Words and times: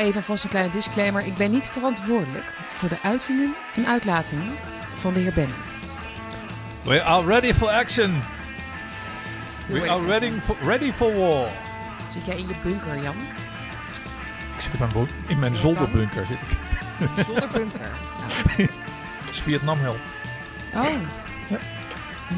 even 0.00 0.22
vast 0.22 0.44
een 0.44 0.50
kleine 0.50 0.72
disclaimer. 0.72 1.26
Ik 1.26 1.34
ben 1.34 1.50
niet 1.50 1.66
verantwoordelijk 1.66 2.52
voor 2.68 2.88
de 2.88 2.98
uitingen 3.02 3.54
en 3.74 3.86
uitlatingen 3.86 4.56
van 4.94 5.14
de 5.14 5.20
heer 5.20 5.32
Ben. 5.32 5.48
We 6.82 7.02
are 7.02 7.26
ready 7.26 7.54
for 7.54 7.68
action. 7.68 8.22
We 9.66 9.90
are 9.90 10.06
ready 10.06 10.30
for, 10.40 10.56
ready 10.62 10.92
for 10.92 11.14
war. 11.16 11.48
Zit 12.12 12.26
jij 12.26 12.36
in 12.36 12.48
je 12.48 12.54
bunker, 12.62 13.02
Jan? 13.02 13.16
Ik 14.54 14.60
zit 14.60 14.72
in 14.72 14.78
mijn, 14.78 15.08
in 15.26 15.38
mijn 15.38 15.56
zolderbunker. 15.56 16.26
Zit 16.26 16.38
ik. 16.40 16.58
Zonder 17.24 17.48
bunker. 17.48 17.90
Dat 18.56 19.30
is 19.30 19.40
Vietnam-hel. 19.40 19.96
Oh. 20.74 20.84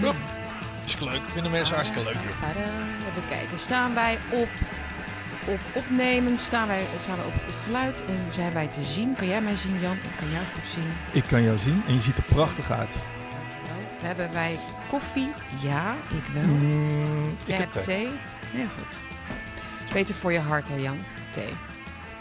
Ja. 0.00 0.12
Is 0.84 1.00
leuk. 1.00 1.20
Vinden 1.32 1.52
mensen 1.52 1.74
hartstikke 1.74 2.04
leuk 2.04 2.16
hier. 2.20 2.34
Even 3.10 3.28
kijken. 3.28 3.58
Staan 3.58 3.94
wij 3.94 4.18
op, 4.30 4.48
op 5.46 5.60
opnemen? 5.72 6.38
Staan 6.38 6.66
wij, 6.68 6.84
staan 7.00 7.16
wij 7.16 7.26
op 7.26 7.32
goed 7.32 7.54
geluid? 7.64 8.04
En 8.04 8.32
zijn 8.32 8.52
wij 8.52 8.66
te 8.66 8.84
zien? 8.84 9.14
Kan 9.16 9.26
jij 9.26 9.40
mij 9.40 9.56
zien, 9.56 9.80
Jan? 9.80 9.92
Ik 9.92 10.16
kan 10.18 10.30
jou 10.30 10.44
goed 10.54 10.68
zien. 10.68 10.84
Ik 11.12 11.24
kan 11.28 11.42
jou 11.42 11.58
zien 11.58 11.82
en 11.86 11.94
je 11.94 12.00
ziet 12.00 12.16
er 12.16 12.22
prachtig 12.22 12.70
uit. 12.70 12.90
Dankjewel. 12.90 13.86
Hebben 14.02 14.32
wij 14.32 14.58
koffie? 14.88 15.32
Ja, 15.62 15.94
ik 16.10 16.32
wel. 16.34 16.42
Mm, 16.42 17.24
ik 17.24 17.30
Jij 17.44 17.56
heb 17.56 17.72
hebt 17.72 17.84
thee. 17.84 18.06
Ja, 18.52 18.64
goed. 18.78 19.00
Is 19.86 19.92
beter 19.92 20.14
voor 20.14 20.32
je 20.32 20.38
hart, 20.40 20.68
hè, 20.68 20.76
Jan? 20.76 20.98
Thee. 21.30 21.48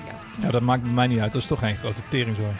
Ja, 0.05 0.43
Ja, 0.45 0.51
dat 0.51 0.61
maakt 0.61 0.91
mij 0.91 1.07
niet 1.07 1.19
uit. 1.19 1.31
Dat 1.31 1.41
is 1.41 1.47
toch 1.47 1.59
geen 1.59 1.77
grote 1.77 2.01
teringzooi. 2.09 2.51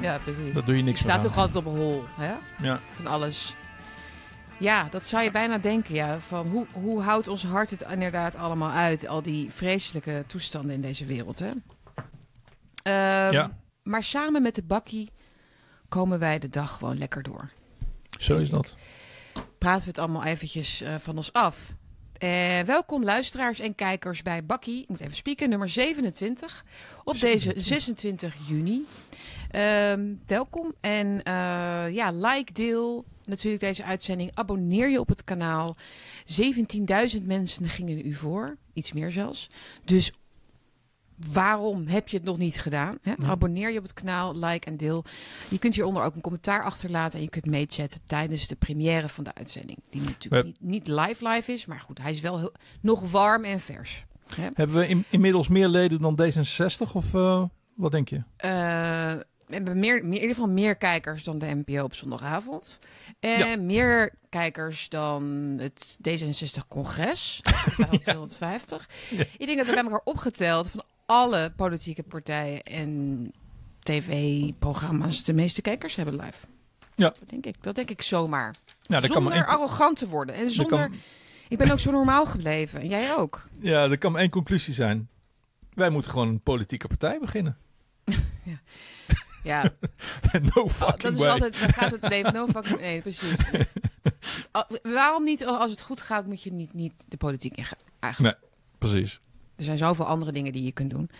ja 0.00 0.18
precies. 0.18 0.54
Dat 0.54 0.66
doe 0.66 0.74
je 0.74 0.80
Je 0.80 0.86
niks 0.86 1.00
staat 1.00 1.12
aan. 1.16 1.20
toch 1.20 1.36
altijd 1.36 1.56
op 1.56 1.66
een 1.66 1.78
hol, 1.78 2.04
hè? 2.14 2.32
Ja. 2.66 2.80
Van 2.90 3.06
alles. 3.06 3.56
Ja, 4.62 4.88
dat 4.90 5.06
zou 5.06 5.22
je 5.22 5.30
bijna 5.30 5.58
denken, 5.58 5.94
ja. 5.94 6.20
Van 6.20 6.46
hoe, 6.46 6.66
hoe 6.72 7.00
houdt 7.02 7.28
ons 7.28 7.44
hart 7.44 7.70
het 7.70 7.84
inderdaad 7.90 8.36
allemaal 8.36 8.70
uit? 8.70 9.06
Al 9.08 9.22
die 9.22 9.50
vreselijke 9.50 10.24
toestanden 10.26 10.74
in 10.74 10.80
deze 10.80 11.04
wereld, 11.04 11.38
hè? 11.38 11.50
Ehm, 12.82 13.32
Ja. 13.32 13.58
Maar 13.82 14.02
samen 14.02 14.42
met 14.42 14.54
de 14.54 14.62
bakkie 14.62 15.10
komen 15.88 16.18
wij 16.18 16.38
de 16.38 16.48
dag 16.48 16.76
gewoon 16.76 16.98
lekker 16.98 17.22
door. 17.22 17.50
Zo 18.18 18.38
is 18.38 18.50
dat. 18.50 18.74
Praten 19.58 19.82
we 19.82 19.88
het 19.88 19.98
allemaal 19.98 20.24
eventjes 20.24 20.80
eh, 20.80 20.94
van 20.98 21.16
ons 21.16 21.32
af. 21.32 21.72
Eh, 22.18 22.60
welkom 22.60 23.04
luisteraars 23.04 23.58
en 23.60 23.74
kijkers 23.74 24.22
bij 24.22 24.44
Bakkie. 24.44 24.82
Ik 24.82 24.88
moet 24.88 25.00
even 25.00 25.16
spieken, 25.16 25.48
nummer 25.48 25.68
27. 25.68 26.64
Op 27.04 27.20
deze 27.20 27.52
26 27.56 28.34
juni. 28.46 28.86
Ehm, 29.50 30.14
welkom. 30.26 30.74
En 30.80 31.22
eh, 31.22 31.94
ja, 31.94 32.10
like, 32.12 32.52
deel 32.52 33.04
natuurlijk 33.24 33.62
deze 33.62 33.84
uitzending. 33.84 34.30
Abonneer 34.34 34.90
je 34.90 35.00
op 35.00 35.08
het 35.08 35.24
kanaal. 35.24 35.76
17.000 37.16 37.22
mensen 37.22 37.68
gingen 37.68 38.06
u 38.06 38.14
voor. 38.14 38.56
Iets 38.72 38.92
meer 38.92 39.12
zelfs. 39.12 39.46
Dus 39.84 40.12
waarom 41.32 41.86
heb 41.86 42.08
je 42.08 42.16
het 42.16 42.26
nog 42.26 42.38
niet 42.38 42.60
gedaan? 42.60 42.98
Hè? 43.02 43.12
Ja. 43.18 43.26
Abonneer 43.26 43.70
je 43.72 43.76
op 43.78 43.82
het 43.84 43.92
kanaal, 43.92 44.36
like 44.38 44.66
en 44.66 44.76
deel. 44.76 45.04
Je 45.48 45.58
kunt 45.58 45.74
hieronder 45.74 46.02
ook 46.02 46.14
een 46.14 46.20
commentaar 46.20 46.64
achterlaten. 46.64 47.18
En 47.18 47.24
je 47.24 47.30
kunt 47.30 47.46
meechatten 47.46 48.00
tijdens 48.06 48.46
de 48.46 48.56
première 48.56 49.08
van 49.08 49.24
de 49.24 49.34
uitzending. 49.34 49.78
Die 49.90 50.00
natuurlijk 50.02 50.44
niet, 50.44 50.60
niet 50.60 50.88
live 50.88 51.28
live 51.28 51.52
is. 51.52 51.66
Maar 51.66 51.80
goed, 51.80 51.98
hij 51.98 52.10
is 52.10 52.20
wel 52.20 52.38
heel, 52.38 52.52
nog 52.80 53.10
warm 53.10 53.44
en 53.44 53.60
vers. 53.60 54.04
Hè? 54.36 54.48
Hebben 54.54 54.76
we 54.76 54.88
in- 54.88 55.04
inmiddels 55.10 55.48
meer 55.48 55.68
leden 55.68 56.00
dan 56.00 56.18
D66 56.22 56.92
of 56.92 57.14
eh, 57.14 57.44
wat 57.74 57.90
denk 57.90 58.08
je? 58.08 58.22
Eh, 58.36 59.12
hebben 59.52 59.78
meer, 59.78 59.94
meer, 59.94 60.04
in 60.04 60.12
ieder 60.12 60.28
geval 60.28 60.48
meer 60.50 60.76
kijkers 60.76 61.24
dan 61.24 61.38
de 61.38 61.46
NPO 61.64 61.82
op 61.82 61.94
zondagavond. 61.94 62.78
En 63.20 63.38
Ja. 63.48 63.56
meer 63.56 64.14
kijkers 64.28 64.88
dan 64.88 65.22
het 65.60 65.98
D66-congres. 66.08 67.40
250. 68.02 68.88
Ja. 69.10 69.20
Ik 69.38 69.46
denk 69.46 69.58
dat 69.58 69.66
we 69.66 69.72
bij 69.74 69.82
elkaar 69.82 70.00
opgeteld 70.04 70.70
van 70.70 70.82
alle 71.06 71.52
politieke 71.56 72.02
partijen 72.02 72.62
en 72.62 73.32
tv-programma's 73.80 75.24
de 75.24 75.32
meeste 75.32 75.62
kijkers 75.62 75.94
hebben 75.94 76.14
live. 76.16 76.46
Ja. 76.94 77.08
Dat 77.18 77.28
denk 77.28 77.46
ik, 77.46 77.54
dat 77.60 77.74
denk 77.74 77.90
ik 77.90 78.02
zomaar. 78.02 78.54
Ja, 78.82 79.00
dat 79.00 79.10
kan 79.10 79.22
maar 79.22 79.46
arrogant 79.46 79.98
te 79.98 80.08
worden. 80.08 80.34
En 80.34 80.42
er 80.44 80.50
zonder... 80.50 80.78
kan, 80.78 80.94
Ik 81.48 81.58
ben 81.58 81.70
ook 81.70 81.80
zo 81.80 81.90
normaal 81.90 82.26
gebleven. 82.26 82.80
En 82.80 82.88
jij 82.88 83.16
ook. 83.16 83.48
ja, 83.60 83.90
er 83.90 83.98
kan 83.98 84.12
maar 84.12 84.20
één 84.20 84.30
conclusie 84.30 84.74
zijn. 84.74 85.08
Wij 85.74 85.90
moeten 85.90 86.10
gewoon 86.10 86.28
een 86.28 86.40
politieke 86.40 86.88
partij 86.88 87.18
beginnen. 87.20 87.56
Ja, 88.44 88.60
no 90.54 90.62
Oh, 90.62 90.70
fucking 90.70 91.02
dat 91.02 91.12
is 91.12 91.18
way. 91.18 91.28
altijd, 91.28 91.60
dan 91.60 91.72
gaat 91.72 91.90
het 91.90 92.00
nee, 92.00 92.22
no 92.22 92.46
fucking, 92.46 92.80
nee, 92.80 93.00
precies. 93.10 93.38
Waarom 94.82 95.24
niet, 95.24 95.46
als 95.46 95.70
het 95.70 95.82
goed 95.82 96.00
gaat, 96.00 96.26
moet 96.26 96.42
je 96.42 96.52
niet, 96.52 96.74
niet 96.74 97.04
de 97.08 97.16
politiek 97.16 97.56
ingaan? 97.56 97.78
Eigenlijk. 98.00 98.38
Precies. 98.78 99.20
Er 99.56 99.64
zijn 99.64 99.78
zoveel 99.78 100.04
andere 100.04 100.32
dingen 100.32 100.52
die 100.52 100.64
je 100.64 100.72
kunt 100.72 100.90
doen. 100.90 101.10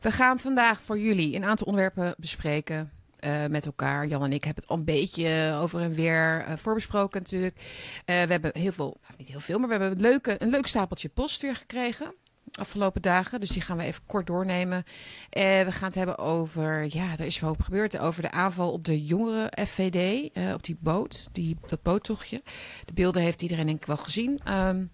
We 0.00 0.10
gaan 0.10 0.38
vandaag 0.38 0.82
voor 0.82 0.98
jullie 0.98 1.36
een 1.36 1.44
aantal 1.44 1.66
onderwerpen 1.66 2.14
bespreken 2.18 2.90
eh, 3.20 3.46
met 3.46 3.66
elkaar. 3.66 4.06
Jan 4.06 4.24
en 4.24 4.32
ik 4.32 4.44
hebben 4.44 4.62
het 4.62 4.72
al 4.72 4.78
een 4.78 4.84
beetje 4.84 5.58
over 5.60 5.80
en 5.80 5.94
weer 5.94 6.44
eh, 6.46 6.56
voorbesproken 6.56 7.20
natuurlijk. 7.20 7.56
Eh, 8.04 8.22
we 8.22 8.32
hebben 8.32 8.50
heel 8.54 8.72
veel, 8.72 8.96
nou, 9.02 9.14
niet 9.18 9.28
heel 9.28 9.40
veel, 9.40 9.58
maar 9.58 9.68
we 9.68 9.74
hebben 9.74 9.92
een, 9.92 10.04
leuke, 10.10 10.42
een 10.42 10.50
leuk 10.50 10.66
stapeltje 10.66 11.08
post 11.08 11.42
weer 11.42 11.56
gekregen. 11.56 12.14
Afgelopen 12.58 13.02
dagen. 13.02 13.40
Dus 13.40 13.48
die 13.48 13.62
gaan 13.62 13.76
we 13.76 13.82
even 13.82 14.02
kort 14.06 14.26
doornemen. 14.26 14.84
Eh, 15.30 15.42
we 15.42 15.72
gaan 15.72 15.88
het 15.88 15.94
hebben 15.94 16.18
over. 16.18 16.86
Ja, 16.96 17.12
er 17.12 17.26
is 17.26 17.40
wel 17.40 17.50
op 17.50 17.60
gebeurd. 17.62 17.98
Over 17.98 18.22
de 18.22 18.30
aanval 18.30 18.72
op 18.72 18.84
de 18.84 19.04
jongere 19.04 19.52
FVD. 19.66 20.30
eh, 20.32 20.52
op 20.52 20.62
die 20.62 20.76
boot. 20.80 21.28
Die, 21.32 21.56
dat 21.66 21.82
boottochtje. 21.82 22.42
De 22.84 22.92
beelden 22.92 23.22
heeft 23.22 23.42
iedereen 23.42 23.66
denk 23.66 23.78
ik 23.80 23.86
wel 23.86 23.96
gezien. 23.96 24.40
Ehm, 24.44 24.84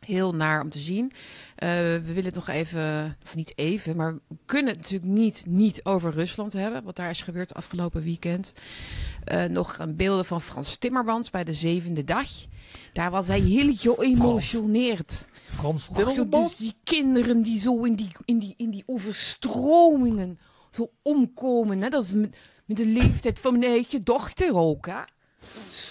heel 0.00 0.34
naar 0.34 0.60
om 0.60 0.68
te 0.68 0.78
zien. 0.78 1.12
Eh, 1.56 1.68
we 1.68 2.02
willen 2.06 2.24
het 2.24 2.34
nog 2.34 2.48
even, 2.48 3.16
of 3.22 3.34
niet 3.34 3.52
even, 3.58 3.96
maar 3.96 4.14
we 4.14 4.36
kunnen 4.44 4.72
het 4.72 4.82
natuurlijk 4.82 5.12
niet, 5.12 5.44
niet 5.46 5.84
over 5.84 6.12
Rusland 6.12 6.52
hebben. 6.52 6.82
Wat 6.82 6.96
daar 6.96 7.10
is 7.10 7.22
gebeurd 7.22 7.54
afgelopen 7.54 8.02
weekend. 8.02 8.52
Eh, 9.24 9.44
nog 9.44 9.78
een 9.78 9.96
beelden 9.96 10.24
van 10.24 10.40
Frans 10.40 10.76
Timmermans 10.76 11.30
bij 11.30 11.44
de 11.44 11.54
zevende 11.54 12.04
dag. 12.04 12.28
Daar 12.92 13.10
was 13.10 13.26
hij 13.26 13.40
heel 13.40 13.74
geëmotioneerd. 13.76 15.28
Frans 15.46 15.90
joh, 15.94 16.30
dus 16.30 16.56
die 16.56 16.74
kinderen 16.84 17.42
die 17.42 17.60
zo 17.60 17.84
in 17.84 17.94
die, 17.94 18.10
in 18.24 18.38
die, 18.38 18.54
in 18.56 18.70
die 18.70 18.82
overstromingen 18.86 20.38
zo 20.70 20.90
omkomen. 21.02 21.82
Hè? 21.82 21.88
Dat 21.88 22.04
is 22.04 22.12
met, 22.14 22.36
met 22.64 22.76
de 22.76 22.86
leeftijd 22.86 23.40
van 23.40 23.58
mijn 23.58 23.72
eigen 23.72 24.04
dochter 24.04 24.56
ook. 24.56 24.86
Hè? 24.86 25.00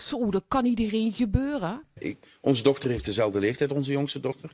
Zo, 0.05 0.31
dat 0.31 0.43
kan 0.47 0.65
iedereen 0.65 1.11
gebeuren. 1.13 1.83
Ik, 1.97 2.17
onze 2.41 2.63
dochter 2.63 2.89
heeft 2.89 3.05
dezelfde 3.05 3.39
leeftijd, 3.39 3.71
onze 3.71 3.91
jongste 3.91 4.19
dochter. 4.19 4.51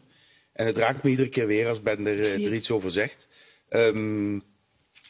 En 0.53 0.66
het 0.66 0.78
raakt 0.78 1.03
me 1.03 1.09
iedere 1.09 1.29
keer 1.29 1.47
weer 1.47 1.67
als 1.67 1.81
Ben 1.81 2.07
er, 2.07 2.19
eh, 2.19 2.45
er 2.45 2.53
iets 2.53 2.72
over 2.72 2.91
zegt. 2.91 3.28
Ehm, 3.69 4.40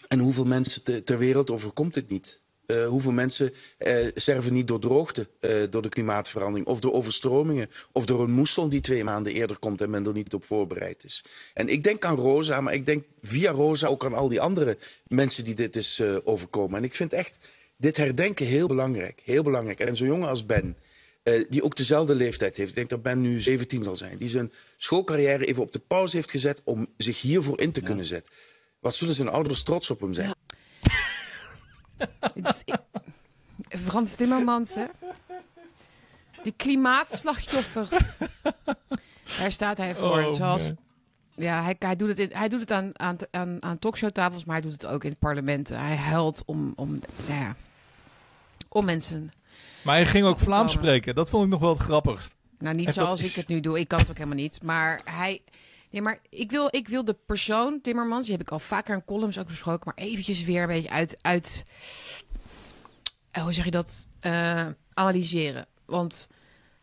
en 0.07 0.19
hoeveel 0.19 0.45
mensen 0.45 0.83
te- 0.83 1.03
ter 1.03 1.17
wereld 1.17 1.51
overkomt 1.51 1.93
dit 1.93 2.09
niet? 2.09 2.39
Eh, 2.65 2.87
hoeveel 2.87 3.11
mensen 3.11 3.53
eh, 3.77 4.07
sterven 4.15 4.53
niet 4.53 4.67
door 4.67 4.79
droogte, 4.79 5.27
door 5.69 5.81
de 5.81 5.89
klimaatverandering, 5.89 6.67
of 6.67 6.79
door 6.79 6.93
overstromingen, 6.93 7.69
of 7.91 8.05
door 8.05 8.21
een 8.23 8.31
moesson 8.31 8.69
die 8.69 8.81
twee 8.81 9.03
maanden 9.03 9.33
eerder 9.33 9.57
komt 9.59 9.81
en 9.81 9.89
men 9.89 10.05
er 10.05 10.13
niet 10.13 10.33
op 10.33 10.43
voorbereid 10.45 11.03
is. 11.03 11.23
En 11.53 11.67
ik 11.67 11.83
denk 11.83 12.05
aan 12.05 12.15
Rosa, 12.15 12.61
maar 12.61 12.73
ik 12.73 12.85
denk 12.85 13.05
via 13.21 13.51
Rosa 13.51 13.87
ook 13.87 14.05
aan 14.05 14.13
al 14.13 14.27
die 14.27 14.41
andere 14.41 14.77
mensen 15.07 15.43
die 15.43 15.55
dit 15.55 15.75
is 15.75 16.01
overkomen. 16.23 16.77
En 16.77 16.83
ik 16.83 16.95
vind 16.95 17.13
echt 17.13 17.37
dit 17.81 17.97
herdenken 17.97 18.45
heel 18.45 18.67
belangrijk. 18.67 19.21
Heel 19.23 19.43
belangrijk. 19.43 19.79
En 19.79 19.97
zo'n 19.97 20.07
jongen 20.07 20.29
als 20.29 20.45
Ben, 20.45 20.77
eh, 21.23 21.45
die 21.49 21.63
ook 21.63 21.75
dezelfde 21.75 22.15
leeftijd 22.15 22.57
heeft. 22.57 22.69
Ik 22.69 22.75
denk 22.75 22.89
dat 22.89 23.01
Ben 23.01 23.21
nu 23.21 23.39
17 23.39 23.83
zal 23.83 23.95
zijn. 23.95 24.17
Die 24.17 24.29
zijn 24.29 24.51
schoolcarrière 24.77 25.45
even 25.45 25.63
op 25.63 25.71
de 25.71 25.79
pauze 25.79 26.15
heeft 26.15 26.31
gezet 26.31 26.61
om 26.63 26.87
zich 26.97 27.21
hiervoor 27.21 27.59
in 27.59 27.71
te 27.71 27.81
kunnen 27.81 28.05
zetten. 28.05 28.33
Wat 28.79 28.95
zullen 28.95 29.15
zijn 29.15 29.27
ouders 29.27 29.63
trots 29.63 29.89
op 29.89 29.99
hem 29.99 30.13
zijn? 30.13 30.33
Frans 33.85 34.15
Timmermans, 34.15 34.75
hè? 34.75 34.85
De 36.43 36.53
klimaatslachtoffers. 36.55 38.15
Daar 39.39 39.51
staat 39.51 39.77
hij 39.77 39.95
voor. 39.95 40.23
Oh, 40.23 40.33
Zoals, 40.33 40.63
man. 40.63 40.77
ja, 41.35 41.63
hij, 41.63 41.75
hij 41.79 41.95
doet 41.95 42.07
het, 42.07 42.19
in, 42.19 42.29
hij 42.33 42.49
doet 42.49 42.59
het 42.59 42.71
aan, 42.71 42.99
aan, 42.99 43.17
aan, 43.31 43.57
aan 43.59 43.79
talkshowtafels, 43.79 44.45
maar 44.45 44.55
hij 44.55 44.63
doet 44.63 44.81
het 44.81 44.85
ook 44.85 45.03
in 45.03 45.09
het 45.09 45.19
parlement. 45.19 45.69
Hij 45.69 45.95
huilt 45.95 46.43
om, 46.45 46.73
om, 46.75 46.89
nou 47.27 47.39
ja, 47.39 47.55
om 48.73 48.85
mensen. 48.85 49.31
Maar 49.83 49.95
hij 49.95 50.05
ging 50.05 50.25
ook 50.25 50.39
Vlaams 50.39 50.71
Komen. 50.73 50.83
spreken. 50.87 51.15
Dat 51.15 51.29
vond 51.29 51.43
ik 51.43 51.49
nog 51.49 51.59
wel 51.59 51.69
het 51.69 51.79
grappigst. 51.81 52.35
Nou, 52.59 52.75
niet 52.75 52.87
En 52.87 52.93
zoals 52.93 53.19
is- 53.21 53.29
ik 53.29 53.35
het 53.35 53.47
nu 53.47 53.59
doe. 53.59 53.79
Ik 53.79 53.87
kan 53.87 53.99
het 53.99 54.09
ook 54.09 54.17
helemaal 54.17 54.37
niet. 54.37 54.63
Maar 54.63 55.01
hij. 55.03 55.41
Nee, 55.89 56.01
maar 56.01 56.19
ik 56.29 56.51
wil, 56.51 56.67
ik 56.69 56.87
wil 56.87 57.05
de 57.05 57.13
persoon, 57.25 57.81
Timmermans, 57.81 58.23
die 58.25 58.31
heb 58.35 58.41
ik 58.41 58.51
al 58.51 58.59
vaker 58.59 58.95
in 58.95 59.05
columns 59.05 59.37
ook 59.39 59.47
besproken, 59.47 59.81
maar 59.95 60.05
eventjes 60.07 60.43
weer 60.43 60.61
een 60.61 60.67
beetje 60.67 60.89
uit, 60.89 61.17
uit 61.21 61.63
eh, 63.31 63.43
hoe 63.43 63.53
zeg 63.53 63.65
je 63.65 63.71
dat, 63.71 64.07
eh, 64.19 64.67
analyseren. 64.93 65.65
Want 65.85 66.27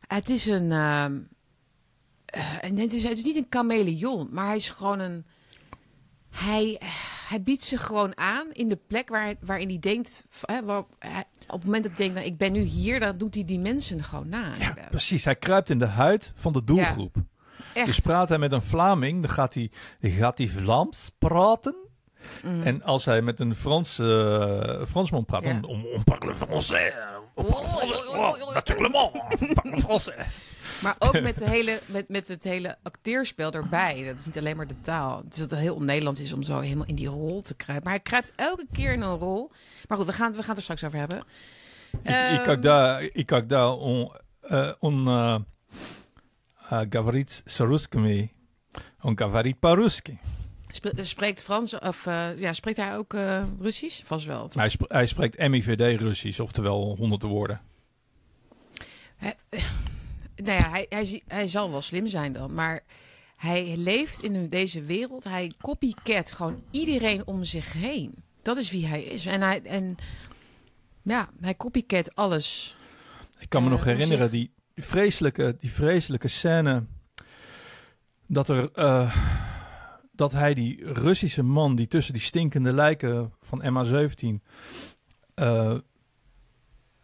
het 0.07 0.29
is 0.29 0.47
een, 0.47 0.73
ehm, 0.73 1.19
eh, 2.25 2.65
en 2.65 2.77
het 2.79 2.93
is, 2.93 3.03
het 3.03 3.19
is 3.19 3.25
niet 3.25 3.37
een 3.37 3.47
chameleon, 3.51 4.29
maar 4.33 4.47
hij 4.47 4.57
is 4.57 4.71
gewoon 4.71 4.99
een, 4.99 5.27
hij, 6.31 6.81
hij 7.29 7.43
biedt 7.43 7.63
zich 7.63 7.83
gewoon 7.87 8.19
aan 8.19 8.47
in 8.53 8.69
de 8.69 8.77
plek 8.87 9.09
waar, 9.09 9.23
hij- 9.23 9.37
waarin 9.41 9.69
hij 9.69 9.79
denkt, 9.79 10.25
hè, 10.41 10.65
waar, 10.65 10.85
het 11.57 11.65
moment 11.65 11.83
dat 11.83 11.93
hij 11.97 12.01
denkt, 12.07 12.15
nou, 12.15 12.27
ik 12.27 12.39
ben 12.39 12.53
nu 12.53 12.61
hier, 12.61 13.01
dan 13.01 13.19
doet 13.19 13.35
hij 13.35 13.45
die 13.45 13.59
mensen 13.59 14.03
gewoon 14.05 14.29
na. 14.29 14.53
Ja, 14.59 14.75
precies. 14.91 15.25
Hij 15.25 15.37
kruipt 15.37 15.71
in 15.71 15.79
de 15.79 15.87
huid 15.87 16.33
van 16.35 16.53
de 16.53 16.65
doelgroep. 16.65 17.17
Echt. 17.75 17.87
Dus 17.87 17.99
praat 17.99 18.29
hij 18.29 18.39
met 18.39 18.53
een 18.53 18.63
Vlaming, 18.63 19.23
dan 19.23 19.31
gaat 19.31 19.55
hij, 19.55 19.71
gaat 20.01 20.39
hij 20.39 20.47
Vlaams 20.47 21.11
praten. 21.19 21.75
Mm. 22.43 22.63
En 22.63 22.83
als 22.83 23.05
hij 23.05 23.23
met 23.23 23.41
een 23.41 23.55
Frans, 23.55 23.99
eh, 23.99 24.85
Fransman 24.89 25.25
praat, 25.25 25.45
Ja. 25.45 25.53
dan 25.53 25.65
on, 25.65 25.85
on 25.95 26.05
parle 26.05 26.35
français. 26.35 26.93
On 27.35 27.45
parle 27.45 27.67
français. 27.69 28.07
Oh, 28.19 29.55
parle 29.55 29.81
français. 29.81 30.27
Maar 30.83 30.97
ook 30.99 31.21
met, 31.21 31.39
de 31.39 31.49
hele, 31.49 31.81
met, 31.87 32.09
met 32.09 32.29
het 32.29 32.45
hele 32.45 32.77
acteerspel 32.83 33.53
erbij. 33.53 34.05
Dat 34.05 34.19
is 34.19 34.27
niet 34.27 34.39
alleen 34.39 34.57
maar 34.57 34.67
de 34.67 34.81
taal. 34.81 35.19
Het 35.25 35.33
is 35.33 35.39
dat 35.41 35.51
het 35.51 35.59
heel 35.59 35.81
Nederlands 35.81 36.21
is 36.21 36.33
om 36.33 36.43
zo 36.43 36.61
helemaal 36.61 36.87
in 36.87 36.95
die 36.95 37.07
rol 37.09 37.43
te 37.43 37.55
kruipen. 37.55 37.85
Maar 37.85 37.95
hij 37.95 38.03
kruipt 38.03 38.33
elke 38.37 38.67
keer 38.73 38.93
in 38.93 39.01
een 39.01 39.17
rol. 39.19 39.51
Maar 39.89 39.99
goed, 39.99 40.07
we 40.07 40.13
gaan, 40.13 40.31
we 40.33 40.39
gaan 40.39 40.49
het 40.49 40.57
er 40.57 40.63
straks 40.63 40.85
over 40.85 40.99
hebben. 40.99 41.19
Ik, 41.19 41.99
Ehm, 42.03 42.43
kijk 42.45 42.63
daar, 42.63 43.03
ik 43.13 43.49
daar 43.49 43.73
on, 43.73 44.13
eh, 44.41 44.73
on 44.79 45.07
uh, 45.09 45.37
uh, 46.73 46.81
Gavarit 46.91 47.43
Saruskemi, 47.45 48.33
on 49.01 49.19
Gavarit 49.19 49.59
Paruski. 49.59 50.19
sp- 50.71 50.93
spreekt 51.03 51.43
Frans 51.43 51.79
of 51.79 52.07
eh, 52.07 52.39
ja, 52.39 52.53
spreekt 52.53 52.77
hij 52.77 52.97
ook 52.97 53.15
eh, 53.15 53.43
Russisch? 53.61 54.03
Vast 54.05 54.27
wel. 54.27 54.51
Hij, 54.55 54.69
sp- 54.69 54.89
hij 54.93 55.07
spreekt 55.07 55.49
MIVD 55.49 56.01
Russisch, 56.01 56.41
oftewel 56.41 56.95
honderden 56.99 57.29
woorden. 57.29 57.61
Nou 60.43 60.59
ja, 60.59 60.71
hij, 60.71 60.87
hij, 60.89 61.23
hij 61.27 61.49
zal 61.49 61.71
wel 61.71 61.83
slim 61.83 62.07
zijn 62.07 62.33
dan, 62.33 62.55
maar 62.55 62.81
hij 63.37 63.77
leeft 63.77 64.23
in 64.23 64.49
deze 64.49 64.83
wereld. 64.83 65.25
Hij 65.25 65.53
copycat 65.61 66.33
gewoon 66.33 66.63
iedereen 66.71 67.27
om 67.27 67.45
zich 67.45 67.73
heen. 67.73 68.15
Dat 68.43 68.57
is 68.57 68.71
wie 68.71 68.87
hij 68.87 69.03
is. 69.03 69.27
En 69.27 69.41
hij, 69.41 69.63
en 69.63 69.97
ja, 71.03 71.29
hij 71.41 71.57
copycat 71.57 72.15
alles. 72.15 72.75
Ik 73.39 73.49
kan 73.49 73.63
me 73.63 73.69
Eh, 73.69 73.75
nog 73.75 73.85
hoe 73.85 73.93
herinneren, 73.93 74.31
die, 74.31 74.51
die, 74.75 74.85
vreselijke, 74.85 75.57
die 75.61 75.73
vreselijke 75.73 76.29
scène. 76.29 76.85
Dat, 78.27 78.49
er, 78.49 78.73
eh, 78.73 79.17
dat 80.13 80.33
hij 80.33 80.55
die 80.55 80.93
Russische 80.93 81.43
man 81.43 81.75
die 81.75 81.89
tussen 81.89 82.13
die 82.13 82.23
stinkende 82.23 82.73
lijken 82.73 83.33
van 83.41 83.63
MH17 83.63 84.43
eh, 85.35 85.77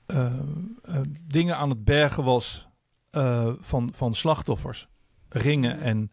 eh, 0.06 0.40
eh, 0.82 1.00
dingen 1.26 1.56
aan 1.56 1.68
het 1.68 1.84
bergen 1.84 2.24
was 2.24 2.68
eh, 3.14 3.52
van, 3.58 3.92
van 3.92 4.14
slachtoffers. 4.14 4.88
Ringen 5.28 5.80
en, 5.80 6.10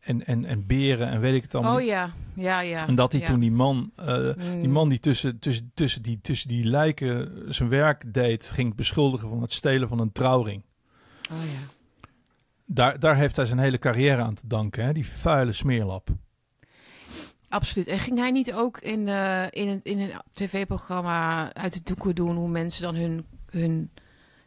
en, 0.00 0.26
en, 0.26 0.44
en 0.44 0.66
beren 0.66 1.08
en 1.08 1.20
weet 1.20 1.34
ik 1.34 1.42
het 1.42 1.54
allemaal. 1.54 1.76
Oh 1.76 1.82
ja, 1.82 2.10
ja, 2.34 2.60
ja. 2.60 2.86
En 2.86 2.94
dat 2.94 3.12
hij 3.12 3.20
ja. 3.20 3.26
toen 3.26 3.40
die 3.40 3.52
man, 3.52 3.90
eh, 3.96 4.34
die 4.36 4.66
Mm. 4.66 4.70
man 4.70 4.88
die 4.88 5.00
tussen, 5.00 5.38
tussen, 5.38 5.70
tussen, 5.74 6.02
die, 6.02 6.18
tussen 6.22 6.48
die 6.48 6.64
lijken 6.64 7.44
zijn 7.54 7.68
werk 7.68 8.14
deed, 8.14 8.50
ging 8.50 8.74
beschuldigen 8.74 9.28
van 9.28 9.42
het 9.42 9.52
stelen 9.52 9.88
van 9.88 9.98
een 9.98 10.12
trouwring. 10.12 10.62
Oh 11.30 11.38
ja. 11.38 11.72
Daar, 12.66 12.98
daar 12.98 13.16
heeft 13.16 13.36
hij 13.36 13.46
zijn 13.46 13.58
hele 13.58 13.78
carrière 13.78 14.22
aan 14.22 14.34
te 14.34 14.46
danken, 14.46 14.84
hè? 14.84 14.92
die 14.92 15.08
vuile 15.08 15.52
smeerlap. 15.52 16.08
Absoluut. 17.48 17.86
En 17.86 17.98
ging 17.98 18.18
hij 18.18 18.30
niet 18.30 18.52
ook 18.52 18.78
in, 18.80 19.08
eh, 19.08 19.46
in 19.50 19.68
een, 19.68 19.80
in 19.82 20.00
een 20.00 20.12
tv-programma 20.32 21.54
uit 21.54 21.72
de 21.72 21.80
doeken 21.82 22.14
doen 22.14 22.36
hoe 22.36 22.48
mensen 22.48 22.82
dan 22.82 22.94
hun, 22.94 23.26
hun 23.50 23.90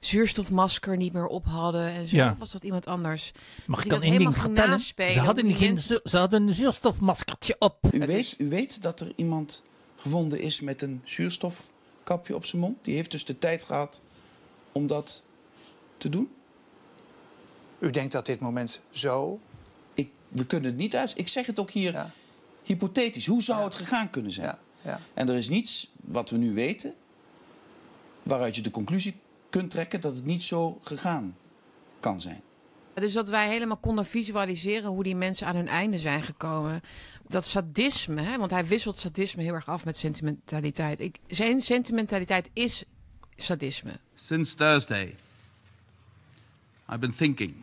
zuurstofmasker 0.08 0.98
niet 0.98 1.14
meer 1.14 1.28
op 1.28 1.46
hadden 1.46 1.88
en 1.88 2.08
zo? 2.08 2.16
Ja. 2.16 2.32
Of 2.32 2.38
was 2.38 2.52
dat 2.52 2.64
iemand 2.64 2.86
anders? 2.86 3.32
Mag 3.66 3.84
ik 3.84 3.90
dan 3.90 4.02
één 4.02 4.18
ding 4.20 4.38
vertellen? 4.38 4.70
naspelen 4.70 5.12
Ze 5.14 5.20
hadden, 5.20 5.56
geen, 5.56 5.68
mensen- 5.74 6.02
ze 6.04 6.18
hadden 6.18 6.48
een 6.48 6.54
zuurstofmaskertje 6.54 7.56
op. 7.60 7.78
U 7.92 8.00
weet, 8.00 8.10
is- 8.10 8.36
u 8.38 8.50
weet 8.50 8.82
dat 8.82 9.00
er 9.00 9.12
iemand 9.16 9.64
gevonden 9.96 10.40
is 10.42 10.62
met 10.62 10.82
een 10.82 11.02
zuurstofkapje 11.04 12.36
op 12.36 12.46
zijn 12.46 12.62
mond. 12.62 12.84
Die 12.84 12.94
heeft 12.96 13.12
dus 13.12 13.26
de 13.26 13.38
tijd 13.38 13.64
gehad 13.64 14.02
om 14.72 14.88
dat 14.88 15.24
te 15.98 16.10
doen. 16.10 16.30
U 17.80 17.90
denkt 17.92 18.12
dat 18.12 18.26
dit 18.26 18.40
moment 18.40 18.82
zo... 18.90 19.40
Ik, 19.94 20.10
we 20.28 20.46
kunnen 20.46 20.70
het 20.70 20.80
niet 20.80 20.96
uit. 20.96 21.14
Ik 21.16 21.28
zeg 21.28 21.46
het 21.46 21.60
ook 21.60 21.72
hier 21.72 21.92
Ja, 21.92 22.12
hypothetisch. 22.64 23.26
Hoe 23.28 23.44
zou 23.44 23.58
Ja. 23.60 23.64
het 23.66 23.76
gegaan 23.76 24.10
kunnen 24.10 24.32
zijn? 24.32 24.48
ja, 24.48 24.60
ja. 24.82 25.00
En 25.14 25.30
er 25.30 25.36
is 25.36 25.50
niets 25.50 25.90
wat 26.02 26.30
we 26.30 26.38
nu 26.38 26.54
weten 26.54 26.94
waaruit 28.24 28.56
je 28.56 28.62
de 28.62 28.72
conclusie 28.72 29.16
kunt 29.58 29.72
trekken 29.72 30.02
dat 30.02 30.16
het 30.16 30.26
niet 30.26 30.44
zo 30.44 30.80
gegaan 30.84 31.36
kan 32.00 32.22
zijn. 32.22 32.42
Dus 32.94 33.14
dat 33.14 33.30
wij 33.30 33.50
helemaal 33.50 33.78
konden 33.78 34.06
visualiseren 34.06 34.90
hoe 34.90 35.04
die 35.04 35.16
mensen 35.16 35.48
aan 35.48 35.56
hun 35.56 35.68
einde 35.68 35.98
zijn 35.98 36.22
gekomen. 36.22 36.82
Dat 37.28 37.46
sadisme, 37.46 38.22
hè? 38.22 38.38
want 38.38 38.52
hij 38.52 38.66
wisselt 38.66 38.98
sadisme 38.98 39.44
heel 39.44 39.54
erg 39.54 39.68
af 39.68 39.86
met 39.86 39.98
sentimentaliteit. 39.98 41.00
Ik, 41.00 41.20
zijn 41.28 41.62
sentimentaliteit 41.62 42.50
is 42.54 42.84
sadisme. 43.36 44.00
Since 44.16 44.56
Thursday, 44.56 45.16
I've 46.90 47.00
been 47.00 47.16
thinking 47.16 47.54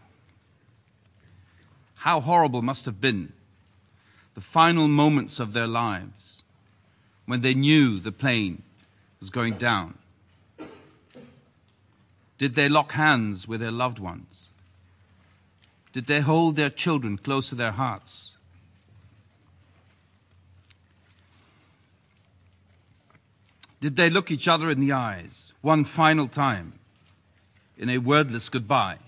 how 1.94 2.22
horrible 2.22 2.62
must 2.62 2.84
have 2.84 2.96
been 2.98 3.32
the 4.34 4.40
final 4.40 4.88
moments 4.88 5.40
of 5.40 5.52
their 5.52 5.68
lives 5.68 6.44
when 7.24 7.40
they 7.40 7.54
knew 7.54 8.00
the 8.00 8.12
plane 8.12 8.62
was 9.20 9.30
going 9.30 9.56
down. 9.58 9.94
Did 12.44 12.56
they 12.56 12.68
lock 12.68 12.92
hands 12.92 13.48
with 13.48 13.60
their 13.60 13.70
loved 13.70 13.98
ones? 13.98 14.50
Did 15.94 16.06
they 16.06 16.20
hold 16.20 16.56
their 16.56 16.68
children 16.68 17.16
close 17.16 17.48
to 17.48 17.54
their 17.54 17.72
hearts? 17.72 18.36
Did 23.80 23.96
they 23.96 24.10
look 24.10 24.30
each 24.30 24.46
other 24.46 24.68
in 24.68 24.78
the 24.78 24.92
eyes 24.92 25.54
one 25.62 25.86
final 25.86 26.28
time 26.28 26.74
in 27.78 27.88
a 27.88 27.96
wordless 27.96 28.50
goodbye? 28.50 28.98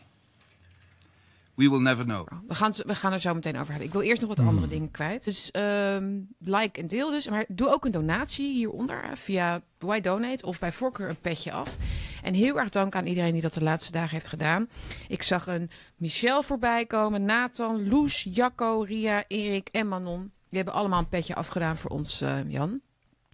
We 1.57 1.69
will 1.71 1.81
never 1.81 2.05
know. 2.05 2.27
We 2.47 2.55
gaan, 2.55 2.73
we 2.87 2.95
gaan 2.95 3.13
er 3.13 3.21
zo 3.21 3.35
meteen 3.35 3.57
over 3.57 3.71
hebben. 3.71 3.87
Ik 3.87 3.93
wil 3.93 4.03
eerst 4.03 4.21
nog 4.21 4.37
wat 4.37 4.47
andere 4.47 4.69
dingen 4.69 4.91
kwijt. 4.91 5.25
Dus 5.25 5.51
ehm, 5.51 6.21
like 6.39 6.81
en 6.81 6.89
deel 6.89 7.11
dus. 7.11 7.29
Maar 7.29 7.45
doe 7.49 7.69
ook 7.69 7.85
een 7.85 7.91
donatie 7.91 8.53
hieronder 8.53 9.03
eh, 9.03 9.11
via 9.15 9.61
Why 9.79 10.01
Donate 10.01 10.47
of 10.47 10.59
bij 10.59 10.73
voorkeur 10.73 11.09
een 11.09 11.21
petje 11.21 11.53
af. 11.53 11.77
En 12.23 12.35
heel 12.35 12.59
erg 12.59 12.69
dank 12.69 12.95
aan 12.95 13.07
iedereen 13.07 13.33
die 13.33 13.43
dat 13.43 13.55
de 13.55 13.63
laatste 13.63 13.93
dagen 13.93 14.11
heeft 14.11 14.29
gedaan. 14.29 14.69
Ik 15.09 15.23
zag 15.23 15.47
een 15.47 15.71
Michel 15.97 16.43
voorbij 16.43 16.87
komen, 16.87 17.25
Nathan, 17.25 17.89
Loes, 17.89 18.27
Jacco, 18.31 18.81
Ria, 18.81 19.25
Erik 19.29 19.69
en 19.73 19.89
Manon. 19.89 20.33
Die 20.49 20.57
hebben 20.59 20.75
allemaal 20.75 20.99
een 20.99 21.09
petje 21.09 21.35
afgedaan 21.35 21.77
voor 21.77 21.91
ons, 21.91 22.21
eh, 22.21 22.39
Jan. 22.49 22.81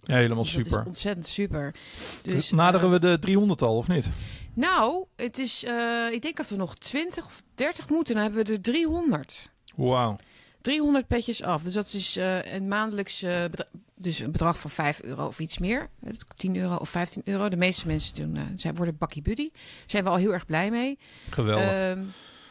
Ja, 0.03 0.15
helemaal 0.15 0.43
Dus 0.43 0.53
Dat 0.53 0.63
super. 0.63 0.79
is 0.79 0.85
ontzettend 0.87 1.27
super. 1.27 1.75
Dus, 2.21 2.51
Naderen 2.51 2.91
we 2.91 2.99
de 2.99 3.17
300 3.19 3.61
al, 3.61 3.77
of 3.77 3.87
niet? 3.87 4.05
Nou, 4.53 5.05
het 5.15 5.37
is, 5.37 5.63
eh, 5.63 6.11
ik 6.11 6.21
denk 6.21 6.37
dat 6.37 6.49
we 6.49 6.55
nog 6.55 6.75
20 6.77 7.25
of 7.25 7.41
30 7.55 7.89
moeten. 7.89 8.13
Dan 8.13 8.23
hebben 8.23 8.45
we 8.45 8.51
er 8.53 8.61
300. 8.61 9.49
Wauw. 9.75 10.15
300 10.61 11.07
petjes 11.07 11.43
af. 11.43 11.63
Dus 11.63 11.73
dat 11.73 11.93
is 11.93 12.17
eh, 12.17 12.53
een 12.53 12.67
maandelijks 12.67 13.21
eh, 13.21 13.41
bedra- 13.41 13.67
dus 13.95 14.19
een 14.19 14.31
bedrag 14.31 14.59
van 14.59 14.69
5 14.69 15.01
euro 15.01 15.27
of 15.27 15.39
iets 15.39 15.57
meer. 15.57 15.89
Dat 15.99 16.13
is 16.13 16.23
10 16.35 16.55
euro 16.57 16.75
of 16.75 16.89
15 16.89 17.21
euro. 17.25 17.49
De 17.49 17.55
meeste 17.57 17.87
mensen 17.87 18.15
doen, 18.15 18.35
eh, 18.35 18.43
zij 18.55 18.73
worden 18.73 18.97
bakkie 18.97 19.21
buddy. 19.21 19.49
Daar 19.51 19.61
zijn 19.85 20.03
we 20.03 20.09
al 20.09 20.15
heel 20.15 20.33
erg 20.33 20.45
blij 20.45 20.69
mee. 20.71 20.97
Geweldig. 21.29 21.71
Ehm, 21.71 21.99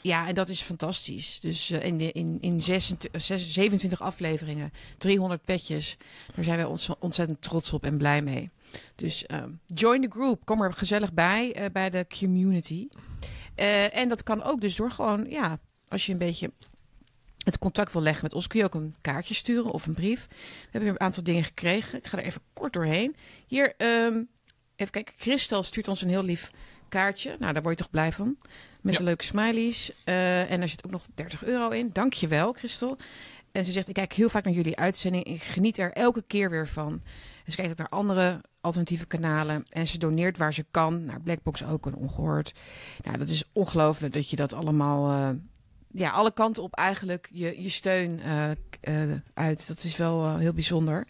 ja, 0.03 0.29
en 0.29 0.35
dat 0.35 0.49
is 0.49 0.61
fantastisch. 0.61 1.41
Dus 1.41 1.71
eh, 1.71 1.85
in, 1.85 2.13
in, 2.13 2.39
in 2.41 2.61
26, 2.61 3.23
zes- 3.23 3.53
27 3.53 4.01
afleveringen, 4.01 4.73
300 4.99 5.45
petjes. 5.45 5.97
Daar 6.35 6.45
zijn 6.45 6.57
wij 6.57 6.67
ons 6.67 6.91
ontzettend 6.99 7.43
trots 7.43 7.73
op 7.73 7.85
en 7.85 7.99
blij 7.99 8.23
mee. 8.23 8.51
Dus 8.95 9.27
ehm, 9.27 9.51
join 9.67 10.03
the 10.03 10.11
group. 10.11 10.45
Kom 10.45 10.63
er 10.63 10.73
gezellig 10.73 11.13
bij, 11.13 11.55
eh, 11.55 11.71
bij 11.73 11.91
de 11.91 12.07
community. 12.19 12.89
Eh, 13.55 13.97
en 13.97 14.09
dat 14.09 14.23
kan 14.23 14.43
ook 14.43 14.61
dus 14.61 14.77
door 14.77 14.91
gewoon, 14.91 15.27
ja, 15.29 15.59
als 15.89 16.07
je 16.07 16.13
een 16.13 16.19
beetje 16.19 16.53
het 17.45 17.59
contact 17.59 17.93
wil 17.93 18.03
leggen 18.03 18.23
met 18.23 18.35
ons, 18.35 18.47
kun 18.47 18.59
je 18.59 18.65
ook 18.65 18.75
een 18.75 18.95
kaartje 19.01 19.35
sturen 19.35 19.71
of 19.71 19.87
een 19.87 19.95
brief. 19.95 20.27
We 20.29 20.69
hebben 20.71 20.91
een 20.91 21.01
aantal 21.01 21.23
dingen 21.23 21.45
gekregen. 21.45 21.99
Ik 21.99 22.07
ga 22.07 22.19
er 22.19 22.25
even 22.25 22.41
kort 22.53 22.73
doorheen. 22.73 23.17
Hier, 23.47 23.75
ehm, 23.77 24.23
even 24.77 24.93
kijken. 24.93 25.15
Christel 25.17 25.63
stuurt 25.63 25.89
ons 25.89 26.03
een 26.03 26.09
heel 26.09 26.23
lief 26.25 26.51
kaartje. 26.89 27.37
Nou, 27.39 27.53
daar 27.53 27.63
word 27.63 27.77
je 27.79 27.83
toch 27.83 27.93
blij 27.93 28.13
van. 28.13 28.37
Met 28.83 28.93
Ja. 28.93 28.99
de 28.99 29.05
leuke 29.05 29.25
smileys. 29.25 29.93
Eh, 30.05 30.51
en 30.51 30.61
er 30.63 30.69
zit 30.69 30.85
ook 30.85 30.91
nog 30.91 31.07
30 31.15 31.45
euro 31.45 31.69
in. 31.69 31.91
Dankjewel, 31.93 32.53
Christel. 32.53 32.97
En 33.53 33.65
ze 33.65 33.73
zegt, 33.73 33.89
ik 33.89 33.95
kijk 33.95 34.13
heel 34.13 34.29
vaak 34.29 34.45
naar 34.45 34.53
jullie 34.53 34.77
uitzending. 34.77 35.25
Ik 35.25 35.43
geniet 35.43 35.79
er 35.79 35.93
elke 35.93 36.23
keer 36.27 36.51
weer 36.51 36.69
van. 36.69 36.93
En 37.45 37.51
ze 37.51 37.57
kijkt 37.57 37.71
ook 37.71 37.79
naar 37.79 37.89
andere 37.89 38.41
alternatieve 38.61 39.07
kanalen. 39.07 39.65
En 39.69 39.87
ze 39.87 39.99
doneert 39.99 40.39
waar 40.39 40.55
ze 40.55 40.65
kan. 40.71 41.05
Naar 41.05 41.21
Blackbox 41.21 41.65
ook 41.65 41.87
en 41.87 41.95
Ongehoord. 41.95 42.53
Nou, 43.05 43.19
dat 43.19 43.29
is 43.29 43.45
ongelooflijk 43.53 44.13
dat 44.15 44.31
je 44.31 44.37
dat 44.37 44.53
allemaal... 44.53 45.11
eh, 45.11 45.37
ja, 45.95 46.11
alle 46.11 46.33
kanten 46.33 46.63
op 46.63 46.75
eigenlijk 46.75 47.29
je, 47.33 47.63
je 47.63 47.69
steun 47.69 48.21
eh, 48.21 48.51
uit. 49.35 49.67
Dat 49.67 49.85
is 49.85 49.97
wel 49.97 50.37
heel 50.39 50.53
bijzonder. 50.53 51.07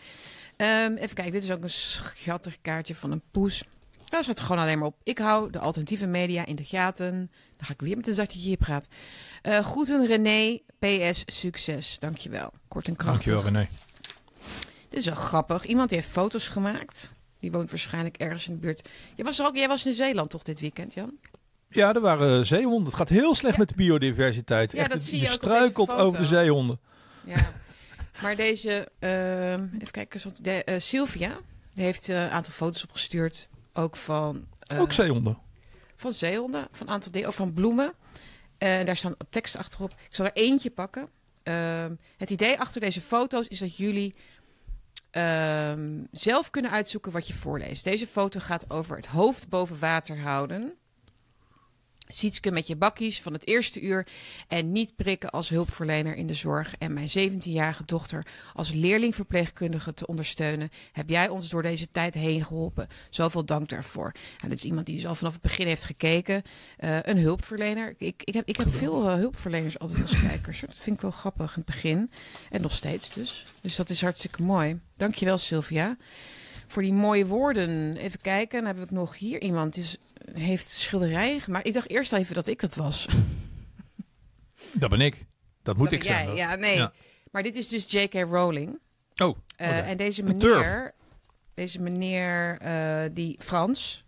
Ehm, 0.57 0.93
even 0.95 1.15
kijken, 1.15 1.33
dit 1.33 1.43
is 1.43 1.51
ook 1.51 1.63
een 1.63 1.71
schattig 1.71 2.59
kaartje 2.63 2.95
van 2.95 3.11
een 3.11 3.23
poes. 3.31 3.65
Daar 4.13 4.23
staat 4.23 4.41
gewoon 4.41 4.63
alleen 4.63 4.79
maar 4.79 4.89
op. 4.89 5.01
Ik 5.03 5.19
hou 5.19 5.51
de 5.51 5.59
alternatieve 5.59 6.07
media 6.07 6.47
in 6.47 6.57
de 6.57 6.65
gaten. 6.65 7.31
Dan 7.57 7.67
ga 7.67 7.73
ik 7.73 7.81
weer 7.81 7.97
met 7.97 8.07
een 8.07 8.15
zakje 8.15 8.39
hier 8.39 8.57
praten. 8.57 8.91
Eh 9.43 9.65
groeten 9.65 10.07
René, 10.07 10.59
PS, 10.79 11.23
succes. 11.27 11.99
Dankjewel. 11.99 12.53
Kort 12.69 12.89
en 12.89 12.97
krachtig. 12.97 13.25
Dankjewel, 13.25 13.53
René. 13.53 13.69
Dit 14.89 14.99
is 14.99 15.05
wel 15.05 15.15
grappig. 15.15 15.65
Iemand 15.67 15.89
die 15.89 15.99
heeft 15.99 16.11
foto's 16.11 16.49
gemaakt. 16.49 17.13
Die 17.41 17.53
woont 17.53 17.71
waarschijnlijk 17.71 18.17
ergens 18.17 18.49
in 18.49 18.55
de 18.55 18.61
buurt. 18.61 18.89
Jij 19.17 19.25
was, 19.25 19.39
er 19.39 19.47
ook, 19.47 19.57
jij 19.57 19.69
was 19.69 19.87
in 19.87 19.93
Zeeland 19.93 20.31
toch 20.31 20.43
dit 20.43 20.61
weekend, 20.61 20.95
Jan? 20.95 21.19
Ja, 21.69 21.95
er 21.95 22.01
waren 22.01 22.47
zeehonden. 22.47 22.85
Het 22.87 22.95
gaat 22.95 23.09
heel 23.09 23.35
slecht 23.35 23.55
Ja. 23.55 23.61
met 23.61 23.69
de 23.69 23.75
biodiversiteit. 23.75 24.73
Ja, 24.73 24.79
Echt, 24.79 24.91
dat 24.91 25.03
zie 25.03 25.21
je 25.21 25.27
ook 25.27 25.33
op 25.33 25.43
struikelt 25.43 25.91
over 25.93 26.19
de 26.19 26.27
zeehonden. 26.27 26.81
Ja. 27.25 27.51
maar 28.23 28.37
deze, 28.37 28.89
ehm, 28.99 29.67
even 29.75 29.91
kijken, 29.91 30.21
de, 30.41 30.65
eh, 30.65 30.79
Sylvia 30.79 31.39
die 31.75 31.85
heeft 31.85 32.09
eh, 32.09 32.23
een 32.23 32.31
aantal 32.31 32.53
foto's 32.53 32.83
opgestuurd. 32.83 33.49
Ook 33.73 33.97
van, 33.97 34.47
eh, 34.61 34.81
Ook 34.81 34.93
zeehonden. 34.93 35.39
van 35.97 36.13
zeehonden, 36.13 36.69
van 36.73 36.87
een 36.87 36.93
aantal 36.93 37.13
dingen, 37.13 37.29
ook 37.29 37.35
van 37.35 37.53
bloemen. 37.53 37.93
En 38.59 38.87
daar 38.87 38.97
staan 38.97 39.15
teksten 39.31 39.61
achterop. 39.61 39.91
Ik 39.91 40.15
zal 40.15 40.25
er 40.25 40.33
eentje 40.35 40.71
pakken. 40.71 41.09
Ehm, 41.43 41.95
het 42.17 42.31
idee 42.31 42.59
achter 42.61 42.81
deze 42.81 43.01
foto's 43.01 43.49
is 43.49 43.59
dat 43.59 43.77
jullie 43.77 44.15
ehm, 45.11 46.05
zelf 46.11 46.51
kunnen 46.51 46.71
uitzoeken 46.71 47.13
wat 47.13 47.27
je 47.27 47.35
voorleest. 47.35 47.85
Deze 47.85 48.07
foto 48.07 48.41
gaat 48.41 48.71
over 48.71 48.97
het 48.97 49.07
hoofd 49.07 49.49
boven 49.49 49.79
water 49.79 50.21
houden. 50.21 50.75
Sietske 52.15 52.51
met 52.51 52.67
je 52.67 52.77
bakkies 52.77 53.21
van 53.21 53.33
het 53.33 53.47
eerste 53.47 53.81
uur 53.81 54.07
en 54.49 54.73
niet 54.73 54.97
prikken 54.97 55.31
als 55.31 55.49
hulpverlener 55.49 56.15
in 56.15 56.27
de 56.27 56.35
zorg 56.35 56.75
en 56.79 56.93
mijn 56.93 57.09
17-jarige 57.09 57.85
dochter 57.85 58.27
als 58.55 58.73
leerlingverpleegkundige 58.73 59.95
te 59.95 60.07
ondersteunen, 60.07 60.71
heb 60.93 61.09
jij 61.09 61.29
ons 61.29 61.49
door 61.49 61.63
deze 61.63 61.91
tijd 61.91 62.15
heen 62.15 62.45
geholpen. 62.45 62.89
Zoveel 63.11 63.45
dank 63.45 63.69
daarvoor. 63.69 64.13
En 64.41 64.49
dit 64.49 64.59
is 64.59 64.65
iemand 64.65 64.87
die 64.87 64.95
dus 64.95 65.07
al 65.07 65.15
vanaf 65.15 65.33
het 65.33 65.43
begin 65.43 65.67
heeft 65.67 65.85
gekeken. 65.85 66.43
Eh, 66.77 66.99
een 67.03 67.19
hulpverlener. 67.19 67.95
Ik, 67.99 68.23
ik 68.25 68.35
heb, 68.35 68.49
ik 68.49 68.57
heb 68.57 68.75
veel 68.75 69.09
eh, 69.09 69.15
hulpverleners 69.15 69.79
altijd 69.79 70.03
als 70.03 70.21
kijkers. 70.21 70.61
Dat 70.61 70.79
vind 70.79 70.97
ik 70.97 71.03
wel 71.03 71.11
grappig 71.11 71.57
in 71.57 71.63
het 71.65 71.75
begin. 71.75 72.11
En 72.51 72.61
nog 72.61 72.73
steeds 72.73 73.15
dus. 73.15 73.47
Dus 73.61 73.77
dat 73.77 73.91
is 73.91 74.01
hartstikke 74.01 74.43
mooi. 74.43 74.81
Dankjewel 74.97 75.39
Sylvia. 75.39 75.97
Voor 76.73 76.83
die 76.83 76.93
mooie 76.93 77.27
woorden. 77.27 77.97
Even 77.97 78.21
kijken. 78.21 78.65
Dan 78.65 78.75
heb 78.75 78.83
ik 78.85 78.91
nog 78.91 79.19
hier 79.19 79.41
iemand 79.43 79.75
die 79.75 79.83
is, 79.83 79.97
heeft 80.33 80.71
schilderijen 80.71 81.41
gemaakt. 81.41 81.67
Ik 81.67 81.73
dacht 81.73 81.89
eerst 81.91 82.13
even 82.13 82.35
dat 82.35 82.47
ik 82.47 82.61
dat 82.61 82.75
was. 82.75 83.07
Dat 84.73 84.91
ben 84.91 85.01
ik. 85.01 85.25
Dat 85.63 85.77
moet 85.77 85.91
Dat 85.91 85.99
ik 86.01 86.05
jij. 86.07 86.25
zijn. 86.25 86.37
Ja, 86.37 86.55
nee. 86.55 86.77
Ja. 86.77 86.93
Maar 87.31 87.43
dit 87.43 87.57
is 87.57 87.69
dus 87.69 87.91
J.K. 87.91 88.15
Rowling. 88.15 88.79
Oh, 89.23 89.37
Eh, 89.57 89.69
oké. 89.69 89.77
En 89.79 89.97
deze 89.97 90.23
meneer, 90.23 90.95
deze 91.55 91.81
meneer 91.81 92.59
eh, 92.61 93.03
die 93.13 93.37
Frans 93.41 94.05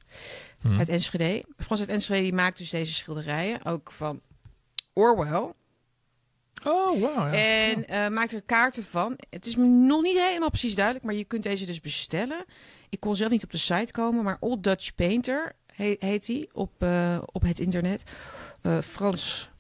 Hm. 0.61 0.79
uit 0.79 0.89
Enschede, 0.89 1.45
Frans 1.59 1.81
uit 1.81 1.89
Enschede, 1.91 2.23
die 2.23 2.33
maakt 2.33 2.59
dus 2.59 2.71
deze 2.71 2.95
schilderijen 2.95 3.65
ook 3.65 3.93
van 3.93 4.21
Orwell. 4.93 5.53
Oh, 6.65 7.01
wauw. 7.01 7.27
Ja. 7.27 7.33
En 7.33 7.89
eh, 7.89 8.09
maakt 8.09 8.33
er 8.33 8.43
kaarten 8.43 8.85
van. 8.85 9.17
Het 9.31 9.47
is 9.47 9.57
nog 9.57 10.03
niet 10.03 10.19
helemaal 10.19 10.49
precies 10.51 10.75
duidelijk, 10.75 11.05
maar 11.05 11.15
je 11.15 11.25
kunt 11.25 11.43
deze 11.43 11.67
dus 11.67 11.81
bestellen. 11.81 12.45
Ik 12.89 13.01
kon 13.01 13.17
zelf 13.17 13.31
niet 13.31 13.45
op 13.45 13.51
de 13.53 13.59
site 13.59 13.93
komen, 13.93 14.25
maar 14.25 14.37
Old 14.41 14.63
Dutch 14.63 14.95
Painter 14.95 15.53
he- 15.75 15.97
heet 15.99 16.27
hij 16.27 16.49
op, 16.53 16.71
eh, 16.83 17.19
op 17.33 17.43
het 17.43 17.59
internet. 17.59 18.03
Eh, 18.63 18.79
Frans 18.79 19.51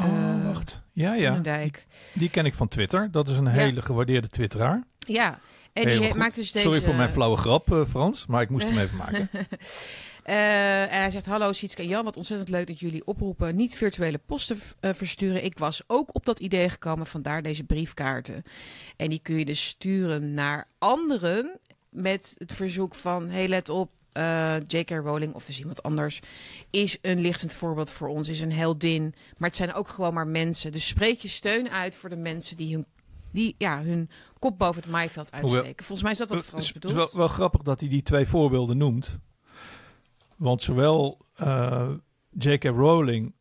oh, 0.00 0.44
wacht. 0.46 0.82
Ja, 0.92 1.14
ja. 1.14 1.38
Dijk. 1.38 1.86
Die 2.12 2.30
ken 2.30 2.44
ik 2.46 2.54
van 2.54 2.68
Twitter. 2.68 3.08
Dat 3.10 3.28
is 3.28 3.36
een 3.36 3.46
hele 3.46 3.82
gewaardeerde 3.82 4.28
twitteraar. 4.28 4.84
Ja, 4.98 5.28
en 5.28 5.38
Helemaal 5.72 6.00
die 6.00 6.10
goed. 6.10 6.18
maakt 6.18 6.34
dus 6.34 6.52
deze... 6.52 6.66
Sorry 6.66 6.82
voor 6.82 6.94
mijn 6.94 7.08
flauwe 7.08 7.36
grap, 7.36 7.84
Frans. 7.88 8.26
Maar 8.26 8.42
ik 8.42 8.50
moest 8.50 8.68
hem 8.68 8.78
even 8.78 8.96
maken. 8.96 9.28
Eh, 10.28 10.82
en 10.82 11.00
hij 11.00 11.10
zegt: 11.10 11.26
Hallo 11.26 11.52
Sietske 11.52 11.82
en 11.82 11.88
Jan, 11.88 12.04
wat 12.04 12.16
ontzettend 12.16 12.48
leuk 12.48 12.66
dat 12.66 12.80
jullie 12.80 13.06
oproepen 13.06 13.56
niet 13.56 13.74
virtuele 13.74 14.18
posten 14.26 14.58
eh, 14.80 14.94
versturen. 14.94 15.44
Ik 15.44 15.58
was 15.58 15.82
ook 15.86 16.14
op 16.14 16.24
dat 16.26 16.38
idee 16.40 16.68
gekomen, 16.68 17.06
vandaar 17.06 17.42
deze 17.42 17.64
briefkaarten. 17.64 18.42
En 18.96 19.08
die 19.08 19.18
kun 19.18 19.38
je 19.38 19.44
dus 19.44 19.66
sturen 19.66 20.34
naar 20.34 20.68
anderen 20.78 21.58
met 21.90 22.34
het 22.38 22.52
verzoek 22.52 22.94
van: 22.94 23.28
Hey, 23.28 23.48
let 23.48 23.68
op. 23.68 23.90
eh, 24.12 24.56
J.K. 24.66 24.90
Rowling 24.90 25.34
of 25.34 25.46
dus 25.46 25.58
iemand 25.58 25.82
anders 25.82 26.20
is 26.70 26.98
een 27.02 27.20
lichtend 27.20 27.52
voorbeeld 27.52 27.90
voor 27.90 28.08
ons, 28.08 28.28
is 28.28 28.40
een 28.40 28.52
heldin. 28.52 29.14
Maar 29.36 29.48
het 29.48 29.56
zijn 29.58 29.74
ook 29.74 29.88
gewoon 29.88 30.14
maar 30.14 30.26
mensen. 30.26 30.72
Dus 30.72 30.86
spreek 30.86 31.20
je 31.20 31.28
steun 31.28 31.70
uit 31.70 31.94
voor 31.94 32.10
de 32.10 32.16
mensen 32.16 32.56
die 32.56 32.74
hun, 32.74 32.84
die, 33.32 33.54
ja, 33.58 33.82
hun 33.82 34.10
kop 34.38 34.58
boven 34.58 34.82
het 34.82 34.90
maaiveld 34.90 35.32
uitsteken. 35.32 35.84
Volgens 35.84 36.02
mij 36.02 36.12
is 36.12 36.18
dat 36.18 36.28
wat 36.28 36.44
Frans 36.44 36.62
is, 36.62 36.68
het 36.68 36.76
is 36.76 36.88
bedoelt. 36.90 37.10
wel, 37.12 37.20
wel 37.20 37.28
grappig 37.28 37.62
dat 37.62 37.80
hij 37.80 37.88
die 37.88 38.02
twee 38.02 38.26
voorbeelden 38.26 38.76
noemt. 38.76 39.18
Want 40.38 40.62
zowel 40.62 41.18
eh, 41.34 41.88
J.K. 42.38 42.64
Rowling 42.64 43.34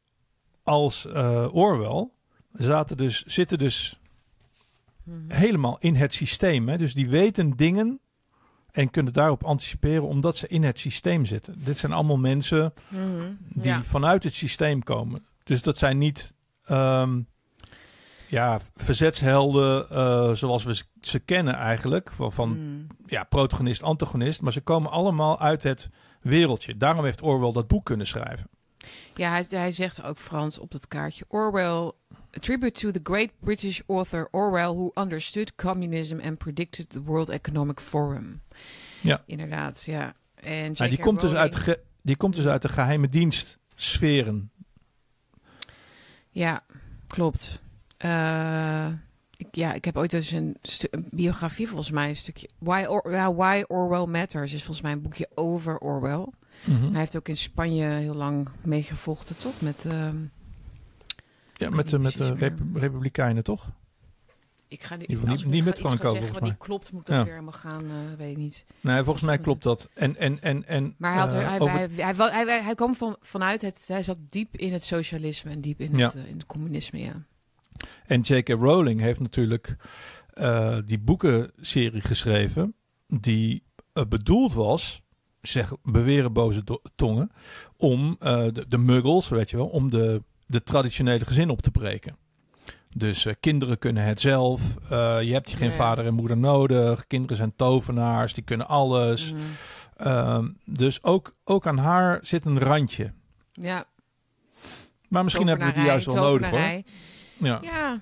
als 0.63 1.05
eh, 1.05 1.47
Orwell 1.55 2.09
zaten 2.53 2.97
dus, 2.97 3.23
zitten 3.23 3.57
dus 3.57 3.99
Mhm. 5.03 5.31
helemaal 5.31 5.77
in 5.79 5.95
het 5.95 6.13
systeem. 6.13 6.69
Hè? 6.69 6.77
Dus 6.77 6.93
die 6.93 7.09
weten 7.09 7.55
dingen 7.55 7.99
en 8.71 8.89
kunnen 8.89 9.13
daarop 9.13 9.43
anticiperen 9.43 10.03
omdat 10.07 10.37
ze 10.37 10.47
in 10.47 10.63
het 10.63 10.79
systeem 10.79 11.25
zitten. 11.25 11.63
Dit 11.63 11.77
zijn 11.77 11.91
allemaal 11.91 12.17
mensen 12.17 12.73
Mhm. 12.89 13.33
die 13.49 13.63
Ja. 13.63 13.83
vanuit 13.83 14.23
het 14.23 14.33
systeem 14.33 14.83
komen. 14.83 15.25
Dus 15.43 15.61
dat 15.61 15.77
zijn 15.77 15.97
niet 15.97 16.33
ehm, 16.65 17.21
ja, 18.29 18.59
verzetshelden 18.75 19.89
eh, 19.89 20.31
zoals 20.33 20.63
we 20.63 20.83
ze 21.01 21.19
kennen 21.19 21.53
eigenlijk. 21.53 22.11
Van, 22.11 22.31
van 22.31 22.49
Mhm. 22.49 22.85
ja, 23.05 23.23
protagonist, 23.23 23.83
antagonist. 23.83 24.41
Maar 24.41 24.53
ze 24.53 24.61
komen 24.61 24.91
allemaal 24.91 25.39
uit 25.39 25.63
het 25.63 25.89
wereldje. 26.27 26.77
Daarom 26.77 27.03
heeft 27.03 27.21
Orwell 27.21 27.51
dat 27.51 27.67
boek 27.67 27.85
kunnen 27.85 28.07
schrijven. 28.07 28.49
Ja, 29.15 29.29
hij, 29.29 29.45
hij 29.49 29.71
zegt 29.71 30.03
ook 30.03 30.17
Frans 30.19 30.57
op 30.57 30.71
dat 30.71 30.87
kaartje. 30.87 31.25
Orwell, 31.27 31.91
a 32.13 32.39
tribute 32.39 32.79
to 32.79 32.91
the 32.91 32.99
great 33.03 33.29
British 33.39 33.81
author 33.87 34.27
Orwell, 34.31 34.67
who 34.67 34.91
understood 34.95 35.55
communism 35.55 36.19
and 36.23 36.37
predicted 36.37 36.89
the 36.89 37.03
World 37.03 37.29
Economic 37.29 37.79
Forum. 37.79 38.41
Ja. 39.01 39.23
Inderdaad, 39.25 39.83
ja. 39.85 40.13
En 40.35 40.71
Nou, 40.77 40.89
die, 40.89 40.99
komt 40.99 41.21
dus 41.21 41.33
uit 41.33 41.55
ge- 41.55 41.79
die 42.01 42.15
komt 42.17 42.35
dus 42.35 42.45
uit 42.47 42.61
de 42.61 42.69
geheime 42.69 43.09
dienst 43.09 43.57
sferen. 43.75 44.51
Ja, 46.29 46.63
klopt. 47.07 47.61
Eh, 47.97 48.87
ik, 49.37 49.47
ja, 49.51 49.73
ik 49.73 49.85
heb 49.85 49.97
ooit 49.97 50.13
eens 50.13 50.31
een, 50.31 50.57
een 50.91 51.07
biografie, 51.11 51.67
volgens 51.67 51.91
mij, 51.91 52.09
een 52.09 52.15
stukje. 52.15 52.49
Why, 52.57 52.85
Or- 52.89 53.11
ja, 53.11 53.33
Why 53.33 53.63
Orwell 53.67 54.05
Matters 54.05 54.53
is 54.53 54.59
volgens 54.63 54.81
mij 54.81 54.91
een 54.91 55.01
boekje 55.01 55.29
over 55.35 55.77
Orwell. 55.77 56.25
Mhm. 56.65 56.89
Hij 56.91 56.99
heeft 56.99 57.17
ook 57.17 57.27
in 57.27 57.37
Spanje 57.37 57.83
heel 57.85 58.13
lang 58.15 58.49
meegevochten, 58.63 59.37
toch? 59.37 59.61
Met, 59.61 59.85
ehm, 59.85 60.15
Ja, 61.53 61.69
met 61.69 61.89
de, 61.89 61.99
met 61.99 62.15
de 62.17 62.53
Republikeinen, 62.73 63.43
toch? 63.43 63.65
ik 64.69 64.83
ga 64.83 64.95
nu, 64.95 65.05
Die 65.05 65.17
die- 65.19 65.29
ik 65.33 65.51
die 65.51 65.61
ga 65.61 65.69
met 65.69 65.79
Franco, 65.79 65.97
zeggen 65.97 66.11
volgens 66.11 66.31
wat 66.39 66.41
niet 66.49 66.57
klopt, 66.57 66.91
moet 66.91 67.01
ik 67.01 67.07
dat 67.07 67.15
Ja. 67.17 67.23
weer 67.23 67.31
helemaal 67.33 67.53
gaan, 67.53 67.83
eh, 67.83 68.17
weet 68.17 68.31
ik 68.31 68.37
niet. 68.37 68.65
Nee, 68.81 69.03
volgens 69.03 69.25
mij 69.25 69.37
klopt 69.39 69.63
dat. 69.63 69.87
En, 69.93 70.15
en, 70.17 70.41
en, 70.41 70.65
en, 70.67 70.95
Maar 70.97 71.11
hij, 71.13 71.21
had 71.21 71.33
er, 71.33 71.47
hij, 71.49 71.59
over- 71.59 71.75
hij, 71.75 71.87
hij, 71.91 72.13
hij, 72.15 72.29
hij, 72.31 72.45
hij- 72.45 72.63
hij 72.63 72.75
kwam 72.75 72.95
van, 72.95 73.17
vanuit 73.21 73.61
het, 73.61 73.83
hij 73.87 74.03
zat 74.03 74.17
diep 74.29 74.57
in 74.57 74.73
het 74.73 74.83
socialisme 74.83 75.51
en 75.51 75.61
diep 75.61 75.79
in, 75.79 75.99
het, 76.01 76.13
Ja. 76.13 76.19
eh, 76.19 76.27
in 76.29 76.33
het 76.37 76.45
communisme, 76.45 76.99
ja. 76.99 77.23
En 78.05 78.21
J.K. 78.21 78.49
Rowling 78.49 78.99
heeft 78.99 79.19
natuurlijk 79.19 79.75
eh, 80.37 80.77
die 80.85 80.99
boekenserie 80.99 82.01
geschreven 82.01 82.75
die 83.07 83.63
eh, 83.93 84.03
bedoeld 84.09 84.53
was, 84.53 85.01
zeg, 85.41 85.73
beweren 85.83 86.33
boze 86.33 86.63
tongen, 86.95 87.31
om 87.77 88.15
eh, 88.19 88.45
de, 88.53 88.65
de 88.67 88.77
muggles, 88.77 89.29
weet 89.29 89.49
je 89.49 89.57
wel, 89.57 89.67
om 89.67 89.89
de, 89.89 90.23
de 90.45 90.63
traditionele 90.63 91.25
gezin 91.25 91.49
op 91.49 91.61
te 91.61 91.71
breken. 91.71 92.17
Dus 92.89 93.27
kinderen 93.39 93.79
kunnen 93.79 94.03
het 94.03 94.21
zelf. 94.21 94.61
je 94.89 95.29
hebt 95.31 95.55
geen 95.55 95.71
vader 95.71 96.05
en 96.05 96.13
moeder 96.13 96.37
nodig. 96.37 97.07
Kinderen 97.07 97.37
zijn 97.37 97.55
tovenaars, 97.55 98.33
die 98.33 98.43
kunnen 98.43 98.67
alles. 98.67 99.33
Mhm. 99.33 99.41
Ehm, 99.97 100.49
dus 100.65 101.03
ook, 101.03 101.33
ook 101.43 101.67
aan 101.67 101.77
haar 101.77 102.19
zit 102.21 102.45
een 102.45 102.59
randje. 102.59 103.11
Ja, 103.51 103.85
Maar 105.07 105.23
misschien 105.23 105.47
hebben 105.47 105.67
we 105.67 105.73
die 105.73 105.83
juist 105.83 106.05
wel 106.05 106.15
nodig 106.15 106.49
hoor. 106.49 106.81
Ja. 107.39 107.59
Ja, 107.61 107.99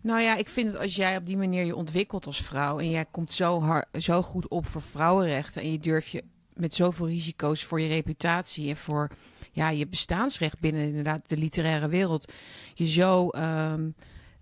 nou 0.00 0.20
ja, 0.20 0.36
ik 0.36 0.48
vind 0.48 0.72
het 0.72 0.78
als 0.82 0.96
jij 0.96 1.16
op 1.16 1.26
die 1.26 1.36
manier 1.36 1.64
je 1.64 1.76
ontwikkelt 1.76 2.26
als 2.26 2.42
vrouw 2.42 2.78
en 2.78 2.90
jij 2.90 3.04
komt 3.10 3.32
zo, 3.32 3.60
hard, 3.60 3.86
zo 4.02 4.22
goed 4.22 4.48
op 4.48 4.66
voor 4.66 4.82
vrouwenrechten 4.82 5.62
en 5.62 5.72
je 5.72 5.78
durft 5.78 6.08
je 6.08 6.24
met 6.54 6.74
zoveel 6.74 7.06
risico's 7.08 7.64
voor 7.64 7.80
je 7.80 7.88
reputatie 7.88 8.68
en 8.68 8.76
voor 8.76 9.10
ja, 9.52 9.68
je 9.70 9.86
bestaansrecht 9.86 10.58
binnen 10.60 10.82
inderdaad 10.86 11.28
de 11.28 11.36
literaire 11.36 11.88
wereld, 11.88 12.32
je 12.74 12.86
zo 12.86 13.28
ehm, 13.28 13.90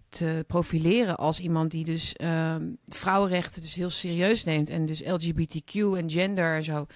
te 0.08 0.44
profileren 0.46 1.16
als 1.16 1.40
iemand 1.40 1.70
die 1.70 1.84
dus 1.84 2.12
ehm, 2.16 2.70
vrouwenrechten 2.86 3.62
dus 3.62 3.74
heel 3.74 3.90
serieus 3.90 4.44
neemt 4.44 4.68
en 4.70 4.86
dus 4.86 5.02
LGBTQ 5.04 5.74
en 5.74 6.10
gender 6.10 6.54
en 6.56 6.64
zo, 6.64 6.86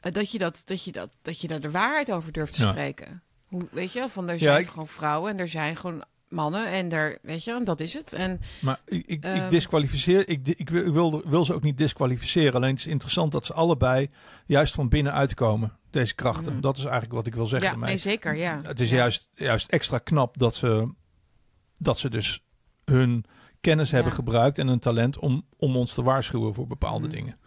eh, 0.00 0.12
dat 0.12 0.30
je 0.32 0.38
dat, 0.38 0.62
dat 0.64 0.84
je 0.84 0.92
dat, 0.92 1.08
dat 1.22 1.40
je 1.40 1.48
daar 1.48 1.60
de 1.60 1.70
waarheid 1.70 2.12
over 2.12 2.32
durft 2.32 2.52
te 2.54 2.62
Ja. 2.62 2.70
spreken. 2.70 3.22
Hoe, 3.46 3.68
weet 3.70 3.92
je, 3.92 4.08
van 4.08 4.26
er 4.28 4.32
Ja, 4.34 4.38
zijn 4.40 4.60
ik- 4.60 4.68
gewoon 4.68 4.86
vrouwen 4.88 5.30
en 5.32 5.38
er 5.38 5.48
zijn 5.48 5.76
gewoon 5.76 6.04
mannen 6.32 6.66
en 6.66 6.88
daar, 6.88 7.18
weet 7.22 7.44
je, 7.44 7.52
en 7.52 7.64
dat 7.64 7.80
is 7.80 7.94
het. 7.94 8.12
En 8.12 8.40
Maar 8.60 8.80
ik, 8.86 8.98
ik, 8.98 9.06
ik 9.06 9.24
Ehm. 9.24 9.48
disqualificeer, 9.50 10.28
ik, 10.28 10.48
ik, 10.48 10.70
wil, 10.70 11.22
wil, 11.28 11.44
ze 11.44 11.54
ook 11.54 11.62
niet 11.62 11.78
disqualificeren. 11.78 12.54
Alleen 12.54 12.70
het 12.70 12.78
is 12.78 12.86
interessant 12.86 13.32
dat 13.32 13.46
ze 13.46 13.52
allebei 13.52 14.08
juist 14.46 14.74
van 14.74 14.88
binnen 14.88 15.12
uitkomen, 15.12 15.72
deze 15.90 16.14
krachten. 16.14 16.52
Mm. 16.54 16.60
Dat 16.60 16.76
is 16.76 16.82
eigenlijk 16.84 17.12
wat 17.14 17.26
ik 17.26 17.34
wil 17.34 17.46
zeggen. 17.46 17.70
ja, 17.70 17.86
nee, 17.86 17.96
zeker, 17.96 18.36
ja. 18.36 18.60
Het 18.62 18.80
is 18.80 18.90
Ja. 18.90 18.96
juist, 18.96 19.28
juist 19.34 19.68
extra 19.70 19.98
knap 19.98 20.38
dat 20.38 20.54
ze, 20.54 20.94
dat 21.74 21.98
ze 21.98 22.10
dus 22.10 22.40
hun 22.84 23.24
kennis 23.60 23.90
hebben 23.90 24.12
gebruikt 24.12 24.58
en 24.58 24.66
hun 24.66 24.78
talent 24.78 25.18
om, 25.18 25.46
om 25.56 25.76
ons 25.76 25.94
te 25.94 26.02
waarschuwen 26.02 26.54
voor 26.54 26.66
bepaalde 26.66 27.06
Mm. 27.06 27.12
dingen. 27.12 27.38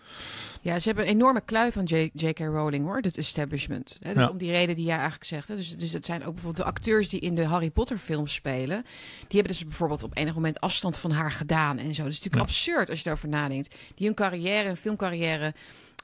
Ja, 0.65 0.79
ze 0.79 0.87
hebben 0.87 1.05
een 1.07 1.13
enorme 1.13 1.41
klui 1.41 1.71
van 1.71 1.83
J.K. 2.13 2.39
Rowling 2.39 2.85
hoor, 2.85 2.97
het 2.97 3.17
establishment. 3.17 3.97
Hè, 3.99 4.11
Ja. 4.11 4.29
Om 4.29 4.37
die 4.37 4.51
reden 4.51 4.75
die 4.75 4.85
jij 4.85 4.93
eigenlijk 4.95 5.23
zegt. 5.23 5.47
Hè. 5.47 5.55
Dus, 5.55 5.77
dus 5.77 5.91
het 5.93 6.05
zijn 6.05 6.19
ook 6.25 6.33
bijvoorbeeld 6.33 6.65
de 6.65 6.71
acteurs 6.71 7.09
die 7.09 7.19
in 7.19 7.35
de 7.35 7.45
Harry 7.45 7.69
Potter 7.69 7.97
films 7.97 8.33
spelen. 8.33 8.81
Die 9.27 9.39
hebben 9.39 9.47
dus 9.47 9.63
bijvoorbeeld 9.65 10.03
op 10.03 10.17
enig 10.17 10.33
moment 10.33 10.59
afstand 10.59 10.97
van 10.97 11.11
haar 11.11 11.31
gedaan 11.31 11.77
en 11.77 11.93
zo. 11.93 12.03
Dus 12.03 12.15
het 12.15 12.25
is 12.25 12.31
natuurlijk 12.31 12.35
Ja. 12.35 12.41
absurd 12.41 12.89
als 12.89 12.97
je 12.97 13.03
daarover 13.03 13.29
nadenkt. 13.29 13.75
Die 13.95 14.05
hun 14.07 14.15
carrière, 14.15 14.67
hun 14.67 14.77
filmcarrière 14.77 15.53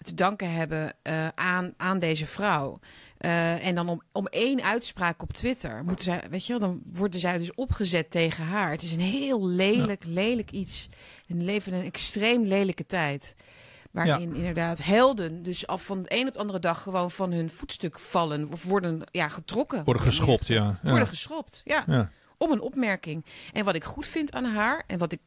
te 0.02 0.16
danken 0.16 0.52
hebben 0.54 0.94
eh, 1.02 1.28
aan, 1.36 1.74
aan 1.78 2.00
deze 2.00 2.26
vrouw. 2.26 2.80
Eh, 3.18 3.66
en 3.68 3.76
dan 3.76 3.90
om, 3.90 4.02
om 4.12 4.26
één 4.28 4.64
uitspraak 4.64 5.22
op 5.22 5.34
Twitter 5.34 5.84
moeten 5.84 6.06
zij, 6.06 6.24
weet 6.30 6.46
je 6.46 6.52
wel, 6.60 6.68
dan 6.68 6.82
worden 6.94 7.20
zij 7.20 7.38
dus 7.38 7.54
opgezet 7.54 8.12
tegen 8.12 8.44
haar. 8.44 8.72
Het 8.72 8.82
is 8.84 8.92
een 8.92 9.00
heel 9.00 9.48
lelijk, 9.48 10.04
lelijk 10.06 10.52
iets. 10.52 10.90
En 11.28 11.44
leven 11.44 11.72
in 11.74 11.80
een 11.80 11.86
extreem 11.86 12.44
lelijke 12.44 12.86
tijd. 12.86 13.36
Waarin 13.92 14.36
inderdaad 14.36 14.84
helden 14.84 15.44
dus 15.44 15.68
af 15.68 15.86
van 15.86 16.04
de 16.04 16.16
een 16.20 16.28
op 16.28 16.34
de 16.34 16.40
andere 16.40 16.60
dag 16.60 16.82
gewoon 16.82 17.12
van 17.12 17.32
hun 17.32 17.50
voetstuk 17.50 18.00
vallen. 18.00 18.52
Of 18.52 18.64
worden 18.64 19.02
ja, 19.12 19.28
getrokken. 19.28 19.84
Worden 19.84 20.04
geschopt, 20.04 20.48
ja. 20.48 20.80
ja. 20.84 20.90
Worden 20.90 21.08
geschopt, 21.08 21.62
ja. 21.66 21.84
ja. 21.88 22.12
Om 22.38 22.52
een 22.52 22.62
opmerking. 22.62 23.26
En 23.54 23.64
wat 23.66 23.76
ik 23.76 23.84
goed 23.84 24.08
vind 24.08 24.34
aan 24.34 24.46
haar, 24.46 24.84
en 24.88 24.98
wat, 24.98 25.12
ik, 25.12 25.20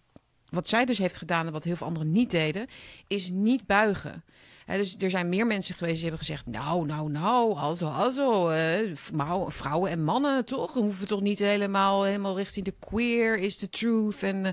wat 0.49 0.69
zij 0.69 0.85
dus 0.85 0.99
heeft 0.99 1.17
gedaan 1.17 1.47
en 1.47 1.53
wat 1.53 1.65
heel 1.65 1.77
veel 1.77 1.87
anderen 1.87 2.13
niet 2.13 2.31
deden, 2.31 2.67
is 3.07 3.31
niet 3.31 3.67
buigen. 3.67 4.25
Hè, 4.65 4.77
dus 4.77 4.97
er 4.99 5.11
zijn 5.11 5.29
meer 5.29 5.47
mensen 5.47 5.75
geweest 5.75 5.95
die 6.01 6.09
hebben 6.09 6.27
gezegd: 6.27 6.47
Nou, 6.47 6.87
nou, 6.87 7.11
nou, 7.11 7.57
also, 7.57 7.87
also. 7.89 8.49
eh, 8.49 8.91
vrouw- 8.95 9.51
vrouwen 9.51 9.91
en 9.91 10.05
mannen 10.05 10.45
toch? 10.45 10.75
We 10.75 10.81
hoeven 10.81 11.07
toch 11.07 11.21
niet 11.21 11.39
helemaal, 11.39 12.03
helemaal 12.03 12.37
richting 12.37 12.65
de 12.65 12.75
queer 12.79 13.39
is 13.39 13.57
the 13.57 13.69
truth 13.69 14.23
en, 14.23 14.47
eh, 14.47 14.53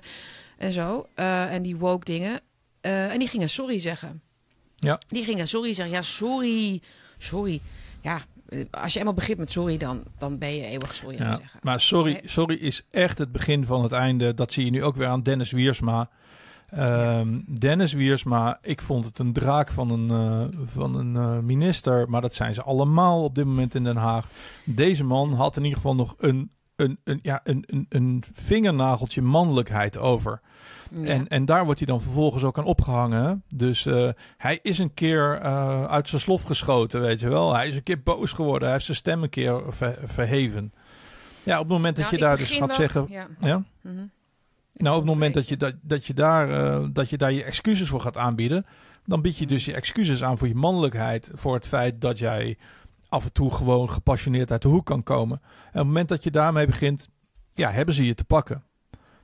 en 0.57 0.71
zo. 0.71 1.07
Eh, 1.15 1.53
en 1.53 1.61
die 1.61 1.77
woke 1.77 2.05
dingen. 2.05 2.41
Eh, 2.81 3.11
en 3.11 3.19
die 3.19 3.27
gingen 3.27 3.49
sorry 3.49 3.79
zeggen. 3.79 4.21
Ja. 4.75 4.99
Die 5.07 5.23
gingen 5.23 5.47
sorry 5.47 5.73
zeggen. 5.73 5.93
Ja, 5.95 6.01
sorry. 6.01 6.81
Sorry. 7.17 7.61
Ja, 8.01 8.19
eh, 8.49 8.65
als 8.71 8.93
je 8.93 8.99
eenmaal 8.99 9.13
begint 9.13 9.37
met 9.37 9.51
sorry, 9.51 9.77
dan, 9.77 10.03
dan 10.17 10.37
ben 10.37 10.55
je 10.55 10.65
eeuwig 10.65 10.95
sorry 10.95 11.17
aan 11.17 11.25
Ja, 11.25 11.31
het 11.31 11.39
zeggen. 11.39 11.59
maar 11.63 11.79
sorry, 11.79 12.21
sorry 12.23 12.55
is 12.55 12.85
echt 12.89 13.17
het 13.17 13.31
begin 13.31 13.65
van 13.65 13.83
het 13.83 13.91
einde. 13.91 14.33
Dat 14.33 14.53
zie 14.53 14.65
je 14.65 14.71
nu 14.71 14.83
ook 14.83 14.95
weer 14.95 15.07
aan 15.07 15.23
Dennis 15.23 15.51
Wiersma. 15.51 16.09
Ehm, 16.69 17.39
Dennis 17.59 17.93
Wiersma, 17.93 18.57
ik 18.61 18.81
vond 18.81 19.05
het 19.05 19.19
een 19.19 19.33
draak 19.33 19.71
van 19.71 19.89
een, 19.91 20.09
eh, 20.09 20.59
van 20.65 20.95
een 20.95 21.45
minister. 21.45 22.09
Maar 22.09 22.21
dat 22.21 22.33
zijn 22.33 22.53
ze 22.53 22.63
allemaal 22.63 23.23
op 23.23 23.35
dit 23.35 23.45
moment 23.45 23.75
in 23.75 23.83
Den 23.83 23.95
Haag. 23.95 24.27
Deze 24.65 25.03
man 25.03 25.33
had 25.33 25.55
in 25.57 25.61
ieder 25.63 25.77
geval 25.77 25.95
nog 25.95 26.15
een, 26.17 26.51
een, 26.75 26.99
een, 27.03 27.19
ja, 27.21 27.41
een, 27.43 27.63
een, 27.67 27.85
een 27.89 28.23
vingernageltje 28.33 29.21
mannelijkheid 29.21 29.97
over. 29.97 30.41
Ja. 30.91 31.05
En, 31.05 31.27
en 31.27 31.45
daar 31.45 31.63
wordt 31.63 31.79
hij 31.79 31.87
dan 31.87 32.01
vervolgens 32.01 32.43
ook 32.43 32.57
aan 32.57 32.65
opgehangen. 32.65 33.43
Dus 33.55 33.85
eh, 33.85 34.09
hij 34.37 34.59
is 34.61 34.79
een 34.79 34.93
keer 34.93 35.39
eh, 35.41 35.85
uit 35.85 36.09
zijn 36.09 36.21
slof 36.21 36.41
geschoten, 36.43 37.01
weet 37.01 37.19
je 37.19 37.29
wel. 37.29 37.53
Hij 37.53 37.67
is 37.67 37.75
een 37.75 37.83
keer 37.83 38.03
boos 38.03 38.31
geworden. 38.31 38.63
Hij 38.63 38.71
heeft 38.71 38.85
zijn 38.85 38.97
stem 38.97 39.23
een 39.23 39.29
keer 39.29 39.61
ver- 39.73 39.99
verheven. 40.05 40.73
Ja, 41.43 41.53
op 41.59 41.63
het 41.63 41.73
moment 41.73 41.95
dat 41.95 42.05
Nou, 42.05 42.15
je 42.17 42.21
daar 42.21 42.37
dus 42.37 42.51
gaat 42.51 42.59
wel- 42.67 42.75
zeggen... 42.75 43.05
Ja. 43.09 43.27
Ja? 43.39 43.63
mhm. 43.81 43.95
Nou, 44.73 44.95
op 44.95 45.01
het 45.01 45.11
moment 45.11 45.33
dat 45.33 45.47
je, 45.47 45.57
dat, 45.57 45.73
dat, 45.81 46.05
je 46.05 46.13
daar, 46.13 46.49
eh, 46.49 46.87
dat 46.93 47.09
je 47.09 47.17
daar 47.17 47.31
je 47.31 47.43
excuses 47.43 47.89
voor 47.89 48.01
gaat 48.01 48.17
aanbieden... 48.17 48.65
dan 49.05 49.21
bied 49.21 49.37
je 49.37 49.45
dus 49.47 49.65
je 49.65 49.73
excuses 49.73 50.23
aan 50.23 50.37
voor 50.37 50.47
je 50.47 50.55
mannelijkheid... 50.55 51.31
voor 51.33 51.53
het 51.53 51.67
feit 51.67 52.01
dat 52.01 52.19
jij 52.19 52.57
af 53.09 53.23
en 53.23 53.31
toe 53.31 53.53
gewoon 53.53 53.89
gepassioneerd 53.89 54.51
uit 54.51 54.61
de 54.61 54.67
hoek 54.67 54.85
kan 54.85 55.03
komen. 55.03 55.41
En 55.43 55.67
op 55.67 55.73
het 55.73 55.83
moment 55.85 56.09
dat 56.09 56.23
je 56.23 56.31
daarmee 56.31 56.65
begint... 56.65 57.09
ja, 57.53 57.71
hebben 57.71 57.95
ze 57.95 58.05
je 58.05 58.13
te 58.15 58.23
pakken. 58.23 58.63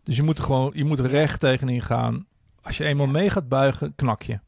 Dus 0.07 0.15
je 0.15 0.23
moet 0.23 0.37
er 0.37 0.43
gewoon 0.43 0.71
je 0.73 0.83
moet 0.83 0.99
er 0.99 1.07
recht 1.07 1.39
tegenin 1.39 1.81
gaan. 1.81 2.25
Als 2.61 2.77
je 2.77 2.83
eenmaal 2.83 3.07
mee 3.07 3.29
gaat 3.29 3.47
buigen, 3.47 3.95
knak 3.95 4.21
je. 4.21 4.39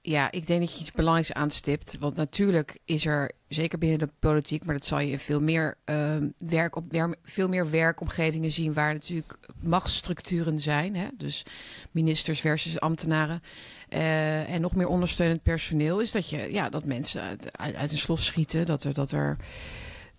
Ja, 0.00 0.30
ik 0.30 0.46
denk 0.46 0.60
dat 0.60 0.72
je 0.72 0.80
iets 0.80 0.92
belangrijks 0.92 1.32
aanstipt. 1.32 1.96
Want 2.00 2.16
natuurlijk 2.16 2.78
is 2.84 3.06
er, 3.06 3.32
zeker 3.48 3.78
binnen 3.78 3.98
de 3.98 4.10
politiek, 4.18 4.64
maar 4.64 4.74
dat 4.74 4.86
zal 4.86 4.98
je 5.00 5.10
in 5.10 5.18
veel 5.18 5.40
meer, 5.40 5.76
ehm, 5.84 6.28
werk 6.38 6.76
op, 6.76 7.14
veel 7.22 7.48
meer 7.48 7.70
werkomgevingen 7.70 8.50
zien 8.50 8.72
waar 8.72 8.92
natuurlijk 8.92 9.38
machtsstructuren 9.60 10.60
zijn. 10.60 10.96
Hè? 10.96 11.06
Dus 11.16 11.42
ministers 11.90 12.40
versus 12.40 12.80
ambtenaren. 12.80 13.42
eh, 13.88 14.54
en 14.54 14.60
nog 14.60 14.74
meer 14.74 14.88
ondersteunend 14.88 15.42
personeel. 15.42 16.00
Is 16.00 16.12
dat, 16.12 16.30
je, 16.30 16.52
ja, 16.52 16.68
dat 16.68 16.84
mensen 16.84 17.22
uit, 17.22 17.58
uit, 17.58 17.74
uit 17.74 17.92
een 17.92 17.98
slof 17.98 18.22
schieten. 18.22 18.66
Dat 18.66 18.84
er, 18.84 18.92
dat 18.92 19.12
er, 19.12 19.36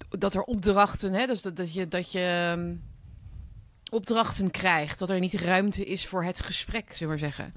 dat 0.10 0.34
er 0.34 0.41
opdrachten, 0.41 1.13
hè? 1.13 1.25
Dus 1.25 1.41
dat, 1.41 1.56
dat 1.56 1.73
je. 1.73 1.88
Dat 1.88 2.12
je 2.12 2.54
ehm, 2.56 2.75
opdrachten 3.89 4.52
krijgt. 4.52 4.99
Dat 4.99 5.10
er 5.10 5.19
niet 5.19 5.34
ruimte 5.34 5.84
is 5.86 6.08
voor 6.08 6.23
het 6.23 6.41
gesprek, 6.41 6.93
zullen 6.93 7.15
we 7.15 7.19
maar 7.21 7.32
zeggen. 7.32 7.54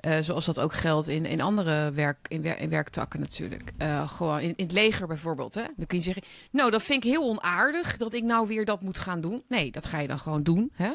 Eh, 0.00 0.18
zoals 0.20 0.44
dat 0.44 0.58
ook 0.60 0.74
geldt 0.74 1.08
in, 1.08 1.26
in 1.26 1.40
andere 1.40 1.92
werk, 1.92 2.26
in, 2.28 2.42
wer- 2.42 2.58
in 2.58 2.68
werktakken 2.68 3.20
natuurlijk. 3.20 3.72
Eh, 3.78 4.08
gewoon 4.08 4.40
in, 4.40 4.52
in 4.56 4.64
het 4.64 4.72
leger 4.72 5.06
bijvoorbeeld. 5.06 5.54
Hè? 5.54 5.64
Dan 5.76 5.86
kun 5.86 5.98
je 5.98 6.04
zeggen, 6.04 6.22
nou 6.50 6.70
dat 6.70 6.82
vind 6.82 7.04
ik 7.04 7.10
heel 7.10 7.28
onaardig 7.28 7.96
dat 7.96 8.14
ik 8.14 8.22
nou 8.22 8.46
weer 8.46 8.64
dat 8.64 8.80
moet 8.80 8.98
gaan 8.98 9.20
doen. 9.20 9.42
Nee, 9.48 9.70
dat 9.70 9.86
ga 9.86 9.98
je 9.98 10.08
dan 10.08 10.18
gewoon 10.18 10.42
doen. 10.42 10.70
Hè? 10.74 10.92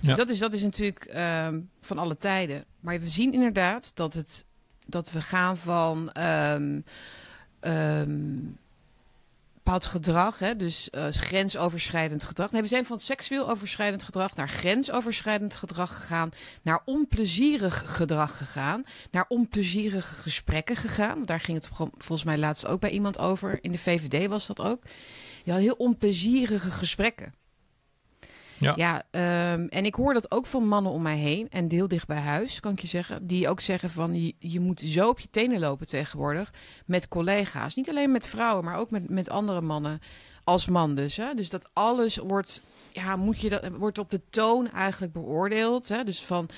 Ja. 0.00 0.14
Dat, 0.14 0.30
is, 0.30 0.38
dat 0.38 0.52
is 0.52 0.62
natuurlijk 0.62 1.04
ehm, 1.04 1.60
van 1.80 1.98
alle 1.98 2.16
tijden. 2.16 2.64
Maar 2.80 3.00
we 3.00 3.08
zien 3.08 3.32
inderdaad 3.32 3.90
dat, 3.94 4.12
het, 4.14 4.44
dat 4.86 5.10
we 5.10 5.20
gaan 5.20 5.56
van... 5.56 6.10
ehm, 6.12 6.80
ehm, 7.60 8.36
bepaald 9.68 9.86
gedrag, 9.92 10.38
hè, 10.38 10.56
dus 10.56 10.90
eh, 10.90 11.06
grensoverschrijdend 11.08 12.24
gedrag. 12.24 12.50
We 12.50 12.66
zijn 12.66 12.84
van 12.84 12.98
seksueel 12.98 13.50
overschrijdend 13.50 14.02
gedrag 14.02 14.34
naar 14.34 14.48
grensoverschrijdend 14.48 15.56
gedrag 15.56 15.96
gegaan, 15.96 16.30
naar 16.62 16.82
onplezierig 16.84 17.82
gedrag 17.86 18.36
gegaan, 18.36 18.84
naar 19.10 19.24
onplezierige 19.28 20.14
gesprekken 20.14 20.76
gegaan. 20.76 21.24
Daar 21.24 21.40
ging 21.40 21.56
het 21.56 21.68
volgens 21.72 22.24
mij 22.24 22.38
laatst 22.38 22.66
ook 22.66 22.80
bij 22.80 22.90
iemand 22.90 23.18
over. 23.18 23.58
In 23.60 23.72
de 23.72 23.78
VVD 23.78 24.28
was 24.28 24.46
dat 24.46 24.60
ook. 24.60 24.82
Had 25.44 25.58
heel 25.58 25.74
onplezierige 25.74 26.70
gesprekken. 26.70 27.34
Ja. 28.60 28.72
Ja, 28.76 29.02
ehm, 29.10 29.66
en 29.68 29.84
ik 29.84 29.94
hoor 29.94 30.14
dat 30.14 30.30
ook 30.30 30.46
van 30.46 30.68
mannen 30.68 30.92
om 30.92 31.02
mij 31.02 31.16
heen 31.16 31.46
en 31.50 31.70
heel 31.70 31.88
dicht 31.88 32.06
bij 32.06 32.18
huis, 32.18 32.60
kan 32.60 32.72
ik 32.72 32.80
je 32.80 32.86
zeggen. 32.86 33.26
Die 33.26 33.48
ook 33.48 33.60
zeggen 33.60 33.90
van 33.90 34.22
je, 34.24 34.34
je 34.38 34.60
moet 34.60 34.80
zo 34.80 35.08
op 35.08 35.18
je 35.20 35.30
tenen 35.30 35.58
lopen 35.60 35.86
tegenwoordig 35.86 36.52
met 36.86 37.08
collega's. 37.08 37.74
Niet 37.74 37.88
alleen 37.88 38.12
met 38.12 38.26
vrouwen, 38.26 38.64
maar 38.64 38.76
ook 38.78 38.90
met, 38.90 39.08
met 39.10 39.30
andere 39.30 39.60
mannen 39.60 40.00
als 40.44 40.66
man 40.66 40.94
dus. 40.94 41.16
Hè? 41.16 41.34
Dus 41.34 41.50
dat 41.50 41.68
alles 41.72 42.16
wordt, 42.16 42.62
ja, 42.92 43.16
moet 43.16 43.40
je 43.40 43.48
dat, 43.48 43.68
wordt 43.78 43.98
op 43.98 44.10
de 44.10 44.20
toon 44.30 44.70
eigenlijk 44.70 45.12
beoordeeld. 45.12 45.88
Hè? 45.88 46.04
Dus 46.04 46.20
van... 46.24 46.48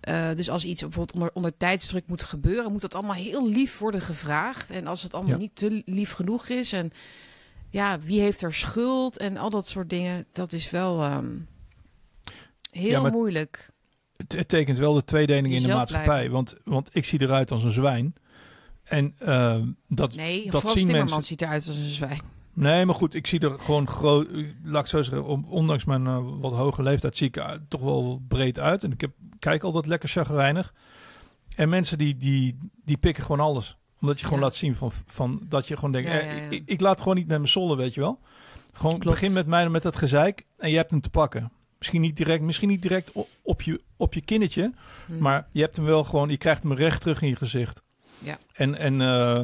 eh, 0.00 0.28
dus 0.34 0.50
als 0.50 0.64
iets 0.64 0.80
bijvoorbeeld 0.80 1.14
onder, 1.14 1.30
onder 1.34 1.56
tijdsdruk 1.56 2.08
moet 2.08 2.22
gebeuren, 2.22 2.72
moet 2.72 2.80
dat 2.80 2.94
allemaal 2.94 3.14
heel 3.14 3.48
lief 3.48 3.78
worden 3.78 4.00
gevraagd. 4.00 4.70
En 4.70 4.86
als 4.86 5.02
het 5.02 5.14
allemaal 5.14 5.32
Ja. 5.32 5.38
niet 5.38 5.56
te 5.56 5.82
lief 5.84 6.12
genoeg 6.12 6.48
is 6.48 6.72
en 6.72 6.92
ja, 7.76 8.00
wie 8.00 8.20
heeft 8.20 8.42
er 8.42 8.54
schuld 8.54 9.16
en 9.18 9.36
al 9.36 9.50
dat 9.50 9.66
soort 9.68 9.90
dingen, 9.90 10.26
dat 10.32 10.52
is 10.52 10.70
wel 10.70 11.02
ehm, 11.02 11.38
heel 12.70 13.04
Ja, 13.04 13.10
moeilijk. 13.10 13.70
Het, 14.16 14.32
het 14.32 14.48
tekent 14.48 14.78
wel 14.78 14.94
de 14.94 15.04
tweedeling 15.04 15.54
in 15.54 15.62
de 15.62 15.68
maatschappij. 15.68 16.06
blijven. 16.08 16.32
Want, 16.32 16.54
want 16.64 16.88
ik 16.92 17.04
zie 17.04 17.20
eruit 17.20 17.50
als 17.50 17.62
een 17.62 17.70
zwijn. 17.70 18.14
En 18.84 19.14
ehm, 19.18 19.68
dat, 19.88 20.14
Nee, 20.14 20.50
dat 20.50 20.68
zien 20.68 20.86
mensen. 20.90 21.22
ziet 21.22 21.42
eruit 21.42 21.66
als 21.66 21.76
een 21.76 21.82
zwijn. 21.84 22.20
Nee, 22.52 22.84
maar 22.84 22.94
goed, 22.94 23.14
ik 23.14 23.26
zie 23.26 23.40
er 23.40 23.58
gewoon 23.60 23.88
groot. 23.88 24.28
Laat 24.64 24.82
ik 24.82 24.88
zo 24.90 25.02
zeggen, 25.02 25.24
om- 25.24 25.44
ondanks 25.48 25.84
mijn 25.84 26.06
eh, 26.06 26.18
wat 26.40 26.52
hoge 26.52 26.82
leeftijd 26.82 27.16
zie 27.16 27.26
ik 27.26 27.36
er 27.36 27.60
toch 27.68 27.80
wel 27.80 28.22
breed 28.28 28.58
uit. 28.58 28.84
En 28.84 28.92
ik 28.92 29.00
heb, 29.00 29.10
kijk 29.38 29.62
altijd 29.62 29.86
lekker 29.86 30.08
chagrijnig. 30.08 30.74
En 31.56 31.68
mensen 31.68 31.98
die, 31.98 32.16
die, 32.16 32.58
die 32.84 32.96
pikken 32.96 33.24
gewoon 33.24 33.40
alles. 33.46 33.76
Omdat 34.06 34.20
je 34.20 34.24
gewoon 34.26 34.40
Ja. 34.40 34.46
laat 34.46 34.54
zien 34.56 34.74
van, 34.74 34.90
van 35.06 35.40
dat 35.48 35.68
je 35.68 35.74
gewoon 35.74 35.92
denkt, 35.92 36.08
Ja, 36.08 36.18
eh. 36.20 36.50
Ik, 36.50 36.62
ik 36.66 36.80
laat 36.80 36.98
gewoon 37.00 37.16
niet 37.16 37.26
met 37.26 37.36
mijn 37.38 37.50
sollen, 37.50 37.76
weet 37.76 37.94
je 37.94 38.00
wel. 38.00 38.20
Gewoon 38.72 38.98
Klopt. 38.98 39.20
begin 39.20 39.32
met 39.32 39.46
mij 39.46 39.68
met 39.68 39.82
dat 39.82 39.96
gezeik 39.96 40.46
en 40.56 40.70
je 40.70 40.76
hebt 40.76 40.90
hem 40.90 41.00
te 41.00 41.10
pakken. 41.10 41.52
Misschien 41.78 42.00
niet 42.00 42.16
direct, 42.16 42.42
misschien 42.42 42.68
niet 42.68 42.82
direct 42.82 43.12
op 43.42 43.62
je, 43.62 43.80
op 43.96 44.14
je 44.14 44.20
kinnetje, 44.20 44.72
Hm. 45.06 45.18
maar 45.18 45.46
je 45.50 45.60
hebt 45.60 45.76
hem 45.76 45.84
wel 45.84 46.04
gewoon, 46.04 46.28
je 46.28 46.36
krijgt 46.36 46.62
hem 46.62 46.72
recht 46.72 47.00
terug 47.00 47.22
in 47.22 47.28
je 47.28 47.36
gezicht. 47.36 47.82
Ja. 48.18 48.38
En, 48.52 48.74
en 48.74 49.00
eh, 49.00 49.40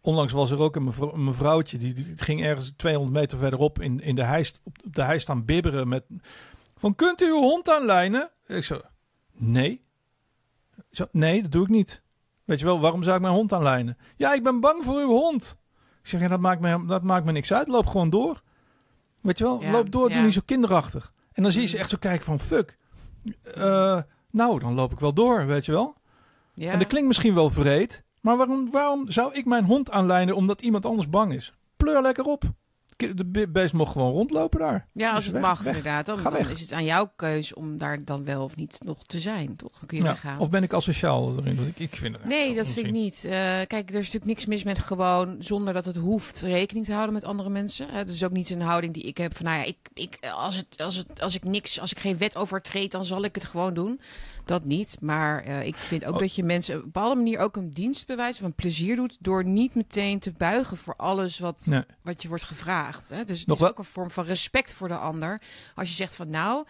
onlangs 0.00 0.32
was 0.32 0.50
er 0.50 0.58
ook 0.58 0.76
een, 0.76 0.84
mevrouw, 0.84 1.12
een 1.12 1.24
mevrouwtje, 1.24 1.78
die, 1.78 1.92
die 1.94 2.12
ging 2.16 2.42
ergens 2.42 2.72
200 2.76 3.20
meter 3.20 3.38
verderop 3.38 3.80
in, 3.80 4.00
in 4.00 4.14
de 4.14 4.22
hei, 4.24 4.44
op 4.62 4.76
de 4.82 5.02
hei 5.02 5.18
staan 5.18 5.44
bibberen 5.44 5.88
met... 5.88 6.04
Van, 6.76 6.94
kunt 6.94 7.22
u 7.22 7.26
uw 7.26 7.40
hond 7.40 7.70
aanlijnen? 7.70 8.30
Ik 8.46 8.64
zo, 8.64 8.80
nee. 9.32 9.84
Zo, 10.90 11.06
nee, 11.12 11.42
dat 11.42 11.52
doe 11.52 11.62
ik 11.62 11.68
niet. 11.68 12.02
Weet 12.48 12.58
je 12.58 12.64
wel, 12.64 12.80
waarom 12.80 13.02
zou 13.02 13.16
ik 13.16 13.22
mijn 13.22 13.34
hond 13.34 13.52
aanlijnen? 13.52 13.98
Ja, 14.16 14.32
ik 14.34 14.42
ben 14.42 14.60
bang 14.60 14.84
voor 14.84 14.98
uw 14.98 15.08
hond. 15.08 15.56
Ik 16.02 16.08
zeg, 16.08 16.20
ja, 16.20 16.28
dat 16.28 16.40
maakt 16.40 16.60
me, 16.60 16.84
dat 16.86 17.02
maakt 17.02 17.24
me 17.24 17.32
niks 17.32 17.52
uit. 17.52 17.68
Loop 17.68 17.86
gewoon 17.86 18.10
door. 18.10 18.42
Weet 19.20 19.38
je 19.38 19.44
wel, 19.44 19.62
Ja, 19.62 19.70
loop 19.70 19.90
door, 19.90 20.08
ja. 20.08 20.14
doe 20.14 20.24
niet 20.24 20.32
zo 20.34 20.40
kinderachtig. 20.44 21.12
En 21.32 21.42
dan 21.42 21.52
zie 21.52 21.60
je 21.62 21.66
ze 21.68 21.74
Mm. 21.74 21.80
echt 21.80 21.90
zo 21.90 21.96
kijken 22.00 22.24
van, 22.24 22.40
fuck. 22.40 22.76
Eh, 23.54 23.98
nou, 24.30 24.58
dan 24.60 24.74
loop 24.74 24.92
ik 24.92 24.98
wel 25.00 25.12
door, 25.12 25.46
weet 25.46 25.66
je 25.66 25.72
wel. 25.72 25.94
ja. 26.54 26.72
En 26.72 26.78
dat 26.78 26.88
klinkt 26.88 27.08
misschien 27.08 27.34
wel 27.34 27.50
vreed, 27.50 28.04
maar 28.20 28.36
waarom, 28.36 28.70
waarom 28.70 29.10
zou 29.10 29.32
ik 29.34 29.44
mijn 29.44 29.64
hond 29.64 29.90
aanlijnen 29.90 30.34
omdat 30.36 30.62
iemand 30.62 30.86
anders 30.86 31.08
bang 31.08 31.32
is? 31.32 31.52
Pleur 31.76 32.02
lekker 32.02 32.24
op. 32.24 32.42
de 32.98 33.24
be- 33.26 33.48
beest 33.48 33.72
mocht 33.72 33.92
gewoon 33.92 34.12
rondlopen 34.12 34.58
daar. 34.60 34.86
Ja, 34.92 35.06
als 35.08 35.16
Dus 35.16 35.24
het 35.24 35.32
weg, 35.32 35.42
mag 35.42 35.58
weg. 35.62 35.76
inderdaad. 35.76 36.06
Dan, 36.06 36.36
is 36.36 36.60
het 36.60 36.72
aan 36.72 36.84
jouw 36.84 37.12
keus 37.16 37.54
om 37.54 37.78
daar 37.78 37.98
dan 38.04 38.24
wel 38.24 38.42
of 38.44 38.56
niet 38.56 38.78
nog 38.84 39.02
te 39.06 39.18
zijn, 39.18 39.56
toch? 39.56 39.72
Dan 39.72 39.86
kun 39.86 39.98
je 39.98 40.04
Ja. 40.22 40.36
Of 40.38 40.50
ben 40.50 40.62
ik 40.62 40.72
asociaal 40.72 41.36
erin? 41.38 41.58
Ik, 41.66 41.78
ik 41.90 41.96
vind 41.96 42.14
het 42.16 42.24
Nee, 42.24 42.54
dat 42.54 42.66
vind 42.66 42.86
ik 42.86 42.92
niet. 42.92 43.24
Eh, 43.24 43.30
kijk, 43.66 43.70
er 43.72 43.88
is 43.88 43.94
natuurlijk 43.94 44.24
niks 44.24 44.46
mis 44.46 44.64
met 44.64 44.78
gewoon, 44.78 45.36
zonder 45.38 45.74
dat 45.74 45.84
het 45.84 45.96
hoeft, 45.96 46.40
rekening 46.40 46.86
te 46.86 46.92
houden 46.92 47.14
met 47.14 47.24
andere 47.24 47.50
mensen. 47.50 47.88
Het 47.90 48.10
is 48.10 48.24
ook 48.24 48.32
niet 48.32 48.50
een 48.50 48.60
houding 48.60 48.94
die 48.94 49.02
ik 49.02 49.16
heb 49.18 49.36
van, 49.36 49.44
nou 49.46 49.58
ja, 49.58 49.64
ik, 49.64 49.76
ik, 49.94 50.18
als, 50.34 50.56
het, 50.56 50.82
als, 50.82 50.96
het, 50.96 51.20
als 51.20 51.34
ik 51.34 51.44
niks, 51.44 51.80
als 51.80 51.90
ik 51.90 51.98
geen 51.98 52.18
wet 52.18 52.36
overtreed, 52.36 52.90
dan 52.90 53.04
zal 53.04 53.24
ik 53.24 53.34
het 53.34 53.44
gewoon 53.44 53.74
doen. 53.74 54.00
Dat 54.48 54.64
niet. 54.64 54.96
Maar 55.00 55.42
eh, 55.44 55.66
ik 55.66 55.76
vind 55.76 56.04
ook 56.04 56.14
Oh. 56.14 56.20
dat 56.20 56.34
je 56.34 56.42
mensen 56.42 56.74
op 56.76 56.80
een 56.84 56.90
bepaalde 56.90 57.14
manier 57.16 57.38
ook 57.38 57.56
een 57.56 57.70
dienst 57.70 58.06
bewijst 58.06 58.40
of 58.40 58.46
een 58.46 58.54
plezier 58.54 58.96
doet 58.96 59.16
door 59.20 59.44
niet 59.44 59.74
meteen 59.74 60.18
te 60.18 60.32
buigen 60.32 60.76
voor 60.76 60.94
alles 60.96 61.38
wat, 61.38 61.66
Nee. 61.66 61.82
wat 62.02 62.22
je 62.22 62.28
wordt 62.28 62.44
gevraagd. 62.44 63.08
Hè? 63.08 63.24
Dus 63.24 63.38
het 63.38 63.46
Nog 63.48 63.56
is 63.56 63.62
wel- 63.62 63.70
ook 63.70 63.78
een 63.78 63.84
vorm 63.84 64.10
van 64.10 64.24
respect 64.24 64.72
voor 64.74 64.88
de 64.88 64.96
ander. 64.96 65.40
Als 65.74 65.88
je 65.88 65.94
zegt 65.94 66.14
van, 66.14 66.30
nou, 66.30 66.66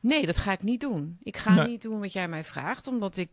nee, 0.00 0.26
dat 0.26 0.38
ga 0.38 0.52
ik 0.52 0.62
niet 0.62 0.80
doen. 0.80 1.16
Ik 1.22 1.36
ga 1.36 1.54
Nee. 1.54 1.66
niet 1.66 1.82
doen 1.82 2.00
wat 2.00 2.12
jij 2.12 2.28
mij 2.28 2.44
vraagt, 2.44 2.86
omdat 2.86 3.16
ik 3.16 3.28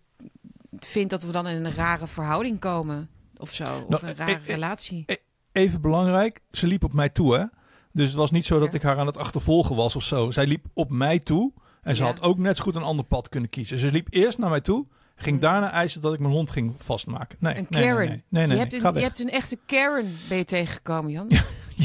vind 0.78 1.10
dat 1.10 1.24
we 1.24 1.32
dan 1.32 1.48
in 1.48 1.66
een 1.66 1.74
rare 1.76 2.08
verhouding 2.08 2.60
komen. 2.60 3.10
Of 3.38 3.54
zo. 3.54 3.64
Of 3.64 3.90
Nou, 3.90 4.04
een 4.04 4.10
eh, 4.10 4.16
rare 4.18 4.32
eh, 4.40 4.46
relatie. 4.46 5.06
Even 5.52 5.82
belangrijk, 5.82 6.40
ze 6.52 6.68
liep 6.68 6.84
op 6.84 6.94
mij 6.94 7.10
toe, 7.10 7.36
hè? 7.38 7.46
Dus 7.92 8.08
het 8.08 8.18
was 8.18 8.32
niet 8.32 8.46
zo 8.46 8.60
dat 8.60 8.74
ik 8.74 8.82
haar 8.82 8.98
aan 8.98 9.08
het 9.08 9.18
achtervolgen 9.18 9.76
was 9.76 9.96
of 9.96 10.04
zo. 10.04 10.32
Zij 10.32 10.48
liep 10.48 10.66
op 10.74 10.90
mij 10.90 11.20
toe 11.20 11.54
en 11.82 11.96
ze 11.96 12.02
Ja. 12.02 12.08
had 12.08 12.22
ook 12.22 12.38
net 12.38 12.58
zo 12.58 12.64
goed 12.64 12.76
een 12.76 12.82
ander 12.84 13.06
pad 13.06 13.30
kunnen 13.30 13.50
kiezen. 13.50 13.78
Ze 13.78 13.92
liep 13.92 14.08
eerst 14.10 14.38
naar 14.38 14.50
mij 14.50 14.62
toe, 14.62 14.86
ging 15.16 15.36
Mm. 15.36 15.42
daarna 15.42 15.72
eisen 15.72 16.02
dat 16.02 16.14
ik 16.14 16.20
mijn 16.20 16.34
hond 16.34 16.52
ging 16.52 16.74
vastmaken. 16.78 17.38
Nee, 17.40 17.56
Een 17.58 17.66
nee, 17.70 17.82
nee, 17.82 17.90
Karen. 17.90 18.08
Nee, 18.08 18.08
nee, 18.08 18.24
nee, 18.30 18.42
je, 18.42 18.48
nee, 18.48 18.58
hebt 18.58 18.74
ga 18.76 18.88
een, 18.88 18.94
weg. 18.94 19.02
je 19.04 19.08
hebt 19.08 19.20
een 19.20 19.30
echte 19.30 19.58
Karen 19.66 20.16
ben 20.30 20.38
je 20.38 20.46
tegengekomen, 20.46 21.12
Jan. 21.12 21.28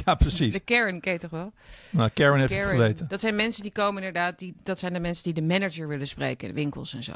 Ja, 0.04 0.14
precies. 0.14 0.52
De 0.52 0.60
Karen, 0.60 1.00
ken 1.00 1.12
je 1.12 1.18
toch 1.18 1.30
wel? 1.30 1.52
Nou, 1.90 2.10
Karen 2.10 2.38
heeft 2.40 2.54
het 2.54 2.64
geweten. 2.66 3.08
Dat 3.08 3.20
zijn 3.20 3.34
mensen 3.36 3.62
die 3.62 3.72
komen 3.72 3.96
inderdaad, 4.02 4.38
die, 4.38 4.54
dat 4.62 4.78
zijn 4.78 4.92
de 4.92 5.00
mensen 5.00 5.24
die 5.24 5.32
de 5.34 5.42
manager 5.42 5.88
willen 5.88 6.06
spreken, 6.06 6.48
de 6.48 6.54
winkels 6.54 6.94
en 6.94 7.02
zo. 7.02 7.12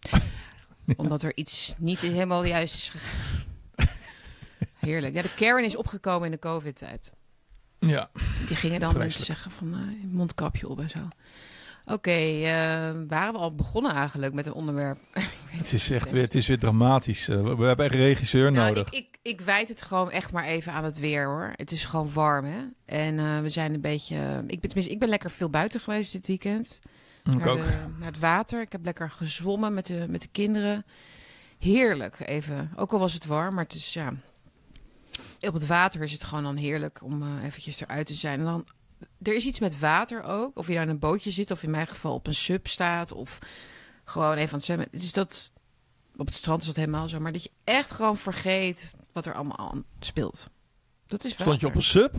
Omdat 0.96 1.22
er 1.22 1.32
iets 1.36 1.74
niet 1.78 2.00
helemaal 2.00 2.44
juist 2.44 2.74
is 2.74 2.88
gegaan. 2.88 3.48
Heerlijk. 4.78 5.14
Ja, 5.14 5.22
de 5.22 5.34
Karen 5.34 5.64
is 5.64 5.76
opgekomen 5.76 6.24
in 6.24 6.30
de 6.32 6.38
COVID-tijd. 6.38 7.12
Ja, 7.78 8.08
Die 8.46 8.56
gingen 8.56 8.80
dan 8.80 8.90
Vreselijk. 8.90 8.98
mensen 8.98 9.24
zeggen 9.24 9.50
van 9.50 9.72
eh, 9.74 9.80
mondkapje 10.12 10.68
op 10.68 10.80
en 10.80 10.88
zo. 10.90 11.08
Oké, 11.84 12.10
eh, 12.10 12.42
waren 13.06 13.32
we 13.32 13.38
al 13.38 13.50
begonnen 13.50 13.92
eigenlijk 13.92 14.34
met 14.34 14.46
een 14.46 14.52
onderwerp? 14.52 14.98
het 15.46 15.72
is 15.72 15.90
echt 15.90 16.10
weer, 16.10 16.22
het 16.22 16.34
is 16.34 16.46
weer 16.46 16.58
dramatisch. 16.58 17.28
Eh, 17.28 17.42
we, 17.56 17.64
hebben 17.64 17.84
echt 17.84 17.94
een 17.94 18.00
regisseur 18.00 18.52
Nou, 18.52 18.68
nodig. 18.68 18.92
ik, 18.92 18.94
ik, 18.98 19.18
ik 19.22 19.40
wijd 19.40 19.68
het 19.68 19.82
gewoon 19.82 20.10
echt 20.10 20.32
maar 20.32 20.44
even 20.44 20.72
aan 20.72 20.84
het 20.84 20.98
weer 20.98 21.26
hoor. 21.26 21.52
Het 21.52 21.70
is 21.72 21.84
gewoon 21.84 22.12
warm 22.12 22.44
hè. 22.44 22.58
En 22.84 23.18
eh, 23.18 23.40
we 23.40 23.48
zijn 23.48 23.74
een 23.74 23.80
beetje. 23.80 24.16
Ik 24.46 24.60
ben, 24.60 24.68
tenminste, 24.68 24.92
ik 24.92 24.98
ben 24.98 25.08
lekker 25.08 25.30
veel 25.30 25.50
buiten 25.50 25.80
geweest 25.80 26.12
dit 26.12 26.26
weekend. 26.26 26.78
Ik 27.24 27.34
naar, 27.34 27.48
ook. 27.48 27.58
de- 27.58 27.86
naar 27.98 28.08
het 28.10 28.18
water. 28.18 28.60
Ik 28.60 28.72
heb 28.72 28.84
lekker 28.84 29.10
gezwommen 29.10 29.74
met 29.74 29.86
de, 29.86 30.06
met 30.08 30.22
de 30.22 30.28
kinderen. 30.32 30.84
Heerlijk 31.58 32.16
even. 32.24 32.72
Ook 32.76 32.92
al 32.92 32.98
was 32.98 33.12
het 33.12 33.26
warm, 33.26 33.54
maar 33.54 33.64
het 33.64 33.74
is 33.74 33.92
ja. 33.92 34.12
Op 35.40 35.54
het 35.54 35.66
water 35.66 36.02
is 36.02 36.12
het 36.12 36.24
gewoon 36.24 36.44
dan 36.44 36.56
heerlijk 36.56 37.00
om 37.02 37.40
eventjes 37.42 37.80
eruit 37.80 38.06
te 38.06 38.14
zijn. 38.14 38.38
En 38.38 38.44
dan, 38.44 38.66
er 39.22 39.34
is 39.34 39.46
iets 39.46 39.58
met 39.58 39.78
water 39.78 40.22
ook. 40.22 40.58
Of 40.58 40.66
je 40.66 40.74
daar 40.74 40.82
in 40.82 40.88
een 40.88 40.98
bootje 40.98 41.30
zit, 41.30 41.50
of 41.50 41.62
in 41.62 41.70
mijn 41.70 41.86
geval 41.86 42.14
op 42.14 42.26
een 42.26 42.34
sub 42.34 42.66
staat. 42.66 43.12
Of 43.12 43.38
gewoon 44.04 44.34
even 44.34 44.48
aan 44.48 44.54
het 44.56 44.64
zwemmen. 44.64 44.88
Het 44.90 45.02
is 45.02 45.12
dat, 45.12 45.52
op 46.16 46.26
het 46.26 46.34
strand 46.34 46.60
is 46.60 46.66
dat 46.66 46.76
helemaal 46.76 47.08
zo. 47.08 47.20
Maar 47.20 47.32
dat 47.32 47.42
je 47.42 47.50
echt 47.64 47.90
gewoon 47.90 48.16
vergeet 48.16 48.96
wat 49.12 49.26
er 49.26 49.34
allemaal 49.34 49.58
aan 49.58 49.84
speelt. 50.00 50.50
Dat 51.06 51.24
is 51.24 51.32
Stond 51.32 51.60
je 51.60 51.66
op 51.66 51.74
een 51.74 51.82
sub? 51.82 52.14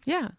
Ja. 0.00 0.36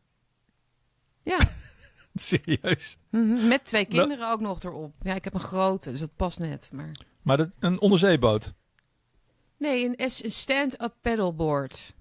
Ja. 1.24 1.39
Serieus? 2.13 2.98
Mhm, 3.10 3.48
Met 3.48 3.65
twee 3.65 3.86
kinderen 3.86 4.32
ook 4.32 4.39
nog 4.39 4.63
erop. 4.63 4.93
Ja, 5.02 5.13
ik 5.13 5.24
heb 5.24 5.34
een 5.34 5.39
grote, 5.39 5.91
dus 5.91 6.00
dat 6.00 6.15
past 6.15 6.39
net. 6.39 6.69
Maar... 6.71 6.91
Maar 7.21 7.38
dat, 7.38 7.50
een 7.60 7.80
onderzeeboot? 7.80 8.54
Nee, 9.58 9.86
een, 9.86 10.02
een 10.02 10.32
stand-up 10.32 10.93
paddleboard. 11.02 11.94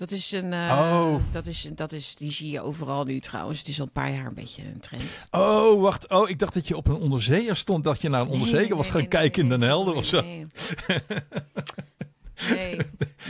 Dat 0.00 0.10
is 0.10 0.32
een. 0.32 0.52
eh, 0.52 0.78
Oh. 0.80 1.14
dat 1.32 1.46
is, 1.46 1.68
dat 1.74 1.92
is, 1.92 2.16
die 2.16 2.32
zie 2.32 2.50
je 2.50 2.60
overal 2.60 3.04
nu 3.04 3.20
trouwens. 3.20 3.58
Het 3.58 3.68
is 3.68 3.80
al 3.80 3.86
een 3.86 3.92
paar 3.92 4.12
jaar 4.12 4.26
een 4.26 4.34
beetje 4.34 4.62
een 4.62 4.80
trend. 4.80 5.28
Oh, 5.30 5.80
wacht. 5.80 6.08
Oh, 6.08 6.28
ik 6.28 6.38
dacht 6.38 6.54
dat 6.54 6.68
je 6.68 6.76
op 6.76 6.86
een 6.88 6.94
onderzeeër 6.96 7.56
stond. 7.56 7.84
Dat 7.84 8.00
je 8.00 8.08
naar 8.08 8.20
een 8.20 8.28
onderzeeër 8.28 8.60
Nee, 8.68 8.74
was 8.76 8.90
nee, 8.90 9.00
gaan 9.00 9.08
kijken 9.08 9.42
in 9.42 9.48
Den 9.48 9.60
Helder 9.60 9.94
of 9.94 10.04
zo. 10.04 10.20
Nee, 10.20 10.46
nee, 12.50 12.76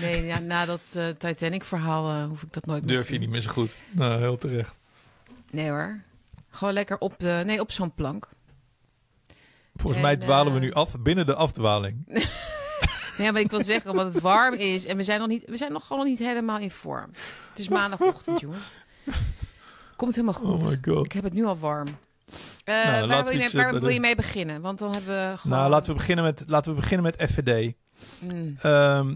nee 0.01 0.25
ja, 0.27 0.39
na 0.39 0.67
dat 0.67 0.81
eh, 0.95 1.09
Titanic-verhaal 1.09 2.11
eh, 2.11 2.25
hoef 2.25 2.43
ik 2.43 2.53
dat 2.53 2.67
nooit 2.67 2.85
meer 2.85 2.95
Durf 2.95 3.09
je 3.09 3.19
niet 3.19 3.29
meer 3.29 3.41
zo 3.41 3.51
goed. 3.51 3.71
Nou, 3.91 4.21
heel 4.21 4.39
terecht. 4.39 4.77
Nee 5.51 5.69
hoor. 5.69 6.01
Gewoon 6.51 6.75
lekker 6.75 6.99
op, 6.99 7.15
de, 7.19 7.43
nee, 7.47 7.61
op 7.61 7.71
zo'n 7.71 7.95
plank. 7.95 8.29
Volgens 9.75 9.97
En, 10.03 10.09
mij 10.09 10.17
dwalen 10.17 10.53
we 10.55 10.59
nu 10.59 10.73
af 10.73 10.99
binnen 10.99 11.27
de 11.27 11.35
afdwaling. 11.35 12.05
Nee, 13.21 13.33
maar 13.33 13.41
ik 13.41 13.51
wil 13.51 13.65
zeggen, 13.65 13.91
omdat 13.91 14.15
het 14.15 14.23
warm 14.23 14.55
is 14.55 14.87
en 14.87 14.97
we 14.97 15.05
zijn 15.05 15.19
nog, 15.19 15.29
niet, 15.29 15.43
we 15.47 15.57
zijn 15.57 15.73
nog 15.73 15.87
gewoon 15.87 16.07
niet 16.07 16.19
helemaal 16.19 16.59
in 16.59 16.71
vorm. 16.71 17.11
Het 17.49 17.59
is 17.59 17.69
maandagochtend, 17.69 18.41
jongens. 18.47 18.71
Komt 19.97 20.15
helemaal 20.15 20.41
goed. 20.41 20.63
Oh 20.63 20.69
my 20.69 20.79
god. 20.83 21.05
Ik 21.05 21.13
heb 21.13 21.25
het 21.25 21.33
nu 21.33 21.45
al 21.45 21.59
warm. 21.59 21.87
Eh, 22.65 22.75
laten 22.75 23.09
waar 23.09 23.25
we 23.25 23.31
wil, 23.31 23.33
je 23.33 23.39
mee, 23.39 23.63
waar 23.63 23.75
eh, 23.75 23.81
wil 23.81 23.89
je 23.89 24.01
mee 24.01 24.17
beginnen? 24.17 24.61
Want 24.61 24.79
dan 24.79 24.93
hebben 24.93 25.31
we 25.31 25.37
gewoon... 25.39 25.59
Nou, 25.59 25.71
laten 25.71 25.91
we 25.91 25.97
beginnen 25.97 26.25
met, 26.25 26.45
laten 26.47 26.75
we 26.75 26.81
beginnen 26.81 27.13
met 27.17 27.31
FVD. 27.31 27.75
Mm, 28.19 28.57
Ehm, 28.61 29.15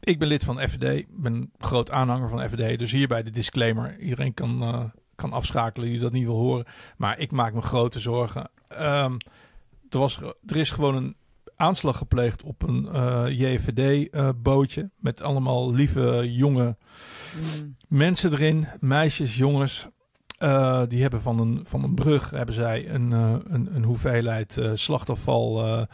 ik 0.00 0.18
ben 0.18 0.28
lid 0.28 0.44
van 0.44 0.60
FVD. 0.60 0.98
Ik 0.98 1.06
ben 1.10 1.50
groot 1.58 1.90
aanhanger 1.90 2.28
van 2.28 2.48
FVD. 2.48 2.78
Dus 2.78 2.90
hierbij 2.90 3.22
de 3.22 3.30
disclaimer. 3.30 3.98
Iedereen 3.98 4.34
kan, 4.34 4.62
eh, 4.62 4.84
kan 5.14 5.32
afschakelen 5.32 5.88
die 5.88 5.98
dat 5.98 6.12
niet 6.12 6.24
wil 6.24 6.36
horen. 6.36 6.66
Maar 6.96 7.18
ik 7.18 7.30
maak 7.30 7.52
me 7.52 7.62
grote 7.62 7.98
zorgen. 8.00 8.50
Ehm, 8.68 9.16
er, 9.90 9.98
was, 9.98 10.20
er 10.46 10.56
is 10.56 10.70
gewoon 10.70 10.94
een 10.94 11.16
aanslag 11.58 11.96
gepleegd 11.96 12.42
op 12.42 12.62
een 12.62 12.88
eh 12.88 13.24
JVD-bootje. 13.28 14.90
met 14.96 15.22
allemaal 15.22 15.72
lieve, 15.72 16.32
jonge 16.32 16.76
mm. 17.36 17.76
mensen 17.88 18.32
erin. 18.32 18.66
Meisjes, 18.78 19.36
jongens. 19.36 19.88
Eh, 20.38 20.82
die 20.88 21.00
hebben 21.02 21.20
van 21.22 21.38
een, 21.38 21.60
van 21.66 21.84
een 21.84 21.94
brug 21.94 22.30
hebben 22.30 22.54
zij 22.54 22.90
een, 22.90 23.12
eh, 23.12 23.34
een, 23.44 23.74
een 23.74 23.84
hoeveelheid 23.84 24.56
eh, 24.56 24.70
slachtafval 24.74 25.64
eh, 25.64 25.84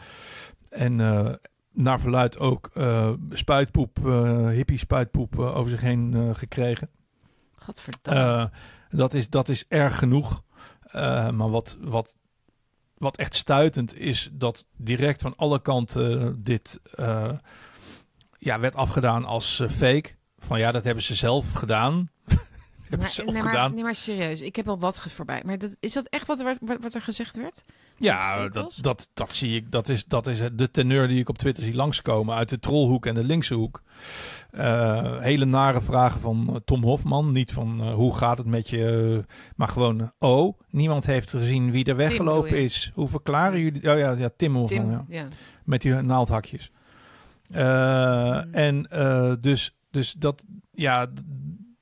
en 0.69 0.99
eh, 0.99 1.33
naar 1.71 1.99
verluid 1.99 2.39
ook 2.39 2.69
eh, 2.73 3.11
spuitpoep, 3.29 4.07
eh 4.07 4.47
hippie 4.47 4.77
spuitpoep 4.77 5.39
eh, 5.39 5.57
over 5.57 5.71
zich 5.71 5.81
heen 5.81 6.13
eh, 6.13 6.29
gekregen. 6.33 6.89
Gadverdamme. 7.55 8.19
Eh, 8.19 8.45
dat, 8.97 9.13
is, 9.13 9.29
dat 9.29 9.49
is 9.49 9.65
erg 9.67 9.97
genoeg. 9.97 10.43
Eh, 10.81 11.29
maar 11.31 11.49
wat, 11.49 11.77
wat, 11.81 12.15
wat 12.97 13.17
echt 13.17 13.35
stuitend 13.35 13.95
is 13.97 14.29
dat 14.31 14.65
direct 14.77 15.21
van 15.21 15.33
alle 15.35 15.61
kanten 15.61 16.21
eh, 16.21 16.29
dit 16.37 16.79
eh, 16.95 17.37
ja, 18.37 18.59
werd 18.59 18.75
afgedaan 18.75 19.25
als 19.25 19.59
eh, 19.59 19.69
fake. 19.69 20.09
Van 20.37 20.59
ja, 20.59 20.71
dat 20.71 20.83
hebben 20.83 21.03
ze 21.03 21.15
zelf 21.15 21.53
gedaan. 21.53 22.09
zelf 22.87 23.31
nee, 23.31 23.41
maar, 23.41 23.51
gedaan. 23.51 23.73
nee, 23.73 23.83
maar 23.83 23.95
serieus. 23.95 24.41
Ik 24.41 24.55
heb 24.55 24.67
al 24.69 24.79
wat 24.79 25.01
voorbij. 25.01 25.41
Maar 25.45 25.57
dat, 25.57 25.75
is 25.79 25.93
dat 25.93 26.05
echt 26.05 26.27
wat, 26.27 26.39
er- 26.39 26.57
wat, 26.61 26.77
wat 26.81 26.93
er 26.93 27.01
gezegd 27.01 27.35
werd? 27.35 27.61
Ja, 27.97 28.49
dat, 28.49 28.77
dat, 28.81 29.09
dat 29.13 29.35
zie 29.35 29.55
ik. 29.55 29.71
Dat 29.71 29.89
is, 29.89 30.05
dat 30.05 30.27
is 30.27 30.39
de 30.53 30.71
teneur 30.71 31.07
die 31.07 31.19
ik 31.19 31.29
op 31.29 31.37
Twitter 31.37 31.63
zie 31.63 31.75
langskomen 31.75 32.35
uit 32.35 32.49
de 32.49 32.59
trollhoek 32.59 33.05
en 33.05 33.13
de 33.13 33.23
linkse 33.23 33.53
hoek. 33.53 33.81
Eh, 34.51 35.19
hele 35.19 35.45
nare 35.45 35.81
vragen 35.81 36.19
van 36.19 36.47
eh, 36.49 36.55
Tom 36.65 36.83
Hofman. 36.83 37.31
Niet 37.31 37.53
van 37.53 37.81
eh, 37.81 37.93
hoe 37.93 38.15
gaat 38.15 38.37
het 38.37 38.47
met 38.47 38.69
je, 38.69 39.23
maar 39.55 39.67
gewoon 39.67 40.11
oh, 40.19 40.59
niemand 40.69 41.05
heeft 41.05 41.29
gezien 41.29 41.71
wie 41.71 41.85
er 41.85 41.95
weggelopen 41.95 42.63
is. 42.63 42.91
Hoe 42.93 43.07
verklaren 43.07 43.59
jullie? 43.59 43.91
Oh 43.91 43.97
ja, 43.97 44.11
ja 44.11 44.29
Tim 44.37 44.55
Hofman. 44.55 44.85
Tim, 44.85 44.91
ja. 44.91 45.05
ja. 45.07 45.27
met 45.63 45.81
die 45.81 45.93
naaldhakjes. 45.93 46.71
Eh, 47.51 48.23
Mm. 48.45 48.53
En 48.53 48.87
dus, 49.41 49.77
dus 49.91 50.13
dat, 50.13 50.43
ja, 50.71 51.07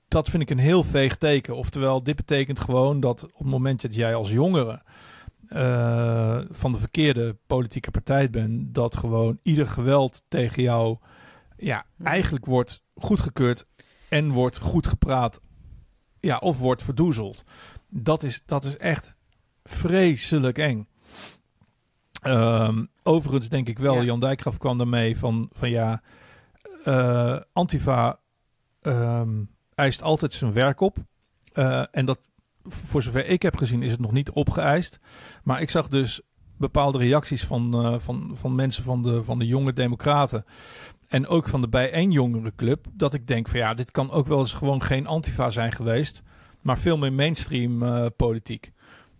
dat 0.07 0.29
vind 0.29 0.43
ik 0.43 0.49
een 0.49 0.57
heel 0.57 0.83
veeg 0.83 1.15
teken. 1.15 1.55
Oftewel, 1.55 2.03
dit 2.03 2.15
betekent 2.15 2.59
gewoon 2.59 2.99
dat 2.99 3.23
op 3.23 3.37
het 3.37 3.47
moment 3.47 3.81
dat 3.81 3.95
jij 3.95 4.15
als 4.15 4.31
jongere 4.31 4.81
eh, 5.53 6.39
van 6.49 6.71
de 6.71 6.77
verkeerde 6.77 7.37
politieke 7.47 7.91
partij 7.91 8.29
bent, 8.29 8.75
dat 8.75 8.97
gewoon 8.97 9.39
ieder 9.41 9.67
geweld 9.67 10.23
tegen 10.27 10.63
jou, 10.63 10.97
ja, 11.57 11.85
eigenlijk 12.03 12.45
wordt 12.45 12.83
goedgekeurd 12.95 13.65
en 14.09 14.31
wordt 14.31 14.59
goed 14.59 14.87
gepraat, 14.87 15.41
ja, 16.19 16.37
of 16.37 16.59
wordt 16.59 16.83
verdoezeld. 16.83 17.43
Dat 17.89 18.23
is, 18.23 18.41
dat 18.45 18.63
is 18.63 18.77
echt 18.77 19.13
vreselijk 19.63 20.57
eng. 20.57 20.87
Ehm, 22.21 22.85
overigens 23.03 23.49
denk 23.49 23.67
ik 23.67 23.79
wel, 23.79 23.95
Ja. 23.95 24.03
Jan 24.03 24.19
Dijkgraaf 24.19 24.57
kwam 24.57 24.77
daarmee 24.77 25.17
van, 25.17 25.49
van 25.51 25.69
ja, 25.69 26.01
eh, 26.83 27.39
Antifa 27.53 28.19
ehm, 28.81 29.43
eist 29.75 30.01
altijd 30.01 30.33
zijn 30.33 30.53
werk 30.53 30.79
op. 30.79 30.97
Eh, 31.53 31.83
en 31.91 32.05
dat, 32.05 32.19
voor 32.63 33.01
zover 33.01 33.27
ik 33.27 33.41
heb 33.41 33.57
gezien, 33.57 33.83
is 33.83 33.91
het 33.91 33.99
nog 33.99 34.11
niet 34.11 34.31
opgeëist. 34.31 34.99
Maar 35.43 35.61
ik 35.61 35.69
zag 35.69 35.87
dus 35.87 36.21
bepaalde 36.57 36.97
reacties 36.97 37.43
van, 37.43 37.73
eh, 37.73 37.99
van, 37.99 38.31
van 38.33 38.55
mensen 38.55 38.83
van 38.83 39.03
de, 39.03 39.23
van 39.23 39.39
de 39.39 39.47
jonge 39.47 39.73
democraten. 39.73 40.45
En 41.07 41.27
ook 41.27 41.47
van 41.47 41.61
de 41.61 41.69
bijeen 41.69 42.11
jongerenclub. 42.11 42.85
Dat 42.93 43.13
ik 43.13 43.27
denk 43.27 43.47
van 43.47 43.59
ja, 43.59 43.73
dit 43.73 43.91
kan 43.91 44.11
ook 44.11 44.27
wel 44.27 44.39
eens 44.39 44.53
gewoon 44.53 44.83
geen 44.83 45.07
antifa 45.07 45.49
zijn 45.49 45.71
geweest. 45.71 46.23
Maar 46.61 46.77
veel 46.77 46.97
meer 46.97 47.13
mainstream 47.13 47.83
eh, 47.83 48.05
politiek. 48.15 48.71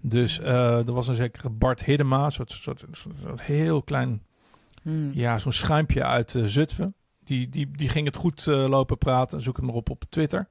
Dus 0.01 0.39
eh, 0.39 0.88
er 0.88 0.93
was 0.93 1.08
een 1.08 1.15
zekere 1.15 1.49
Bart 1.49 1.84
Hiddema. 1.84 2.25
Een 2.25 2.32
soort, 2.32 2.51
soort, 2.51 2.86
heel 3.36 3.82
klein 3.82 4.21
Hmm. 4.82 5.12
ja, 5.13 5.38
zo'n 5.38 5.51
schuimpje 5.51 6.03
uit 6.03 6.36
Zutphen. 6.45 6.95
Die, 7.23 7.49
die, 7.49 7.71
die 7.71 7.89
ging 7.89 8.06
het 8.06 8.15
goed 8.15 8.45
lopen 8.45 8.97
praten. 8.97 9.41
Zoek 9.41 9.56
het 9.56 9.65
maar 9.65 9.75
op 9.75 9.89
op 9.89 10.03
Twitter. 10.10 10.49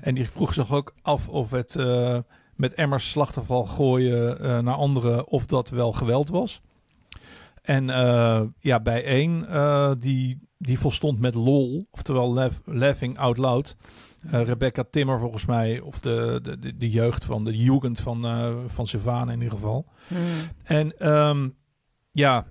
En 0.00 0.14
die 0.14 0.30
vroeg 0.30 0.54
zich 0.54 0.72
ook 0.72 0.94
af 1.02 1.28
of 1.28 1.50
het 1.50 1.76
eh, 1.76 2.18
met 2.54 2.74
emmers 2.74 3.10
slachtafval 3.10 3.64
gooien 3.64 4.40
eh, 4.40 4.58
naar 4.58 4.74
anderen, 4.74 5.28
of 5.28 5.46
dat 5.46 5.68
wel 5.68 5.92
geweld 5.92 6.28
was. 6.28 6.60
En 7.62 7.90
eh, 7.90 8.42
ja, 8.58 8.80
bij 8.80 9.04
één, 9.04 9.46
die, 10.00 10.38
die 10.58 10.78
volstond 10.78 11.18
met 11.18 11.34
lol, 11.34 11.86
oftewel 11.90 12.32
laugh- 12.32 12.60
laughing 12.64 13.18
out 13.18 13.36
loud. 13.36 13.76
Rebecca 14.30 14.84
Timmer 14.90 15.18
volgens 15.18 15.44
mij, 15.44 15.80
of 15.80 16.00
de, 16.00 16.40
de, 16.42 16.76
de, 16.76 16.90
jeugd 16.90 17.24
van 17.24 17.44
de 17.44 17.56
jugend 17.56 18.00
van, 18.00 18.26
van 18.66 18.86
Sylvana 18.86 19.32
in 19.32 19.38
ieder 19.38 19.54
geval. 19.54 19.86
Hmm. 20.06 20.18
En 20.64 20.98
ehm, 20.98 21.48
ja, 22.10 22.46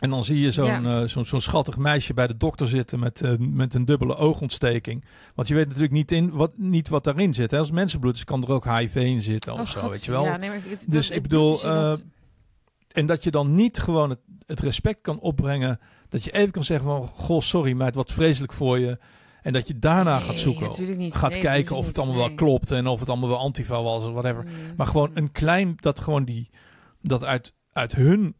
en 0.00 0.10
dan 0.10 0.24
zie 0.24 0.40
je 0.40 0.52
zo'n 0.52 0.66
Ja. 0.82 1.00
eh, 1.02 1.08
zo'n 1.08 1.24
zo'n 1.24 1.40
schattig 1.40 1.76
meisje 1.76 2.14
bij 2.14 2.26
de 2.26 2.36
dokter 2.36 2.68
zitten 2.68 2.98
met, 2.98 3.20
eh, 3.20 3.32
met 3.38 3.74
een 3.74 3.84
dubbele 3.84 4.16
oogontsteking. 4.16 5.04
Want 5.34 5.48
je 5.48 5.54
weet 5.54 5.66
natuurlijk 5.66 5.92
niet, 5.92 6.12
in, 6.12 6.30
wat, 6.30 6.52
niet 6.58 6.88
wat 6.88 7.04
daarin 7.04 7.34
zit. 7.34 7.50
Hè. 7.50 7.58
Als 7.58 7.70
mensenbloed 7.70 8.14
is, 8.14 8.24
kan 8.24 8.42
er 8.42 8.50
ook 8.52 8.64
HIV 8.64 8.94
in 8.94 9.20
zitten 9.22 9.52
of 9.52 9.60
Oh, 9.60 9.66
zo, 9.66 9.80
God. 9.80 9.90
weet 9.90 10.04
je 10.04 10.10
wel. 10.10 10.24
Ja, 10.24 10.36
nee, 10.36 10.48
maar 10.48 10.60
het- 10.64 10.90
Dus 10.90 11.06
dat- 11.08 11.16
ik 11.16 11.22
bedoel, 11.22 11.62
eh, 11.64 11.94
En 12.88 13.06
dat 13.06 13.24
je 13.24 13.30
dan 13.30 13.54
niet 13.54 13.78
gewoon 13.78 14.10
het, 14.10 14.18
het 14.46 14.60
respect 14.60 15.00
kan 15.00 15.20
opbrengen. 15.20 15.78
Dat 16.08 16.24
je 16.24 16.30
even 16.32 16.50
kan 16.50 16.64
zeggen 16.64 16.86
van, 16.86 17.08
goh, 17.14 17.40
sorry 17.40 17.72
meid, 17.72 17.94
wat 17.94 18.12
vreselijk 18.12 18.52
voor 18.52 18.78
je. 18.78 18.98
En 19.42 19.52
dat 19.52 19.68
je 19.68 19.78
daarna 19.78 20.18
Nee, 20.18 20.26
gaat 20.26 20.38
zoeken. 20.38 20.96
niet. 20.98 21.14
Gaat 21.14 21.30
Nee, 21.32 21.40
kijken 21.40 21.76
of 21.76 21.86
het 21.86 21.98
allemaal 21.98 22.16
wel 22.16 22.34
klopt. 22.34 22.70
En 22.70 22.86
of 22.86 23.00
het 23.00 23.08
allemaal 23.08 23.28
wel 23.28 23.38
antifa 23.38 23.82
was 23.82 24.04
of 24.04 24.12
whatever. 24.12 24.44
Mm. 24.44 24.50
Maar 24.76 24.86
gewoon 24.86 25.10
een 25.14 25.32
klein, 25.32 25.72
dat 25.76 26.00
gewoon 26.00 26.24
die, 26.24 26.50
dat 27.02 27.24
uit, 27.24 27.52
uit 27.72 27.92
hun 27.94 28.34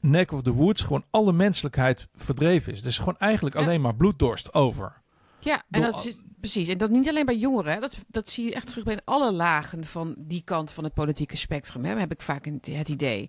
neck 0.00 0.32
of 0.32 0.42
the 0.42 0.52
woods 0.52 0.82
gewoon 0.82 1.04
alle 1.10 1.32
menselijkheid 1.32 2.08
verdreven 2.14 2.72
is. 2.72 2.82
Dus 2.82 2.98
gewoon 2.98 3.18
eigenlijk 3.18 3.56
Ja. 3.56 3.62
alleen 3.62 3.80
maar 3.80 3.94
bloeddorst 3.96 4.54
over. 4.54 5.02
Ja, 5.40 5.62
en 5.70 5.80
Door- 5.82 5.90
dat 5.90 6.04
is, 6.06 6.14
precies. 6.40 6.68
En 6.68 6.78
dat 6.78 6.90
niet 6.90 7.08
alleen 7.08 7.24
bij 7.26 7.36
jongeren. 7.36 7.72
Hè. 7.72 7.80
Dat, 7.80 7.96
dat 8.08 8.28
zie 8.30 8.44
je 8.44 8.54
echt 8.54 8.66
terug 8.68 8.84
bij 8.84 9.00
alle 9.04 9.32
lagen 9.32 9.84
van 9.84 10.14
die 10.18 10.42
kant 10.44 10.70
van 10.70 10.84
het 10.84 10.94
politieke 10.94 11.36
spectrum. 11.36 11.84
Hè. 11.84 11.94
heb 11.98 12.12
ik 12.12 12.22
vaak 12.22 12.44
het, 12.44 12.66
het 12.70 12.88
idee. 12.88 13.26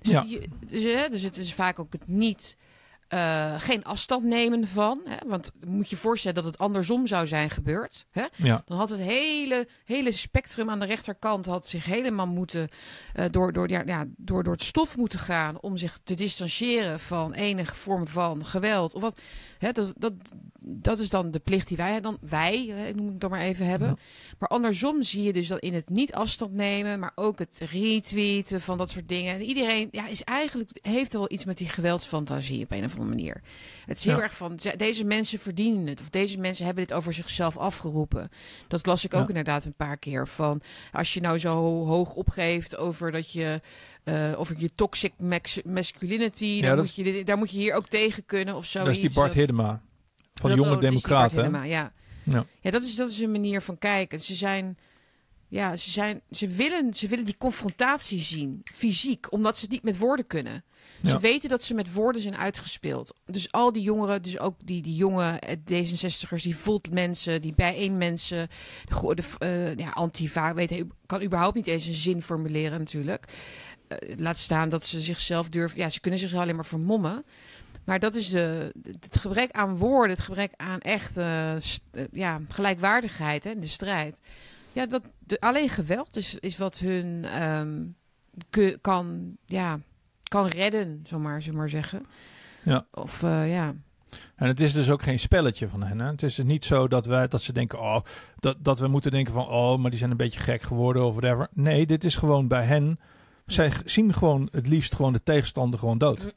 Dus, 0.00 0.12
Ja. 0.12 0.24
je- 0.28 0.48
dus, 0.66 0.82
hè, 0.82 1.08
dus 1.08 1.22
het 1.22 1.36
is 1.36 1.54
vaak 1.54 1.78
ook 1.78 1.92
het 1.92 2.06
niet... 2.08 2.56
eh, 3.12 3.54
geen 3.58 3.84
afstand 3.84 4.24
nemen 4.24 4.68
van. 4.68 5.00
Hè? 5.04 5.28
Want 5.28 5.50
moet 5.66 5.90
je 5.90 5.96
voorstellen 5.96 6.42
dat 6.42 6.52
het 6.52 6.58
andersom 6.58 7.06
zou 7.06 7.26
zijn 7.26 7.50
gebeurd. 7.50 8.06
Hè? 8.10 8.24
Ja, 8.36 8.62
Dan 8.64 8.78
had 8.78 8.88
het 8.88 9.00
hele, 9.00 9.68
hele 9.84 10.12
spectrum 10.12 10.70
aan 10.70 10.78
de 10.78 10.86
rechterkant 10.86 11.46
had 11.46 11.66
zich 11.66 11.84
helemaal 11.84 12.26
moeten 12.26 12.68
eh, 13.14 13.24
door, 13.30 13.52
door, 13.52 13.68
ja, 13.68 13.82
ja, 13.86 14.04
door, 14.16 14.42
door 14.42 14.52
het 14.52 14.62
stof 14.62 14.96
moeten 14.96 15.18
gaan 15.18 15.60
om 15.60 15.76
zich 15.76 15.98
te 16.04 16.14
distancieren 16.14 17.00
van 17.00 17.32
enige 17.32 17.74
vorm 17.74 18.06
van 18.06 18.46
geweld. 18.46 18.94
Of 18.94 19.02
wat, 19.02 19.20
hè, 19.62 19.72
dat, 19.72 19.92
dat, 19.98 20.12
dat 20.66 20.98
is 20.98 21.10
dan 21.10 21.30
de 21.30 21.38
plicht 21.38 21.68
die 21.68 21.76
wij 21.76 22.00
dan 22.00 22.18
wij, 22.20 22.66
hè, 22.68 22.92
noem 22.94 23.06
ik 23.06 23.12
het 23.12 23.20
dan 23.20 23.30
maar 23.30 23.40
even 23.40 23.66
hebben. 23.66 23.88
Ja. 23.88 23.96
Maar 24.38 24.48
andersom 24.48 25.02
zie 25.02 25.22
je 25.22 25.32
dus 25.32 25.46
dat 25.48 25.58
in 25.58 25.74
het 25.74 25.88
niet 25.88 26.12
afstand 26.12 26.52
nemen, 26.52 26.98
maar 26.98 27.12
ook 27.14 27.38
het 27.38 27.60
retweeten 27.70 28.60
van 28.60 28.78
dat 28.78 28.90
soort 28.90 29.08
dingen. 29.08 29.34
En 29.34 29.42
iedereen 29.42 29.88
ja, 29.90 30.06
is 30.08 30.24
eigenlijk 30.24 30.70
heeft 30.82 31.12
wel 31.12 31.32
iets 31.32 31.44
met 31.44 31.58
die 31.58 31.68
geweldsfantasie 31.68 32.64
op 32.64 32.70
een 32.70 32.84
of 32.84 32.90
andere 32.92 33.08
manier. 33.08 33.40
Het 33.86 33.98
is 33.98 34.04
heel 34.04 34.16
Ja. 34.16 34.22
erg 34.22 34.36
van 34.36 34.58
ze- 34.60 34.74
deze 34.76 35.04
mensen 35.04 35.38
verdienen 35.38 35.86
het 35.86 36.00
of 36.00 36.10
deze 36.10 36.38
mensen 36.38 36.64
hebben 36.64 36.86
dit 36.86 36.96
over 36.96 37.12
zichzelf 37.12 37.56
afgeroepen. 37.56 38.28
Dat 38.68 38.86
las 38.86 39.04
ik 39.04 39.14
ook 39.14 39.20
Ja. 39.22 39.28
inderdaad 39.28 39.64
een 39.64 39.74
paar 39.74 39.96
keer 39.96 40.28
van 40.28 40.60
als 40.92 41.14
je 41.14 41.20
nou 41.20 41.38
zo 41.38 41.84
hoog 41.86 42.14
opgeeft 42.14 42.76
over 42.76 43.10
dat 43.12 43.32
je 43.32 43.60
eh, 44.04 44.32
over 44.36 44.54
je 44.58 44.70
toxic 44.74 45.12
masculinity, 45.64 46.44
Ja, 46.44 46.60
dan 46.66 46.76
dat- 46.76 46.84
moet 46.84 46.94
je 46.94 47.24
daar 47.24 47.36
moet 47.38 47.50
je 47.50 47.58
hier 47.58 47.74
ook 47.74 47.88
tegen 47.88 48.24
kunnen 48.24 48.56
of 48.56 48.64
zo. 48.64 48.78
dat 48.78 48.88
is 48.88 49.00
die 49.00 49.12
Bart 49.12 49.32
Hiddema 49.56 49.82
van 50.34 50.50
de 50.50 50.56
Jonge 50.56 50.68
oh, 50.70 50.74
Bart 50.78 50.88
Democraten. 50.88 51.64
ja. 51.68 51.92
Ja. 52.24 52.44
Ja, 52.60 52.70
dat 52.70 52.82
is, 52.82 52.94
dat 52.94 53.08
is 53.08 53.18
een 53.20 53.30
manier 53.32 53.60
van 53.60 53.78
kijken. 53.78 54.20
Ze 54.20 54.34
zijn, 54.34 54.78
ja, 55.48 55.76
ze 55.76 55.90
zijn, 55.90 56.20
ze 56.30 56.48
willen, 56.48 56.94
ze 56.94 57.08
willen 57.08 57.24
die 57.24 57.36
confrontatie 57.38 58.18
zien, 58.20 58.60
fysiek, 58.72 59.32
omdat 59.32 59.56
ze 59.56 59.62
het 59.62 59.70
niet 59.72 59.82
met 59.82 59.98
woorden 59.98 60.26
kunnen. 60.26 60.64
Ze 61.02 61.12
Ja. 61.12 61.20
weten 61.20 61.48
dat 61.48 61.62
ze 61.62 61.74
met 61.74 61.92
woorden 61.92 62.22
zijn 62.22 62.36
uitgespeeld. 62.36 63.14
Dus 63.26 63.52
al 63.52 63.72
die 63.72 63.82
jongeren, 63.82 64.22
dus 64.22 64.38
ook 64.38 64.54
die, 64.64 64.82
die 64.82 64.94
jonge 64.96 65.38
eh, 65.38 65.56
D66'ers, 65.56 66.42
die 66.42 66.56
volt 66.56 66.90
mensen, 66.90 67.42
die 67.42 67.54
bijeen 67.54 67.98
mensen, 67.98 68.48
de, 68.88 69.14
de 69.14 69.24
eh, 69.38 69.76
ja, 69.76 69.90
antifa, 69.90 70.54
weet 70.54 70.84
kan 71.06 71.22
überhaupt 71.22 71.54
niet 71.54 71.66
eens 71.66 71.86
een 71.86 71.94
zin 71.94 72.22
formuleren 72.22 72.78
natuurlijk. 72.78 73.24
Eh, 73.88 74.16
laat 74.16 74.38
staan 74.38 74.68
dat 74.68 74.84
ze 74.84 75.00
zichzelf 75.00 75.48
durven, 75.48 75.78
ja, 75.78 75.88
ze 75.88 76.00
kunnen 76.00 76.20
zich 76.20 76.34
alleen 76.34 76.56
maar 76.56 76.66
vermommen. 76.66 77.24
Maar 77.84 77.98
dat 77.98 78.14
is 78.14 78.28
de, 78.28 78.72
het 79.00 79.18
gebrek 79.18 79.50
aan 79.50 79.76
woorden, 79.76 80.16
het 80.16 80.24
gebrek 80.24 80.52
aan 80.56 80.78
echte 80.78 81.56
st- 81.58 81.82
eh, 81.90 82.04
ja, 82.12 82.40
gelijkwaardigheid 82.48 83.44
hè, 83.44 83.50
in 83.50 83.60
de 83.60 83.66
strijd. 83.66 84.20
Ja, 84.72 84.86
dat, 84.86 85.02
de, 85.18 85.40
alleen 85.40 85.68
geweld 85.68 86.16
is, 86.16 86.34
is 86.40 86.56
wat 86.56 86.78
hun 86.78 87.24
ehm, 87.24 87.82
ke- 88.50 88.78
kan, 88.80 89.36
ja, 89.46 89.78
kan 90.22 90.46
redden, 90.46 91.00
zomaar, 91.06 91.42
zomaar 91.42 91.68
zeggen. 91.68 92.06
Ja. 92.62 92.86
Of 92.90 93.22
eh, 93.22 93.52
ja. 93.52 93.74
En 94.34 94.46
het 94.48 94.60
is 94.60 94.72
dus 94.72 94.90
ook 94.90 95.02
geen 95.02 95.18
spelletje 95.18 95.68
van 95.68 95.82
hen. 95.82 95.98
Hè? 95.98 96.06
Het 96.10 96.22
is 96.22 96.34
dus 96.34 96.44
niet 96.44 96.64
zo 96.64 96.88
dat, 96.88 97.06
wij, 97.06 97.28
dat 97.28 97.42
ze 97.42 97.52
denken, 97.52 97.80
oh, 97.80 98.00
dat, 98.38 98.56
dat 98.60 98.80
we 98.80 98.88
moeten 98.88 99.10
denken 99.10 99.32
van, 99.32 99.46
oh, 99.48 99.78
maar 99.78 99.90
die 99.90 99.98
zijn 99.98 100.10
een 100.10 100.16
beetje 100.16 100.40
gek 100.40 100.62
geworden 100.62 101.04
of 101.04 101.14
whatever. 101.14 101.48
Nee, 101.52 101.86
dit 101.86 102.04
is 102.04 102.16
gewoon 102.16 102.48
bij 102.48 102.64
hen. 102.64 103.00
Zij 103.46 103.72
zien 103.84 104.12
gewoon 104.12 104.48
het 104.52 104.66
liefst 104.66 104.94
gewoon 104.94 105.12
de 105.12 105.22
tegenstander 105.22 105.78
gewoon 105.78 105.98
dood. 105.98 106.34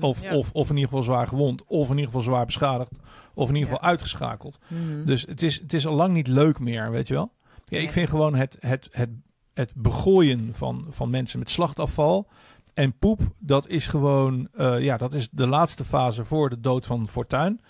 Of, 0.00 0.22
Ja. 0.22 0.36
of, 0.36 0.52
of 0.52 0.68
in 0.70 0.74
ieder 0.76 0.88
geval 0.90 1.04
zwaar 1.04 1.26
gewond. 1.26 1.64
Of 1.66 1.84
in 1.84 1.90
ieder 1.94 2.04
geval 2.06 2.20
zwaar 2.22 2.46
beschadigd. 2.46 2.90
Of 3.34 3.48
in 3.48 3.54
ieder 3.54 3.70
Ja. 3.70 3.74
geval 3.76 3.88
uitgeschakeld. 3.90 4.58
Mhm. 4.68 5.04
Dus 5.04 5.22
het 5.28 5.42
is, 5.42 5.60
het 5.60 5.72
is 5.72 5.86
al 5.86 5.94
lang 5.94 6.12
niet 6.14 6.26
leuk 6.26 6.58
meer, 6.58 6.90
weet 6.90 7.08
je 7.08 7.14
wel. 7.14 7.32
Ja, 7.64 7.78
ik 7.78 7.90
vind 7.92 8.08
gewoon 8.08 8.34
het, 8.34 8.56
het, 8.60 8.88
het, 8.90 9.10
het 9.54 9.72
begooien 9.74 10.50
van, 10.52 10.86
van 10.88 11.10
mensen 11.10 11.38
met 11.38 11.50
slachtafval 11.50 12.28
en 12.74 12.98
poep, 12.98 13.20
dat 13.38 13.68
is 13.68 13.86
gewoon, 13.86 14.48
eh, 14.56 14.80
ja, 14.80 14.96
dat 14.96 15.14
is 15.14 15.28
de 15.30 15.46
laatste 15.46 15.84
fase 15.84 16.24
voor 16.24 16.50
de 16.50 16.60
dood 16.60 16.86
van 16.86 17.08
Fortuin. 17.08 17.60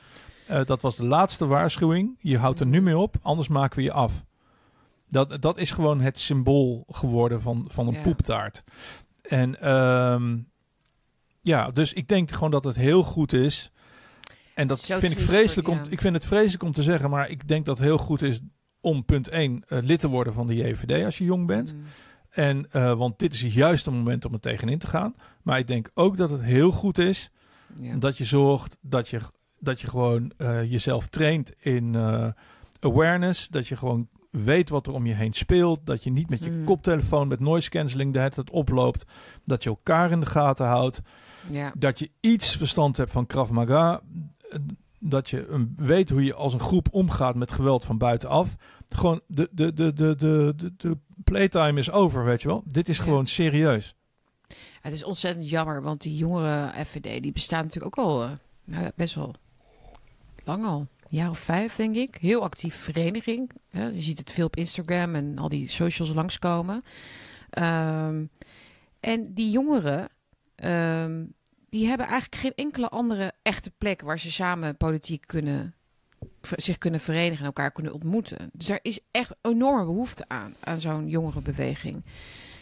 Eh, 0.47 0.65
dat 0.65 0.83
was 0.83 0.97
de 0.97 1.05
laatste 1.05 1.47
waarschuwing. 1.47 2.17
Je 2.21 2.39
houdt 2.39 2.61
er 2.61 2.67
nu 2.67 2.83
mee 2.83 2.99
op, 2.99 3.17
anders 3.23 3.49
maken 3.49 3.77
we 3.77 3.83
je 3.83 3.93
af. 3.93 4.25
Dat, 5.15 5.43
dat 5.43 5.59
is 5.59 5.71
gewoon 5.71 6.01
het 6.01 6.19
symbool 6.19 6.85
geworden 6.89 7.41
van, 7.43 7.65
van 7.69 7.87
een 7.87 7.95
Ja. 7.95 8.03
poeptaart. 8.03 8.65
En 9.23 9.61
ehm, 9.61 10.37
ja, 11.41 11.71
dus 11.71 11.93
ik 11.93 12.09
denk 12.09 12.31
gewoon 12.31 12.51
dat 12.51 12.65
het 12.65 12.77
heel 12.77 13.03
goed 13.03 13.33
is. 13.33 13.71
En 14.55 14.67
dat 14.67 14.79
Zo 14.79 14.99
vind 14.99 15.13
ik 15.13 15.19
vreselijk 15.19 15.69
voor- 15.69 15.77
om, 15.79 15.83
ik 15.91 16.01
vind 16.01 16.15
het 16.15 16.25
vreselijk 16.27 16.63
om 16.63 16.73
te 16.73 16.83
zeggen, 16.83 17.11
maar 17.11 17.31
ik 17.31 17.49
denk 17.49 17.67
dat 17.67 17.79
het 17.79 17.87
heel 17.87 17.99
goed 17.99 18.23
is 18.23 18.41
om 18.81 19.05
punt 19.05 19.29
1 19.29 19.65
lid 19.69 20.01
te 20.01 20.09
worden 20.09 20.33
van 20.33 20.47
de 20.47 20.55
JVD 20.55 21.05
als 21.05 21.19
je 21.19 21.25
jong 21.25 21.47
bent. 21.47 21.73
Mhm. 21.73 21.83
En, 22.31 22.67
eh, 22.71 22.93
want 22.99 23.19
dit 23.19 23.35
is 23.35 23.41
het 23.43 23.53
juiste 23.53 23.91
moment 23.91 24.25
om 24.25 24.33
er 24.33 24.41
tegenin 24.41 24.79
te 24.79 24.87
gaan. 24.87 25.15
Maar 25.43 25.59
ik 25.59 25.67
denk 25.67 25.91
ook 25.95 26.17
dat 26.17 26.31
het 26.31 26.43
heel 26.43 26.71
goed 26.71 26.99
is 26.99 27.31
Ja. 27.81 27.97
dat 27.97 28.19
je 28.19 28.25
zorgt 28.25 28.77
dat 28.81 29.09
je, 29.09 29.21
dat 29.59 29.81
je 29.81 29.87
gewoon 29.89 30.33
eh, 30.37 30.71
jezelf 30.71 31.07
traint 31.09 31.53
in 31.59 31.95
eh, 31.95 32.29
awareness. 32.81 33.49
Dat 33.49 33.67
je 33.69 33.77
gewoon 33.77 34.09
weet 34.43 34.69
wat 34.69 34.87
er 34.87 34.93
om 34.93 35.07
je 35.07 35.15
heen 35.15 35.33
speelt. 35.33 35.81
Dat 35.85 36.05
je 36.05 36.11
niet 36.11 36.31
met 36.31 36.45
je 36.45 36.51
Mm. 36.51 36.65
koptelefoon 36.65 37.29
met 37.29 37.41
noise 37.41 37.71
cancelling 37.71 38.13
de 38.13 38.19
hele 38.19 38.31
tijd 38.31 38.51
oploopt. 38.51 39.05
Dat 39.45 39.63
je 39.63 39.69
elkaar 39.69 40.11
in 40.11 40.21
de 40.21 40.27
gaten 40.27 40.67
houdt. 40.67 41.01
ja. 41.51 41.73
Dat 41.79 41.99
je 41.99 42.11
iets 42.21 42.57
verstand 42.57 42.97
hebt 42.97 43.13
van 43.13 43.27
Krav 43.27 43.51
Maga. 43.51 44.01
Dat 44.99 45.31
je 45.31 45.47
een, 45.49 45.75
weet 45.77 46.09
hoe 46.09 46.25
je 46.25 46.35
als 46.35 46.55
een 46.55 46.61
groep 46.61 46.89
omgaat 46.91 47.35
met 47.35 47.53
geweld 47.53 47.85
van 47.85 47.99
buitenaf. 47.99 48.57
Gewoon 48.89 49.21
de, 49.27 49.49
de, 49.53 49.73
de, 49.75 49.93
de, 49.93 50.15
de, 50.17 50.53
de, 50.57 50.73
de 50.77 50.97
playtime 51.25 51.79
is 51.79 51.91
over, 51.91 52.25
weet 52.25 52.43
je 52.43 52.49
wel. 52.49 52.63
Dit 52.67 52.89
is 52.89 52.97
Ja. 52.97 53.03
gewoon 53.03 53.27
serieus. 53.27 53.95
Het 54.81 54.93
is 54.93 55.05
ontzettend 55.05 55.49
jammer, 55.51 55.83
want 55.83 56.03
die 56.03 56.17
jongere 56.17 56.85
FVD 56.85 57.23
die 57.23 57.33
bestaat 57.33 57.65
natuurlijk 57.65 57.99
ook 57.99 58.05
al 58.07 58.29
ja, 58.65 58.91
best 58.97 59.15
wel 59.15 59.35
lang 60.45 60.65
al. 60.65 60.87
Jaar 61.15 61.31
of 61.31 61.39
vijf, 61.39 61.77
denk 61.77 61.97
ik. 61.97 62.17
Heel 62.21 62.43
actief 62.43 62.75
vereniging. 62.75 63.51
Je 63.71 64.03
ziet 64.03 64.19
het 64.19 64.33
veel 64.33 64.47
op 64.47 64.57
Instagram 64.57 65.15
en 65.15 65.39
al 65.39 65.49
die 65.49 65.71
socials 65.71 66.13
langskomen. 66.13 66.85
Ehm, 67.51 68.25
en 69.01 69.35
die 69.35 69.51
jongeren, 69.51 70.09
ehm, 70.55 71.25
die 71.71 71.87
hebben 71.87 72.07
eigenlijk 72.07 72.43
geen 72.43 72.55
enkele 72.55 72.89
andere 72.89 73.33
echte 73.43 73.71
plek 73.79 74.01
waar 74.01 74.19
ze 74.19 74.33
samen 74.33 74.77
politiek 74.77 75.27
kunnen, 75.27 75.75
zich 76.41 76.79
kunnen 76.79 77.01
verenigen 77.01 77.39
en 77.39 77.45
elkaar 77.45 77.73
kunnen 77.73 77.93
ontmoeten. 77.93 78.51
Dus 78.53 78.69
er 78.69 78.79
is 78.83 79.01
echt 79.11 79.35
enorme 79.43 79.85
behoefte 79.85 80.25
aan, 80.29 80.55
aan 80.61 80.81
zo'n 80.81 81.09
jongerenbeweging. 81.09 82.05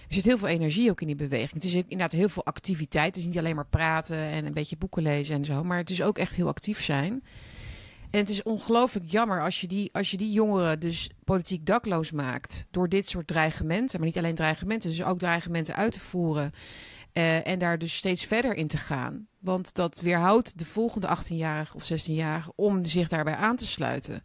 Er 0.08 0.14
zit 0.14 0.24
heel 0.24 0.38
veel 0.38 0.48
energie 0.48 0.90
ook 0.90 1.00
in 1.00 1.06
die 1.06 1.16
beweging. 1.16 1.52
Het 1.52 1.64
is 1.64 1.74
inderdaad 1.74 2.12
heel 2.12 2.28
veel 2.28 2.44
activiteit. 2.44 3.06
Het 3.06 3.16
is 3.16 3.24
niet 3.24 3.38
alleen 3.38 3.56
maar 3.56 3.66
praten 3.66 4.16
en 4.16 4.44
een 4.44 4.52
beetje 4.52 4.76
boeken 4.76 5.02
lezen 5.02 5.36
en 5.36 5.44
zo. 5.44 5.64
Maar 5.64 5.78
het 5.78 5.90
is 5.90 6.02
ook 6.02 6.18
echt 6.18 6.34
heel 6.34 6.48
actief 6.48 6.82
zijn. 6.82 7.22
En 8.12 8.18
het 8.20 8.28
is 8.28 8.42
ongelooflijk 8.42 9.10
jammer 9.10 9.42
als 9.42 9.60
je, 9.60 9.66
die, 9.66 9.88
als 9.92 10.10
je 10.10 10.16
die 10.16 10.32
jongeren 10.32 10.80
dus 10.80 11.10
politiek 11.24 11.66
dakloos 11.66 12.10
maakt. 12.12 12.66
Door 12.70 12.88
dit 12.88 13.08
soort 13.08 13.26
dreigementen. 13.26 13.98
Maar 13.98 14.08
niet 14.08 14.18
alleen 14.18 14.34
dreigementen, 14.34 14.90
dus 14.90 15.02
ook 15.02 15.18
dreigementen 15.18 15.74
uit 15.76 15.92
te 15.92 16.00
voeren. 16.00 16.52
eh, 17.12 17.46
en 17.46 17.58
daar 17.58 17.78
dus 17.78 17.96
steeds 17.96 18.24
verder 18.24 18.54
in 18.54 18.66
te 18.66 18.76
gaan. 18.76 19.26
Want 19.40 19.74
dat 19.74 20.00
weerhoudt 20.00 20.58
de 20.58 20.64
volgende 20.64 21.16
18-jarige 21.18 21.76
of 21.76 21.92
16-jarige 21.92 22.52
om 22.56 22.84
zich 22.84 23.08
daarbij 23.08 23.34
aan 23.34 23.56
te 23.56 23.66
sluiten. 23.66 24.22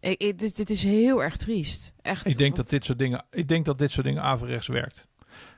Ik, 0.00 0.22
ik- 0.22 0.38
dit, 0.38 0.56
dit 0.56 0.70
is 0.70 0.82
heel 0.82 1.22
erg 1.22 1.36
triest. 1.36 1.92
Echt. 2.02 2.26
Ik 2.26 2.36
denk 2.36 2.40
want- 2.42 2.56
dat 2.56 2.68
dit 2.70 2.84
soort 2.84 2.98
dingen, 2.98 3.24
ik 3.30 3.48
denk 3.48 3.64
dat 3.64 3.78
dit 3.78 3.90
soort 3.90 4.06
dingen 4.06 4.22
averechts 4.22 4.66
werkt. 4.66 5.06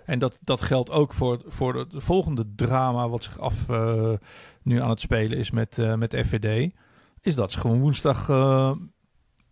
En 0.05 0.18
dat, 0.18 0.38
dat 0.40 0.62
geldt 0.62 0.90
ook 0.90 1.12
voor, 1.12 1.42
voor 1.46 1.88
de 1.88 2.01
volgende 2.01 2.44
drama 2.57 3.09
wat 3.09 3.22
zich 3.25 3.38
af 3.38 3.68
eh, 3.68 4.12
nu 4.62 4.81
aan 4.81 4.90
het 4.90 5.01
spelen 5.01 5.38
is 5.38 5.51
met, 5.51 5.79
eh 5.79 5.94
met 5.94 6.14
FVD. 6.27 6.72
Is 7.23 7.35
dat 7.35 7.53
ze 7.53 7.61
gewoon 7.61 7.81
woensdag 7.81 8.29
eh, 8.29 8.73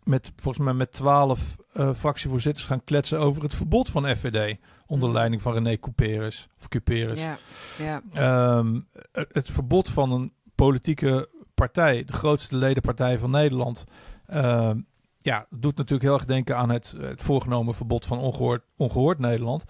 met 0.02 0.32
volgens 0.36 0.64
mij 0.64 0.74
met 0.74 0.92
twaalf 0.92 1.56
eh, 1.72 1.94
fractievoorzitters 1.94 2.66
gaan 2.66 2.84
kletsen 2.84 3.18
over 3.18 3.42
het 3.42 3.54
verbod 3.54 3.88
van 3.88 4.16
FVD. 4.16 4.58
Onder 4.86 5.08
Mm. 5.08 5.14
leiding 5.14 5.42
van 5.42 5.52
René 5.52 5.78
Couperus. 5.78 6.48
Of 6.58 6.68
Cuperus. 6.68 7.20
Ja, 7.20 7.38
ja. 7.78 8.02
Ehm, 8.12 8.80
het 9.12 9.50
verbod 9.50 9.88
van 9.88 10.12
een 10.12 10.32
politieke 10.54 11.28
partij, 11.54 12.04
de 12.04 12.12
grootste 12.12 12.56
ledenpartij 12.56 13.18
van 13.18 13.30
Nederland, 13.30 13.84
ehm, 14.26 14.80
ja, 15.18 15.46
doet 15.50 15.76
natuurlijk 15.76 16.02
heel 16.02 16.14
erg 16.14 16.24
denken 16.24 16.56
aan 16.56 16.70
het, 16.70 16.94
het 16.98 17.22
voorgenomen 17.22 17.74
verbod 17.74 18.06
van 18.06 18.18
ongehoord, 18.18 18.62
ongehoord 18.76 19.18
Nederland. 19.18 19.64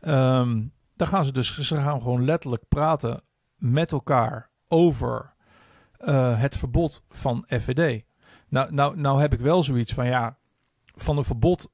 Ehm, 0.00 0.62
daar 0.96 1.08
gaan 1.08 1.24
ze 1.24 1.32
dus, 1.32 1.58
ze 1.58 1.76
gaan 1.76 2.02
gewoon 2.02 2.24
letterlijk 2.24 2.68
praten 2.68 3.22
met 3.56 3.92
elkaar 3.92 4.50
over 4.68 5.33
eh, 6.04 6.40
het 6.40 6.56
verbod 6.56 7.02
van 7.08 7.44
FVD. 7.48 8.02
Nou, 8.48 8.72
nou, 8.72 9.00
nou 9.00 9.20
heb 9.20 9.32
ik 9.32 9.40
wel 9.40 9.62
zoiets 9.62 9.92
van 9.94 10.06
ja, 10.06 10.36
van 10.94 11.16
een 11.16 11.24
verbod, 11.24 11.68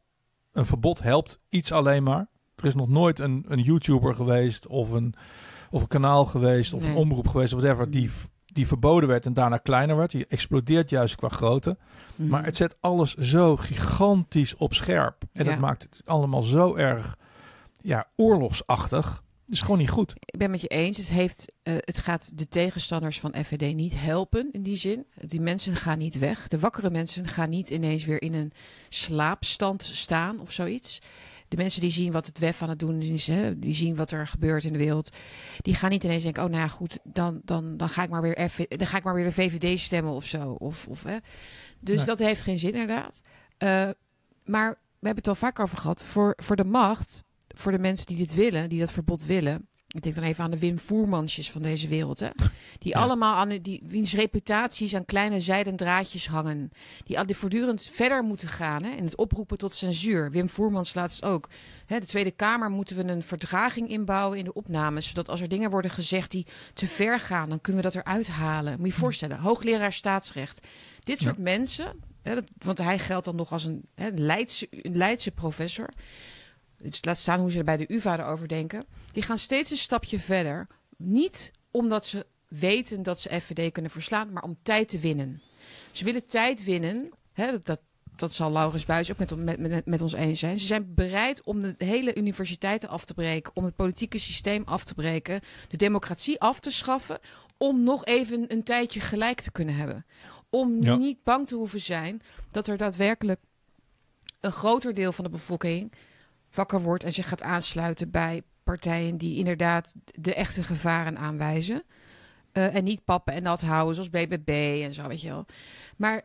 een 0.53 0.65
verbod 0.65 1.03
helpt 1.03 1.39
iets 1.49 1.73
alleen 1.73 2.03
maar. 2.03 2.29
Er 2.57 2.65
is 2.67 2.75
nog 2.75 2.89
nooit 2.89 3.19
een, 3.19 3.45
een 3.49 3.61
YouTuber 3.63 4.15
geweest 4.15 4.67
of 4.67 4.91
een, 4.91 5.15
of 5.71 5.81
een 5.83 5.89
kanaal 5.89 6.25
geweest 6.25 6.73
of 6.73 6.81
Nee. 6.81 6.91
een 6.91 6.97
omroep 6.97 7.29
geweest 7.29 7.53
of 7.53 7.61
whatever 7.61 7.91
die, 7.91 8.11
die 8.47 8.67
verboden 8.67 9.09
werd 9.09 9.27
en 9.27 9.33
daarna 9.33 9.57
kleiner 9.57 9.97
werd. 9.97 10.11
Die 10.11 10.27
explodeert 10.27 10.91
juist 10.91 11.15
qua 11.15 11.29
grootte. 11.29 11.77
Mhm. 12.17 12.29
Maar 12.29 12.45
het 12.45 12.57
zet 12.57 12.77
alles 12.81 13.15
zo 13.15 13.57
gigantisch 13.57 14.57
op 14.57 14.75
scherp. 14.75 15.23
En 15.33 15.45
Ja. 15.45 15.51
dat 15.51 15.61
maakt 15.61 15.83
het 15.83 16.03
allemaal 16.05 16.43
zo 16.43 16.75
erg 16.75 17.19
ja, 17.81 18.07
oorlogsachtig. 18.17 19.23
Is 19.51 19.61
gewoon 19.61 19.79
niet 19.79 19.91
goed. 19.91 20.13
Ik 20.21 20.39
ben 20.39 20.51
met 20.51 20.61
je 20.61 20.69
eens. 20.69 20.97
Het, 20.97 21.09
heeft, 21.09 21.53
eh, 21.63 21.75
het 21.79 21.99
gaat 21.99 22.39
de 22.39 22.49
tegenstanders 22.49 23.21
van 23.21 23.35
FVD 23.45 23.75
niet 23.75 24.01
helpen 24.01 24.49
in 24.53 24.63
die 24.63 24.77
zin. 24.77 25.07
Die 25.15 25.41
mensen 25.41 25.77
gaan 25.77 25.99
niet 25.99 26.19
weg. 26.19 26.49
De 26.49 26.59
wakkere 26.59 26.91
mensen 26.91 27.29
gaan 27.29 27.51
niet 27.51 27.71
ineens 27.71 28.05
weer 28.05 28.23
in 28.23 28.35
een 28.35 28.53
slaapstand 28.89 29.83
staan 29.83 30.41
of 30.41 30.53
zoiets. 30.53 30.99
De 31.49 31.57
mensen 31.57 31.81
die 31.81 31.91
zien 31.91 32.13
wat 32.13 32.27
het 32.27 32.39
WEF 32.39 32.63
aan 32.63 32.69
het 32.69 32.79
doen 32.79 33.03
is, 33.03 33.27
hè, 33.27 33.59
die 33.59 33.75
zien 33.75 33.97
wat 33.97 34.11
er 34.11 34.27
gebeurt 34.27 34.65
in 34.65 34.73
de 34.73 34.79
wereld, 34.79 35.11
die 35.59 35.75
gaan 35.75 35.91
niet 35.91 36.05
ineens 36.05 36.23
denken: 36.23 36.43
oh 36.43 36.49
nou 36.49 36.63
ja, 36.63 36.69
goed, 36.69 36.99
dan, 37.05 37.41
dan, 37.45 37.77
dan, 37.77 37.89
ga, 37.89 38.03
ik 38.03 38.11
maar 38.11 38.23
weer 38.23 38.49
FV 38.49 38.69
dan 38.69 38.87
ga 38.87 38.97
ik 38.97 39.05
maar 39.05 39.15
weer 39.15 39.25
de 39.25 39.33
VVD 39.33 39.81
stemmen 39.81 40.13
of 40.13 40.25
zo. 40.27 40.51
Of, 40.51 40.87
of, 40.87 41.03
hè. 41.03 41.17
Dus 41.81 41.97
Nee. 41.97 42.07
dat 42.07 42.19
heeft 42.19 42.43
geen 42.43 42.59
zin 42.59 42.73
inderdaad. 42.73 43.23
Eh, 43.59 43.89
maar 44.45 44.71
we 44.71 45.07
hebben 45.07 45.17
het 45.17 45.29
al 45.29 45.35
vaak 45.35 45.59
over 45.59 45.79
gehad. 45.79 46.03
Voor, 46.03 46.33
voor 46.37 46.57
de 46.57 46.65
macht, 46.65 47.25
voor 47.61 47.73
de 47.73 47.79
mensen 47.79 48.07
die 48.07 48.17
dit 48.17 48.35
willen, 48.35 48.69
die 48.69 48.79
dat 48.79 48.93
verbod 48.93 49.25
willen. 49.25 49.69
Ik 49.95 50.03
denk 50.03 50.15
dan 50.15 50.25
even 50.25 50.45
aan 50.45 50.51
de 50.51 50.59
Wim 50.59 50.79
Voermansjes 50.79 51.51
van 51.51 51.63
deze 51.63 51.89
wereld. 51.89 52.19
Hè? 52.21 52.29
Die 52.79 52.93
Ja. 52.93 53.01
allemaal 53.01 53.35
aan 53.37 53.49
die, 53.49 53.83
wiens 53.87 54.15
reputaties 54.15 54.95
aan 54.95 55.05
kleine 55.05 55.41
zijden 55.41 55.77
draadjes 55.77 56.27
hangen. 56.27 56.71
Die, 57.05 57.25
die 57.25 57.37
voortdurend 57.37 57.83
verder 57.93 58.23
moeten 58.23 58.49
gaan 58.49 58.83
hè? 58.83 58.91
en 58.97 59.05
het 59.05 59.17
oproepen 59.17 59.59
tot 59.59 59.75
censuur. 59.75 60.31
Wim 60.31 60.49
Voermans 60.49 60.95
laatst 60.95 61.25
ook. 61.25 61.49
Hè, 61.87 61.99
de 61.99 62.07
Tweede 62.07 62.31
Kamer 62.31 62.71
moeten 62.71 62.97
we 62.97 63.03
een 63.03 63.23
verdraging 63.23 63.89
inbouwen 63.89 64.39
in 64.39 64.45
de 64.45 64.53
opnames. 64.53 65.09
Zodat 65.09 65.29
als 65.29 65.41
er 65.41 65.49
dingen 65.49 65.71
worden 65.71 65.91
gezegd 65.91 66.31
die 66.31 66.47
te 66.73 66.87
ver 66.87 67.21
gaan, 67.21 67.49
dan 67.49 67.61
kunnen 67.61 67.83
we 67.83 67.91
dat 67.91 68.03
eruit 68.05 68.29
halen. 68.29 68.73
Moet 68.73 68.87
je 68.87 68.93
je 68.93 68.99
voorstellen, 68.99 69.39
hoogleraar 69.39 69.93
staatsrecht. 69.93 70.67
Dit 71.01 71.19
soort 71.19 71.39
mensen, 71.39 71.97
hè, 72.23 72.35
dat, 72.35 72.45
want 72.59 72.79
hij 72.79 72.99
geldt 72.99 73.25
dan 73.25 73.37
nog 73.37 73.53
als 73.53 73.65
een, 73.65 73.83
hè, 73.95 74.09
Leidse, 74.09 74.67
een 74.71 74.97
Leidse 74.97 75.31
professor. 75.31 75.89
Dus 76.83 77.05
laat 77.05 77.19
staan 77.19 77.41
hoe 77.41 77.51
ze 77.51 77.59
er 77.59 77.65
bij 77.65 77.77
de 77.77 77.93
UvA 77.95 78.19
erover 78.19 78.49
denken. 78.49 78.85
Die 79.13 79.23
gaan 79.23 79.39
steeds 79.39 79.71
een 79.71 79.77
stapje 79.77 80.19
verder. 80.21 80.67
Niet 80.97 81.53
omdat 81.71 82.07
ze 82.07 82.27
weten 82.49 83.03
dat 83.03 83.21
ze 83.21 83.41
FVD 83.41 83.73
kunnen 83.73 83.91
verslaan, 83.91 84.33
maar 84.33 84.43
om 84.43 84.57
tijd 84.63 84.89
te 84.89 84.99
winnen. 84.99 85.43
Ze 85.93 86.05
willen 86.05 86.27
tijd 86.27 86.65
winnen. 86.65 87.11
Hè, 87.33 87.51
dat, 87.51 87.67
dat, 87.67 87.81
dat 88.17 88.33
zal 88.33 88.53
Laurens 88.53 88.85
Buijs 88.85 89.11
ook 89.11 89.19
met, 89.19 89.37
met, 89.37 89.59
met, 89.59 89.87
met 89.87 90.01
ons 90.01 90.13
eens 90.13 90.39
zijn. 90.39 90.59
Ze 90.61 90.67
zijn 90.67 90.95
bereid 90.95 91.43
om 91.45 91.61
de 91.61 91.75
hele 91.85 92.15
universiteiten 92.17 92.89
af 92.89 93.05
te 93.05 93.15
breken, 93.15 93.53
om 93.55 93.65
het 93.65 93.77
politieke 93.77 94.19
systeem 94.19 94.63
af 94.65 94.85
te 94.85 94.95
breken, 94.95 95.41
de 95.69 95.77
democratie 95.77 96.41
af 96.41 96.61
te 96.61 96.71
schaffen, 96.71 97.19
om 97.57 97.83
nog 97.83 98.05
even 98.05 98.53
een 98.53 98.63
tijdje 98.63 99.01
gelijk 99.01 99.41
te 99.41 99.53
kunnen 99.53 99.75
hebben. 99.75 100.07
Om 100.51 100.83
Ja. 100.83 100.97
niet 100.97 101.23
bang 101.25 101.47
te 101.47 101.55
hoeven 101.55 101.81
zijn 101.81 102.23
dat 102.51 102.67
er 102.67 102.77
daadwerkelijk 102.77 103.41
een 104.41 104.53
groter 104.53 104.95
deel 104.95 105.13
van 105.13 105.25
de 105.25 105.31
bevolking 105.31 105.93
wakker 106.55 106.81
wordt 106.81 107.05
en 107.05 107.13
zich 107.13 107.29
gaat 107.29 107.43
aansluiten 107.43 108.11
bij 108.11 108.43
partijen 108.65 109.17
die 109.17 109.39
inderdaad 109.39 109.95
de 110.05 110.35
echte 110.35 110.63
gevaren 110.63 111.19
aanwijzen. 111.19 111.83
Eh, 112.53 112.75
en 112.75 112.85
niet 112.85 113.05
pappen 113.05 113.35
en 113.35 113.43
nat 113.43 113.61
houden, 113.61 113.95
zoals 113.95 114.11
BBB 114.11 114.81
en 114.85 114.95
zo, 114.95 115.09
weet 115.09 115.21
je 115.21 115.29
wel. 115.29 115.47
Maar 115.97 116.23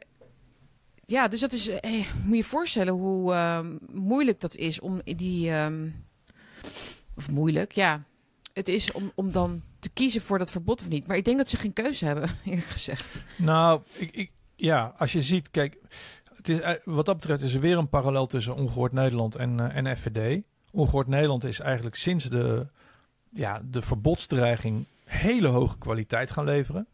ja, 1.06 1.28
dus 1.28 1.40
dat 1.40 1.54
is. 1.54 1.68
eh, 1.68 1.92
moet 2.24 2.30
je 2.30 2.36
je 2.36 2.44
voorstellen 2.44 2.94
hoe 2.94 3.34
ehm, 3.34 3.78
moeilijk 3.92 4.40
dat 4.40 4.56
is 4.56 4.80
om 4.80 5.02
die. 5.04 5.52
ehm, 5.52 5.90
of 7.16 7.30
moeilijk, 7.30 7.72
ja. 7.72 8.04
Het 8.54 8.68
is 8.68 8.92
om, 8.92 9.12
om 9.16 9.32
dan 9.32 9.62
te 9.80 9.90
kiezen 9.90 10.22
voor 10.22 10.38
dat 10.38 10.52
verbod 10.52 10.82
of 10.82 10.88
niet. 10.88 11.08
Maar 11.08 11.18
ik 11.18 11.26
denk 11.26 11.38
dat 11.38 11.50
ze 11.50 11.58
geen 11.58 11.74
keuze 11.74 12.06
hebben, 12.06 12.30
eerlijk 12.46 12.68
gezegd. 12.68 13.22
Nou, 13.38 13.82
ik, 13.94 14.12
ik, 14.12 14.32
ja, 14.56 14.94
als 14.98 15.12
je 15.12 15.22
ziet, 15.22 15.52
kijk, 15.52 15.78
het 16.48 16.58
is, 16.58 16.60
eh, 16.60 16.74
wat 16.84 17.06
dat 17.06 17.16
betreft 17.16 17.42
is 17.42 17.54
er 17.54 17.60
weer 17.60 17.78
een 17.78 17.90
parallel 17.90 18.26
tussen 18.28 18.56
Ongehoord 18.56 18.92
Nederland 18.92 19.36
en, 19.36 19.60
eh, 19.60 19.78
en 19.78 19.98
FVD. 19.98 20.42
Ongehoord 20.72 21.08
Nederland 21.08 21.44
is 21.44 21.60
eigenlijk 21.60 21.96
sinds 21.96 22.24
de, 22.26 22.68
ja, 23.30 23.62
de 23.66 23.82
verbodsdreiging 23.82 24.86
hele 25.06 25.48
hoge 25.48 25.78
kwaliteit 25.78 26.32
gaan 26.32 26.46
leveren. 26.46 26.88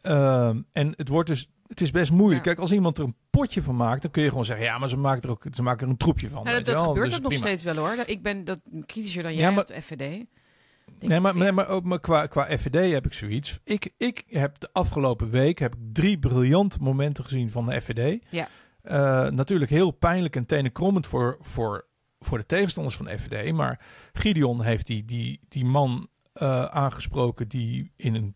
Ehm, 0.00 0.60
en 0.72 0.92
het 0.96 1.08
wordt 1.08 1.28
dus, 1.28 1.48
het 1.66 1.80
is 1.80 1.90
best 1.90 2.10
moeilijk. 2.10 2.44
Ja. 2.44 2.50
Kijk, 2.50 2.58
als 2.58 2.72
iemand 2.72 2.98
er 2.98 3.04
een 3.04 3.16
potje 3.30 3.62
van 3.62 3.76
maakt, 3.76 4.02
dan 4.02 4.10
kun 4.10 4.22
je 4.22 4.28
gewoon 4.28 4.44
zeggen, 4.44 4.64
ja, 4.64 4.78
maar 4.78 4.88
ze 4.88 4.96
maken 4.96 5.22
er 5.22 5.30
ook, 5.30 5.44
ze 5.52 5.62
maken 5.62 5.84
er 5.84 5.90
een 5.90 5.96
troepje 5.96 6.28
van. 6.28 6.44
Dat 6.44 6.68
gebeurt 6.68 7.08
Dus 7.08 7.14
ook 7.16 7.22
nog 7.22 7.34
steeds 7.34 7.64
wel 7.64 7.76
hoor. 7.76 7.94
Ik 8.06 8.22
ben 8.22 8.44
dat 8.44 8.58
kritischer 8.86 9.22
dan 9.22 9.32
Ja, 9.32 9.38
jij 9.40 9.50
maar- 9.50 9.60
op 9.60 9.66
de 9.66 9.82
FVD. 9.82 9.98
Denk 9.98 11.12
Nee, 11.12 11.20
maar, 11.20 11.34
nee, 11.34 11.42
veel. 11.42 11.52
maar 11.52 11.68
ook 11.68 11.84
maar 11.84 12.00
qua, 12.00 12.26
qua 12.26 12.44
FVD 12.58 12.92
heb 12.92 13.06
ik 13.06 13.12
zoiets. 13.12 13.58
Ik, 13.64 13.92
ik 13.96 14.22
heb 14.26 14.58
de 14.58 14.68
afgelopen 14.72 15.30
week 15.30 15.58
heb 15.58 15.74
ik 15.74 15.80
drie 15.92 16.18
briljante 16.18 16.78
momenten 16.80 17.24
gezien 17.24 17.50
van 17.50 17.66
de 17.66 17.80
FVD. 17.80 18.22
Ja. 18.30 18.48
Eh, 18.82 19.28
natuurlijk 19.28 19.70
heel 19.70 19.90
pijnlijk 19.90 20.36
en 20.36 20.46
tenenkrommend 20.46 21.06
voor, 21.06 21.36
voor, 21.40 21.86
voor 22.20 22.38
de 22.38 22.46
tegenstanders 22.46 22.96
van 22.96 23.06
de 23.06 23.18
FVD. 23.18 23.52
Maar 23.52 23.80
Gideon 24.12 24.62
heeft 24.62 24.86
die, 24.86 25.04
die, 25.04 25.40
die 25.48 25.64
man 25.64 26.08
eh, 26.32 26.64
aangesproken 26.64 27.48
die 27.48 27.92
in 27.96 28.14
een 28.14 28.34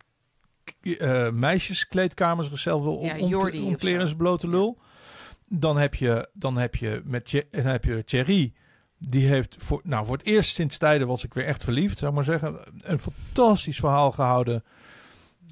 eh 0.99 1.31
meisjeskleedkamer 1.31 2.45
zichzelf 2.45 2.83
wil 2.83 3.01
Ja, 3.03 3.19
om, 3.19 3.29
zijn 3.79 4.17
blote 4.17 4.49
lul. 4.49 4.79
Dan 5.49 5.77
heb 5.77 5.95
je, 5.95 6.29
dan 6.33 6.57
heb 6.57 6.75
je 6.75 7.03
met 7.05 7.45
dan 7.51 7.65
heb 7.65 7.85
je 7.85 8.05
Thierry. 8.05 8.53
Die 8.99 9.27
heeft 9.27 9.57
voor, 9.59 9.81
nou, 9.85 10.07
voor 10.07 10.17
het 10.17 10.27
eerst 10.27 10.55
sinds 10.55 10.79
tijden 10.79 11.07
was 11.07 11.25
ik 11.25 11.35
weer 11.35 11.45
echt 11.45 11.65
verliefd, 11.65 11.99
zou 11.99 12.11
ik 12.11 12.17
maar 12.17 12.25
zeggen. 12.25 12.59
Een 12.81 12.99
fantastisch 12.99 13.79
verhaal 13.79 14.13
gehouden 14.13 14.65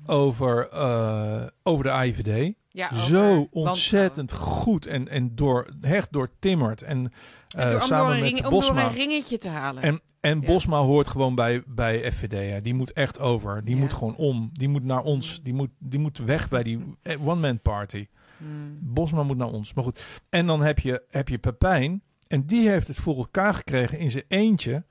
over, 0.06 0.68
eh, 0.68 1.46
over 1.62 1.84
de. 1.84 2.54
Ja, 2.68 2.88
over 2.92 3.04
Zo 3.04 3.18
wantrouwen. 3.18 3.48
ontzettend 3.52 4.32
goed 4.32 4.86
en, 4.86 5.08
en 5.08 5.34
door, 5.34 5.66
hecht 5.80 6.12
door 6.12 6.28
Timmert. 6.38 6.82
En, 6.82 7.12
eh, 7.56 7.64
En 7.64 7.70
door, 7.70 7.72
om, 7.72 7.78
door 7.78 7.88
samen 7.88 8.10
met 8.14 8.22
ring, 8.22 8.36
om 8.36 8.42
door 8.42 8.50
Bosma. 8.50 8.84
een 8.86 8.92
ringetje 8.92 9.38
te 9.38 9.48
halen. 9.48 9.82
En, 9.82 10.00
en 10.20 10.40
Ja. 10.40 10.46
Bosma 10.46 10.78
hoort 10.78 11.08
gewoon 11.08 11.34
bij, 11.34 11.62
bij 11.66 12.12
FVD. 12.12 12.50
Hè. 12.50 12.60
Die 12.60 12.74
moet 12.74 12.92
echt 12.92 13.18
over. 13.20 13.64
Die 13.64 13.74
Ja. 13.74 13.80
moet 13.80 13.92
gewoon 13.92 14.16
om. 14.16 14.50
Die 14.52 14.68
moet 14.68 14.84
naar 14.84 15.02
ons. 15.02 15.42
Die 15.42 15.54
moet, 15.54 15.70
die 15.78 15.98
moet 15.98 16.18
weg 16.18 16.48
bij 16.48 16.62
die 16.62 16.78
eh, 17.02 17.26
one-man 17.28 17.60
party. 17.60 18.06
Hmm. 18.38 18.74
Bosma 18.82 19.22
moet 19.22 19.36
naar 19.36 19.48
ons. 19.52 19.74
Maar 19.74 19.84
goed. 19.84 20.00
En 20.28 20.46
dan 20.46 20.62
heb 20.62 20.78
je, 20.78 21.02
heb 21.10 21.28
je 21.28 21.38
Pepijn. 21.38 22.02
En 22.26 22.46
die 22.46 22.68
heeft 22.68 22.88
het 22.88 22.96
voor 22.96 23.16
elkaar 23.16 23.54
gekregen 23.54 23.98
in 23.98 24.10
zijn 24.10 24.24
eentje. 24.28 24.84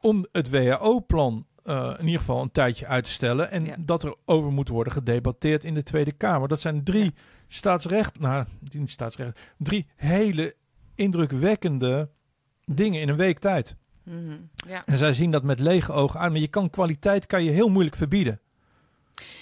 Om 0.00 0.26
het 0.32 0.50
WHO-plan 0.50 1.46
eh, 1.66 1.94
in 1.98 2.04
ieder 2.04 2.20
geval 2.20 2.42
een 2.42 2.52
tijdje 2.52 2.86
uit 2.86 3.04
te 3.04 3.10
stellen. 3.10 3.50
En 3.50 3.64
Ja. 3.64 3.74
dat 3.78 4.02
er 4.02 4.14
over 4.24 4.52
moet 4.52 4.68
worden 4.68 4.92
gedebatteerd 4.92 5.64
in 5.64 5.74
de 5.74 5.82
Tweede 5.82 6.12
Kamer. 6.12 6.48
Dat 6.48 6.60
zijn 6.60 6.84
drie 6.84 7.04
Ja. 7.04 7.10
staatsrecht. 7.48 8.18
Nou, 8.20 8.44
niet 8.70 8.90
staatsrecht. 8.90 9.38
Drie 9.58 9.86
hele 9.96 10.54
indrukwekkende 10.94 12.08
dingen 12.64 13.00
in 13.00 13.08
een 13.08 13.16
week 13.16 13.38
tijd. 13.38 13.76
Mhm. 14.04 14.36
Ja. 14.68 14.82
En 14.86 14.98
zij 14.98 15.14
zien 15.14 15.30
dat 15.30 15.42
met 15.42 15.58
lege 15.60 15.92
ogen 15.92 16.20
aan. 16.20 16.32
Maar 16.32 16.40
je 16.40 16.48
kan 16.48 16.70
kwaliteit 16.70 17.26
kan 17.26 17.44
je 17.44 17.50
heel 17.50 17.68
moeilijk 17.68 17.96
verbieden. 17.96 18.40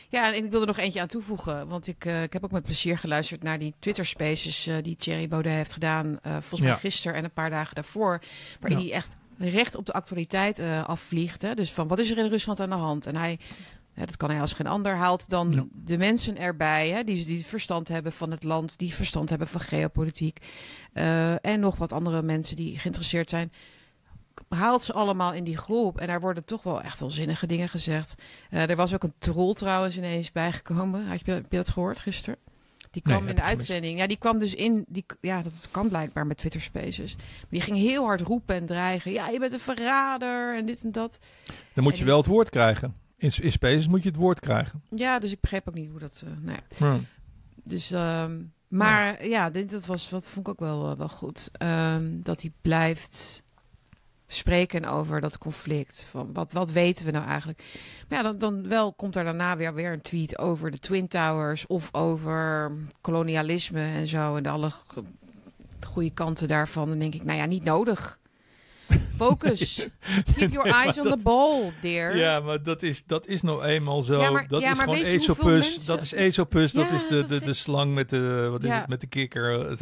ja, 0.08 0.32
en 0.34 0.44
ik 0.44 0.50
wil 0.50 0.60
er 0.60 0.66
nog 0.66 0.78
eentje 0.78 1.00
aan 1.00 1.06
toevoegen. 1.06 1.68
Want 1.68 1.86
ik, 1.86 2.04
eh, 2.04 2.22
ik 2.22 2.32
heb 2.32 2.44
ook 2.44 2.50
met 2.50 2.62
plezier 2.62 2.98
geluisterd 2.98 3.42
naar 3.42 3.58
die 3.58 3.74
Twitter 3.78 4.04
Spaces 4.06 4.66
eh, 4.66 4.76
die 4.82 4.96
Thierry 4.96 5.28
Baudet 5.28 5.52
heeft 5.52 5.72
gedaan. 5.72 6.18
volgens 6.22 6.60
mij 6.60 6.70
Ja. 6.70 6.76
gisteren 6.76 7.16
en 7.16 7.24
een 7.24 7.32
paar 7.32 7.50
dagen 7.50 7.74
daarvoor. 7.74 8.18
Waarin 8.60 8.78
Ja. 8.78 8.84
hij 8.84 8.94
echt 8.94 9.16
recht 9.39 9.74
op 9.74 9.87
de 9.87 9.93
actualiteit 9.93 10.59
eh, 10.59 10.85
afvliegt. 10.89 11.43
Hè? 11.43 11.55
Dus 11.55 11.72
van 11.72 11.89
wat 11.89 11.99
is 11.99 12.11
er 12.11 12.18
in 12.18 12.28
Rusland 12.28 12.61
aan 12.61 12.68
de 12.70 12.74
hand? 12.74 13.07
En 13.07 13.16
hij, 13.16 13.39
ja, 13.95 14.07
dat 14.07 14.16
kan 14.16 14.30
hij 14.30 14.41
als 14.41 14.53
geen 14.53 14.66
ander, 14.66 14.95
haalt 14.95 15.28
dan 15.28 15.53
Ja. 15.53 15.64
de 15.72 15.99
mensen 15.99 16.39
erbij. 16.39 16.89
Hè? 16.89 17.05
Die, 17.05 17.24
die 17.24 17.45
verstand 17.47 17.89
hebben 17.89 18.12
van 18.12 18.30
het 18.30 18.43
land, 18.43 18.78
die 18.78 18.95
verstand 18.95 19.28
hebben 19.28 19.49
van 19.49 19.61
geopolitiek. 19.61 20.39
eh, 20.93 21.45
en 21.47 21.61
nog 21.61 21.76
wat 21.76 21.93
andere 21.93 22.22
mensen 22.22 22.57
die 22.57 22.78
geïnteresseerd 22.78 23.30
zijn. 23.30 23.53
Haalt 24.49 24.82
ze 24.82 24.93
allemaal 24.93 25.32
in 25.32 25.45
die 25.45 25.57
groep. 25.57 26.01
En 26.01 26.07
daar 26.07 26.20
worden 26.20 26.45
toch 26.45 26.62
wel 26.62 26.82
echt 26.82 27.01
wel 27.01 27.11
zinnige 27.11 27.47
dingen 27.47 27.68
gezegd. 27.68 28.14
Eh, 28.51 28.68
er 28.70 28.76
was 28.76 28.95
ook 28.95 29.03
een 29.03 29.14
troll 29.18 29.55
trouwens 29.55 29.97
ineens 29.97 30.32
bijgekomen. 30.32 31.07
Had 31.07 31.20
je, 31.24 31.32
heb 31.32 31.51
je 31.51 31.57
dat 31.57 31.70
gehoord 31.70 31.99
gisteren? 31.99 32.39
Die 32.95 33.03
kwam 33.03 33.28
in 33.28 33.34
de 33.34 33.42
uitzending. 33.42 33.99
Ja, 33.99 34.07
die 34.07 34.16
kwam 34.16 34.38
dus 34.38 34.55
in. 34.55 34.84
Die, 34.88 35.05
ja, 35.20 35.42
dat 35.42 35.53
kan 35.70 35.88
blijkbaar 35.88 36.26
met 36.26 36.36
Twitter 36.36 36.61
Spaces. 36.61 37.16
Maar 37.16 37.47
die 37.51 37.61
ging 37.61 37.76
heel 37.76 38.05
hard 38.05 38.20
roepen 38.20 38.55
en 38.55 38.66
dreigen. 38.66 39.12
Ja, 39.12 39.28
je 39.28 39.38
bent 39.38 39.53
een 39.53 39.61
verrader 39.61 40.57
en 40.57 40.66
dit 40.66 40.84
en 40.84 40.92
dat. 40.92 41.18
Dan 41.74 41.84
moet 41.84 41.92
En 41.92 41.99
je 41.99 42.05
wel 42.05 42.16
het 42.16 42.26
woord 42.26 42.51
krijgen. 42.51 42.95
In, 43.16 43.32
in 43.40 43.53
Spaces 43.53 43.86
moet 43.88 44.03
je 44.03 44.09
het 44.09 44.18
woord 44.18 44.40
krijgen. 44.40 44.82
Ja, 44.95 45.18
dus 45.18 45.32
ik 45.32 45.40
begreep 45.40 45.68
ook 45.68 45.74
niet 45.74 45.90
hoe 45.90 45.99
dat. 45.99 46.22
eh 46.24 46.30
nou 46.40 46.59
ja. 46.78 46.86
Ja. 46.86 46.99
Dus, 47.64 47.90
ehm, 47.90 48.42
maar 48.68 49.26
ja, 49.28 49.51
dit, 49.51 49.70
dat 49.70 49.86
was 49.86 50.11
wat 50.11 50.28
vond 50.28 50.47
ik 50.47 50.53
ook 50.53 50.61
wel, 50.61 50.90
eh, 50.90 50.99
wel 50.99 51.09
goed. 51.09 51.49
Ehm, 51.53 52.20
dat 52.22 52.40
hij 52.40 52.53
blijft 52.62 53.42
spreken 54.26 54.84
over 54.84 55.20
dat 55.20 55.38
conflict. 55.38 56.06
Van 56.10 56.30
wat, 56.32 56.52
wat 56.52 56.70
weten 56.72 57.04
we 57.06 57.10
nou 57.10 57.26
eigenlijk? 57.26 57.62
Maar 58.08 58.18
ja, 58.18 58.24
dan, 58.24 58.38
dan 58.38 58.68
wel 58.68 58.92
komt 58.92 59.16
er 59.16 59.24
daarna 59.24 59.56
weer, 59.56 59.74
weer 59.74 59.92
een 59.92 60.00
tweet 60.00 60.38
over 60.38 60.70
de 60.70 60.78
Twin 60.78 61.08
Towers 61.08 61.66
of 61.66 61.88
over 61.92 62.72
kolonialisme 63.00 63.80
en 63.80 64.06
zo. 64.08 64.36
En 64.36 64.42
de 64.42 64.48
alle 64.48 64.70
goede 65.86 66.10
kanten 66.10 66.48
daarvan. 66.48 66.88
Dan 66.88 66.98
denk 66.98 67.14
ik, 67.14 67.24
nou 67.24 67.38
ja, 67.38 67.44
niet 67.46 67.64
nodig. 67.64 68.18
Focus. 69.16 69.86
Keep 70.36 70.50
your 70.52 70.64
Nee, 70.64 70.72
eyes 70.72 70.98
on 70.98 71.04
dat- 71.04 71.18
the 71.18 71.24
ball, 71.24 71.72
dear. 71.80 72.16
Ja, 72.16 72.40
maar 72.40 72.62
dat 72.62 72.82
is, 72.82 73.04
dat 73.06 73.26
is 73.26 73.42
nou 73.42 73.64
eenmaal 73.64 74.02
zo. 74.02 74.20
Ja, 74.20 74.30
maar- 74.30 74.48
dat 74.48 74.60
ja, 74.60 74.70
is 74.70 74.76
maar 74.76 74.84
gewoon 74.86 75.02
weet 75.02 75.24
je 75.24 75.26
hoeveel 75.26 75.50
Aesopus. 75.52 75.86
Dat 75.86 76.02
is 76.02 76.14
Aesopus. 76.14 76.72
dat 76.72 76.90
is 76.90 77.02
de, 77.02 77.08
dat 77.08 77.28
de, 77.28 77.38
de 77.38 77.44
vind- 77.44 77.56
slang 77.56 77.94
met 77.94 78.10
de, 78.10 78.48
wat 78.50 78.64
is 78.64 78.70
het, 78.70 78.88
met 78.88 79.00
de 79.00 79.06
kikker. 79.06 79.76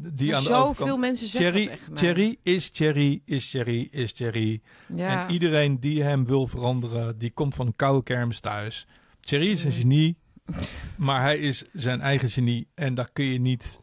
Die 0.00 0.36
aan 0.36 0.42
de 0.42 0.48
zoveel 0.48 0.96
mensen 0.96 1.26
zeggen 1.28 1.52
Thierry. 1.52 1.78
Thierry 1.94 2.36
is 2.42 2.70
Thierry, 2.70 3.22
is 3.24 3.50
Thierry, 3.50 3.88
is 3.90 4.12
Thierry. 4.12 4.60
Ja. 4.94 5.26
En 5.26 5.32
iedereen 5.32 5.80
die 5.80 6.02
hem 6.02 6.26
wil 6.26 6.46
veranderen, 6.46 7.18
die 7.18 7.30
komt 7.30 7.54
van 7.54 7.66
een 7.66 7.76
koude 7.76 8.02
kermis 8.02 8.40
thuis. 8.40 8.86
Thierry 9.20 9.50
is 9.50 9.64
een 9.64 9.72
genie, 9.72 10.16
maar 10.98 11.20
hij 11.22 11.38
is 11.38 11.64
zijn 11.72 12.00
eigen 12.00 12.30
genie. 12.30 12.68
En 12.74 12.94
daar 12.94 13.08
kun 13.12 13.24
je 13.24 13.40
niet, 13.40 13.78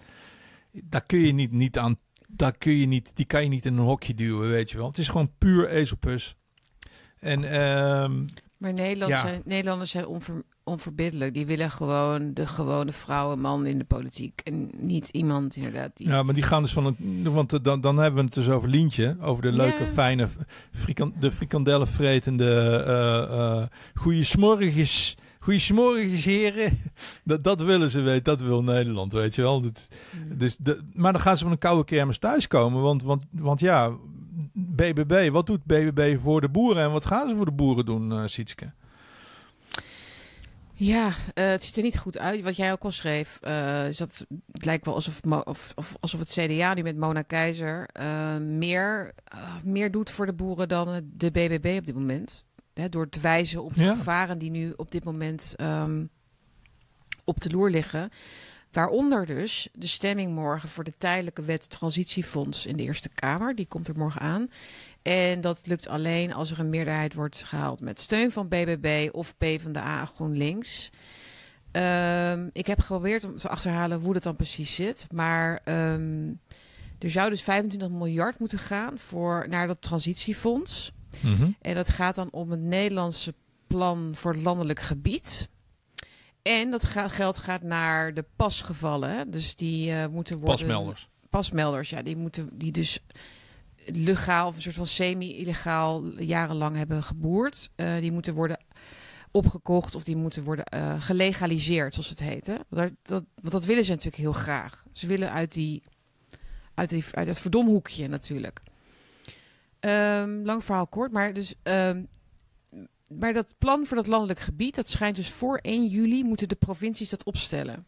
daar 0.72 1.05
kun 1.05 1.20
je 1.20 1.32
niet, 1.34 1.51
niet 1.51 1.78
aan, 1.78 1.97
daar 2.28 2.57
kun 2.57 2.74
je 2.74 2.86
niet, 2.86 3.16
die 3.16 3.26
kan 3.26 3.43
je 3.43 3.49
niet 3.49 3.66
in 3.66 3.78
een 3.78 3.86
hokje 3.86 4.13
duwen, 4.13 4.49
weet 4.49 4.72
je 4.72 4.78
wel. 4.78 4.88
Het 4.88 4.97
is 4.97 5.07
gewoon 5.07 5.32
puur 5.38 5.70
Aesopus. 5.70 6.36
En 7.20 7.43
ehm, 7.43 8.26
Maar 8.57 8.74
Nederland 8.74 9.11
Ja. 9.11 9.22
zijn, 9.22 9.41
Nederlanders 9.45 9.91
zijn 9.91 10.05
onver, 10.07 10.43
onverbiddelijk. 10.66 11.34
Die 11.34 11.45
willen 11.45 11.72
gewoon 11.72 12.34
de 12.34 12.47
gewone 12.47 12.91
vrouw 12.91 13.32
en 13.32 13.39
man 13.39 13.66
in 13.66 13.78
de 13.78 13.84
politiek. 13.84 14.41
En 14.43 14.70
niet 14.78 15.09
iemand 15.09 15.55
inderdaad 15.55 15.97
die... 15.97 16.07
Ja, 16.07 16.24
maar 16.24 16.34
die 16.34 16.43
gaan 16.43 16.61
dus 16.61 16.74
van 16.74 16.86
een. 16.86 17.24
Want 17.34 17.53
eh, 17.53 17.59
dan, 17.63 17.82
dan 17.82 17.97
hebben 17.97 18.20
we 18.20 18.26
het 18.26 18.34
dus 18.34 18.49
over 18.49 18.70
Lientje. 18.70 19.18
Over 19.22 19.41
de 19.41 19.51
leuke, 19.51 19.84
Ja. 19.84 19.89
fijne. 19.89 20.28
Frikan, 20.72 21.13
de 21.20 21.32
frikandellen 21.32 21.88
vretende. 21.88 22.49
eh 22.86 23.57
eh 23.61 23.68
goeie 23.93 24.24
smorgens. 24.24 25.16
Goeie 25.39 25.59
smorgens, 25.59 26.26
heren. 26.26 26.78
Dat, 27.24 27.43
dat 27.43 27.61
willen 27.61 27.89
ze 27.89 28.01
weten. 28.01 28.24
Dat 28.24 28.41
wil 28.41 28.63
Nederland, 28.63 29.13
weet 29.13 29.36
je 29.36 29.41
wel. 29.41 29.61
Dat, 29.61 29.88
Mm. 30.30 30.38
dus 30.38 30.57
de, 30.57 30.80
maar 30.93 31.11
dan 31.11 31.22
gaan 31.22 31.38
ze 31.38 31.43
van 31.43 31.51
een 31.51 31.57
koude 31.57 31.84
kermis 31.84 32.18
thuiskomen. 32.18 32.82
Want, 32.82 33.03
want, 33.03 33.26
want 33.32 33.59
ja, 33.59 33.91
BBB. 34.53 35.30
Wat 35.32 35.45
doet 35.47 35.63
BBB 35.66 36.18
voor 36.22 36.41
de 36.41 36.49
boeren? 36.49 36.84
En 36.84 36.91
wat 36.91 37.05
gaan 37.05 37.30
ze 37.30 37.36
voor 37.36 37.45
de 37.45 37.51
boeren 37.51 37.86
doen, 37.86 38.11
eh 38.11 38.22
Sietske? 38.26 38.72
Ja, 40.78 41.11
eh, 41.34 41.49
het 41.49 41.63
ziet 41.63 41.78
er 41.78 41.84
niet 41.84 41.97
goed 41.97 42.17
uit. 42.17 42.41
Wat 42.41 42.55
jij 42.55 42.71
ook 42.71 42.84
al 42.84 42.91
schreef, 42.91 43.38
eh, 43.41 43.88
is 43.88 43.97
dat 43.97 44.26
het 44.51 44.65
lijkt 44.65 44.86
wel 44.86 44.93
alsof, 44.93 45.21
of, 45.43 45.71
of, 45.76 45.95
alsof 45.99 46.19
het 46.19 46.30
CDA 46.30 46.73
nu 46.73 46.82
met 46.82 46.97
Mona 46.97 47.21
Keizer 47.21 47.88
eh, 47.91 48.38
meer, 48.38 49.13
meer 49.63 49.91
doet 49.91 50.09
voor 50.09 50.26
de 50.26 50.34
boeren 50.34 50.67
dan 50.67 51.01
de 51.13 51.32
BBB 51.32 51.76
op 51.80 51.86
dit 51.86 51.95
moment. 51.95 52.45
Hè, 52.73 52.89
door 52.89 53.09
te 53.09 53.19
wijzen 53.19 53.63
op 53.63 53.76
de 53.76 53.84
Ja. 53.84 53.95
gevaren 53.95 54.38
die 54.38 54.51
nu 54.51 54.73
op 54.76 54.91
dit 54.91 55.03
moment 55.03 55.53
ehm, 55.55 56.05
op 57.23 57.41
de 57.41 57.49
loer 57.49 57.69
liggen. 57.69 58.09
Waaronder 58.71 59.26
dus 59.26 59.69
de 59.73 59.88
stemming 59.88 60.34
morgen 60.34 60.69
voor 60.69 60.84
de 60.84 60.93
tijdelijke 60.97 61.41
wet 61.41 61.69
transitiefonds 61.69 62.65
in 62.65 62.78
de 62.78 62.84
Eerste 62.84 63.09
Kamer. 63.09 63.55
Die 63.55 63.65
komt 63.65 63.88
er 63.88 63.97
morgen 63.97 64.21
aan. 64.21 64.49
En 65.08 65.41
dat 65.41 65.68
lukt 65.68 65.88
alleen 65.88 66.34
als 66.34 66.51
er 66.51 66.60
een 66.60 66.70
meerderheid 66.70 67.14
wordt 67.14 67.43
gehaald 67.43 67.82
met 67.82 67.99
steun 67.99 68.32
van 68.32 68.47
BBB 68.47 69.10
of 69.12 69.38
PvdA 69.38 70.06
GroenLinks. 70.06 70.89
Ehm, 71.72 72.49
ik 72.53 72.68
heb 72.68 72.80
geprobeerd 72.80 73.24
om 73.24 73.36
te 73.36 73.49
achterhalen 73.49 73.99
hoe 73.99 74.14
dat 74.14 74.24
dan 74.24 74.36
precies 74.36 74.76
zit. 74.76 75.08
Maar 75.12 75.60
ehm, 75.64 76.34
er 76.99 77.12
zou 77.12 77.30
dus 77.30 77.41
25 77.41 77.89
miljard 77.89 78.39
moeten 78.39 78.60
gaan 78.60 78.99
voor, 78.99 79.45
naar 79.49 79.68
dat 79.68 79.82
transitiefonds. 79.82 80.91
En 81.62 81.76
dat 81.76 81.89
gaat 81.89 82.16
dan 82.16 82.28
om 82.32 82.51
het 82.51 82.60
Nederlandse 82.60 83.34
plan 83.68 84.12
voor 84.16 84.36
landelijk 84.36 84.80
gebied. 84.80 85.49
En 86.41 86.72
dat 86.72 86.86
geld 86.86 87.38
gaat 87.38 87.62
naar 87.62 88.14
de 88.14 88.26
pasgevallen. 88.36 89.32
Dus 89.32 89.56
die 89.56 89.91
eh, 89.91 90.08
moeten 90.08 90.38
worden 90.38 90.56
Pasmelders. 90.56 91.10
pasmelders, 91.30 91.89
ja, 91.89 92.01
die 92.01 92.18
moeten 92.18 92.49
die 92.53 92.72
dus 92.72 92.99
legaal 93.86 94.47
of 94.47 94.55
een 94.55 94.61
soort 94.61 94.75
van 94.75 94.88
semi-illegaal 94.88 96.19
jarenlang 96.21 96.75
hebben 96.75 97.03
geboerd. 97.03 97.69
Eh, 97.75 97.95
die 97.95 98.11
moeten 98.11 98.33
worden 98.33 98.57
opgekocht 99.31 99.95
of 99.95 100.03
die 100.03 100.15
moeten 100.15 100.43
worden 100.43 100.65
eh, 100.65 101.01
gelegaliseerd, 101.01 101.93
zoals 101.93 102.09
het 102.09 102.19
heet. 102.19 102.47
Hè? 102.47 102.55
Daar- 102.69 102.91
dat, 103.03 103.23
want 103.36 103.51
dat 103.51 103.65
willen 103.65 103.86
ze 103.86 103.89
natuurlijk 103.91 104.21
heel 104.21 104.33
graag. 104.33 104.86
Ze 104.93 105.07
willen 105.07 105.31
uit 105.31 105.53
die 105.53 105.83
uit, 106.73 106.89
die, 106.89 107.03
uit 107.11 107.27
het 107.27 107.39
verdomhoekje 107.39 108.07
natuurlijk. 108.07 108.61
Ehm, 109.79 110.41
lang 110.43 110.63
verhaal 110.63 110.88
kort, 110.88 111.11
maar 111.11 111.33
dus. 111.33 111.53
ehm, 111.63 112.03
maar 113.07 113.33
dat 113.33 113.53
plan 113.57 113.86
voor 113.86 113.97
dat 113.97 114.07
landelijk 114.07 114.39
gebied, 114.39 114.75
dat 114.75 114.89
schijnt 114.89 115.15
dus 115.15 115.29
voor 115.29 115.59
1 115.61 115.86
juli 115.88 116.23
moeten 116.23 116.47
de 116.49 116.55
provincies 116.55 117.09
dat 117.09 117.23
opstellen. 117.23 117.86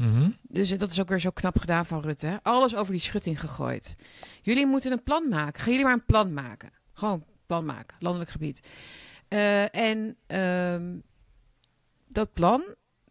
Mhm. 0.00 0.30
Dus 0.42 0.78
dat 0.78 0.90
is 0.90 1.00
ook 1.00 1.08
weer 1.08 1.20
zo 1.20 1.30
knap 1.30 1.58
gedaan 1.58 1.86
van 1.86 2.00
Rutte. 2.00 2.40
Alles 2.42 2.76
over 2.76 2.92
die 2.92 3.00
schutting 3.00 3.40
gegooid. 3.40 3.96
Jullie 4.42 4.66
moeten 4.66 4.92
een 4.92 5.02
plan 5.02 5.28
maken. 5.28 5.60
Gaan 5.60 5.70
jullie 5.70 5.86
maar 5.86 5.94
een 5.94 6.04
plan 6.04 6.32
maken. 6.32 6.70
Gewoon 6.92 7.24
plan 7.46 7.64
maken. 7.64 7.96
Landelijk 8.00 8.30
gebied. 8.30 8.62
Eh, 9.28 9.74
en 9.74 10.16
ehm, 10.26 10.98
dat 12.08 12.32
plan, 12.32 12.64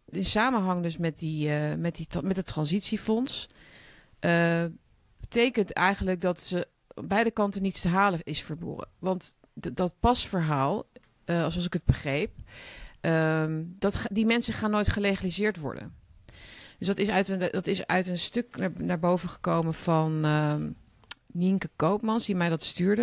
in 0.08 0.24
samenhang 0.24 0.82
dus 0.82 0.96
met, 0.96 1.18
die, 1.18 1.50
eh, 1.50 1.74
met, 1.74 1.94
die, 1.94 2.06
met 2.22 2.36
het 2.36 2.46
transitiefonds... 2.46 3.48
eh, 4.18 4.64
betekent 5.20 5.72
eigenlijk 5.72 6.20
dat 6.20 6.40
ze 6.40 6.68
beide 7.04 7.30
kanten 7.30 7.62
niets 7.62 7.80
te 7.80 7.88
halen 7.88 8.20
is 8.22 8.42
voor 8.42 8.56
boeren. 8.56 8.88
Want 8.98 9.36
dat 9.52 9.94
pasverhaal, 10.00 10.88
eh, 11.24 11.36
zoals 11.36 11.64
ik 11.64 11.72
het 11.72 11.84
begreep... 11.84 12.32
ehm, 13.00 13.64
dat, 13.66 14.00
die 14.10 14.26
mensen 14.26 14.54
gaan 14.54 14.70
nooit 14.70 14.88
gelegaliseerd 14.88 15.56
worden. 15.56 15.94
Dus 16.78 16.86
dat 16.86 16.98
is 16.98 17.08
uit 17.08 17.28
een, 17.28 17.38
dat 17.50 17.66
is 17.66 17.86
uit 17.86 18.06
een 18.06 18.18
stuk 18.18 18.56
naar, 18.56 18.70
naar 18.76 18.98
boven 18.98 19.28
gekomen 19.28 19.74
van 19.74 20.24
ehm 20.24 20.70
Nienke 21.32 21.70
Koopmans, 21.76 22.26
die 22.26 22.34
mij 22.36 22.48
dat 22.48 22.62
stuurde. 22.62 23.02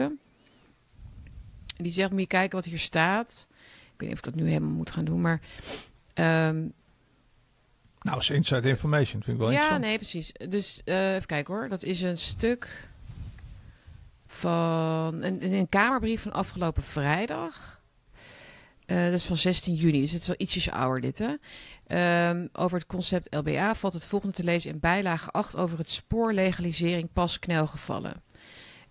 En 1.77 1.83
die 1.83 1.91
zegt, 1.91 2.11
moet 2.11 2.19
je 2.19 2.27
kijken 2.27 2.55
wat 2.55 2.65
hier 2.65 2.79
staat. 2.79 3.47
Ik 3.93 3.99
weet 3.99 4.09
niet 4.09 4.11
of 4.11 4.17
ik 4.17 4.33
dat 4.33 4.35
nu 4.43 4.47
helemaal 4.49 4.75
moet 4.75 4.91
gaan 4.91 5.05
doen, 5.05 5.21
maar... 5.21 5.41
ehm, 6.13 6.67
Nou, 7.99 8.17
is 8.19 8.29
inside 8.29 8.67
information. 8.69 9.23
Vind 9.23 9.37
ik 9.37 9.43
wel 9.43 9.51
ja, 9.51 9.77
nee, 9.77 9.95
precies. 9.95 10.31
Dus 10.49 10.81
eh, 10.85 11.13
even 11.13 11.25
kijken 11.27 11.53
hoor. 11.53 11.69
Dat 11.69 11.83
is 11.83 12.01
een 12.01 12.17
stuk 12.17 12.89
van 14.27 15.23
een, 15.23 15.53
een 15.53 15.69
kamerbrief 15.69 16.21
van 16.21 16.33
afgelopen 16.33 16.83
vrijdag. 16.83 17.74
Eh, 18.85 19.03
dat 19.03 19.13
is 19.13 19.25
van 19.25 19.37
16 19.37 19.73
juni, 19.73 20.01
dus 20.01 20.11
het 20.11 20.21
is 20.21 20.27
wel 20.27 20.35
ietsjes 20.39 20.69
ouder 20.69 21.01
dit 21.01 21.17
hè. 21.17 21.33
Ehm, 21.87 22.47
over 22.53 22.77
het 22.77 22.87
concept 22.87 23.35
LBA 23.35 23.75
valt 23.75 23.93
het 23.93 24.05
volgende 24.05 24.35
te 24.35 24.43
lezen 24.43 24.71
in 24.71 24.79
bijlage 24.79 25.29
8 25.29 25.55
over 25.55 25.77
het 25.77 25.89
spoorlegalisering 25.89 27.09
pas 27.13 27.39
knelgevallen. 27.39 28.23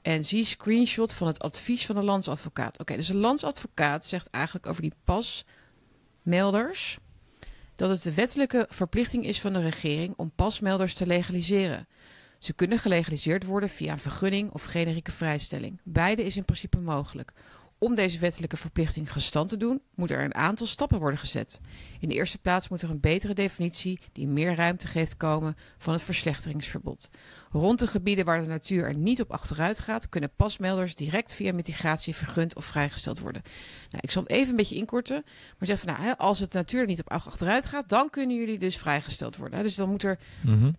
En 0.03 0.25
zie 0.25 0.45
screenshot 0.45 1.13
van 1.13 1.27
het 1.27 1.41
advies 1.41 1.87
van 1.87 1.95
de 1.95 2.03
landsadvocaat. 2.03 2.81
Oké, 2.81 2.97
dus 2.97 3.07
de 3.07 3.15
landsadvocaat 3.15 4.07
zegt 4.07 4.31
eigenlijk 4.31 4.67
over 4.67 4.83
die 4.83 4.95
pasmelders 6.25 6.99
dat 7.75 7.91
het 7.91 8.03
de 8.03 8.15
wettelijke 8.15 8.67
verplichting 8.69 9.25
is 9.25 9.41
van 9.41 9.53
de 9.53 9.61
regering 9.61 10.15
om 10.17 10.33
pasmelders 10.35 10.95
te 10.95 11.07
legaliseren. 11.07 11.89
Ze 12.39 12.53
kunnen 12.53 12.79
gelegaliseerd 12.79 13.45
worden 13.45 13.69
via 13.69 13.93
een 13.93 13.99
vergunning 13.99 14.51
of 14.51 14.65
generieke 14.65 15.13
vrijstelling. 15.13 15.81
Beide 15.83 16.25
is 16.25 16.37
in 16.37 16.45
principe 16.45 16.79
mogelijk. 16.79 17.33
Om 17.85 17.95
deze 17.95 18.19
wettelijke 18.19 18.57
verplichting 18.57 19.13
gestand 19.13 19.49
te 19.49 19.57
doen, 19.57 19.83
moeten 19.95 20.17
er 20.17 20.25
een 20.25 20.35
aantal 20.35 20.67
stappen 20.67 20.99
worden 20.99 21.19
gezet. 21.19 21.61
In 22.01 22.09
de 22.09 22.15
eerste 22.15 22.39
plaats 22.39 22.69
moet 22.69 22.83
er 22.83 22.91
een 22.91 23.01
betere 23.01 23.33
definitie 23.33 23.99
die 24.13 24.27
meer 24.27 24.55
ruimte 24.55 24.89
geeft 24.89 25.17
komen 25.17 25.57
van 25.79 25.93
het 25.93 26.03
verslechteringsverbod. 26.03 27.09
Rond 27.51 27.79
de 27.79 27.87
gebieden 27.87 28.25
waar 28.25 28.39
de 28.39 28.47
natuur 28.47 28.85
er 28.85 28.95
niet 28.95 29.21
op 29.21 29.33
achteruit 29.33 29.79
gaat, 29.79 30.09
kunnen 30.09 30.31
pasmelders 30.37 30.95
direct 30.95 31.35
via 31.35 31.53
mitigatie 31.53 32.15
vergund 32.15 32.55
of 32.55 32.65
vrijgesteld 32.65 33.19
worden. 33.19 33.43
Nou, 33.91 34.03
ik 34.03 34.11
zal 34.11 34.23
het 34.23 34.31
even 34.31 34.51
een 34.51 34.57
beetje 34.57 34.77
inkorten, 34.77 35.23
maar 35.59 35.69
zeg 35.69 35.79
van 35.79 35.95
nou, 35.95 36.15
als 36.19 36.39
het 36.39 36.53
natuur 36.53 36.81
er 36.81 36.87
niet 36.87 37.01
op 37.01 37.11
achteruit 37.11 37.67
gaat, 37.67 37.89
dan 37.89 38.11
kunnen 38.11 38.37
jullie 38.37 38.59
dus 38.59 38.77
vrijgesteld 38.77 39.37
worden. 39.37 39.63
Dus 39.63 39.75
dan 39.75 39.89
moet 39.89 40.03
er 40.03 40.19
Mhm. 40.41 40.71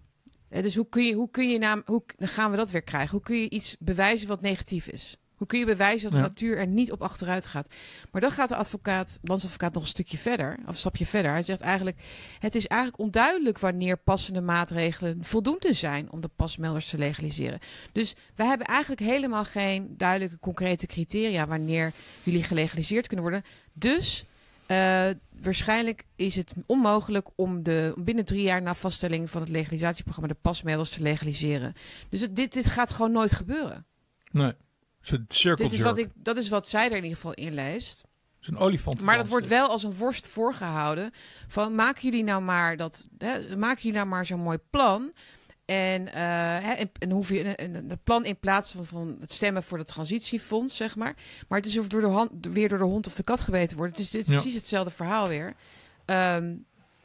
Dus 0.50 0.76
hoe 0.76 0.90
kun 0.90 1.06
je, 1.06 1.14
hoe 1.14 1.30
kun 1.32 1.50
je 1.50 1.58
naam, 1.58 1.82
hoe 1.86 2.04
gaan 2.18 2.52
we 2.52 2.58
dat 2.58 2.72
weer 2.72 2.82
krijgen? 2.82 3.12
Hoe 3.12 3.22
kun 3.22 3.38
je 3.38 3.50
iets 3.50 3.76
bewijzen 3.80 4.28
wat 4.28 4.42
negatief 4.42 4.88
is? 4.88 5.18
Hoe 5.46 5.54
kun 5.54 5.68
je 5.68 5.76
bewijzen 5.76 6.02
dat 6.04 6.12
de 6.12 6.18
Ja. 6.18 6.28
natuur 6.28 6.58
er 6.58 6.68
niet 6.68 6.92
op 6.92 7.02
achteruit 7.02 7.48
gaat? 7.48 7.74
Maar 8.12 8.22
dan 8.22 8.32
gaat 8.32 8.50
de 8.50 8.56
advocaat, 8.56 9.20
landsadvocaat, 9.22 9.74
nog 9.74 9.84
een 9.84 9.90
stukje 9.90 10.18
verder, 10.18 10.58
of 10.62 10.68
een 10.68 10.76
stapje 10.76 11.06
verder. 11.06 11.32
Hij 11.32 11.44
zegt 11.44 11.62
eigenlijk: 11.62 11.98
het 12.40 12.56
is 12.56 12.68
eigenlijk 12.68 13.02
onduidelijk 13.02 13.60
wanneer 13.60 13.98
passende 13.98 14.42
maatregelen 14.42 15.18
voldoende 15.24 15.74
zijn 15.74 16.12
om 16.12 16.22
de 16.22 16.30
pasmelders 16.36 16.90
te 16.90 16.98
legaliseren. 16.98 17.60
Dus 17.92 18.16
wij 18.36 18.48
hebben 18.48 18.68
eigenlijk 18.68 19.02
helemaal 19.02 19.44
geen 19.46 19.94
duidelijke, 19.98 20.40
concrete 20.40 20.88
criteria 20.88 21.48
wanneer 21.48 21.92
jullie 22.24 22.44
gelegaliseerd 22.44 23.08
kunnen 23.08 23.26
worden. 23.26 23.44
Dus 23.74 24.26
eh, 24.66 25.10
waarschijnlijk 25.42 26.04
is 26.16 26.36
het 26.36 26.54
onmogelijk 26.66 27.28
om, 27.36 27.64
de, 27.64 27.94
om 27.96 28.04
binnen 28.04 28.26
drie 28.26 28.42
jaar 28.44 28.62
na 28.62 28.76
vaststelling 28.76 29.30
van 29.30 29.42
het 29.42 29.50
legalisatieprogramma 29.50 30.34
de 30.34 30.40
pasmelders 30.42 30.90
te 30.90 31.02
legaliseren. 31.02 31.74
Dus 32.10 32.22
het, 32.22 32.36
dit, 32.36 32.54
dit 32.54 32.68
gaat 32.68 32.92
gewoon 32.92 33.12
nooit 33.12 33.32
gebeuren. 33.32 33.86
Nee. 34.32 34.54
Circle 35.28 35.56
Dit 35.56 35.72
is 35.72 35.82
wat 35.82 35.98
ik, 35.98 36.10
dat 36.14 36.38
is 36.38 36.50
wat 36.50 36.68
zij 36.68 36.86
er 36.86 36.98
in 36.98 37.04
ieder 37.04 37.16
geval 37.16 37.34
in 37.34 37.54
leest. 37.54 37.98
Het 38.00 38.42
is 38.42 38.48
een 38.48 38.58
olifant. 38.58 39.02
Maar 39.02 39.18
dat 39.18 39.28
wordt 39.28 39.48
wel 39.48 39.68
als 39.68 39.84
een 39.84 39.94
worst 39.94 40.28
voorgehouden. 40.28 41.12
Van 41.48 41.76
maken 41.76 42.02
jullie 42.02 42.24
nou 42.24 42.42
maar 42.42 42.78
dat, 42.78 43.08
hè, 43.18 43.58
maken 43.58 43.82
jullie 43.82 43.98
nou 43.98 44.08
maar 44.08 44.26
zo'n 44.26 44.40
mooi 44.40 44.58
plan. 44.70 45.12
En, 45.66 46.08
eh, 46.08 46.14
hè, 46.64 46.72
en, 46.72 46.92
en 47.00 47.12
hoef 47.12 47.30
je 47.30 47.64
een, 47.64 48.00
plan 48.04 48.26
in 48.26 48.40
plaats 48.40 48.72
van, 48.72 48.86
van 48.86 49.18
het 49.20 49.32
stemmen 49.32 49.64
voor 49.64 49.78
het 49.78 49.88
transitiefonds, 49.88 50.76
zeg 50.76 50.96
maar. 50.96 51.16
Maar 51.48 51.60
het 51.60 51.68
is 51.68 51.78
of 51.78 51.88
door 51.88 52.02
de 52.02 52.08
hand, 52.08 52.32
weer 52.42 52.70
door 52.70 52.78
de 52.78 52.84
hond 52.84 53.08
of 53.08 53.16
de 53.16 53.24
kat 53.24 53.42
gebeten 53.42 53.78
wordt. 53.78 53.98
Het 53.98 54.06
is, 54.06 54.12
dit 54.12 54.22
is 54.22 54.28
Ja. 54.28 54.34
precies 54.34 54.54
hetzelfde 54.54 54.92
verhaal 54.92 55.28
weer. 55.28 55.54
Ehm, 56.06 56.56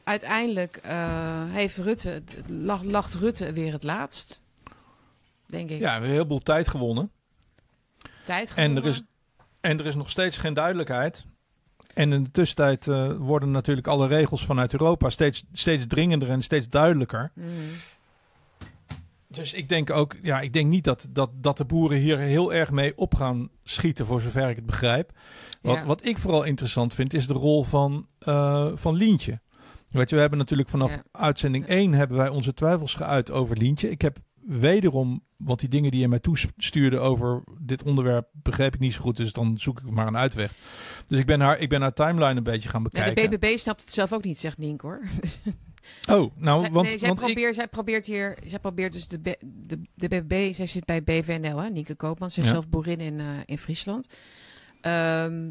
uiteindelijk 0.05 0.76
eh, 0.76 1.44
heeft 1.48 1.76
Rutte, 1.76 2.22
lacht 2.82 3.14
Rutte 3.14 3.53
weer 3.53 3.72
het 3.72 3.84
laatst. 3.84 4.42
Denk 5.46 5.70
ik. 5.70 5.78
Ja, 5.78 5.84
we 5.84 5.90
hebben 5.90 6.09
een 6.09 6.14
heleboel 6.14 6.42
tijd 6.42 6.68
gewonnen. 6.68 7.11
Tijd 8.31 8.53
En 8.55 8.76
er, 8.76 8.87
is, 8.87 9.03
en 9.61 9.78
er 9.78 9.87
is 9.87 9.95
nog 9.95 10.11
steeds 10.11 10.37
geen 10.37 10.55
duidelijkheid. 10.55 11.24
En 11.95 12.12
in 12.12 12.24
de 12.24 12.31
tussentijd 12.31 12.89
eh, 12.89 13.12
worden 13.16 13.51
natuurlijk 13.51 13.87
alle 13.87 14.07
regels 14.07 14.45
vanuit 14.45 14.72
Europa 14.72 15.09
steeds, 15.09 15.45
steeds 15.53 15.87
dringender 15.87 16.31
en 16.31 16.43
steeds 16.43 16.68
duidelijker. 16.68 17.31
Mhm. 17.35 17.49
Dus 19.28 19.53
ik 19.53 19.68
denk 19.68 19.91
ook, 19.91 20.16
ja, 20.22 20.41
ik 20.41 20.53
denk 20.53 20.70
niet 20.70 20.85
dat, 20.85 21.07
dat, 21.11 21.31
dat 21.35 21.57
de 21.57 21.64
boeren 21.64 21.99
hier 21.99 22.18
heel 22.18 22.53
erg 22.53 22.70
mee 22.70 22.97
op 22.97 23.14
gaan 23.14 23.49
schieten, 23.64 24.07
voor 24.07 24.20
zover 24.20 24.49
ik 24.49 24.57
het 24.57 24.66
begrijp. 24.66 25.12
Wat, 25.62 25.76
Ja. 25.76 25.85
wat 25.85 26.07
ik 26.07 26.18
vooral 26.18 26.43
interessant 26.43 26.95
vind, 26.95 27.14
is 27.14 27.26
de 27.26 27.35
rol 27.35 27.64
van, 27.64 28.07
eh, 28.18 28.70
van 28.74 28.95
Lientje. 28.95 29.41
Weet 29.89 30.09
je, 30.09 30.14
we 30.14 30.20
hebben 30.20 30.39
natuurlijk 30.39 30.68
vanaf 30.68 30.91
Ja. 30.95 31.03
uitzending 31.12 31.64
1 31.68 31.93
hebben 31.93 32.16
wij 32.16 32.28
onze 32.28 32.55
twijfels 32.55 32.95
geuit 32.95 33.31
over 33.31 33.57
Lientje. 33.57 33.91
Ik 33.91 34.03
heb 34.03 34.18
wederom, 34.43 35.22
want 35.45 35.61
die 35.61 35.68
dingen 35.68 35.91
die 35.91 36.01
je 36.01 36.09
mij 36.09 36.18
toestuurde 36.18 36.99
over 36.99 37.43
dit 37.61 37.82
onderwerp 37.82 38.28
begreep 38.32 38.74
ik 38.74 38.80
niet 38.80 38.93
zo 38.93 39.01
goed, 39.01 39.16
dus 39.16 39.32
dan 39.32 39.59
zoek 39.59 39.80
ik 39.80 39.91
maar 39.91 40.07
een 40.07 40.16
uitweg. 40.16 40.53
Dus 41.07 41.18
ik 41.18 41.26
ben 41.26 41.41
haar, 41.41 41.59
ik 41.59 41.68
ben 41.68 41.80
haar 41.80 41.93
timeline 41.93 42.34
een 42.36 42.43
beetje 42.43 42.68
gaan 42.68 42.82
Ja, 42.82 42.88
de 43.05 43.12
bekijken. 43.12 43.38
BBB 43.38 43.59
snapt 43.59 43.80
het 43.82 43.93
zelf 43.93 44.12
ook 44.12 44.24
niet, 44.24 44.38
zegt 44.38 44.59
Nienk 44.59 44.80
hoor. 44.80 45.01
Oh, 46.09 46.32
nou, 46.36 46.59
zij, 46.61 46.70
want, 46.70 46.86
nee, 46.86 46.99
zij, 46.99 47.09
want 47.09 47.20
ik, 47.20 47.26
probeert, 47.26 47.55
zij 47.55 47.68
probeert 47.68 48.07
hier, 48.07 48.38
zij 48.47 48.59
probeert 48.59 48.93
dus 48.93 49.09
de, 49.09 49.18
B- 49.18 49.41
de, 49.66 49.80
de 49.95 50.09
BBB, 50.09 50.55
zij 50.55 50.66
zit 50.66 50.84
bij 50.84 51.03
BVNL, 51.03 51.57
hè, 51.57 51.68
Nienke 51.68 51.95
Koopman, 51.95 52.30
zij 52.30 52.43
is 52.43 52.49
Ja. 52.49 52.55
zelf 52.55 52.68
boerin 52.68 52.99
in, 53.01 53.20
eh, 53.20 53.26
in 53.45 53.59
Friesland. 53.59 54.09
Ehm, 54.80 55.51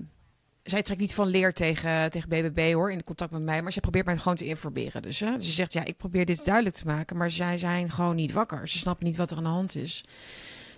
zij 0.69 0.81
trekt 0.81 0.99
niet 0.99 1.13
van 1.13 1.27
leer 1.27 1.53
tegen, 1.53 2.09
tegen 2.09 2.29
BBB 2.29 2.73
hoor, 2.73 2.91
in 2.91 3.03
contact 3.03 3.31
met 3.31 3.41
mij, 3.41 3.61
maar 3.61 3.71
zij 3.71 3.81
probeert 3.81 4.05
mij 4.05 4.17
gewoon 4.17 4.37
te 4.37 4.45
informeren. 4.45 5.01
Dus 5.01 5.19
hè, 5.19 5.39
ze 5.39 5.51
zegt, 5.51 5.73
ja, 5.73 5.85
ik 5.85 5.97
probeer 5.97 6.25
dit 6.25 6.45
duidelijk 6.45 6.75
te 6.75 6.85
maken, 6.85 7.17
maar 7.17 7.31
zij 7.31 7.57
zijn 7.57 7.89
gewoon 7.89 8.15
niet 8.15 8.31
wakker. 8.31 8.67
Ze 8.67 8.77
snappen 8.77 9.05
niet 9.05 9.17
wat 9.17 9.31
er 9.31 9.37
aan 9.37 9.43
de 9.43 9.49
hand 9.49 9.75
is. 9.75 10.03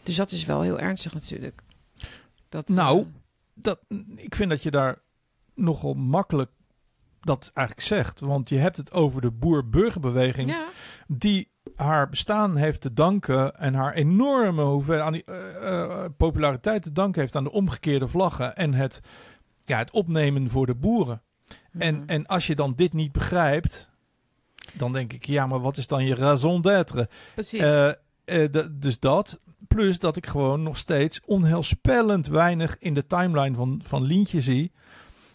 Dus 0.04 0.16
dat 0.16 0.32
is 0.32 0.46
wel 0.46 0.62
heel 0.62 0.80
ernstig 0.80 1.14
natuurlijk. 1.14 1.62
Dat, 2.50 2.68
Nou, 2.68 3.00
eh, 3.00 3.06
dat, 3.54 3.80
ik 4.16 4.36
vind 4.36 4.50
dat 4.50 4.64
je 4.64 4.72
daar 4.72 5.02
nogal 5.56 5.94
makkelijk 5.94 6.52
dat 7.20 7.52
eigenlijk 7.54 7.88
zegt. 7.88 8.20
Want 8.20 8.50
je 8.50 8.58
hebt 8.58 8.78
het 8.78 8.92
over 8.92 9.22
de 9.22 9.32
boer-burgerbeweging 9.32 10.50
ja, 10.50 10.68
die 11.08 11.52
haar 11.76 12.10
bestaan 12.10 12.56
heeft 12.56 12.82
te 12.82 12.94
danken 12.94 13.56
en 13.56 13.74
haar 13.74 13.94
enorme 13.94 14.64
hoeveelheid 14.64 15.06
aan 15.06 15.14
die 15.14 15.24
eh, 15.24 16.04
eh, 16.04 16.12
populariteit 16.18 16.82
te 16.82 16.92
danken 16.92 17.22
heeft 17.22 17.36
aan 17.36 17.44
de 17.44 17.52
omgekeerde 17.52 18.08
vlaggen 18.08 18.56
en 18.56 18.74
het, 18.74 19.00
ja, 19.72 19.78
het 19.78 19.91
opnemen 19.91 20.49
voor 20.49 20.65
de 20.65 20.76
boeren. 20.76 21.22
En, 21.72 21.95
Mhm. 21.95 22.03
en 22.09 22.26
als 22.26 22.47
je 22.47 22.55
dan 22.55 22.74
dit 22.76 22.93
niet 22.93 23.11
begrijpt, 23.11 23.89
dan 24.74 24.91
denk 24.91 25.13
ik, 25.13 25.26
ja, 25.26 25.47
maar 25.47 25.59
wat 25.61 25.78
is 25.78 25.88
dan 25.88 26.05
je 26.05 26.15
raison 26.15 26.61
d'être? 26.61 27.09
precies. 27.34 27.59
Eh, 27.59 27.89
eh, 28.24 28.65
dus 28.72 28.99
dat. 28.99 29.39
Plus 29.67 29.99
dat 29.99 30.15
ik 30.15 30.26
gewoon 30.26 30.63
nog 30.63 30.78
steeds 30.78 31.22
onheilspellend 31.26 32.28
weinig 32.28 32.78
in 32.80 32.93
de 32.93 33.05
timeline 33.07 33.55
van, 33.55 33.80
van 33.84 34.03
Lientje 34.03 34.41
zie. 34.41 34.72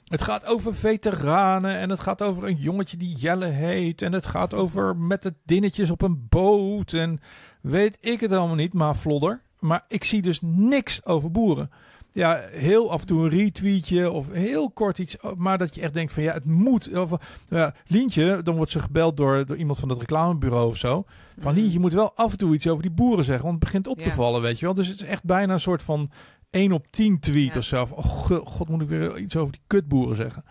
Het 0.07 0.23
gaat 0.23 0.47
over 0.47 0.75
veteranen 0.75 1.77
en 1.79 1.91
het 1.91 2.01
gaat 2.01 2.23
over 2.23 2.45
een 2.45 2.57
jongetje 2.57 2.97
die 2.97 3.17
Jelle 3.17 3.47
heet. 3.47 4.03
En 4.03 4.13
het 4.13 4.27
gaat 4.27 4.55
over 4.55 4.97
met 4.97 5.23
de 5.23 5.35
dinnetjes 5.45 5.91
op 5.91 6.03
een 6.03 6.27
boot 6.29 6.93
en 6.93 7.21
weet 7.61 7.99
ik 8.01 8.21
het 8.21 8.33
allemaal 8.33 8.57
niet, 8.57 8.73
maar 8.73 8.97
vlodder. 8.97 9.43
Maar 9.59 9.85
ik 9.89 10.05
zie 10.05 10.23
dus 10.23 10.39
niks 10.43 11.05
over 11.05 11.31
boeren. 11.31 11.71
Ja, 12.17 12.41
heel 12.51 12.91
af 12.91 13.01
en 13.01 13.07
toe 13.07 13.23
een 13.25 13.29
retweetje 13.29 14.11
of 14.11 14.31
heel 14.31 14.71
kort 14.71 14.99
iets. 14.99 15.17
Maar 15.37 15.59
dat 15.59 15.75
je 15.75 15.81
echt 15.81 15.95
denkt 15.95 16.13
van 16.13 16.23
ja, 16.23 16.33
het 16.33 16.45
moet. 16.45 16.95
Of, 16.99 17.11
ja, 17.49 17.75
Lientje, 17.87 18.43
dan 18.43 18.57
wordt 18.57 18.71
ze 18.71 18.79
gebeld 18.81 19.17
door, 19.17 19.47
door 19.47 19.57
iemand 19.57 19.79
van 19.79 19.89
het 19.89 19.99
reclamebureau 19.99 20.69
of 20.69 20.77
zo. 20.77 21.05
Van 21.39 21.45
Mhm. 21.53 21.55
Lientje, 21.55 21.73
je 21.73 21.79
moet 21.81 21.93
wel 21.93 22.13
af 22.17 22.31
en 22.33 22.39
toe 22.39 22.55
iets 22.55 22.69
over 22.69 22.83
die 22.83 22.91
boeren 22.91 23.25
zeggen. 23.25 23.45
Want 23.45 23.55
het 23.57 23.65
begint 23.65 23.87
op 23.87 23.99
te 23.99 24.11
vallen, 24.11 24.43
weet 24.43 24.59
je 24.59 24.65
wel. 24.65 24.75
Dus 24.75 24.89
het 24.89 25.01
is 25.01 25.07
echt 25.07 25.25
bijna 25.25 25.53
een 25.53 25.61
soort 25.61 25.83
van 25.83 26.09
1 26.51 26.73
op 26.73 26.87
10 26.91 27.21
tweet 27.21 27.53
Ja. 27.53 27.59
of 27.59 27.65
zo. 27.65 27.85
Van, 27.85 27.97
Oh 27.97 28.05
go- 28.25 28.45
god, 28.45 28.69
moet 28.69 28.83
ik 28.83 28.89
weer 28.89 29.19
iets 29.19 29.37
over 29.37 29.53
die 29.53 29.63
kutboeren 29.67 30.17
zeggen. 30.17 30.45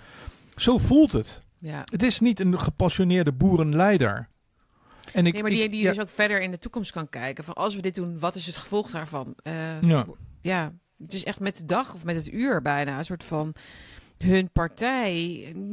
Zo 0.55 0.77
voelt 0.77 1.11
het. 1.11 1.43
ja. 1.59 1.81
Het 1.85 2.03
is 2.03 2.19
niet 2.19 2.39
een 2.39 2.59
gepassioneerde 2.59 3.31
boerenleider. 3.33 4.29
En 5.13 5.25
ik, 5.25 5.33
Nee, 5.33 5.41
maar 5.41 5.51
die, 5.51 5.63
ik- 5.63 5.71
die 5.71 5.83
dus 5.87 5.99
ook 5.99 6.09
verder 6.09 6.41
in 6.41 6.51
de 6.51 6.59
toekomst 6.59 6.91
kan 6.91 7.09
kijken. 7.09 7.43
Van 7.43 7.53
als 7.53 7.75
we 7.75 7.81
dit 7.81 7.95
doen, 7.95 8.19
wat 8.19 8.35
is 8.35 8.45
het 8.45 8.55
gevolg 8.57 8.89
daarvan? 8.89 9.35
Ja. 9.81 10.05
ja, 10.41 10.71
het 10.97 11.13
is 11.13 11.23
echt 11.23 11.39
met 11.39 11.57
de 11.57 11.65
dag 11.65 11.93
of 11.93 12.03
met 12.03 12.15
het 12.15 12.31
uur 12.31 12.61
bijna 12.61 12.97
een 12.97 13.05
soort 13.05 13.23
van 13.23 13.53
hun 14.17 14.49
partij. 14.49 15.13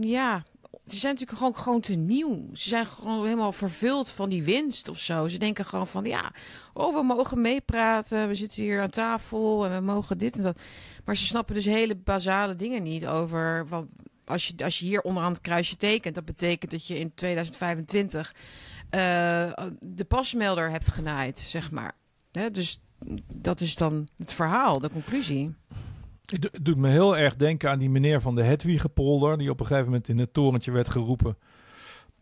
Ja, 0.00 0.42
ze 0.86 0.96
zijn 0.96 1.12
natuurlijk 1.12 1.38
gewoon, 1.38 1.56
gewoon 1.56 1.80
te 1.80 1.94
nieuw. 1.94 2.48
Ze 2.52 2.68
zijn 2.68 2.86
gewoon 2.86 3.24
helemaal 3.24 3.52
vervuld 3.52 4.08
van 4.08 4.28
die 4.28 4.42
winst 4.42 4.88
of 4.88 4.98
zo. 4.98 5.28
Ze 5.28 5.38
denken 5.38 5.64
gewoon 5.64 5.86
van 5.86 6.04
ja, 6.04 6.32
oh, 6.72 6.94
we 6.94 7.02
mogen 7.02 7.40
meepraten. 7.40 8.28
We 8.28 8.34
zitten 8.34 8.62
hier 8.62 8.80
aan 8.82 8.90
tafel 8.90 9.66
en 9.66 9.74
we 9.74 9.80
mogen 9.80 10.18
dit 10.18 10.36
en 10.36 10.42
dat. 10.42 10.58
Maar 11.04 11.16
ze 11.16 11.24
snappen 11.24 11.54
dus 11.54 11.64
hele 11.64 11.96
basale 11.96 12.56
dingen 12.56 12.82
niet 12.82 13.06
over. 13.06 13.68
Want 13.68 13.88
als 14.24 14.48
je, 14.48 14.64
als 14.64 14.78
je 14.78 14.84
hier 14.84 15.00
onderaan 15.00 15.32
het 15.32 15.40
kruisje 15.40 15.76
tekent, 15.76 16.14
dat 16.14 16.24
betekent 16.24 16.70
dat 16.70 16.86
je 16.86 16.98
in 16.98 17.14
2025 17.14 18.34
eh, 18.90 19.52
de 19.80 20.04
pasmelder 20.08 20.70
hebt 20.70 20.88
genaaid, 20.88 21.38
zeg 21.38 21.70
maar. 21.70 21.92
Dus 22.52 22.80
dat 23.32 23.60
is 23.60 23.74
dan 23.74 24.08
het 24.18 24.32
verhaal, 24.32 24.80
de 24.80 24.90
conclusie. 24.90 25.54
Het 26.22 26.42
do- 26.42 26.48
het 26.52 26.64
doet 26.64 26.76
me 26.76 26.88
heel 26.88 27.16
erg 27.16 27.36
denken 27.36 27.70
aan 27.70 27.78
die 27.78 27.90
meneer 27.90 28.20
van 28.20 28.34
de 28.34 28.42
Hedwigepolder... 28.42 29.38
die 29.38 29.50
op 29.50 29.60
een 29.60 29.66
gegeven 29.66 29.88
moment 29.88 30.08
in 30.08 30.18
het 30.18 30.32
torentje 30.32 30.70
werd 30.70 30.88
geroepen. 30.88 31.36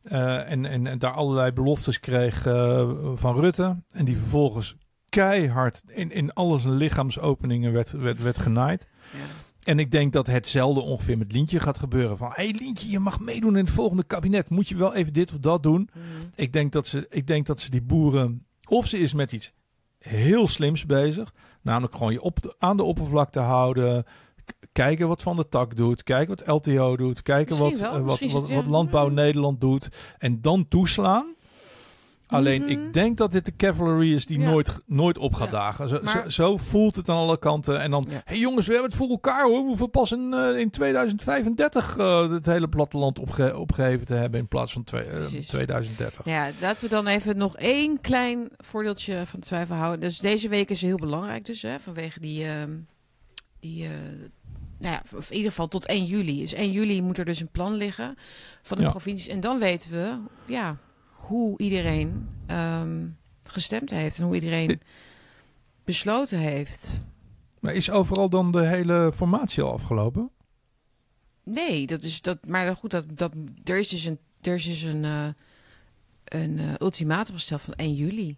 Eh, 0.03 0.51
en, 0.51 0.65
en, 0.65 0.87
en 0.87 0.99
daar 0.99 1.13
allerlei 1.13 1.53
beloftes 1.53 2.01
kreeg 2.01 2.47
eh, 2.47 2.91
van 3.15 3.41
Rutte. 3.41 3.83
En 3.91 4.05
die 4.05 4.17
vervolgens 4.17 4.77
keihard 5.09 5.83
in, 5.87 6.11
in 6.11 6.33
alle 6.33 6.59
zijn 6.59 6.75
lichaamsopeningen 6.75 7.73
werd, 7.73 7.91
werd, 7.91 8.23
werd 8.23 8.39
genaaid. 8.39 8.87
Ja. 9.13 9.19
En 9.61 9.79
ik 9.79 9.91
denk 9.91 10.13
dat 10.13 10.27
hetzelfde 10.27 10.81
ongeveer 10.81 11.19
met 11.19 11.33
Lientje 11.33 11.61
gaat 11.61 11.79
gebeuren. 11.79 12.17
Van, 12.17 12.29
hé 12.29 12.43
hey 12.43 12.55
Lientje, 12.59 12.91
je 12.91 12.99
mag 12.99 13.21
meedoen 13.21 13.57
in 13.57 13.65
het 13.65 13.75
volgende 13.75 14.05
kabinet. 14.05 14.51
Moet 14.51 14.69
je 14.69 14.77
wel 14.77 14.95
even 14.95 15.13
dit 15.13 15.31
of 15.31 15.39
dat 15.39 15.63
doen? 15.63 15.91
Mhm. 15.93 16.05
Ik 16.35 16.53
denk 16.53 16.73
dat 16.73 16.87
ze, 16.87 17.07
ik 17.11 17.27
denk 17.27 17.47
dat 17.47 17.61
ze 17.61 17.71
die 17.71 17.83
boeren... 17.83 18.47
Of 18.69 18.87
ze 18.87 18.99
is 18.99 19.13
met 19.13 19.33
iets 19.33 19.53
heel 20.01 20.49
slims 20.49 20.87
bezig. 20.87 21.33
Namelijk 21.63 21.95
gewoon 21.97 22.13
je 22.13 22.21
op 22.23 22.43
de- 22.43 22.55
aan 22.59 22.77
de 22.77 22.83
oppervlakte 22.83 23.39
houden. 23.41 24.05
Kijken 24.73 25.09
wat 25.09 25.23
Van 25.23 25.37
de 25.37 25.49
Tak 25.49 25.77
doet. 25.77 26.03
Kijken 26.03 26.37
wat 26.37 26.47
LTO 26.67 26.97
doet. 26.97 27.23
Kijken 27.23 27.59
Misschien 27.59 27.71
wat, 27.87 27.93
wel, 27.93 28.01
eh, 28.01 28.33
wat, 28.33 28.49
wat. 28.51 28.67
Landbouw. 28.67 29.09
Nederland 29.09 29.61
doet. 29.61 29.89
En 30.19 30.41
dan 30.41 30.69
toeslaan. 30.69 31.35
Alleen 32.31 32.61
Mhm. 32.63 32.71
ik 32.71 32.93
denk 32.93 33.17
dat 33.17 33.31
dit 33.33 33.45
de 33.45 33.57
cavalry 33.57 34.15
is 34.15 34.27
die 34.27 34.39
Ja. 34.39 34.51
nooit, 34.51 34.71
nooit 34.87 35.19
op 35.19 35.35
gaat 35.35 35.51
Ja. 35.51 35.53
dagen. 35.53 35.89
Zo, 35.89 35.99
Maar- 36.03 36.23
zo, 36.23 36.29
zo 36.29 36.57
voelt 36.57 36.97
het 36.97 37.09
aan 37.09 37.17
alle 37.17 37.39
kanten. 37.39 37.81
En 37.81 37.91
dan, 37.91 38.07
Ja. 38.09 38.23
hey 38.25 38.39
jongens, 38.39 38.67
we 38.67 38.73
hebben 38.73 38.91
het 38.91 38.99
voor 39.01 39.09
elkaar 39.11 39.43
hoor. 39.45 39.61
We 39.61 39.67
hoeven 39.67 39.91
pas 39.91 40.13
in, 40.13 40.33
eh, 40.35 40.59
in 40.59 40.71
2035 40.71 41.97
eh, 41.99 42.31
het 42.31 42.47
hele 42.47 42.69
platteland 42.69 43.19
opge 43.19 43.57
opgeheven 43.59 44.07
te 44.07 44.15
hebben 44.15 44.41
in 44.41 44.49
plaats 44.49 44.73
van 44.73 44.85
twee, 44.85 45.03
eh, 45.03 45.15
Precies. 45.15 45.47
2030. 45.49 46.25
Ja, 46.25 46.51
laten 46.61 46.85
we 46.85 46.91
dan 46.91 47.07
even 47.07 47.37
nog 47.37 47.57
één 47.57 48.01
klein 48.01 48.49
voordeeltje 48.57 49.23
van 49.27 49.41
twijfel 49.41 49.75
houden. 49.77 50.01
Dus 50.01 50.19
deze 50.19 50.49
week 50.49 50.71
is 50.71 50.81
heel 50.83 50.97
belangrijk 50.97 51.45
dus, 51.45 51.63
hè, 51.63 51.79
vanwege 51.81 52.21
die... 52.21 52.45
ehm, 52.45 52.71
die 53.61 53.85
eh, 53.85 53.91
nou 54.79 54.93
ja, 54.95 55.03
of 55.17 55.31
in 55.31 55.37
ieder 55.37 55.51
geval 55.51 55.69
tot 55.69 55.87
1 55.87 56.05
juli. 56.05 56.41
Dus 56.41 56.53
1 56.55 56.71
juli 56.73 57.03
moet 57.03 57.19
er 57.19 57.25
dus 57.25 57.41
een 57.41 57.51
plan 57.51 57.75
liggen 57.75 58.15
van 58.63 58.77
de 58.77 58.83
Ja. 58.83 58.91
provincies. 58.91 59.29
En 59.29 59.41
dan 59.41 59.59
weten 59.59 59.91
we 59.91 60.19
ja, 60.45 60.77
hoe 61.31 61.59
iedereen 61.59 62.29
ehm, 62.47 63.09
gestemd 63.43 63.91
heeft 63.91 64.19
en 64.19 64.25
hoe 64.25 64.35
iedereen 64.35 64.81
besloten 65.85 66.39
heeft. 66.39 67.01
Maar 67.61 67.75
is 67.75 67.91
overal 67.91 68.29
dan 68.29 68.53
de 68.53 68.67
hele 68.67 69.13
formatie 69.15 69.63
al 69.63 69.73
afgelopen? 69.73 70.31
Nee, 71.45 71.87
dat 71.87 72.03
is 72.03 72.23
dat. 72.23 72.47
Maar 72.47 72.77
goed, 72.77 72.91
dat, 72.91 73.05
dat, 73.19 73.35
er 73.65 73.79
is 73.79 73.89
dus 73.89 74.05
een, 74.05 74.19
er 74.41 74.55
is 74.55 74.65
dus 74.65 74.83
een, 74.83 75.05
eh, 75.05 75.27
een 76.25 76.59
eh, 76.59 76.65
ultimatum 76.79 77.35
gesteld 77.35 77.61
van 77.61 77.75
1 77.75 77.95
juli. 77.95 78.37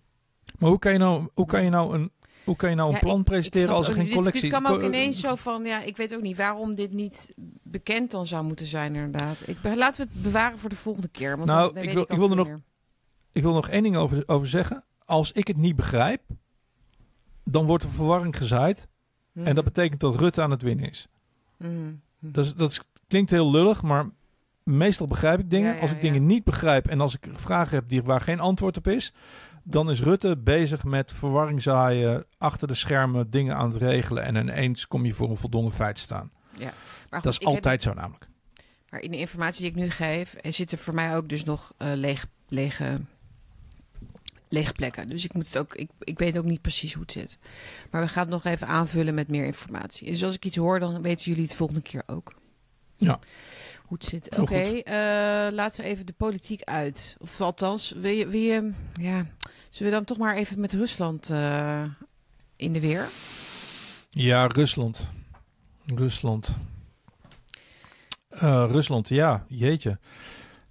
Maar 0.58 0.70
hoe 0.70 0.78
kan 0.78 0.92
je 0.92 0.98
nou, 0.98 1.28
hoe 1.34 1.46
kan 1.46 1.64
je 1.64 1.70
nou 1.70 1.94
een, 1.94 2.10
hoe 2.44 2.56
kan 2.56 2.70
je 2.70 2.76
nou 2.76 2.88
een 2.88 2.94
Ja, 2.94 3.00
plan 3.00 3.18
ik- 3.18 3.24
presenteren 3.24 3.74
als 3.74 3.88
er 3.88 3.94
geen. 3.94 4.04
Dit- 4.04 4.14
collectie... 4.14 4.42
Dit, 4.42 4.50
kan 4.50 4.66
ook 4.66 4.82
ineens 4.82 5.20
zo 5.20 5.34
van, 5.34 5.64
ja, 5.64 5.80
ik 5.82 5.96
weet 5.96 6.14
ook 6.14 6.22
niet 6.22 6.36
waarom 6.36 6.74
dit 6.74 6.92
niet 6.92 7.32
bekend 7.62 8.10
dan 8.10 8.26
zou 8.26 8.44
moeten 8.44 8.66
zijn, 8.66 8.94
inderdaad. 8.94 9.42
Ik, 9.46 9.56
laten 9.62 10.04
we 10.06 10.10
het 10.12 10.22
bewaren 10.22 10.58
voor 10.58 10.70
de 10.70 10.76
volgende 10.76 11.08
keer. 11.08 11.36
Want 11.36 11.48
Nou, 11.48 11.64
dan, 11.64 11.74
dan 11.74 11.82
ik 11.82 11.92
wil- 11.92 12.02
ik 12.08 12.16
wilde 12.18 12.34
nog- 12.34 12.46
meer. 12.48 12.60
Ik 13.32 13.42
wil 13.42 13.52
nog 13.52 13.68
één 13.68 13.82
ding 13.82 13.96
over, 13.96 14.22
over 14.26 14.48
zeggen. 14.48 14.84
Als 15.04 15.32
ik 15.32 15.46
het 15.46 15.56
niet 15.56 15.76
begrijp, 15.76 16.20
dan 17.44 17.66
wordt 17.66 17.84
er 17.84 17.90
verwarring 17.90 18.36
gezaaid. 18.36 18.86
En 19.34 19.44
dat 19.44 19.54
Mhm. 19.54 19.64
betekent 19.64 20.00
dat 20.00 20.16
Rutte 20.16 20.42
aan 20.42 20.50
het 20.50 20.62
winnen 20.62 20.88
is. 20.90 21.06
Mhm. 21.58 21.94
Dat, 22.20 22.44
is, 22.44 22.54
dat 22.54 22.70
is- 22.70 22.80
klinkt 23.08 23.30
heel 23.30 23.50
lullig, 23.50 23.82
maar 23.82 24.10
meestal 24.62 25.06
begrijp 25.06 25.38
ik 25.38 25.50
dingen. 25.50 25.68
Ja, 25.68 25.74
ja, 25.74 25.80
als 25.80 25.90
ik 25.90 25.96
ja. 25.96 26.02
dingen 26.02 26.26
niet 26.26 26.44
begrijp 26.44 26.86
en 26.86 27.00
als 27.00 27.14
ik 27.14 27.26
vragen 27.32 27.74
heb 27.76 27.88
die, 27.88 28.02
waar 28.02 28.20
geen 28.20 28.40
antwoord 28.40 28.76
op 28.76 28.86
is, 28.86 29.12
dan 29.64 29.90
is 29.90 30.00
Rutte 30.00 30.36
bezig 30.36 30.84
met 30.84 31.12
verwarring 31.12 31.62
zaaien, 31.62 32.24
achter 32.38 32.68
de 32.68 32.74
schermen 32.74 33.30
dingen 33.30 33.56
aan 33.56 33.72
het 33.72 33.82
regelen 33.82 34.22
en 34.22 34.36
ineens 34.36 34.86
kom 34.86 35.04
je 35.04 35.14
voor 35.14 35.30
een 35.30 35.36
voldongen 35.36 35.72
feit 35.72 35.98
staan. 35.98 36.30
Ja. 36.58 36.64
Maar 36.64 36.72
goed, 37.20 37.22
Dat 37.22 37.32
is 37.32 37.38
heb- 37.38 37.48
altijd 37.48 37.82
zo 37.82 37.94
namelijk. 37.94 38.26
maar 38.90 39.00
in 39.00 39.10
de 39.10 39.16
informatie 39.18 39.62
die 39.62 39.70
ik 39.70 39.76
nu 39.76 39.90
geef, 39.90 40.34
er 40.40 40.52
zitten 40.52 40.78
voor 40.78 40.94
mij 40.94 41.16
ook 41.16 41.28
dus 41.28 41.44
nog 41.44 41.72
eh, 41.76 41.88
leeg, 41.94 42.26
lege, 42.48 43.00
lege 44.52 44.72
plekken. 44.72 45.08
Dus 45.08 45.24
ik, 45.24 45.34
moet 45.34 45.46
het 45.46 45.58
ook, 45.58 45.74
ik, 45.74 45.90
ik 45.98 46.18
weet 46.18 46.38
ook 46.38 46.44
niet 46.44 46.60
precies 46.60 46.92
hoe 46.92 47.02
het 47.02 47.12
zit. 47.12 47.38
Maar 47.90 48.02
we 48.02 48.08
gaan 48.08 48.22
het 48.22 48.32
nog 48.32 48.44
even 48.44 48.66
aanvullen 48.66 49.14
met 49.14 49.28
meer 49.28 49.44
informatie. 49.44 50.10
Dus 50.10 50.24
als 50.24 50.34
ik 50.34 50.44
iets 50.44 50.56
hoor, 50.56 50.80
dan 50.80 51.02
weten 51.02 51.24
jullie 51.24 51.46
het 51.46 51.54
volgende 51.54 51.82
keer 51.82 52.02
ook. 52.06 52.34
Ja. 52.96 53.18
Hoe 53.82 53.96
het 53.96 54.04
zit. 54.04 54.38
Oké, 54.38 54.54
eh, 54.62 54.94
laten 55.52 55.80
we 55.80 55.86
even 55.90 56.06
de 56.06 56.14
politiek 56.16 56.62
uit. 56.62 57.16
Of 57.20 57.40
althans, 57.40 57.90
wil 57.96 58.12
je, 58.12 58.26
wil 58.28 58.40
je, 58.40 58.72
ja, 58.92 59.26
zullen 59.70 59.92
we 59.92 59.98
dan 59.98 60.04
toch 60.04 60.18
maar 60.18 60.36
even 60.36 60.60
met 60.60 60.72
Rusland 60.72 61.30
eh, 61.30 61.84
in 62.56 62.72
de 62.72 62.80
weer? 62.80 63.08
Ja, 64.10 64.46
Rusland. 64.46 65.08
Rusland. 65.86 66.48
Eh, 68.28 68.64
Rusland, 68.70 69.08
ja, 69.08 69.44
jeetje. 69.48 69.98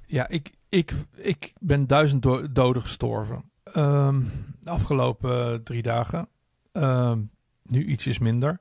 Ja, 0.05 0.27
ik, 0.27 0.51
ik, 0.69 0.93
ik 1.15 1.53
ben 1.59 1.87
duizend 1.87 2.21
do- 2.21 2.51
doden 2.51 2.81
gestorven. 2.81 3.50
Ehm, 3.73 4.21
de 4.59 4.69
afgelopen 4.69 5.53
eh, 5.53 5.59
drie 5.59 5.81
dagen. 5.81 6.27
Ehm, 6.71 7.21
nu 7.63 7.85
ietsjes 7.85 8.19
minder. 8.19 8.59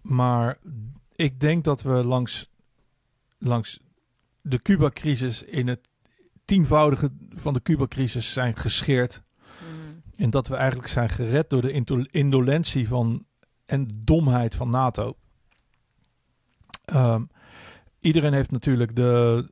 Maar 0.00 0.58
ik 1.12 1.40
denk 1.40 1.64
dat 1.64 1.82
we 1.82 2.04
langs, 2.04 2.50
langs 3.38 3.80
de 4.40 4.62
Cuba-crisis 4.62 5.42
in 5.42 5.68
het 5.68 5.88
tienvoudige 6.44 7.10
van 7.28 7.54
de 7.54 7.62
Cuba-crisis 7.62 8.32
zijn 8.32 8.56
gescheerd. 8.56 9.22
En 10.16 10.30
dat 10.30 10.48
we 10.48 10.56
eigenlijk 10.56 10.88
zijn 10.88 11.08
gered 11.08 11.50
door 11.50 11.62
de 11.62 12.06
indolentie 12.10 12.88
van 12.88 13.26
en 13.66 13.88
domheid 14.04 14.54
van 14.54 14.70
NATO. 14.70 15.16
Ehm, 16.84 17.22
iedereen 18.00 18.32
heeft 18.32 18.50
natuurlijk 18.50 18.96
de, 18.96 19.48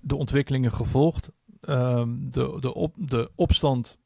de 0.00 0.16
ontwikkelingen 0.16 0.72
gevolgd. 0.72 1.30
Ehm, 1.68 2.08
de, 2.18 2.56
de, 2.60 2.74
op, 2.74 2.94
de 2.96 3.30
opstand, 3.34 3.98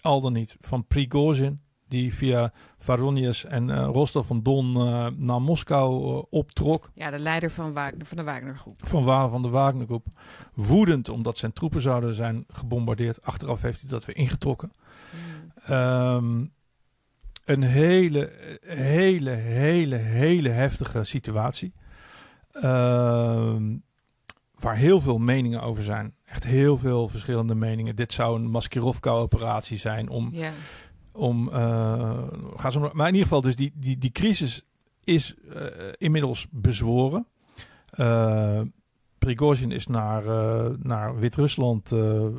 al 0.00 0.20
dan 0.20 0.32
niet, 0.32 0.56
van 0.60 0.86
Prigozhin. 0.86 1.60
Die 1.88 2.14
via 2.14 2.52
Voronezh 2.76 3.44
en 3.48 3.70
eh, 3.70 3.88
Rostov-on-Don 3.92 4.76
eh, 4.76 5.06
naar 5.16 5.42
Moskou 5.42 6.16
eh, 6.16 6.22
optrok. 6.30 6.90
Ja, 6.94 7.10
de 7.10 7.18
leider 7.18 7.50
van, 7.50 7.72
Wagner, 7.72 8.06
van 8.06 8.16
de 8.16 8.22
Wagnergroep. 8.22 8.76
Van 8.80 9.04
waar 9.04 9.28
van 9.28 9.42
de 9.42 9.48
Wagnergroep. 9.48 10.06
Woedend 10.54 11.08
omdat 11.08 11.38
zijn 11.38 11.52
troepen 11.52 11.80
zouden 11.80 12.14
zijn 12.14 12.44
gebombardeerd. 12.48 13.22
Achteraf 13.22 13.62
heeft 13.62 13.80
hij 13.80 13.90
dat 13.90 14.04
weer 14.04 14.16
ingetrokken. 14.16 14.72
Ehm, 15.64 16.44
een 17.44 17.62
hele, 17.62 18.32
hele, 18.66 19.30
hele, 19.30 19.96
hele 19.96 20.48
heftige 20.48 21.04
situatie. 21.04 21.72
Ehm, 22.52 23.76
waar 24.58 24.76
heel 24.76 25.00
veel 25.00 25.18
meningen 25.18 25.62
over 25.62 25.82
zijn. 25.82 26.14
Echt 26.24 26.44
heel 26.44 26.78
veel 26.78 27.08
verschillende 27.08 27.54
meningen. 27.54 27.96
Dit 27.96 28.12
zou 28.12 28.36
een 28.38 28.50
Maskirovka-operatie 28.50 29.76
zijn 29.76 30.08
om 30.08 30.28
Ja. 30.32 30.52
om 31.12 31.48
uh, 31.48 32.22
gaan 32.56 32.72
ze 32.72 32.78
maar 32.78 33.08
in 33.08 33.14
ieder 33.14 33.22
geval 33.28 33.40
dus 33.40 33.56
die 33.56 33.72
die 33.74 33.98
die 33.98 34.12
crisis 34.12 34.62
is 35.04 35.34
uh, 35.54 35.62
inmiddels 35.96 36.46
bezworen. 36.50 37.26
Uh, 37.96 38.60
Prigozhin 39.18 39.72
is 39.72 39.86
naar 39.86 40.24
uh, 40.24 40.66
naar 40.82 41.18
Wit-Rusland 41.18 41.88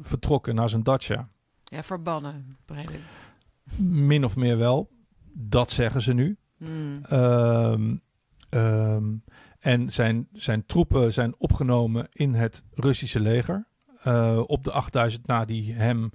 vertrokken 0.02 0.56
naar 0.56 0.70
zijn 0.70 0.84
dacha. 0.84 1.30
Ja, 1.64 1.84
verbannen, 1.84 2.58
begrijp 2.66 2.90
ik. 2.90 3.00
Min 3.86 4.26
of 4.26 4.36
meer 4.36 4.58
wel. 4.58 4.90
Dat 5.34 5.72
zeggen 5.72 6.02
ze 6.02 6.14
nu. 6.14 6.38
Mm. 6.58 7.02
Um, 7.12 8.02
um, 8.50 9.24
en 9.60 9.90
zijn, 9.90 10.28
zijn 10.34 10.66
troepen 10.66 11.14
zijn 11.14 11.36
opgenomen 11.38 12.08
in 12.12 12.34
het 12.34 12.64
Russische 12.74 13.20
leger. 13.20 13.68
Uh, 14.08 14.42
op 14.46 14.64
de 14.64 14.72
8000 14.72 15.28
na 15.28 15.46
die 15.46 15.74
hem 15.74 16.12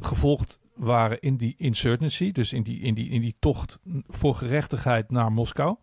gevolgd 0.00 0.58
waren 0.74 1.20
in 1.20 1.36
die 1.36 1.54
insurgency, 1.58 2.32
dus 2.32 2.52
in 2.52 2.62
die, 2.62 2.80
in 2.80 2.94
die, 2.94 3.08
in 3.08 3.20
die 3.20 3.34
tocht 3.38 3.78
voor 4.06 4.34
gerechtigheid 4.34 5.10
naar 5.10 5.32
Moskou. 5.32 5.76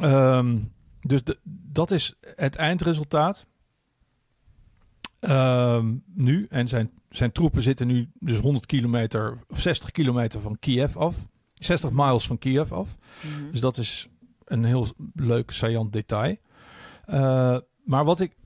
Um, 0.00 0.72
dus 1.00 1.24
de, 1.24 1.38
dat 1.72 1.90
is 1.90 2.14
het 2.36 2.56
eindresultaat. 2.56 3.46
Um, 5.20 6.02
nu, 6.14 6.46
en 6.50 6.68
zijn, 6.68 6.90
zijn 7.10 7.32
troepen 7.32 7.62
zitten 7.62 7.86
nu 7.86 8.10
dus 8.18 8.38
100 8.38 8.66
kilometer 8.66 9.38
of 9.48 9.60
60 9.60 9.90
kilometer 9.90 10.40
van 10.40 10.58
Kiev 10.58 10.96
af. 10.96 11.26
60 11.54 11.90
miles 11.90 12.26
van 12.26 12.38
Kiev 12.38 12.72
af. 12.72 12.96
Mhm. 13.20 13.50
Dus 13.50 13.60
dat 13.60 13.76
is 13.76 14.08
een 14.44 14.64
heel 14.64 14.86
leuk 15.14 15.50
saillant 15.50 15.92
detail. 15.92 16.36
Uh, 17.06 17.58
maar 17.84 18.04
wat 18.04 18.20
ik, 18.20 18.36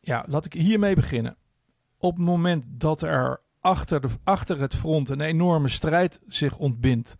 ja, 0.00 0.24
laat 0.28 0.44
ik 0.44 0.52
hiermee 0.52 0.94
beginnen. 0.94 1.36
Op 1.98 2.16
het 2.16 2.24
moment 2.24 2.64
dat 2.68 3.02
er 3.02 3.40
achter, 3.60 4.00
de, 4.00 4.08
achter 4.24 4.60
het 4.60 4.74
front 4.74 5.08
een 5.08 5.20
enorme 5.20 5.68
strijd 5.68 6.20
zich 6.28 6.56
ontbindt 6.56 7.16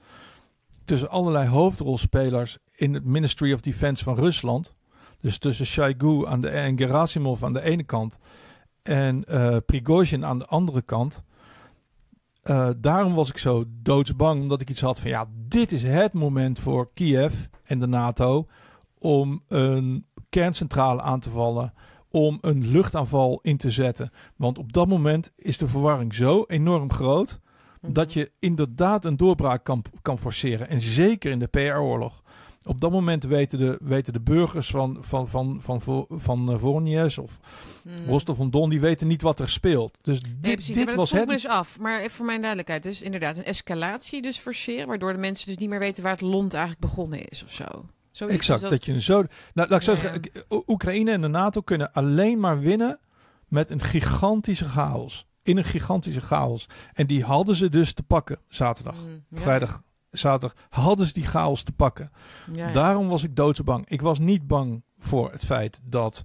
tussen 0.85 1.11
allerlei 1.11 1.49
hoofdrolspelers 1.49 2.59
in 2.75 2.95
het 2.95 3.05
Ministry 3.05 3.53
of 3.53 3.61
Defense 3.61 4.05
van 4.05 4.15
Rusland. 4.15 4.75
Dus 5.21 5.39
tussen 5.39 5.67
Shoigu 5.67 6.27
aan 6.27 6.41
de, 6.41 6.49
en 6.49 6.79
Gerasimov 6.79 7.45
aan 7.45 7.53
de 7.53 7.63
ene 7.63 7.83
kant 7.83 8.19
en 8.83 9.25
uh, 9.29 9.57
Prigozhin 9.67 10.25
aan 10.25 10.39
de 10.39 10.47
andere 10.47 10.83
kant. 10.83 11.23
Uh, 12.51 12.69
daarom 12.77 13.15
was 13.15 13.29
ik 13.29 13.39
zo 13.39 13.65
doodsbang, 13.69 14.43
omdat 14.43 14.61
ik 14.61 14.71
iets 14.71 14.81
had 14.81 15.01
van 15.01 15.11
ja, 15.11 15.29
dit 15.49 15.73
is 15.73 15.83
het 15.83 16.13
moment 16.13 16.59
voor 16.59 16.91
Kiev 16.95 17.35
en 17.65 17.79
de 17.79 17.87
NATO 17.87 18.47
om 18.99 19.43
een 19.49 20.07
kerncentrale 20.29 21.03
aan 21.03 21.21
te 21.21 21.31
vallen, 21.31 21.73
om 22.11 22.39
een 22.41 22.67
luchtaanval 22.67 23.39
in 23.43 23.57
te 23.57 23.71
zetten. 23.71 24.11
Want 24.37 24.59
op 24.59 24.73
dat 24.73 24.89
moment 24.89 25.33
is 25.37 25.59
de 25.59 25.69
verwarring 25.69 26.15
zo 26.15 26.45
enorm 26.47 26.93
groot 26.93 27.41
Mhm. 27.83 27.93
dat 27.93 28.13
je 28.13 28.33
inderdaad 28.39 29.05
een 29.05 29.17
doorbraak 29.17 29.65
kan, 29.65 29.85
kan 30.03 30.19
forceren. 30.19 30.69
En 30.69 30.81
zeker 30.81 31.31
in 31.31 31.39
de 31.39 31.47
PR-oorlog. 31.47 32.22
Op 32.65 32.81
dat 32.81 32.91
moment 32.91 33.25
weten 33.25 33.59
de, 33.59 33.79
weten 33.83 34.13
de 34.13 34.21
burgers 34.21 34.71
van, 34.71 34.97
van, 35.01 35.29
van, 35.29 35.57
van, 35.63 35.81
van, 35.83 36.07
van 36.11 36.53
uh, 36.53 36.59
Voronezh 36.59 37.19
of 37.19 37.39
Mm. 37.85 37.93
Rostov-on-Don, 38.07 38.71
die 38.71 38.81
weten 38.81 39.07
niet 39.07 39.23
wat 39.23 39.39
er 39.41 39.49
speelt. 39.49 39.99
Dus 40.03 40.21
dit, 40.21 40.41
Nee, 40.43 40.55
precies. 40.55 40.75
dit 40.75 40.95
was 40.95 41.11
het. 41.11 41.29
dus 41.29 41.47
af. 41.47 41.79
Maar 41.79 41.99
even 41.99 42.11
voor 42.11 42.27
mijn 42.27 42.39
duidelijkheid. 42.41 42.83
Dus 42.83 43.03
inderdaad 43.03 43.37
een 43.37 43.45
escalatie 43.45 44.23
dus 44.23 44.39
forceren. 44.39 44.87
Waardoor 44.87 45.13
de 45.13 45.19
mensen 45.19 45.47
dus 45.47 45.57
niet 45.57 45.69
meer 45.69 45.79
weten 45.79 46.03
waar 46.03 46.13
het 46.13 46.21
lont 46.21 46.53
eigenlijk 46.55 46.83
begonnen 46.83 47.25
is 47.29 47.43
of 47.43 47.53
zo. 47.53 47.65
Zoiets, 48.11 48.37
Exact, 48.37 48.61
dat 48.71 48.85
je 48.85 48.93
een 48.93 49.03
zo... 49.03 49.25
Nou, 49.55 49.69
laat 49.69 49.79
ik 49.79 49.83
zo 49.83 49.93
Ja, 49.93 50.01
zeggen, 50.01 50.23
O- 50.49 50.63
Oekraïne 50.67 51.11
en 51.11 51.21
de 51.21 51.29
NATO 51.29 51.61
kunnen 51.61 51.93
alleen 51.93 52.41
maar 52.41 52.61
winnen 52.61 52.99
met 53.49 53.71
een 53.71 53.81
gigantische 53.81 54.65
chaos. 54.69 55.27
in 55.43 55.57
een 55.57 55.65
gigantische 55.65 56.21
chaos. 56.21 56.67
En 56.93 57.07
die 57.07 57.25
hadden 57.25 57.55
ze 57.57 57.69
dus 57.69 57.93
te 57.93 58.03
pakken 58.03 58.39
zaterdag. 58.49 58.95
Mm, 58.95 59.25
ja. 59.29 59.39
Vrijdag, 59.39 59.83
zaterdag 60.13 60.67
hadden 60.69 61.07
ze 61.07 61.13
die 61.13 61.27
chaos 61.27 61.63
te 61.63 61.73
pakken. 61.73 62.11
Ja, 62.53 62.67
ja. 62.67 62.73
Daarom 62.73 63.09
was 63.09 63.23
ik 63.23 63.37
doodsbang. 63.37 63.89
Ik 63.89 64.03
was 64.03 64.19
niet 64.19 64.47
bang 64.47 64.83
voor 64.99 65.33
het 65.33 65.45
feit 65.45 65.81
dat, 65.85 66.25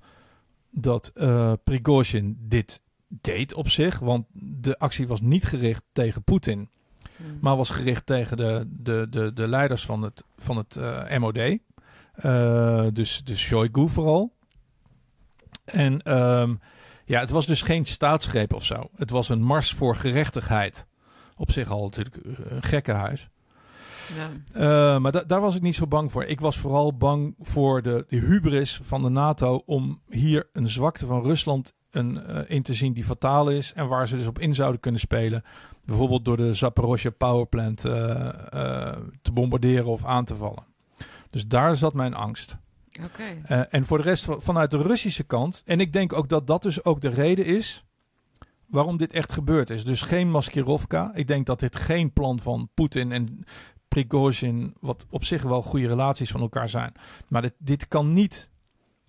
dat 0.72 1.12
eh 1.16 1.54
Prigozhin 1.64 2.38
dit 2.40 2.82
deed 3.08 3.54
op 3.54 3.70
zich. 3.70 4.00
Want 4.00 4.26
de 4.34 4.80
actie 4.80 5.08
was 5.08 5.22
niet 5.22 5.46
gericht 5.46 5.84
tegen 5.92 6.24
Poetin. 6.24 6.70
Mm. 7.16 7.38
Maar 7.42 7.56
was 7.56 7.70
gericht 7.70 8.06
tegen 8.06 8.38
de, 8.38 8.64
de, 8.68 9.08
de, 9.10 9.34
de 9.34 9.48
leiders 9.48 9.86
van 9.86 10.02
het, 10.02 10.24
van 10.38 10.58
het 10.58 10.76
eh, 10.76 11.18
MOD. 11.18 11.38
Eh, 12.14 12.88
dus, 12.94 13.24
dus 13.24 13.40
Shoigu 13.40 13.90
vooral. 13.90 14.36
En 15.66 16.02
ehm, 16.02 16.56
ja, 17.06 17.20
het 17.20 17.30
was 17.30 17.46
dus 17.46 17.62
geen 17.62 17.86
staatsgreep 17.86 18.54
of 18.54 18.64
zo. 18.64 18.90
Het 18.96 19.10
was 19.10 19.30
een 19.30 19.44
mars 19.44 19.74
voor 19.74 19.96
gerechtigheid. 19.96 20.88
Op 21.36 21.52
zich 21.52 21.70
al 21.70 21.84
natuurlijk 21.84 22.16
een 22.24 22.64
gekkenhuis. 22.64 23.30
Ja. 24.16 24.30
Eh, 24.96 25.00
maar 25.02 25.12
da- 25.12 25.24
daar 25.24 25.42
was 25.42 25.56
ik 25.56 25.62
niet 25.62 25.76
zo 25.76 25.88
bang 25.88 26.12
voor. 26.12 26.24
Ik 26.24 26.40
was 26.40 26.58
vooral 26.58 26.98
bang 26.98 27.36
voor 27.40 27.82
de, 27.82 28.06
de 28.08 28.18
hubris 28.18 28.80
van 28.84 29.02
de 29.02 29.10
NATO 29.10 29.62
om 29.66 30.02
hier 30.10 30.50
een 30.54 30.68
zwakte 30.68 31.06
van 31.06 31.24
Rusland 31.24 31.74
een, 31.92 32.24
eh, 32.24 32.40
in 32.56 32.62
te 32.62 32.74
zien 32.74 32.94
die 32.94 33.04
fataal 33.04 33.50
is 33.50 33.74
en 33.74 33.88
waar 33.88 34.08
ze 34.08 34.18
dus 34.18 34.28
op 34.28 34.40
in 34.40 34.56
zouden 34.56 34.80
kunnen 34.80 35.00
spelen. 35.00 35.44
Bijvoorbeeld 35.86 36.26
door 36.26 36.38
de 36.38 36.54
Zaporozhye 36.54 37.12
powerplant 37.12 37.86
eh, 37.86 37.94
te 39.22 39.32
bombarderen 39.32 39.86
of 39.86 40.06
aan 40.06 40.26
te 40.26 40.36
vallen. 40.36 40.64
Dus 41.28 41.48
daar 41.48 41.78
zat 41.78 41.94
mijn 41.94 42.14
angst. 42.14 42.58
En 43.70 43.86
voor 43.86 43.98
de 43.98 44.04
rest 44.04 44.24
van- 44.26 44.42
vanuit 44.42 44.72
de 44.72 44.82
Russische 44.82 45.24
kant. 45.24 45.62
En 45.66 45.80
ik 45.80 45.94
denk 45.94 46.14
ook 46.14 46.30
dat 46.30 46.48
dat 46.48 46.62
dus 46.62 46.84
ook 46.86 47.02
de 47.02 47.10
reden 47.10 47.46
is 47.46 47.86
waarom 48.68 48.98
dit 48.98 49.14
echt 49.14 49.32
gebeurd 49.32 49.70
is. 49.70 49.84
Dus 49.84 50.02
geen 50.02 50.32
Maskirovka. 50.32 51.12
Ik 51.16 51.28
denk 51.28 51.46
dat 51.46 51.60
dit 51.60 51.76
geen 51.76 52.14
plan 52.14 52.40
van 52.40 52.70
Poetin 52.74 53.12
en 53.12 53.46
Prigozhin, 53.88 54.76
wat 54.80 55.06
op 55.10 55.24
zich 55.24 55.44
wel 55.44 55.62
goede 55.62 55.88
relaties 55.88 56.32
van 56.32 56.42
elkaar 56.42 56.70
zijn. 56.70 56.92
Maar 57.28 57.42
dit, 57.42 57.54
dit 57.58 57.88
kan 57.88 58.14
niet 58.14 58.50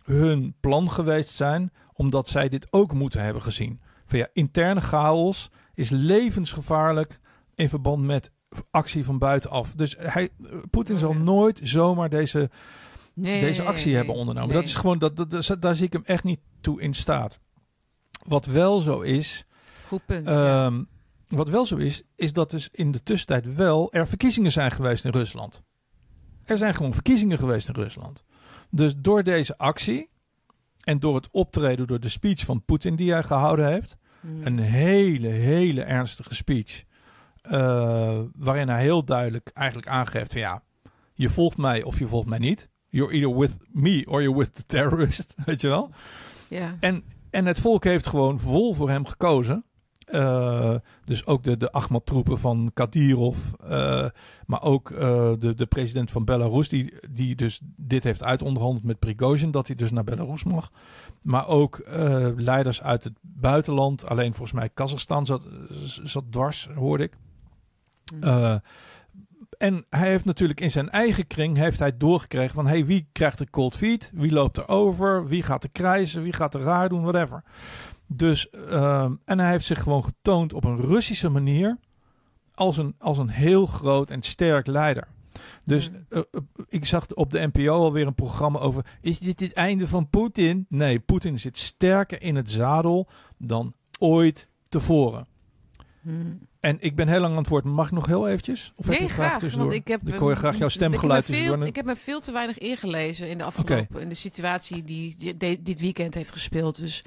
hun 0.03 0.55
plan 0.61 0.91
geweest 0.91 1.31
zijn, 1.31 1.73
omdat 1.93 2.29
zij 2.29 2.49
dit 2.49 2.67
ook 2.71 2.93
moeten 2.93 3.23
hebben 3.23 3.43
gezien. 3.43 3.81
Van 4.05 4.19
ja, 4.19 4.29
interne 4.33 4.81
chaos 4.81 5.51
is 5.75 5.91
levensgevaarlijk 5.91 7.21
in 7.55 7.69
verband 7.69 8.05
met 8.05 8.31
actie 8.71 9.05
van 9.05 9.19
buitenaf. 9.19 9.73
Dus 9.75 9.97
hij, 9.99 10.29
Poetin 10.71 10.99
zal 10.99 11.15
nooit 11.15 11.61
zomaar 11.63 12.09
deze 12.09 12.51
Nee, 13.15 13.41
deze 13.41 13.63
actie 13.63 13.87
nee, 13.87 13.95
hebben 13.97 14.15
ondernomen. 14.15 14.49
Nee. 14.51 14.59
Dat 14.59 14.67
is 14.69 14.75
gewoon, 14.77 14.99
dat, 14.99 15.17
dat, 15.17 15.31
dat- 15.31 15.63
daar 15.63 15.75
zie 15.75 15.87
ik 15.87 15.93
hem 15.93 16.03
echt 16.05 16.25
niet 16.25 16.41
toe 16.61 16.81
in 16.81 16.95
staat. 16.95 17.41
Wat 18.27 18.47
wel 18.47 18.81
zo 18.81 19.01
is, 19.01 19.45
Goed 19.87 20.07
punt. 20.07 20.27
ja. 20.27 20.73
Wat 21.29 21.49
wel 21.49 21.67
zo 21.67 21.77
is, 21.77 22.03
is 22.17 22.33
dat 22.33 22.51
dus 22.51 22.69
in 22.73 22.93
de 22.93 23.03
tussentijd 23.03 23.55
wel 23.55 23.93
er 23.93 24.09
verkiezingen 24.09 24.53
zijn 24.53 24.71
geweest 24.71 25.05
in 25.05 25.11
Rusland. 25.11 25.63
Er 26.45 26.57
zijn 26.57 26.75
gewoon 26.75 26.93
verkiezingen 26.93 27.39
geweest 27.39 27.69
in 27.69 27.75
Rusland. 27.75 28.25
Dus 28.71 28.95
door 28.97 29.23
deze 29.23 29.59
actie 29.59 30.11
en 30.81 30.99
door 30.99 31.15
het 31.15 31.29
optreden, 31.31 31.87
door 31.87 32.01
de 32.01 32.09
speech 32.09 32.45
van 32.45 32.65
Poetin 32.65 32.97
die 32.97 33.13
hij 33.13 33.23
gehouden 33.23 33.67
heeft, 33.67 33.97
Mm. 34.21 34.47
een 34.47 34.59
hele, 34.59 35.29
hele 35.29 35.83
ernstige 35.83 36.35
speech. 36.35 36.85
eh, 37.43 38.19
waarin 38.37 38.69
hij 38.69 38.83
heel 38.83 39.05
duidelijk 39.05 39.51
eigenlijk 39.55 39.89
aangeeft 39.89 40.33
van 40.33 40.41
ja, 40.41 40.63
je 41.15 41.29
volgt 41.31 41.57
mij 41.59 41.83
of 41.83 41.99
je 41.99 42.07
volgt 42.07 42.29
mij 42.29 42.39
niet. 42.39 42.69
You're 42.89 43.13
either 43.13 43.37
with 43.39 43.57
me 43.73 44.05
or 44.09 44.23
you're 44.23 44.39
with 44.39 44.55
the 44.55 44.67
terrorist, 44.67 45.35
weet 45.47 45.61
je 45.61 45.69
wel. 45.69 45.91
ja. 46.49 46.77
En, 46.81 47.05
en 47.31 47.47
het 47.47 47.61
volk 47.61 47.85
heeft 47.85 48.07
gewoon 48.07 48.41
vol 48.41 48.75
voor 48.75 48.91
hem 48.91 49.07
gekozen. 49.07 49.65
Eh, 50.11 50.75
dus 51.05 51.27
ook 51.27 51.45
de, 51.45 51.57
de 51.57 51.73
Ahmad-troepen 51.73 52.39
van 52.39 52.71
Kadyrov, 52.75 53.39
eh, 53.69 54.07
maar 54.47 54.63
ook 54.63 54.91
eh, 54.91 55.33
de, 55.39 55.55
de 55.55 55.67
president 55.67 56.11
van 56.11 56.25
Belarus, 56.25 56.69
die, 56.69 56.95
die 57.11 57.35
dus 57.35 57.61
dit 57.77 58.05
heeft 58.05 58.23
uitonderhandeld 58.23 58.85
met 58.85 58.99
Prigozhin, 58.99 59.51
dat 59.51 59.67
hij 59.67 59.77
dus 59.77 59.91
naar 59.91 60.05
Belarus 60.05 60.45
mag. 60.45 60.71
Maar 61.23 61.49
ook 61.49 61.83
leiders 62.37 62.83
uit 62.83 63.05
het 63.05 63.13
buitenland, 63.21 64.07
alleen 64.07 64.35
volgens 64.35 64.59
mij 64.59 64.69
Kazachstan 64.75 65.27
zat, 65.27 65.47
zat 66.05 66.25
dwars, 66.31 66.69
hoorde 66.75 67.05
ik. 67.05 67.17
Mm. 68.15 68.23
Eh, 68.23 68.55
en 69.59 69.85
hij 69.91 70.09
heeft 70.09 70.25
natuurlijk 70.25 70.61
in 70.61 70.71
zijn 70.71 70.91
eigen 70.91 71.27
kring 71.27 71.57
heeft 71.57 71.79
hij 71.79 71.97
doorgekregen 71.97 72.55
van 72.55 72.67
hey, 72.67 72.85
wie 72.85 73.09
krijgt 73.13 73.39
de 73.39 73.51
cold 73.51 73.77
feet, 73.77 74.11
wie 74.15 74.33
loopt 74.33 74.57
er 74.57 74.69
over, 74.69 75.27
wie 75.27 75.43
gaat 75.43 75.65
er 75.65 75.71
krijzen, 75.71 76.23
wie 76.23 76.33
gaat 76.33 76.55
er 76.55 76.61
raar 76.61 76.89
doen, 76.89 77.03
whatever. 77.03 77.43
Dus 78.09 78.51
ehm, 78.51 79.13
en 79.25 79.39
hij 79.39 79.51
heeft 79.51 79.65
zich 79.65 79.83
gewoon 79.83 80.05
getoond 80.05 80.53
op 80.53 80.65
een 80.65 80.77
Russische 80.81 81.29
manier 81.29 81.79
als 82.55 82.77
een, 82.77 82.95
als 82.99 83.19
een 83.19 83.29
heel 83.29 83.67
groot 83.67 84.11
en 84.11 84.23
sterk 84.23 84.67
leider. 84.67 85.09
Dus 85.65 85.91
eh, 86.09 86.19
eh, 86.19 86.41
ik 86.69 86.85
zag 86.85 87.07
op 87.15 87.31
de 87.31 87.51
NPO 87.53 87.73
alweer 87.73 88.07
een 88.07 88.15
programma 88.15 88.59
over. 88.59 88.85
Is 89.01 89.19
dit 89.19 89.41
het 89.41 89.53
einde 89.53 89.89
van 89.89 90.09
Poetin? 90.11 90.67
Nee, 90.69 90.99
Poetin 91.01 91.39
zit 91.39 91.59
sterker 91.59 92.23
in 92.23 92.37
het 92.37 92.51
zadel 92.51 93.09
dan 93.39 93.75
ooit 93.99 94.49
tevoren. 94.69 95.27
Mm. 96.01 96.39
En 96.61 96.77
ik 96.81 96.97
ben 96.97 97.09
heel 97.09 97.21
lang 97.21 97.33
aan 97.33 97.39
het 97.39 97.49
woord. 97.49 97.65
Mag 97.65 97.87
ik 97.87 97.93
nog 97.93 98.07
heel 98.07 98.29
eventjes? 98.29 98.73
Of 98.77 98.85
heb 98.85 98.95
je 98.95 99.01
Nee, 99.01 99.09
graag. 99.09 99.55
Want 99.55 99.73
ik, 99.73 99.89
heb, 99.89 100.09
Ik 100.09 100.15
hoor 100.15 100.37
graag 100.37 100.57
jouw 100.59 100.67
ik 100.67 100.73
heb, 100.73 100.83
stemgeluid 100.83 101.29
me 101.29 101.37
veel, 101.37 101.63
ik 101.63 101.77
heb 101.77 101.85
me 101.85 101.97
veel 101.97 102.21
te 102.21 102.33
weinig 102.33 102.59
ingelezen 102.59 103.29
in 103.29 103.39
de 103.39 103.45
afgelopen... 103.45 104.01
in 104.01 104.09
de 104.09 104.15
situatie 104.15 104.85
die, 104.85 105.17
die- 105.17 105.37
die- 105.37 105.63
dit 105.63 105.81
weekend 105.81 106.15
heeft 106.15 106.33
gespeeld. 106.33 106.79
Dus 106.79 107.05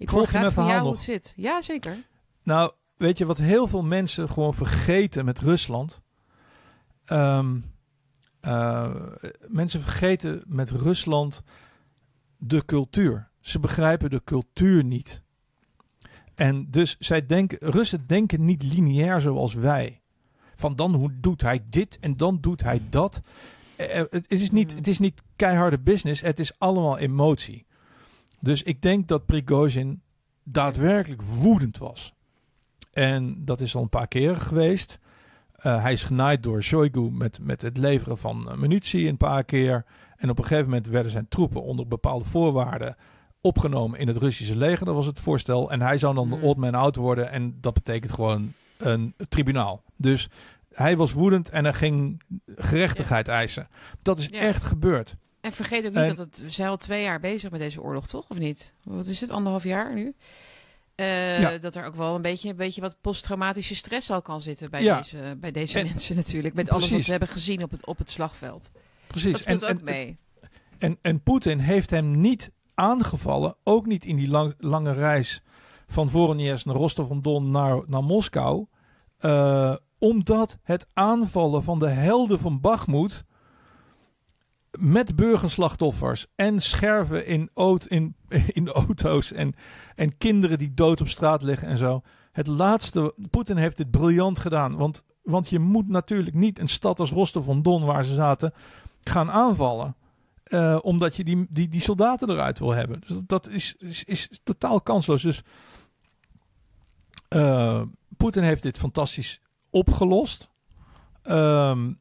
ik 0.00 0.08
hoor 0.08 0.18
Volg 0.18 0.30
je 0.30 0.38
graag 0.38 0.42
mijn 0.42 0.52
van 0.52 0.64
jou 0.64 0.76
verhaal 0.76 0.84
hoe 0.84 0.92
het 0.92 1.24
zit. 1.24 1.32
Ja, 1.36 1.62
zeker. 1.62 1.96
Nou, 2.42 2.72
weet 2.96 3.18
je 3.18 3.26
wat 3.26 3.38
heel 3.38 3.66
veel 3.66 3.82
mensen 3.82 4.28
gewoon 4.28 4.54
vergeten 4.54 5.24
met 5.24 5.38
Rusland? 5.38 6.00
Ehm, 7.04 7.56
eh, 8.40 8.90
mensen 9.48 9.80
vergeten 9.80 10.42
met 10.46 10.70
Rusland 10.70 11.42
de 12.36 12.64
cultuur. 12.64 13.28
Ze 13.40 13.60
begrijpen 13.60 14.10
de 14.10 14.22
cultuur 14.24 14.84
niet. 14.84 15.22
En 16.34 16.70
dus 16.70 16.96
zij 16.98 17.26
denken, 17.26 17.58
Russen 17.70 18.06
denken 18.06 18.44
niet 18.44 18.62
lineair 18.62 19.20
zoals 19.20 19.54
wij. 19.54 20.00
Van 20.54 20.76
dan 20.76 20.94
hoe 20.94 21.10
doet 21.20 21.42
hij 21.42 21.64
dit 21.70 21.98
en 21.98 22.16
dan 22.16 22.38
doet 22.40 22.62
hij 22.62 22.80
dat. 22.90 23.20
Eh, 23.76 24.00
eh, 24.00 24.06
het, 24.10 24.26
is 24.28 24.50
niet, 24.50 24.70
Mm. 24.70 24.76
het 24.76 24.88
is 24.88 24.98
niet 24.98 25.22
keiharde 25.36 25.78
business, 25.78 26.20
het 26.20 26.38
is 26.38 26.58
allemaal 26.58 26.98
emotie. 26.98 27.66
Dus 28.40 28.62
ik 28.62 28.82
denk 28.82 29.08
dat 29.08 29.26
Prigozhin 29.26 30.02
daadwerkelijk 30.44 31.22
woedend 31.22 31.78
was. 31.78 32.14
En 32.92 33.44
dat 33.44 33.60
is 33.60 33.74
al 33.74 33.82
een 33.82 33.88
paar 33.88 34.08
keren 34.08 34.40
geweest. 34.40 34.98
Eh, 35.52 35.82
hij 35.82 35.92
is 35.92 36.02
genaaid 36.04 36.42
door 36.42 36.62
Shoigu 36.62 37.10
met, 37.10 37.38
met 37.42 37.62
het 37.62 37.76
leveren 37.76 38.18
van 38.18 38.50
eh, 38.50 38.56
munitie 38.56 39.08
een 39.08 39.16
paar 39.16 39.44
keer. 39.44 39.84
En 40.16 40.30
op 40.30 40.38
een 40.38 40.44
gegeven 40.44 40.68
moment 40.68 40.86
werden 40.86 41.12
zijn 41.12 41.28
troepen 41.28 41.62
onder 41.62 41.88
bepaalde 41.88 42.24
voorwaarden 42.24 42.96
opgenomen 43.40 43.98
in 43.98 44.08
het 44.08 44.16
Russische 44.16 44.56
leger. 44.56 44.86
Dat 44.86 44.94
was 44.94 45.06
het 45.06 45.20
voorstel. 45.20 45.70
En 45.70 45.80
hij 45.82 45.98
zou 45.98 46.14
dan 46.14 46.28
de 46.28 46.34
Hmm. 46.34 46.44
odd 46.44 46.58
man 46.60 46.74
out 46.74 46.96
worden. 46.96 47.30
En 47.30 47.58
dat 47.60 47.74
betekent 47.74 48.12
gewoon 48.12 48.52
een 48.78 49.14
tribunaal. 49.28 49.82
Dus 49.96 50.28
hij 50.72 50.96
was 50.96 51.12
woedend 51.12 51.48
en 51.48 51.64
hij 51.64 51.74
ging 51.74 52.22
gerechtigheid 52.56 53.28
eisen. 53.28 53.68
Dat 54.02 54.18
is 54.18 54.26
Ja. 54.26 54.38
echt 54.40 54.62
gebeurd. 54.62 55.16
En 55.40 55.52
vergeet 55.52 55.86
ook 55.86 55.92
niet 55.94 56.02
En- 56.02 56.08
dat 56.08 56.18
het, 56.18 56.40
we 56.42 56.50
zijn 56.50 56.68
al 56.68 56.76
twee 56.76 57.02
jaar 57.02 57.20
bezig 57.20 57.50
met 57.50 57.60
deze 57.60 57.82
oorlog, 57.82 58.06
toch? 58.06 58.24
Of 58.28 58.38
niet? 58.38 58.74
Wat 58.84 59.06
is 59.06 59.20
het, 59.20 59.30
anderhalf 59.30 59.64
jaar 59.64 59.94
nu? 59.94 60.14
Eh, 60.94 61.40
Ja. 61.40 61.58
Dat 61.58 61.76
er 61.76 61.84
ook 61.84 61.94
wel 61.94 62.14
een 62.14 62.22
beetje, 62.22 62.48
een 62.50 62.56
beetje 62.56 62.80
wat 62.80 62.96
posttraumatische 63.00 63.74
stress 63.74 64.10
al 64.10 64.22
kan 64.22 64.40
zitten 64.40 64.70
bij 64.70 64.82
Ja. 64.82 64.96
deze, 64.98 65.36
bij 65.40 65.50
deze 65.52 65.78
En- 65.78 65.86
mensen 65.86 66.16
natuurlijk. 66.16 66.54
Met 66.54 66.70
alles 66.70 66.90
wat 66.90 67.02
ze 67.02 67.10
hebben 67.10 67.28
gezien 67.28 67.62
op 67.62 67.70
het, 67.70 67.86
op 67.86 67.98
het 67.98 68.10
slagveld. 68.10 68.70
Precies. 69.06 69.32
Dat 69.32 69.40
speelt 69.40 69.62
en, 69.62 69.68
ook 69.72 69.78
en, 69.78 69.84
mee. 69.84 70.18
En, 70.78 70.98
en 71.02 71.22
Poetin 71.22 71.58
heeft 71.58 71.90
hem 71.90 72.20
niet 72.20 72.50
aangevallen, 72.74 73.54
ook 73.64 73.86
niet 73.86 74.04
in 74.04 74.16
die 74.16 74.28
lang- 74.28 74.54
lange 74.58 74.92
reis 74.92 75.42
van 75.86 76.10
Voronezh 76.10 76.64
naar 76.66 76.74
Rostov-on-Don 76.76 77.50
naar, 77.50 77.82
naar 77.86 78.04
Moskou, 78.04 78.66
eh, 79.18 79.76
omdat 79.98 80.58
het 80.62 80.86
aanvallen 80.92 81.62
van 81.64 81.78
de 81.78 81.88
helden 81.88 82.38
van 82.40 82.60
Bakhmut 82.60 83.24
met 84.80 85.16
burgerslachtoffers 85.16 86.26
en 86.36 86.60
scherven 86.60 87.26
in, 87.26 87.50
aut- 87.54 87.86
in, 87.86 88.14
in 88.58 88.68
auto's 88.68 89.32
en, 89.32 89.54
en 89.94 90.18
kinderen 90.18 90.58
die 90.58 90.74
dood 90.74 91.00
op 91.00 91.08
straat 91.08 91.42
liggen 91.42 91.68
en 91.68 91.78
zo. 91.78 92.02
Het 92.32 92.46
laatste, 92.46 93.14
Poetin 93.30 93.56
heeft 93.56 93.76
dit 93.76 93.90
briljant 93.90 94.38
gedaan, 94.38 94.76
want, 94.76 95.04
want 95.22 95.48
je 95.48 95.58
moet 95.58 95.88
natuurlijk 95.88 96.34
niet 96.34 96.58
een 96.58 96.68
stad 96.68 97.00
als 97.00 97.10
Rostov-on-Don 97.10 97.84
waar 97.84 98.04
ze 98.04 98.14
zaten 98.14 98.52
gaan 99.02 99.30
aanvallen. 99.30 99.96
Eh, 100.42 100.78
omdat 100.82 101.16
je 101.16 101.24
die, 101.24 101.46
die, 101.48 101.68
die 101.68 101.80
soldaten 101.80 102.30
eruit 102.30 102.58
wil 102.58 102.70
hebben. 102.70 103.00
Dus 103.06 103.16
dat 103.26 103.48
is, 103.48 103.74
is, 103.78 104.04
is 104.04 104.40
totaal 104.42 104.80
kansloos. 104.80 105.22
Dus 105.22 105.42
eh, 107.28 107.82
Poetin 108.16 108.42
heeft 108.42 108.62
dit 108.62 108.78
fantastisch 108.78 109.40
opgelost. 109.70 110.50
Ehm, 111.22 111.92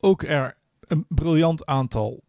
ook 0.00 0.22
er 0.22 0.56
een 0.88 1.04
briljant 1.08 1.66
aantal 1.66 2.22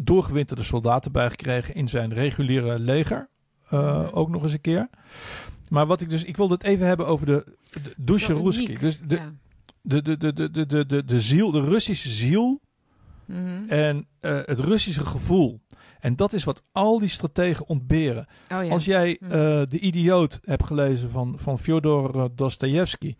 doorgewinterde 0.00 0.62
soldaten 0.62 1.12
bij 1.12 1.30
gekregen 1.30 1.74
in 1.74 1.88
zijn 1.88 2.12
reguliere 2.14 2.78
leger. 2.78 3.28
Eh, 3.68 3.98
Mhm. 4.02 4.08
Ook 4.14 4.28
nog 4.28 4.42
eens 4.42 4.52
een 4.52 4.60
keer. 4.60 4.88
Maar 5.70 5.86
wat 5.86 6.00
ik 6.00 6.10
dus, 6.10 6.24
ik 6.24 6.36
wilde 6.36 6.54
het 6.54 6.62
even 6.62 6.86
hebben 6.86 7.06
over 7.06 7.26
de, 7.26 7.44
de 7.82 7.94
Dusha 7.96 8.34
Wel 8.34 8.42
Ruski. 8.44 8.64
uniek, 8.64 8.80
Dus 8.80 9.00
de, 9.06 9.14
ja. 9.14 9.32
de, 9.82 10.02
de, 10.02 10.16
de, 10.16 10.32
de, 10.32 10.66
de, 10.66 10.86
de, 10.86 11.04
de, 11.04 11.20
ziel, 11.20 11.50
de 11.50 11.60
Russische 11.60 12.08
ziel 12.08 12.60
Mhm. 13.26 13.68
en 13.68 14.06
eh, 14.20 14.38
het 14.44 14.60
Russische 14.60 15.04
gevoel. 15.04 15.60
En 16.00 16.16
dat 16.16 16.32
is 16.32 16.44
wat 16.44 16.62
al 16.72 16.98
die 16.98 17.08
strategen 17.08 17.66
ontberen. 17.68 18.26
Oh 18.52 18.64
ja. 18.64 18.70
Als 18.72 18.84
jij 18.84 19.16
Hm. 19.20 19.24
eh, 19.24 19.30
De 19.68 19.78
Idioot 19.80 20.38
hebt 20.44 20.64
gelezen 20.66 21.10
van, 21.10 21.38
van 21.38 21.58
Fyodor 21.58 22.30
Dostoevsky, 22.34 23.14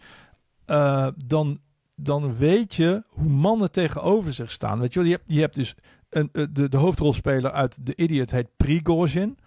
dan, 1.17 1.61
dan 2.01 2.37
weet 2.37 2.75
je 2.75 3.03
hoe 3.09 3.29
mannen 3.29 3.71
tegenover 3.71 4.33
zich 4.33 4.51
staan. 4.51 4.79
Weet 4.81 4.95
je, 4.95 5.05
je, 5.05 5.11
hebt, 5.11 5.25
je 5.27 5.41
hebt 5.41 5.55
dus 5.55 5.75
een, 6.09 6.29
eh, 6.33 6.45
de, 6.51 6.69
de 6.69 6.77
hoofdrolspeler 6.77 7.53
uit 7.53 7.79
The 7.85 7.97
Idiot 7.97 8.31
heet 8.31 8.57
Prigozhin. 8.57 9.39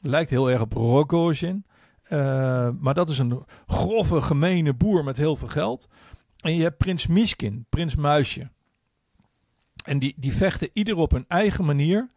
Lijkt 0.00 0.30
heel 0.30 0.50
erg 0.50 0.60
op 0.60 0.72
Rogozhin. 0.72 1.64
Eh, 2.02 2.68
maar 2.78 2.94
dat 2.94 3.08
is 3.08 3.18
een 3.18 3.44
grove, 3.66 4.22
gemene 4.22 4.74
boer 4.74 5.04
met 5.04 5.16
heel 5.16 5.36
veel 5.36 5.48
geld. 5.48 5.88
En 6.36 6.54
je 6.54 6.62
hebt 6.62 6.76
Prins 6.76 7.06
Miskin, 7.06 7.66
Prins 7.68 7.94
Muisje. 7.94 8.50
En 9.84 9.98
die, 9.98 10.14
die 10.16 10.32
vechten 10.32 10.70
ieder 10.72 10.96
op 10.96 11.10
hun 11.10 11.24
eigen 11.28 11.64
manier. 11.64 12.10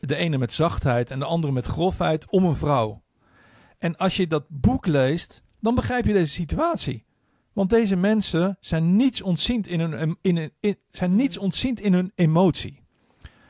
De 0.00 0.16
ene 0.16 0.38
met 0.38 0.52
zachtheid 0.52 1.10
en 1.10 1.18
de 1.18 1.24
andere 1.24 1.52
met 1.52 1.66
grofheid 1.66 2.30
om 2.30 2.44
een 2.44 2.56
vrouw. 2.56 3.02
En 3.78 3.96
als 3.96 4.16
je 4.16 4.26
dat 4.26 4.44
boek 4.48 4.86
leest, 4.86 5.42
dan 5.60 5.74
begrijp 5.74 6.04
je 6.04 6.12
deze 6.12 6.32
situatie. 6.32 7.03
Want 7.54 7.70
deze 7.70 7.96
mensen 7.96 8.56
zijn 8.60 8.96
niets 8.96 9.22
ontziend 9.22 9.66
in 9.68 9.80
hun, 9.80 9.92
in, 10.22 10.36
in, 10.36 10.50
in- 10.60 10.78
zijn 10.90 11.16
niets 11.16 11.38
ontziend 11.38 11.80
in 11.80 11.92
hun 11.92 12.12
emotie. 12.14 12.80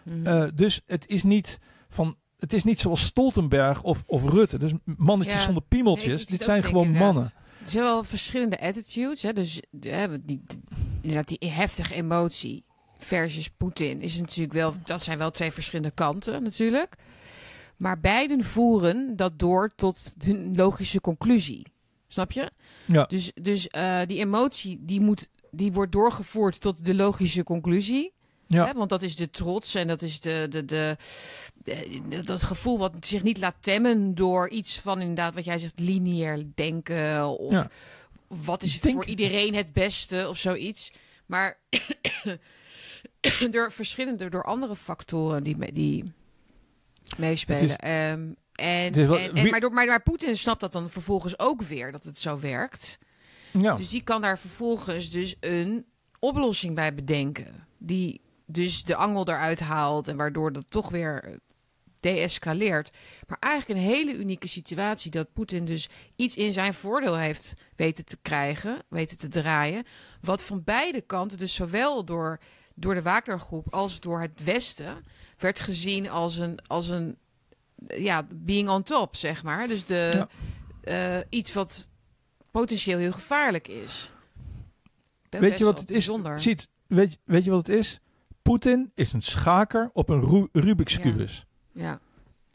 Mhm. 0.03 0.27
Eh, 0.27 0.49
dus 0.55 0.81
het 0.87 1.07
is 1.09 1.23
niet 1.23 1.59
van. 1.89 2.17
Het 2.39 2.53
is 2.53 2.65
niet 2.65 2.81
zoals 2.81 3.03
Stoltenberg 3.05 3.83
of, 3.83 4.03
of 4.07 4.25
Rutte. 4.29 4.59
Dus 4.59 4.73
mannetjes 4.85 5.37
Ja. 5.37 5.43
zonder 5.45 5.63
piemeltjes. 5.69 6.27
Dit 6.27 6.43
zijn 6.43 6.63
gewoon 6.65 6.91
mannen. 6.91 7.25
Er 7.63 7.71
zijn 7.71 7.85
wel 7.85 8.05
verschillende 8.05 8.61
attitudes. 8.61 9.23
Hè? 9.23 9.33
Dus 9.33 9.61
hè, 9.81 10.09
die, 10.09 10.43
die, 10.47 10.61
inderdaad, 11.01 11.29
die 11.39 11.51
heftige 11.51 11.95
emotie 11.95 12.65
versus 12.99 13.49
Poetin 13.51 14.01
is 14.01 14.21
natuurlijk 14.21 14.53
wel... 14.53 14.75
Dat 14.85 15.03
zijn 15.03 15.19
wel 15.19 15.31
twee 15.31 15.51
verschillende 15.53 15.91
kanten 15.95 16.43
natuurlijk. 16.43 16.95
Maar 17.77 18.01
beiden 18.01 18.45
voeren 18.45 19.17
dat 19.17 19.39
door 19.39 19.71
tot 19.77 20.15
hun 20.25 20.55
logische 20.57 21.01
conclusie. 21.01 21.67
Snap 22.09 22.33
je? 22.33 22.51
Ja. 22.87 23.05
Dus, 23.05 23.31
dus 23.35 23.69
eh, 23.69 24.01
die 24.07 24.19
emotie 24.19 24.79
die, 24.81 25.01
moet, 25.01 25.29
die 25.51 25.73
wordt 25.73 25.93
doorgevoerd 25.93 26.61
tot 26.61 26.85
de 26.85 26.95
logische 26.95 27.43
conclusie. 27.43 28.13
Ja. 28.47 28.67
Hè? 28.67 28.73
Want 28.73 28.89
dat 28.89 29.03
is 29.03 29.17
de 29.17 29.31
trots 29.31 29.75
en 29.75 29.87
dat 29.87 30.03
is 30.03 30.21
de, 30.21 30.47
de, 30.51 30.65
de, 30.65 30.97
de- 31.65 32.23
dat 32.25 32.43
gevoel 32.43 32.79
wat 32.79 33.07
zich 33.07 33.23
niet 33.23 33.39
laat 33.39 33.55
temmen 33.61 34.15
door 34.15 34.49
iets 34.49 34.79
van 34.81 35.01
inderdaad 35.01 35.35
wat 35.35 35.45
jij 35.45 35.59
zegt 35.59 35.79
lineair 35.81 36.47
denken 36.55 37.39
of 37.39 37.53
Ja. 37.53 37.71
wat 38.27 38.63
is 38.63 38.81
Denk- 38.81 38.95
voor 38.95 39.05
iedereen 39.05 39.55
het 39.55 39.73
beste 39.73 40.27
of 40.29 40.39
zoiets. 40.39 40.93
Maar 41.27 41.59
door 43.51 43.73
verschillende, 43.73 44.29
door 44.29 44.45
andere 44.45 44.77
factoren 44.77 45.43
die, 45.43 45.73
die 45.73 46.05
meespelen. 47.17 47.61
Is- 47.63 47.77
Ehm, 47.77 48.33
en, 48.55 49.07
wel- 49.07 49.19
en, 49.19 49.29
en- 49.29 49.43
wie- 49.43 49.51
maar, 49.51 49.61
door, 49.61 49.73
maar, 49.73 49.87
maar 49.87 50.03
Poetin 50.03 50.37
snapt 50.37 50.61
dat 50.61 50.73
dan 50.73 50.91
vervolgens 50.91 51.39
ook 51.39 51.63
weer, 51.63 51.93
dat 51.93 52.05
het 52.05 52.19
zo 52.19 52.39
werkt. 52.41 52.99
Ja. 53.51 53.75
Dus 53.75 53.89
die 53.89 54.03
kan 54.03 54.21
daar 54.21 54.39
vervolgens 54.39 55.11
dus 55.11 55.35
een 55.41 55.87
oplossing 56.19 56.75
bij 56.75 56.95
bedenken. 56.95 57.67
Die 57.79 58.21
dus 58.47 58.85
de 58.85 58.97
angel 58.97 59.29
eruit 59.29 59.61
haalt 59.61 60.09
en 60.09 60.17
waardoor 60.17 60.53
dat 60.53 60.71
toch 60.71 60.91
weer 60.91 61.39
deescaleert. 62.01 62.91
Maar 63.27 63.39
eigenlijk 63.39 63.81
een 63.81 63.87
hele 63.87 64.15
unieke 64.15 64.49
situatie 64.49 65.11
dat 65.11 65.33
Poetin 65.33 65.65
dus 65.65 65.89
iets 66.17 66.37
in 66.37 66.53
zijn 66.53 66.75
voordeel 66.75 67.17
heeft 67.17 67.55
weten 67.77 68.05
te 68.05 68.19
krijgen, 68.23 68.79
weten 68.89 69.19
te 69.19 69.29
draaien. 69.29 69.85
Wat 70.21 70.43
van 70.43 70.65
beide 70.65 71.01
kanten, 71.01 71.39
dus 71.39 71.55
zowel 71.55 72.05
door, 72.05 72.39
door 72.75 72.95
de 72.95 73.03
Wagnergroep 73.03 73.75
als 73.75 74.01
door 74.01 74.21
het 74.21 74.45
Westen, 74.45 75.05
werd 75.39 75.61
gezien 75.61 76.11
als 76.11 76.37
een, 76.37 76.59
als 76.67 76.89
een 76.89 77.19
ja, 77.89 78.27
being 78.35 78.69
on 78.69 78.83
top, 78.83 79.17
zeg 79.17 79.43
maar. 79.43 79.69
Dus 79.69 79.85
de, 79.85 80.11
Ja. 80.15 80.29
eh, 81.19 81.25
iets 81.29 81.53
wat 81.53 81.91
potentieel 82.51 82.99
heel 82.99 83.13
gevaarlijk 83.13 83.69
is. 83.69 84.13
Weet 85.31 85.59
je 85.59 85.65
wat 85.65 85.79
het 85.81 85.91
is? 85.91 86.11
Ziet, 86.37 86.69
weet, 86.87 87.19
weet 87.25 87.45
je 87.45 87.51
wat 87.51 87.67
het 87.67 87.77
is? 87.77 88.01
Poetin 88.43 88.91
is 88.95 89.13
een 89.13 89.23
schaker 89.23 89.91
op 89.93 90.09
een 90.09 90.21
Ru- 90.21 90.49
Rubik's 90.53 91.01
kubus. 91.01 91.47
Ja. 91.73 91.99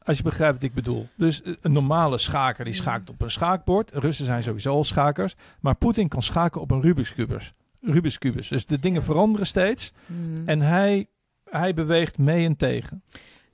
Als 0.03 0.17
je 0.17 0.23
begrijpt 0.23 0.53
wat 0.53 0.63
ik 0.63 0.73
bedoel. 0.73 1.07
Dus 1.15 1.41
eh, 1.41 1.53
een 1.61 1.71
normale 1.71 2.17
schaker 2.17 2.63
die 2.65 2.73
Mhm. 2.73 2.83
schaakt 2.83 3.09
op 3.09 3.21
een 3.21 3.31
schaakbord. 3.31 3.91
Russen 3.93 4.25
zijn 4.25 4.43
sowieso 4.43 4.73
al 4.73 4.83
schakers. 4.83 5.35
Maar 5.59 5.75
Poetin 5.75 6.07
kan 6.07 6.21
schaken 6.21 6.61
op 6.61 6.71
een 6.71 6.81
Rubik's 6.81 7.13
kubus. 7.13 7.53
Rubik's 7.81 8.17
kubus. 8.17 8.47
Dus 8.47 8.65
de 8.65 8.79
dingen 8.79 9.03
veranderen 9.03 9.47
steeds. 9.47 9.91
Mhm. 10.05 10.47
En 10.47 10.59
hij, 10.61 11.07
hij 11.43 11.73
beweegt 11.73 12.17
mee 12.17 12.45
en 12.45 12.55
tegen. 12.55 13.03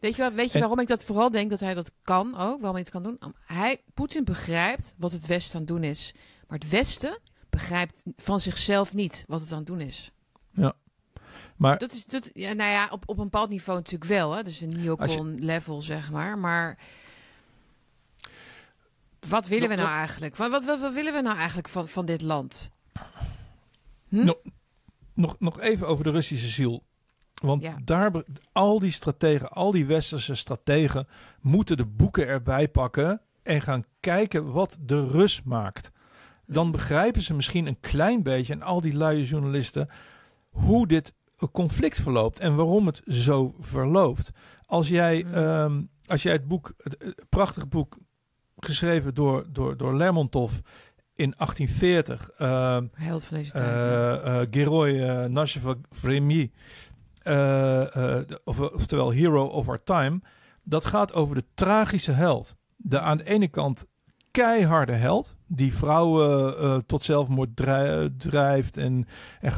Weet 0.05 0.15
je, 0.15 0.21
wat, 0.21 0.33
weet 0.33 0.47
je 0.47 0.53
En- 0.53 0.59
waarom 0.59 0.79
ik 0.79 0.87
dat 0.87 1.03
vooral 1.03 1.31
denk 1.31 1.49
dat 1.49 1.59
hij 1.59 1.73
dat 1.73 1.91
kan 2.03 2.27
ook? 2.27 2.35
Waarom 2.61 2.71
hij 2.71 2.79
het 2.79 2.89
kan 2.89 3.03
doen? 3.03 3.19
Hij, 3.45 3.81
Poetin 3.93 4.23
begrijpt 4.23 4.93
wat 4.97 5.11
het 5.11 5.25
Westen 5.25 5.53
aan 5.53 5.59
het 5.61 5.67
doen 5.69 5.83
is. 5.83 6.13
Maar 6.47 6.59
het 6.59 6.69
Westen 6.69 7.19
begrijpt 7.49 8.03
van 8.15 8.39
zichzelf 8.39 8.93
niet 8.93 9.23
wat 9.27 9.41
het 9.41 9.51
aan 9.51 9.57
het 9.57 9.67
doen 9.67 9.81
is. 9.81 10.11
Maar 11.55 11.77
Dat 11.77 11.91
is, 11.91 12.05
dat, 12.05 12.29
ja, 12.33 12.53
nou 12.53 12.71
ja, 12.71 12.87
op, 12.91 13.03
op 13.05 13.17
een 13.17 13.23
bepaald 13.23 13.49
niveau 13.49 13.77
natuurlijk 13.77 14.11
wel. 14.11 14.31
Hè? 14.31 14.43
Dus 14.43 14.61
een 14.61 14.69
neocon 14.83 15.35
level, 15.35 15.81
zeg 15.81 16.11
maar. 16.11 16.37
Maar 16.37 16.77
wat 19.27 19.47
willen 19.47 19.69
we 19.69 19.75
Nog- 19.75 19.85
nou 19.85 19.97
eigenlijk? 19.97 20.35
Wat, 20.35 20.51
wat, 20.51 20.79
wat, 20.79 20.93
willen 20.93 21.13
we 21.13 21.21
nou 21.21 21.37
eigenlijk 21.37 21.67
van, 21.67 21.87
van 21.87 22.05
dit 22.05 22.21
land? 22.21 22.69
Hm? 24.07 24.25
No- 24.25 24.41
nog, 25.13 25.35
nog 25.39 25.59
even 25.59 25.87
over 25.87 26.03
de 26.03 26.11
Russische 26.11 26.47
ziel. 26.47 26.83
Want 27.41 27.61
Ja. 27.61 27.75
daar, 27.83 28.11
al 28.51 28.79
die 28.79 28.91
strategen, 28.91 29.49
al 29.49 29.71
die 29.71 29.85
westerse 29.85 30.35
strategen 30.35 31.07
moeten 31.41 31.77
de 31.77 31.85
boeken 31.85 32.27
erbij 32.27 32.67
pakken 32.69 33.21
en 33.43 33.61
gaan 33.61 33.83
kijken 33.99 34.51
wat 34.51 34.77
de 34.81 35.07
Rus 35.07 35.41
maakt. 35.43 35.91
Dan 36.47 36.71
begrijpen 36.71 37.21
ze 37.21 37.33
misschien 37.33 37.65
een 37.67 37.79
klein 37.79 38.23
beetje, 38.23 38.53
en 38.53 38.61
al 38.61 38.81
die 38.81 38.97
luie 38.97 39.25
journalisten, 39.25 39.89
hoe 40.49 40.87
dit 40.87 41.13
conflict 41.51 42.01
verloopt 42.01 42.39
en 42.39 42.55
waarom 42.55 42.85
het 42.85 43.01
zo 43.07 43.55
verloopt. 43.59 44.31
Als 44.65 44.87
jij, 44.87 45.23
Mm. 45.27 45.33
ehm, 45.33 45.81
als 46.05 46.23
jij 46.23 46.31
het 46.33 46.47
boek, 46.47 46.73
het, 46.77 46.95
het 47.03 47.23
prachtige 47.29 47.65
boek 47.65 47.97
geschreven 48.59 49.13
door, 49.13 49.45
door, 49.51 49.77
door 49.77 49.95
Lermontov 49.95 50.53
in 51.13 51.33
1840, 51.37 52.29
ehm, 52.37 52.85
Held 52.93 53.23
van 53.23 53.37
deze 53.37 53.51
tijd. 53.51 53.81
ja. 53.81 54.45
Geroy 54.51 54.89
uh, 54.89 55.73
Vremi, 55.89 56.41
eh, 56.41 56.47
de- 56.47 56.51
of, 58.43 58.59
oftewel 58.59 59.11
Hero 59.11 59.45
of 59.45 59.67
Our 59.67 59.83
Time, 59.83 60.21
dat 60.63 60.85
gaat 60.85 61.13
over 61.13 61.35
de 61.35 61.45
tragische 61.53 62.11
held. 62.11 62.55
De 62.75 62.99
aan 62.99 63.17
de 63.17 63.23
ene 63.23 63.47
kant 63.47 63.85
keiharde 64.31 64.93
held, 64.93 65.35
die 65.47 65.73
vrouwen 65.73 66.57
eh, 66.57 66.77
tot 66.85 67.03
zelfmoord 67.03 67.55
drij- 67.55 68.09
drijft, 68.17 68.77
en, 68.77 69.07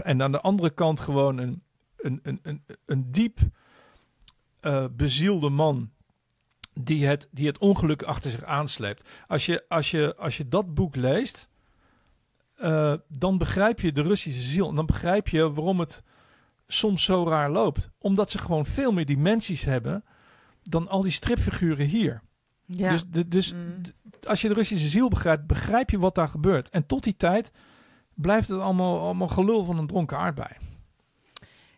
en, 0.03 0.21
aan 0.21 0.31
de 0.31 0.41
andere 0.41 0.69
kant 0.69 0.99
gewoon 0.99 1.37
een, 1.37 1.63
een, 1.97 2.19
een, 2.23 2.39
een, 2.43 2.63
een 2.85 3.11
diep 3.11 3.39
eh, 4.59 4.85
bezielde 4.91 5.49
man. 5.49 5.91
Die 6.73 7.05
het, 7.05 7.27
die 7.31 7.47
het 7.47 7.57
ongeluk 7.57 8.03
achter 8.03 8.31
zich 8.31 8.43
aansleept. 8.43 9.09
Als 9.27 9.45
je, 9.45 9.65
als 9.67 9.91
je, 9.91 10.15
als 10.17 10.37
je 10.37 10.47
dat 10.47 10.73
boek 10.73 10.95
leest, 10.95 11.49
eh, 12.55 12.93
dan 13.07 13.37
begrijp 13.37 13.79
je 13.79 13.91
de 13.91 14.01
Russische 14.01 14.41
ziel. 14.41 14.69
En 14.69 14.75
dan 14.75 14.85
begrijp 14.85 15.27
je 15.27 15.53
waarom 15.53 15.79
het 15.79 16.03
soms 16.67 17.03
zo 17.03 17.25
raar 17.27 17.49
loopt. 17.51 17.89
Omdat 17.99 18.29
ze 18.29 18.37
gewoon 18.37 18.65
veel 18.65 18.91
meer 18.91 19.05
dimensies 19.05 19.63
hebben 19.63 20.03
dan 20.63 20.87
al 20.87 21.01
die 21.01 21.11
stripfiguren 21.11 21.85
hier. 21.85 22.21
ja. 22.65 22.91
Dus, 22.91 23.03
de, 23.07 23.27
dus 23.27 23.53
Mm. 23.53 23.81
als 24.27 24.41
je 24.41 24.47
de 24.47 24.53
Russische 24.53 24.87
ziel 24.87 25.07
begrijpt, 25.09 25.47
begrijp 25.47 25.89
je 25.89 25.99
wat 25.99 26.15
daar 26.15 26.29
gebeurt. 26.29 26.69
En 26.69 26.85
tot 26.85 27.03
die 27.03 27.15
tijd 27.17 27.51
blijft 28.13 28.47
het 28.47 28.59
allemaal, 28.59 28.99
allemaal 28.99 29.27
gelul 29.27 29.65
van 29.65 29.77
een 29.77 29.87
dronken 29.87 30.17
aardbei. 30.17 30.49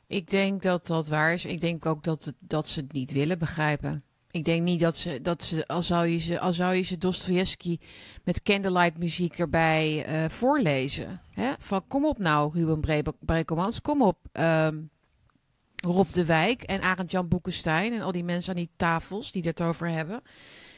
Ik 0.08 0.30
denk 0.30 0.62
dat 0.62 0.88
dat 0.88 1.08
waar 1.08 1.34
is. 1.34 1.46
Ik 1.46 1.62
denk 1.62 1.86
ook 1.86 2.04
dat, 2.04 2.26
het, 2.26 2.36
dat 2.40 2.68
ze 2.68 2.80
het 2.80 2.94
niet 2.94 3.12
willen 3.12 3.40
begrijpen. 3.40 4.04
Ik 4.32 4.46
denk 4.46 4.62
niet 4.64 4.80
dat 4.80 4.98
ze, 4.98 5.22
dat 5.22 5.44
ze 5.44 5.68
al 5.68 5.82
zou 5.82 6.08
je 6.08 6.18
ze, 6.18 6.40
al 6.40 6.54
zou 6.54 6.76
je 6.76 6.82
ze 6.82 6.98
Dostoevsky 6.98 7.78
met 8.24 8.42
candlelight 8.44 8.98
muziek 8.98 9.40
erbij 9.40 10.06
eh, 10.06 10.30
voorlezen. 10.30 11.22
Hè? 11.34 11.52
Van 11.60 11.88
kom 11.88 12.06
op 12.06 12.18
nou, 12.18 12.52
Ruben 12.54 12.82
Bre- 12.82 13.14
Brekelmans, 13.20 13.82
kom 13.82 14.02
op. 14.02 14.18
ehm, 14.32 14.78
Rob 15.76 16.08
de 16.14 16.26
Wijk 16.26 16.62
en 16.64 16.82
Arend 16.82 17.12
Jan 17.12 17.28
Boekenstein 17.28 17.94
en 17.94 18.02
al 18.02 18.12
die 18.12 18.24
mensen 18.24 18.50
aan 18.50 18.60
die 18.60 18.70
tafels 18.76 19.32
die 19.32 19.44
het 19.48 19.62
over 19.62 19.88
hebben. 19.90 20.22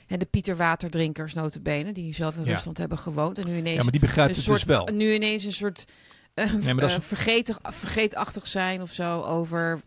En 0.08 0.20
de 0.20 0.26
Pieter 0.26 0.56
Waterdrinkers 0.58 1.34
notabene, 1.34 1.92
die 1.92 2.14
zelf 2.14 2.36
in 2.38 2.44
Ja. 2.46 2.54
Rusland 2.54 2.78
hebben 2.78 2.98
gewoond. 2.98 3.38
En 3.38 3.46
nu 3.48 3.58
ineens 3.58 3.76
Ja, 3.78 3.84
maar 3.84 3.92
die 3.92 4.02
begrijpt 4.02 4.30
een 4.30 4.36
het 4.36 4.46
soort, 4.46 4.58
dus 4.58 4.68
wel. 4.68 4.86
Nu 4.94 5.14
ineens 5.14 5.44
een 5.44 5.52
soort 5.54 5.86
Nee, 6.36 6.48
maar 6.64 6.76
dat 6.76 6.90
is- 6.90 6.96
eh, 6.96 7.02
vergetig, 7.02 7.60
vergeetachtig 7.62 8.48
zijn 8.48 8.82
of 8.82 8.92
zo 8.92 9.22
over, 9.22 9.82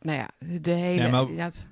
nou 0.00 0.18
ja, 0.18 0.28
de 0.60 0.70
hele. 0.70 1.10
Maar- 1.10 1.20
inderdaad. 1.22 1.70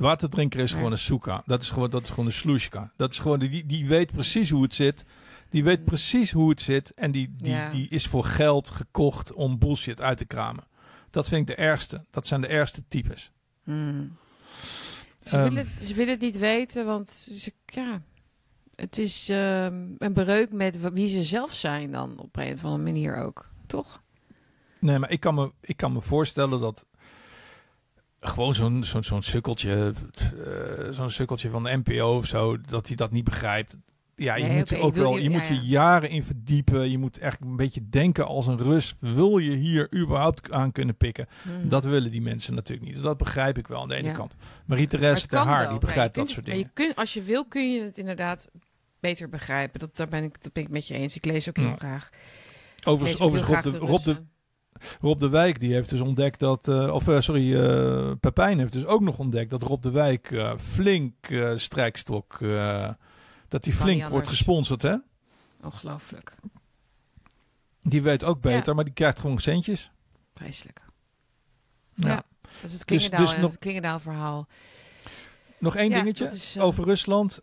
Waterdrinker 0.00 0.60
is 0.60 0.72
gewoon 0.72 0.92
een 0.92 0.98
soeka. 0.98 1.42
Dat 1.46 1.62
is 1.62 1.70
gewoon, 1.70 1.90
dat 1.90 2.02
is 2.02 2.08
gewoon 2.10 2.26
een 2.26 2.32
sloeska. 2.32 2.92
Dat 2.96 3.12
is 3.12 3.18
gewoon, 3.18 3.38
die, 3.38 3.66
die 3.66 3.86
weet 3.88 4.12
precies 4.12 4.50
hoe 4.50 4.62
het 4.62 4.74
zit. 4.74 5.04
Die 5.48 5.64
weet 5.64 5.84
precies 5.84 6.30
hoe 6.32 6.50
het 6.50 6.60
zit. 6.60 6.94
En 6.94 7.10
die, 7.10 7.30
die, 7.36 7.50
Ja. 7.52 7.70
die 7.70 7.88
is 7.88 8.06
voor 8.06 8.24
geld 8.24 8.70
gekocht 8.70 9.32
om 9.32 9.58
bullshit 9.58 10.00
uit 10.00 10.18
te 10.18 10.24
kramen. 10.24 10.64
Dat 11.10 11.28
vind 11.28 11.40
ik 11.48 11.56
de 11.56 11.62
ergste. 11.62 12.04
Dat 12.10 12.26
zijn 12.26 12.40
de 12.40 12.46
ergste 12.46 12.82
types. 12.88 13.30
Hmm. 13.64 14.16
Ze, 15.24 15.36
Ehm. 15.36 15.48
willen, 15.48 15.66
ze 15.80 15.94
willen 15.94 16.12
het 16.12 16.20
niet 16.22 16.38
weten, 16.38 16.86
want 16.86 17.10
ze, 17.10 17.52
ja, 17.66 18.02
het 18.76 18.98
is 18.98 19.28
ehm, 19.28 19.86
een 19.98 20.12
breuk 20.12 20.52
met 20.52 20.92
wie 20.92 21.08
ze 21.08 21.22
zelf 21.22 21.54
zijn 21.54 21.92
dan 21.92 22.18
op 22.18 22.36
een 22.36 22.52
of 22.52 22.64
andere 22.64 22.82
manier 22.82 23.16
ook. 23.16 23.50
Toch? 23.66 24.02
Nee, 24.78 24.98
maar 24.98 25.10
ik 25.10 25.20
kan 25.20 25.34
me, 25.34 25.52
ik 25.60 25.76
kan 25.76 25.92
me 25.92 26.00
voorstellen 26.00 26.60
dat 26.60 26.84
gewoon 28.20 28.54
zo'n 28.54 28.84
zo'n 28.84 29.04
zo'n 29.04 29.22
sukkeltje, 29.22 29.92
eh, 30.46 30.86
zo'n 30.90 31.10
sukkeltje 31.10 31.50
van 31.50 31.62
de 31.62 31.76
NPO 31.84 32.16
of 32.16 32.26
zo, 32.26 32.60
dat 32.60 32.86
hij 32.86 32.96
dat 32.96 33.10
niet 33.10 33.24
begrijpt. 33.24 33.76
Ja, 34.16 34.34
je 34.34 34.44
Nee, 34.44 34.56
moet 34.56 34.74
ook 34.80 34.94
wel, 34.94 35.16
je- 35.16 35.22
je 35.22 35.30
ja, 35.30 35.38
moet 35.38 35.48
je 35.48 35.54
ja. 35.54 35.60
jaren 35.62 36.10
in 36.10 36.22
verdiepen. 36.22 36.90
Je 36.90 36.98
moet 36.98 37.18
echt 37.18 37.40
een 37.40 37.56
beetje 37.56 37.88
denken 37.88 38.26
als 38.26 38.46
een 38.46 38.58
Rus. 38.58 38.94
Wil 38.98 39.38
je 39.38 39.56
hier 39.56 39.94
überhaupt 39.94 40.50
aan 40.52 40.72
kunnen 40.72 40.96
pikken? 40.96 41.28
Hmm. 41.42 41.68
Dat 41.68 41.84
willen 41.84 42.10
die 42.10 42.22
mensen 42.22 42.54
natuurlijk 42.54 42.92
niet. 42.92 43.02
Dat 43.02 43.16
begrijp 43.16 43.58
ik 43.58 43.66
wel 43.66 43.80
aan 43.80 43.88
de 43.88 43.94
ene 43.94 44.08
Ja. 44.08 44.14
kant. 44.14 44.34
Marie-Therese 44.66 45.26
kan 45.26 45.46
Haar, 45.46 45.60
wel. 45.60 45.70
die 45.70 45.78
begrijpt 45.78 46.14
dat 46.14 46.26
soort 46.26 46.36
het- 46.36 46.44
dingen. 46.46 46.60
Maar 46.60 46.68
je 46.76 46.84
kunt, 46.84 46.96
als 46.96 47.14
je 47.14 47.22
wil, 47.22 47.46
kun 47.46 47.72
je 47.72 47.82
het 47.82 47.98
inderdaad 47.98 48.48
beter 49.00 49.28
begrijpen. 49.28 49.80
Dat, 49.80 49.96
daar 49.96 50.08
ben 50.08 50.22
ik, 50.24 50.42
dat 50.42 50.52
ben 50.52 50.62
ik 50.62 50.68
met 50.68 50.86
je 50.86 50.94
eens. 50.94 51.16
Ik 51.16 51.24
lees 51.24 51.48
ook 51.48 51.56
heel 51.56 51.66
Ja. 51.66 51.76
graag. 51.76 52.10
Overigens, 52.84 53.20
overigens 53.20 53.64
Rob, 53.64 53.72
de, 53.72 53.78
Rob, 53.78 54.02
de. 54.04 54.16
Rob 55.00 55.20
de 55.20 55.28
Wijk 55.28 55.60
die 55.60 55.72
heeft 55.72 55.90
dus 55.90 56.00
ontdekt 56.00 56.38
dat, 56.38 56.68
eh, 56.68 56.94
of 56.94 57.08
eh, 57.08 57.20
sorry, 57.20 57.60
eh 57.64 58.12
Pepijn 58.20 58.58
heeft 58.58 58.72
dus 58.72 58.86
ook 58.86 59.00
nog 59.00 59.18
ontdekt 59.18 59.50
dat 59.50 59.62
Rob 59.62 59.82
de 59.82 59.90
Wijk 59.90 60.54
flink 60.58 61.14
strijkstok, 61.56 62.38
dat 63.48 63.64
hij 63.64 63.72
flink 63.74 64.08
wordt 64.08 64.28
gesponsord, 64.28 64.82
hè? 64.82 64.94
Ongelooflijk. 65.62 66.34
Die 67.82 68.02
weet 68.02 68.24
ook 68.24 68.40
beter, 68.40 68.66
Ja. 68.68 68.72
maar 68.74 68.84
die 68.84 68.92
krijgt 68.94 69.18
gewoon 69.18 69.38
centjes. 69.38 69.90
Vreselijk. 70.34 70.82
Ja. 71.94 72.08
Ja. 72.08 72.14
Dat 72.16 72.22
is 72.50 72.60
het 72.62 72.70
Dus- 72.70 72.84
Klingendaal, 72.84 73.20
dus 73.26 73.36
nog- 73.36 73.50
het 73.50 73.58
Klingendaal 73.60 73.98
verhaal. 73.98 74.46
Nog 75.58 75.76
één 75.76 75.90
Ja, 75.90 75.96
dingetje 75.96 76.24
is, 76.26 76.58
over 76.58 76.84
Rusland. 76.84 77.40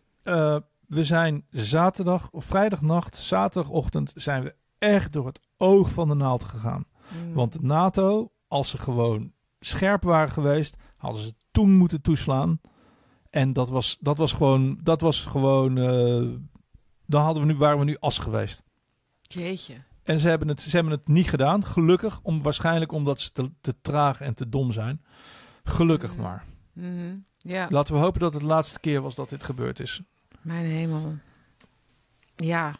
We 0.88 1.04
zijn 1.04 1.46
zaterdag 1.52 2.30
of 2.32 2.46
vrijdagnacht, 2.46 3.16
zaterdagochtend 3.16 4.12
zijn 4.16 4.44
we 4.44 4.56
echt 4.78 5.14
door 5.14 5.26
het 5.26 5.40
oog 5.58 5.90
van 5.92 6.08
de 6.08 6.14
naald 6.14 6.44
gegaan. 6.44 6.86
Hmm. 7.08 7.34
Want 7.34 7.52
de 7.52 7.60
NATO, 7.62 8.32
als 8.48 8.70
ze 8.70 8.78
gewoon 8.78 9.32
scherp 9.60 10.04
waren 10.04 10.30
geweest, 10.30 10.76
hadden 10.98 11.22
ze 11.22 11.34
toen 11.52 11.72
moeten 11.78 12.02
toeslaan. 12.02 12.60
En 13.30 13.54
dat 13.54 13.70
was, 13.70 13.98
dat 14.00 14.18
was 14.18 14.34
gewoon, 14.34 14.80
dat 14.84 15.02
was 15.02 15.22
gewoon, 15.26 15.78
eh, 15.78 16.40
dan 17.06 17.24
hadden 17.24 17.46
we 17.46 17.52
nu, 17.54 17.58
waren 17.58 17.80
we 17.80 17.86
nu 17.86 17.98
as 18.00 18.18
geweest. 18.18 18.64
Jeetje. 19.22 19.74
En 20.04 20.20
ze 20.20 20.28
hebben 20.28 20.48
het, 20.48 20.62
ze 20.62 20.76
hebben 20.76 20.94
het 20.94 21.08
niet 21.08 21.30
gedaan, 21.30 21.66
gelukkig, 21.66 22.20
om, 22.24 22.42
waarschijnlijk 22.42 22.92
omdat 22.92 23.20
ze 23.20 23.32
te, 23.32 23.52
te 23.62 23.76
traag 23.82 24.22
en 24.22 24.34
te 24.34 24.50
dom 24.50 24.72
zijn. 24.72 25.02
Gelukkig 25.64 26.14
Mhm. 26.14 26.22
maar. 26.22 26.44
Mhm. 26.74 27.16
Ja, 27.38 27.68
Laten 27.70 27.94
we 27.94 28.00
hopen 28.00 28.20
dat 28.20 28.34
het 28.34 28.42
de 28.42 28.48
laatste 28.48 28.80
keer 28.80 29.02
was 29.02 29.16
dat 29.16 29.30
dit 29.30 29.44
gebeurd 29.44 29.80
is. 29.80 30.02
mijn 30.42 30.66
hemel. 30.66 31.14
Ja, 32.36 32.74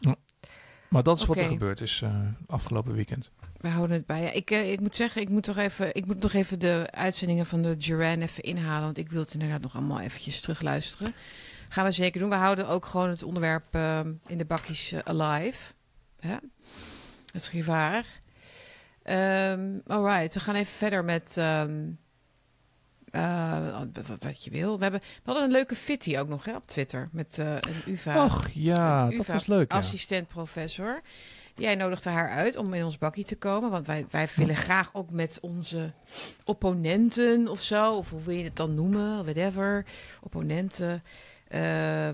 Maar 0.88 1.02
dat 1.02 1.18
is 1.18 1.24
wat 1.26 1.36
er 1.36 1.46
gebeurd 1.48 1.80
is 1.80 2.02
eh, 2.02 2.20
afgelopen 2.46 2.92
weekend. 2.94 3.30
We 3.60 3.68
houden 3.68 3.96
het 3.96 4.06
bij. 4.06 4.22
Ja, 4.22 4.30
ik, 4.30 4.50
eh, 4.50 4.72
ik 4.72 4.80
moet 4.80 4.94
zeggen, 4.94 5.22
ik 5.22 5.28
moet, 5.28 5.42
toch 5.42 5.56
even, 5.56 5.94
ik 5.94 6.06
moet 6.06 6.22
nog 6.22 6.32
even 6.32 6.58
de 6.58 6.86
uitzendingen 6.90 7.46
van 7.46 7.62
de 7.62 7.76
Duran 7.76 8.20
even 8.20 8.42
inhalen. 8.42 8.84
Want 8.84 8.98
ik 8.98 9.10
wil 9.10 9.20
het 9.20 9.32
inderdaad 9.32 9.60
nog 9.60 9.74
allemaal 9.74 10.00
eventjes 10.00 10.40
terugluisteren. 10.40 11.14
Gaan 11.68 11.84
we 11.84 11.90
zeker 11.90 12.20
doen. 12.20 12.28
We 12.28 12.34
houden 12.34 12.68
ook 12.68 12.86
gewoon 12.86 13.08
het 13.08 13.22
onderwerp 13.22 13.74
eh, 13.74 14.00
in 14.26 14.38
de 14.38 14.44
bakjes 14.44 14.92
eh, 14.92 15.00
alive. 15.04 15.72
Ja? 16.20 16.40
Het 17.32 17.44
gevaar. 17.46 18.04
Ehm 19.02 19.78
alright, 19.86 20.34
we 20.34 20.40
gaan 20.40 20.54
even 20.54 20.72
verder 20.72 21.04
met 21.04 21.36
ehm, 21.36 21.88
eh, 23.10 23.80
wat- 24.20 24.44
je 24.44 24.50
wil. 24.50 24.76
We, 24.76 24.82
hebben, 24.82 25.00
we 25.00 25.20
hadden 25.24 25.44
een 25.44 25.50
leuke 25.50 25.74
fitty 25.74 26.16
ook 26.18 26.28
nog 26.28 26.44
hè, 26.44 26.54
op 26.56 26.66
Twitter 26.66 27.08
met 27.12 27.36
een 27.38 27.60
UvA. 27.86 28.24
Och 28.24 28.48
ja, 28.52 29.08
dat 29.16 29.26
was 29.26 29.46
leuk. 29.46 29.72
Ja. 29.72 29.78
Jij 31.58 31.74
nodigde 31.74 32.10
haar 32.10 32.30
uit 32.30 32.56
om 32.56 32.74
in 32.74 32.84
ons 32.84 32.98
bakkie 32.98 33.24
te 33.24 33.36
komen. 33.36 33.70
Want 33.70 33.86
wij, 33.86 34.04
wij 34.10 34.28
willen 34.36 34.56
graag 34.56 34.90
ook 34.94 35.10
met 35.10 35.38
onze 35.40 35.90
opponenten 36.44 37.48
of 37.48 37.62
zo, 37.62 37.94
of 37.96 38.10
hoe 38.10 38.22
wil 38.22 38.34
je 38.36 38.44
het 38.44 38.56
dan 38.56 38.74
noemen, 38.74 39.24
whatever, 39.24 39.84
opponenten, 40.20 41.02
eh, 41.48 42.08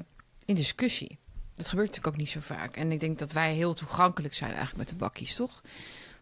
in 0.45 0.55
discussie. 0.55 1.19
Dat 1.55 1.69
gebeurt 1.69 1.87
natuurlijk 1.89 2.15
ook 2.15 2.21
niet 2.21 2.31
zo 2.31 2.41
vaak. 2.41 2.77
En 2.77 2.93
ik 2.93 3.01
denk 3.01 3.19
dat 3.19 3.33
wij 3.33 3.53
heel 3.55 3.75
toegankelijk 3.75 4.35
zijn 4.35 4.51
eigenlijk 4.51 4.79
met 4.79 4.89
de 4.89 4.95
bakkies, 4.95 5.35
toch? 5.35 5.63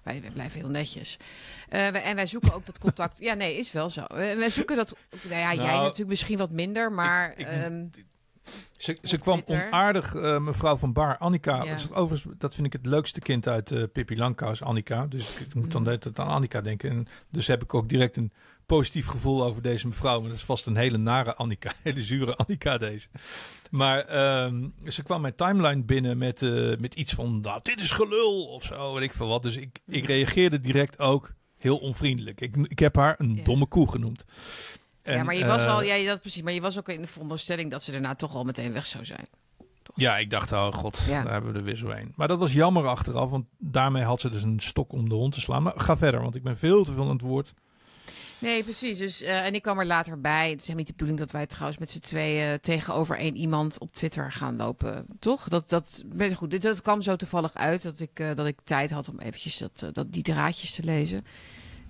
Wij, 0.03 0.21
wij 0.21 0.31
blijven 0.31 0.61
heel 0.61 0.69
netjes. 0.69 1.17
Eh, 1.69 1.89
wij- 1.89 2.03
en 2.03 2.17
wij 2.17 2.27
zoeken 2.27 2.53
ook 2.55 2.67
dat 2.67 2.79
contact. 2.79 3.19
Ja, 3.29 3.35
nee, 3.35 3.57
is 3.59 3.73
wel 3.73 3.91
zo. 3.91 4.01
Eh, 4.01 4.37
wij 4.37 4.51
zoeken 4.51 4.77
dat. 4.77 4.95
Nou 5.11 5.41
ja, 5.41 5.55
jij 5.55 5.65
Nou, 5.65 5.83
natuurlijk 5.83 6.09
misschien 6.09 6.39
wat 6.39 6.51
minder, 6.53 6.93
maar. 6.93 7.33
ik- 7.37 7.47
ehm, 7.47 7.85
Ze, 8.77 8.97
ze 9.03 9.19
kwam 9.19 9.43
Twitter. 9.43 9.67
onaardig, 9.67 10.15
eh, 10.15 10.39
mevrouw 10.39 10.77
van 10.77 10.93
Baar, 10.93 11.19
Annika. 11.19 11.63
Ja. 11.65 11.71
Dat, 11.71 11.79
is 11.79 11.91
overigens, 11.93 12.35
dat 12.39 12.55
vind 12.55 12.67
ik 12.67 12.73
het 12.73 12.87
leukste 12.87 13.21
kind 13.21 13.49
uit 13.49 13.71
eh 13.71 13.83
Pippi 13.93 14.17
Langkous, 14.17 14.63
Annika. 14.63 15.07
Dus 15.07 15.39
ik 15.41 15.55
moet 15.55 15.73
dan 15.73 15.83
Mhm. 15.83 15.91
net 15.91 16.19
aan 16.19 16.27
Annika 16.29 16.61
denken. 16.61 16.91
En 16.91 17.07
dus 17.31 17.47
heb 17.47 17.63
ik 17.63 17.75
ook 17.75 17.89
direct 17.89 18.17
een 18.17 18.33
positief 18.67 19.07
gevoel 19.07 19.45
over 19.45 19.63
deze 19.63 19.87
mevrouw. 19.87 20.21
Maar 20.21 20.29
dat 20.29 20.39
is 20.39 20.45
vast 20.45 20.67
een 20.67 20.77
hele 20.77 20.99
nare 20.99 21.35
Annika, 21.35 21.73
hele 21.83 22.01
zure 22.01 22.37
Annika 22.37 22.79
deze. 22.79 23.09
Maar 23.71 23.99
ehm, 24.01 24.69
ze 24.87 25.03
kwam 25.03 25.21
mijn 25.21 25.35
timeline 25.35 25.85
binnen 25.85 26.19
met, 26.19 26.43
eh, 26.43 26.77
met 26.79 26.95
iets 26.95 27.13
van, 27.13 27.41
nou, 27.41 27.61
dit 27.63 27.81
is 27.81 27.91
gelul 27.91 28.45
of 28.47 28.65
zo, 28.65 28.95
weet 28.95 29.03
ik 29.03 29.13
veel 29.13 29.29
wat. 29.29 29.43
Dus 29.43 29.57
ik, 29.57 29.79
ik 29.87 30.05
reageerde 30.05 30.61
direct 30.61 30.99
ook 30.99 31.33
heel 31.59 31.77
onvriendelijk. 31.79 32.41
Ik, 32.41 32.57
ik 32.57 32.79
heb 32.79 32.97
haar 32.97 33.15
een 33.19 33.41
domme 33.45 33.67
koe 33.67 33.91
genoemd. 33.91 34.25
Ja, 35.05 35.23
maar 35.23 35.35
je 35.37 35.47
was 35.47 35.63
eh, 35.63 35.75
al, 35.75 35.83
ja, 35.83 35.95
je 35.95 36.07
dat 36.07 36.21
precies. 36.21 36.43
Maar 36.43 36.53
je 36.53 36.61
was 36.61 36.79
ook 36.79 36.89
in 36.89 37.01
de 37.01 37.07
veronderstelling 37.07 37.71
dat 37.71 37.83
ze 37.83 37.93
daarna 37.93 38.15
toch 38.15 38.35
al 38.35 38.45
meteen 38.45 38.73
weg 38.73 38.87
zou 38.87 39.05
zijn. 39.05 39.27
Ja, 39.95 40.19
ik 40.19 40.31
dacht, 40.31 40.53
oh 40.53 40.73
god, 40.73 40.99
Ja. 41.09 41.23
daar 41.23 41.33
hebben 41.33 41.53
we 41.53 41.59
er 41.59 41.65
weer 41.65 41.77
zo 41.77 41.89
een. 41.89 42.13
Maar 42.17 42.29
dat 42.29 42.39
was 42.39 42.53
jammer 42.53 42.87
achteraf, 42.87 43.31
want 43.31 43.47
daarmee 43.59 44.03
had 44.03 44.21
ze 44.21 44.31
dus 44.31 44.43
een 44.43 44.61
stok 44.61 44.93
om 44.93 45.09
de 45.09 45.15
hond 45.15 45.33
te 45.35 45.41
slaan. 45.41 45.63
Maar 45.63 45.73
ga 45.77 45.97
verder, 45.97 46.21
want 46.23 46.35
ik 46.35 46.43
ben 46.43 46.57
veel 46.57 46.85
te 46.85 46.93
veel 46.93 47.03
aan 47.03 47.09
het 47.09 47.21
woord. 47.21 47.53
Nee, 48.39 48.63
precies. 48.63 48.99
Dus, 48.99 49.23
eh, 49.23 49.47
en 49.47 49.55
ik 49.55 49.63
kwam 49.63 49.79
er 49.79 49.87
later 49.87 50.21
bij. 50.21 50.51
Het 50.51 50.61
is 50.61 50.67
helemaal 50.67 50.77
niet 50.77 50.87
de 50.87 50.93
bedoeling 50.93 51.19
dat 51.19 51.31
wij 51.31 51.47
trouwens 51.47 51.79
met 51.79 51.91
z'n 51.91 51.99
tweeën 51.99 52.61
tegenover 52.61 53.17
één 53.17 53.37
iemand 53.37 53.79
op 53.79 53.93
Twitter 53.93 54.33
gaan 54.33 54.57
lopen. 54.57 55.07
Toch? 55.19 55.49
Dat, 55.49 55.69
dat, 55.69 56.05
maar 56.13 56.31
goed, 56.31 56.51
dit, 56.51 56.63
dat 56.63 56.83
kwam 56.83 57.03
zo 57.03 57.17
toevallig 57.17 57.55
uit 57.55 57.83
dat 57.83 58.01
ik, 58.01 58.21
eh, 58.21 58.35
dat 58.35 58.47
ik 58.47 58.59
tijd 58.65 58.91
had 58.91 59.09
om 59.09 59.19
eventjes 59.19 59.59
dat, 59.59 59.83
eh, 59.83 59.89
dat, 59.93 60.13
die 60.13 60.23
draadjes 60.23 60.75
te 60.75 60.85
lezen. 60.85 61.25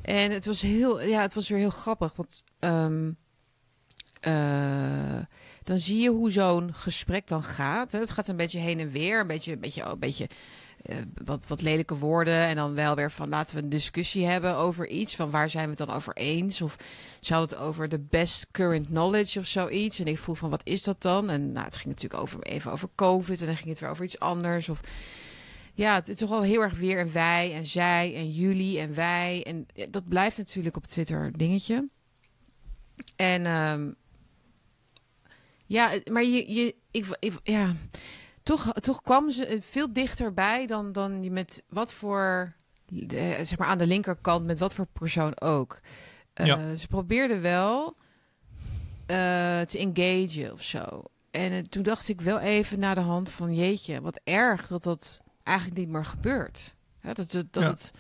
En 0.03 0.31
het 0.31 0.47
was, 0.47 0.61
heel, 0.61 1.03
ja, 1.03 1.21
het 1.21 1.35
was 1.35 1.49
weer 1.49 1.59
heel 1.59 1.71
grappig. 1.71 2.13
Want 2.17 2.45
ehm, 2.59 3.13
eh, 4.21 5.23
dan 5.65 5.79
zie 5.79 6.01
je 6.01 6.11
hoe 6.11 6.31
zo'n 6.31 6.75
gesprek 6.75 7.27
dan 7.27 7.43
gaat. 7.43 7.93
Hè. 7.93 7.99
Het 7.99 8.11
gaat 8.11 8.29
een 8.29 8.37
beetje 8.37 8.59
heen 8.59 8.81
en 8.81 8.91
weer. 8.91 9.21
Een 9.21 9.27
beetje, 9.27 9.53
een 9.53 9.61
beetje, 9.61 9.83
een 9.83 9.99
beetje 9.99 10.29
eh, 10.83 10.97
wat, 11.25 11.41
wat 11.47 11.63
lelijke 11.63 11.97
woorden. 11.97 12.41
En 12.41 12.57
dan 12.57 12.75
wel 12.75 12.95
weer 12.95 13.11
van 13.11 13.29
laten 13.29 13.57
we 13.57 13.63
een 13.63 13.69
discussie 13.69 14.27
hebben 14.27 14.57
over 14.57 14.87
iets. 14.87 15.17
Van 15.17 15.31
waar 15.31 15.51
zijn 15.51 15.65
we 15.65 15.71
het 15.71 15.87
dan 15.87 15.97
over 15.97 16.17
eens? 16.17 16.63
Of 16.63 16.77
ze 17.21 17.33
hadden 17.33 17.59
het 17.59 17.67
over 17.67 17.89
de 17.89 17.99
best 17.99 18.47
current 18.51 18.87
knowledge 18.87 19.39
of 19.39 19.47
zoiets. 19.47 19.99
En 19.99 20.07
ik 20.07 20.19
vroeg 20.19 20.39
van 20.39 20.51
wat 20.51 20.61
is 20.65 20.83
dat 20.83 21.03
dan? 21.03 21.31
En 21.31 21.53
nou, 21.53 21.65
het 21.65 21.77
ging 21.77 21.89
natuurlijk 21.89 22.23
over, 22.23 22.43
even 22.43 22.73
over 22.73 22.89
COVID. 22.95 23.41
En 23.41 23.47
dan 23.47 23.57
ging 23.57 23.69
het 23.69 23.81
weer 23.81 23.91
over 23.91 24.05
iets 24.05 24.19
anders. 24.19 24.69
Of 24.69 24.81
ja, 25.75 25.95
het 25.95 26.09
is 26.09 26.17
toch 26.17 26.31
wel 26.31 26.43
heel 26.43 26.61
erg 26.61 26.79
weer 26.79 26.99
en 26.99 27.13
wij 27.13 27.55
en 27.55 27.67
zij 27.67 28.15
en 28.15 28.31
jullie 28.31 28.79
en 28.79 28.95
wij. 28.95 29.45
En 29.47 29.67
dat 29.91 30.09
blijft 30.09 30.39
natuurlijk 30.39 30.77
op 30.77 30.87
Twitter 30.87 31.39
dingetje. 31.39 31.89
En 33.17 33.47
ehm, 33.47 33.93
ja, 35.67 35.91
maar 36.11 36.25
je, 36.25 36.53
je 36.55 36.75
ik, 36.91 37.07
ik, 37.19 37.33
ja, 37.43 37.75
toch, 38.43 38.73
toch 38.73 39.03
kwam 39.03 39.31
ze 39.31 39.59
veel 39.61 39.93
dichterbij 39.93 40.67
dan, 40.67 40.93
dan 40.93 41.23
je 41.23 41.31
met 41.31 41.63
wat 41.69 41.93
voor, 41.93 42.53
eh, 43.09 43.31
zeg 43.43 43.59
maar 43.59 43.69
aan 43.69 43.79
de 43.79 43.87
linkerkant, 43.87 44.45
met 44.47 44.59
wat 44.59 44.75
voor 44.75 44.87
persoon 44.93 45.41
ook. 45.41 45.81
Eh, 46.35 46.47
Ja. 46.47 46.75
Ze 46.75 46.87
probeerde 46.87 47.39
wel 47.39 47.97
eh, 49.07 49.61
te 49.61 49.79
engagen 49.79 50.53
of 50.53 50.63
zo. 50.63 51.03
En 51.31 51.53
eh, 51.53 51.59
toen 51.59 51.83
dacht 51.83 52.09
ik 52.09 52.21
wel 52.21 52.39
even 52.39 52.79
na 52.79 52.95
de 52.95 53.01
hand 53.01 53.31
van 53.31 53.55
jeetje, 53.55 54.01
wat 54.01 54.21
erg 54.25 54.67
dat 54.67 54.83
dat 54.83 55.22
eigenlijk 55.43 55.79
niet 55.79 55.89
meer 55.89 56.05
gebeurt. 56.05 56.75
Ja, 57.03 57.13
dat 57.13 57.33
het, 57.33 57.53
dat 57.53 57.63
Ja. 57.63 57.69
het 57.71 57.91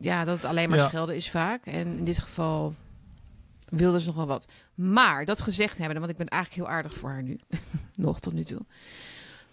ja, 0.00 0.24
dat 0.24 0.36
het 0.36 0.44
alleen 0.44 0.68
maar 0.68 0.78
Ja. 0.78 0.88
schelden 0.88 1.14
is 1.16 1.30
vaak. 1.30 1.66
En 1.66 1.86
in 1.98 2.04
dit 2.04 2.18
geval 2.18 2.74
wilde 3.68 4.00
ze 4.00 4.06
nog 4.06 4.16
wel 4.16 4.26
wat. 4.26 4.48
Maar 4.74 5.24
dat 5.24 5.40
gezegd 5.40 5.78
hebben, 5.78 5.98
want 5.98 6.10
ik 6.10 6.16
ben 6.16 6.26
eigenlijk 6.28 6.62
heel 6.64 6.76
aardig 6.76 6.94
voor 6.94 7.10
haar 7.10 7.22
nu. 7.22 7.38
nog 7.94 8.20
tot 8.20 8.32
nu 8.32 8.44
toe. 8.44 8.60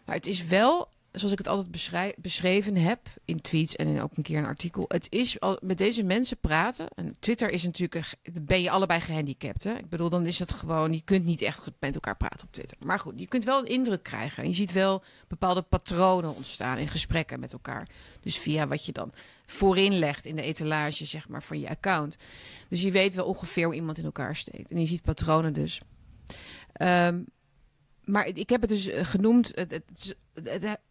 Maar 0.05 0.15
het 0.15 0.25
is 0.25 0.45
wel 0.45 0.89
zoals 1.15 1.31
ik 1.31 1.37
het 1.37 1.47
altijd 1.47 2.15
beschreven 2.17 2.75
heb 2.75 2.99
in 3.25 3.41
tweets 3.41 3.75
en 3.75 3.87
in 3.87 4.01
ook 4.01 4.17
een 4.17 4.23
keer 4.23 4.37
een 4.37 4.45
artikel. 4.45 4.85
Het 4.87 5.07
is 5.09 5.39
al 5.39 5.59
met 5.61 5.77
deze 5.77 6.03
mensen 6.03 6.37
praten. 6.37 6.87
En 6.95 7.19
Twitter 7.19 7.49
is 7.49 7.63
natuurlijk, 7.63 8.13
ben 8.41 8.61
je 8.61 8.69
allebei 8.69 8.99
gehandicapt. 9.01 9.63
Hè? 9.63 9.73
Ik 9.73 9.89
bedoel, 9.89 10.09
dan 10.09 10.25
is 10.25 10.39
het 10.39 10.51
gewoon, 10.51 10.93
je 10.93 11.01
kunt 11.01 11.25
niet 11.25 11.41
echt 11.41 11.59
goed 11.59 11.73
met 11.79 11.95
elkaar 11.95 12.17
praten 12.17 12.47
op 12.47 12.53
Twitter. 12.53 12.77
Maar 12.79 12.99
goed, 12.99 13.19
je 13.19 13.27
kunt 13.27 13.43
wel 13.43 13.59
een 13.59 13.67
indruk 13.67 14.03
krijgen. 14.03 14.43
En 14.43 14.49
je 14.49 14.55
ziet 14.55 14.71
wel 14.71 15.03
bepaalde 15.27 15.61
patronen 15.61 16.35
ontstaan 16.35 16.77
in 16.77 16.87
gesprekken 16.87 17.39
met 17.39 17.53
elkaar. 17.53 17.87
Dus 18.21 18.37
via 18.37 18.67
wat 18.67 18.85
je 18.85 18.91
dan 18.91 19.13
voorin 19.45 19.99
legt 19.99 20.25
in 20.25 20.35
de 20.35 20.41
etalage, 20.41 21.05
zeg 21.05 21.29
maar, 21.29 21.43
van 21.43 21.59
je 21.59 21.69
account. 21.69 22.17
Dus 22.69 22.81
je 22.81 22.91
weet 22.91 23.15
wel 23.15 23.25
ongeveer 23.25 23.65
hoe 23.65 23.75
iemand 23.75 23.97
in 23.97 24.05
elkaar 24.05 24.35
steekt. 24.35 24.71
En 24.71 24.79
je 24.79 24.87
ziet 24.87 25.01
patronen 25.01 25.53
dus. 25.53 25.81
Ehm, 26.73 27.21
maar 28.05 28.27
ik 28.27 28.49
heb 28.49 28.61
het 28.61 28.69
dus 28.69 28.87
eh, 28.87 29.05
genoemd 29.05 29.51
het, 29.55 29.81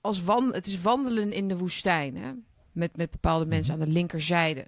als 0.01 0.23
wan, 0.23 0.55
het 0.55 0.67
is 0.67 0.81
wandelen 0.81 1.33
in 1.33 1.49
de 1.49 1.57
woestijn. 1.57 2.17
Hè? 2.17 2.33
Met, 2.73 2.97
met 2.97 3.11
bepaalde 3.11 3.47
mensen 3.47 3.75
aan 3.75 3.81
de 3.81 3.87
linkerzijde. 3.87 4.67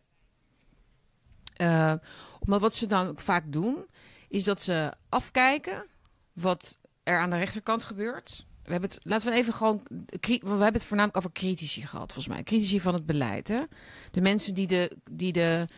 Eh, 1.57 1.95
omdat 2.39 2.61
wat 2.61 2.75
ze 2.75 2.87
dan 2.87 3.07
ook 3.07 3.21
vaak 3.21 3.53
doen, 3.53 3.87
is 4.29 4.45
dat 4.45 4.61
ze 4.61 4.93
afkijken 5.09 5.85
wat 6.33 6.79
er 7.03 7.19
aan 7.19 7.31
de 7.31 7.37
rechterkant 7.37 7.85
gebeurt. 7.85 8.47
We 8.63 8.73
hebben 8.73 8.91
het, 8.91 9.01
laten 9.03 9.31
we 9.31 9.37
even 9.37 9.55
gewoon. 9.55 9.83
We 10.21 10.49
hebben 10.49 10.73
het 10.73 10.85
voornamelijk 10.85 11.17
over 11.17 11.33
critici 11.33 11.87
gehad, 11.87 12.13
volgens 12.13 12.35
mij. 12.35 12.43
Critici 12.43 12.81
van 12.81 12.95
het 12.95 13.07
beleid. 13.07 13.49
Hè? 13.49 13.63
De 14.11 14.21
mensen 14.21 14.55
die 14.55 14.67
de, 14.67 14.97
die 15.11 15.33
de, 15.33 15.69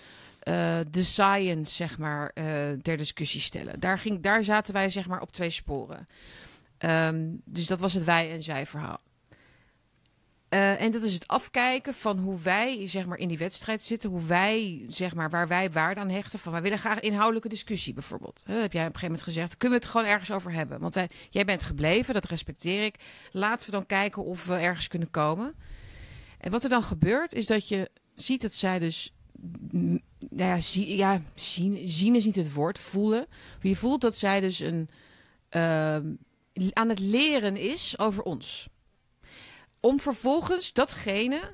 eh, 0.41 0.81
de 0.91 1.03
science, 1.03 1.75
zeg 1.75 1.99
maar, 1.99 2.33
ter 2.83 2.97
discussie 2.97 3.41
stellen. 3.41 3.81
Daar, 3.81 3.99
ging, 3.99 4.23
daar 4.23 4.45
zaten 4.45 4.73
wij, 4.73 4.91
zeg 4.91 5.09
maar, 5.09 5.21
op 5.21 5.33
twee 5.33 5.51
sporen. 5.51 6.07
Ehm, 6.79 7.29
dus 7.45 7.67
dat 7.67 7.81
was 7.81 7.93
het 7.93 8.05
wij 8.05 8.33
en 8.33 8.43
zij 8.43 8.67
verhaal. 8.67 9.01
Eh, 10.49 10.81
en 10.81 10.91
dat 10.91 11.03
is 11.03 11.15
het 11.15 11.27
afkijken 11.27 11.95
van 11.95 12.19
hoe 12.19 12.39
wij 12.39 12.89
zeg 12.89 13.07
maar, 13.07 13.19
in 13.19 13.29
die 13.29 13.39
wedstrijd 13.39 13.83
zitten. 13.83 14.11
Hoe 14.11 14.25
wij, 14.25 14.85
zeg 14.89 15.15
maar, 15.15 15.31
waar 15.31 15.49
wij 15.49 15.71
waarde 15.71 16.01
aan 16.01 16.09
hechten. 16.09 16.39
Van 16.39 16.53
wij 16.53 16.63
willen 16.63 16.79
graag 16.79 17.01
inhoudelijke 17.01 17.49
discussie 17.49 17.95
bijvoorbeeld. 17.95 18.45
Heb 18.47 18.55
jij 18.55 18.63
op 18.63 18.73
een 18.73 18.79
gegeven 18.79 19.01
moment 19.03 19.23
gezegd. 19.23 19.57
Kunnen 19.57 19.79
we 19.79 19.85
het 19.85 19.95
gewoon 19.95 20.07
ergens 20.07 20.31
over 20.31 20.53
hebben? 20.53 20.81
Want 20.81 20.95
wij, 20.95 21.11
jij 21.31 21.45
bent 21.45 21.65
gebleven, 21.65 22.15
dat 22.15 22.25
respecteer 22.25 22.85
ik. 22.85 22.95
Laten 23.33 23.67
we 23.67 23.73
dan 23.73 23.87
kijken 23.87 24.25
of 24.25 24.45
we 24.45 24.55
ergens 24.55 24.89
kunnen 24.89 25.11
komen. 25.11 25.55
En 26.39 26.51
wat 26.51 26.63
er 26.65 26.71
dan 26.71 26.83
gebeurt, 26.83 27.35
is 27.35 27.47
dat 27.47 27.69
je 27.69 27.91
ziet 28.15 28.43
dat 28.43 28.53
zij 28.53 28.79
dus. 28.79 29.13
mm, 29.71 30.01
Nou 30.31 30.49
ja, 30.49 30.61
zie, 30.61 30.97
ja 30.97 31.21
zien, 31.35 31.89
zien 31.89 32.15
is 32.15 32.25
niet 32.25 32.35
het 32.35 32.53
woord, 32.53 32.79
voelen. 32.79 33.27
Je 33.61 33.77
voelt 33.77 34.01
dat 34.01 34.15
zij 34.15 34.41
dus 34.41 34.61
een, 34.61 34.89
ehm, 35.49 36.13
aan 36.73 36.89
het 36.89 36.99
leren 36.99 37.57
is 37.57 37.99
over 37.99 38.23
ons 38.23 38.69
om 39.81 40.01
vervolgens 40.01 40.73
datgene 40.73 41.51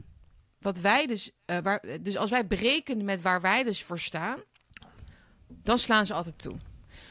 wat 0.58 0.78
wij 0.78 1.06
dus, 1.06 1.30
eh, 1.44 1.58
waar, 1.58 1.84
dus 2.00 2.16
als 2.16 2.30
wij 2.30 2.44
breken 2.44 3.04
met 3.04 3.22
waar 3.22 3.40
wij 3.40 3.62
dus 3.62 3.82
voor 3.82 3.98
staan, 3.98 4.42
dan 5.48 5.78
slaan 5.78 6.06
ze 6.06 6.14
altijd 6.14 6.38
toe. 6.38 6.56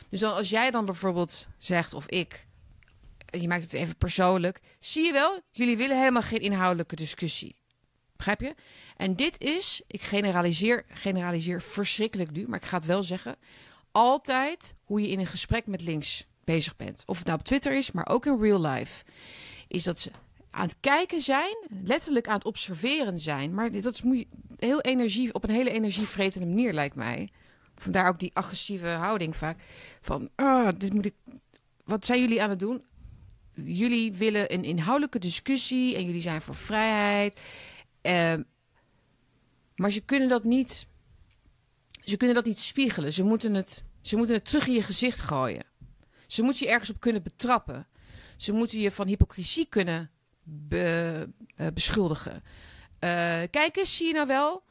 Dus 0.09 0.19
dan, 0.19 0.33
als 0.33 0.49
jij 0.49 0.71
dan 0.71 0.85
bijvoorbeeld 0.85 1.47
zegt, 1.57 1.93
of 1.93 2.07
ik, 2.07 2.47
je 3.29 3.47
maakt 3.47 3.63
het 3.63 3.73
even 3.73 3.97
persoonlijk, 3.97 4.59
zie 4.79 5.05
je 5.05 5.11
wel, 5.11 5.41
jullie 5.51 5.77
willen 5.77 5.97
helemaal 5.97 6.21
geen 6.21 6.41
inhoudelijke 6.41 6.95
discussie. 6.95 7.55
Begrijp 8.15 8.41
je? 8.41 8.55
En 8.97 9.15
dit 9.15 9.41
is, 9.41 9.81
ik 9.87 10.01
generaliseer, 10.01 10.85
generaliseer 10.87 11.61
verschrikkelijk 11.61 12.31
nu, 12.31 12.47
maar 12.47 12.59
ik 12.59 12.65
ga 12.65 12.77
het 12.77 12.85
wel 12.85 13.03
zeggen, 13.03 13.35
altijd 13.91 14.75
hoe 14.83 15.01
je 15.01 15.09
in 15.09 15.19
een 15.19 15.25
gesprek 15.25 15.67
met 15.67 15.81
links 15.81 16.25
bezig 16.43 16.75
bent. 16.75 17.03
Of 17.05 17.17
het 17.17 17.27
nou 17.27 17.39
op 17.39 17.45
Twitter 17.45 17.73
is, 17.73 17.91
maar 17.91 18.07
ook 18.07 18.25
in 18.25 18.39
real 18.39 18.61
life. 18.61 19.03
Is 19.67 19.83
dat 19.83 19.99
ze 19.99 20.11
aan 20.53 20.65
het 20.65 20.75
kijken 20.79 21.21
zijn, 21.21 21.67
letterlijk 21.83 22.27
aan 22.27 22.35
het 22.35 22.45
observeren 22.45 23.19
zijn. 23.19 23.53
Maar 23.53 23.81
dat 23.81 23.93
is 23.93 24.25
heel 24.57 24.81
energie, 24.81 25.33
op 25.33 25.43
een 25.43 25.49
hele 25.49 25.71
energievretende 25.71 26.47
manier, 26.47 26.73
lijkt 26.73 26.95
mij. 26.95 27.29
Vandaar 27.75 28.07
ook 28.07 28.19
die 28.19 28.31
agressieve 28.33 28.87
houding 28.87 29.35
vaak. 29.35 29.59
Van, 30.01 30.29
ah, 30.35 30.69
dit 30.77 30.93
moet 30.93 31.05
ik. 31.05 31.13
Wat 31.83 32.05
zijn 32.05 32.19
jullie 32.19 32.41
aan 32.41 32.49
het 32.49 32.59
doen? 32.59 32.83
Jullie 33.63 34.13
willen 34.13 34.53
een 34.53 34.63
inhoudelijke 34.63 35.19
discussie 35.19 35.95
en 35.95 36.05
jullie 36.05 36.21
zijn 36.21 36.41
voor 36.41 36.55
vrijheid. 36.55 37.39
Ehm, 38.01 38.41
maar 39.75 39.91
ze 39.91 40.01
kunnen 40.01 40.29
dat 40.29 40.43
niet. 40.43 40.87
Ze 42.03 42.17
kunnen 42.17 42.35
dat 42.35 42.45
niet 42.45 42.59
spiegelen. 42.59 43.13
Ze 43.13 43.23
moeten 43.23 43.53
het, 43.53 43.83
ze 44.01 44.15
moeten 44.15 44.35
het 44.35 44.45
terug 44.45 44.67
in 44.67 44.73
je 44.73 44.81
gezicht 44.81 45.19
gooien. 45.19 45.65
Ze 46.33 46.41
moeten 46.41 46.65
je 46.65 46.71
ergens 46.71 46.89
op 46.89 46.99
kunnen 46.99 47.23
betrappen. 47.23 47.87
Ze 48.37 48.51
moeten 48.51 48.79
je 48.79 48.91
van 48.91 49.07
hypocrisie 49.07 49.65
kunnen 49.69 50.11
eh, 50.69 51.21
beschuldigen. 51.73 52.41
Eh, 52.99 53.41
kijk 53.49 53.75
eens, 53.75 53.97
zie 53.97 54.07
je 54.07 54.13
nou 54.13 54.27
wel? 54.27 54.63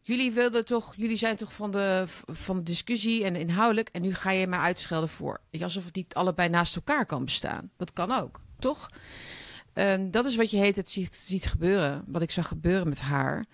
Jullie 0.00 0.32
wilden 0.32 0.64
toch, 0.64 0.94
jullie 0.96 1.16
zijn 1.16 1.36
toch 1.36 1.52
van 1.52 1.70
de, 1.70 2.04
van 2.26 2.56
de 2.56 2.62
discussie 2.62 3.24
en 3.24 3.36
inhoudelijk. 3.36 3.88
En 3.88 4.02
nu 4.02 4.14
ga 4.14 4.30
je 4.30 4.46
mij 4.46 4.58
uitschelden 4.58 5.08
voor. 5.08 5.40
Alsof 5.60 5.84
het 5.84 5.94
niet 5.94 6.14
allebei 6.14 6.48
naast 6.48 6.76
elkaar 6.76 7.06
kan 7.06 7.24
bestaan. 7.24 7.70
Dat 7.76 7.92
kan 7.92 8.10
ook, 8.10 8.40
toch? 8.58 8.90
Ehm, 9.72 10.10
dat 10.10 10.24
is 10.24 10.36
wat 10.36 10.50
je 10.50 10.56
heet 10.56 10.76
het 10.76 10.90
ziet, 10.90 11.46
gebeuren. 11.46 12.04
Wat 12.06 12.22
ik 12.22 12.30
zag 12.30 12.48
gebeuren 12.48 12.88
met 12.88 13.00
haar. 13.00 13.44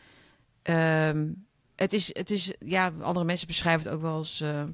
Ehm, 0.63 1.33
het, 1.77 1.93
is, 1.93 2.15
het 2.15 2.31
is, 2.31 2.55
ja, 2.59 2.93
andere 3.01 3.27
mensen 3.27 3.47
beschrijven 3.47 3.85
het 3.85 3.95
ook 3.95 4.03
wel 4.03 4.15
als, 4.15 4.41
eh, 4.41 4.65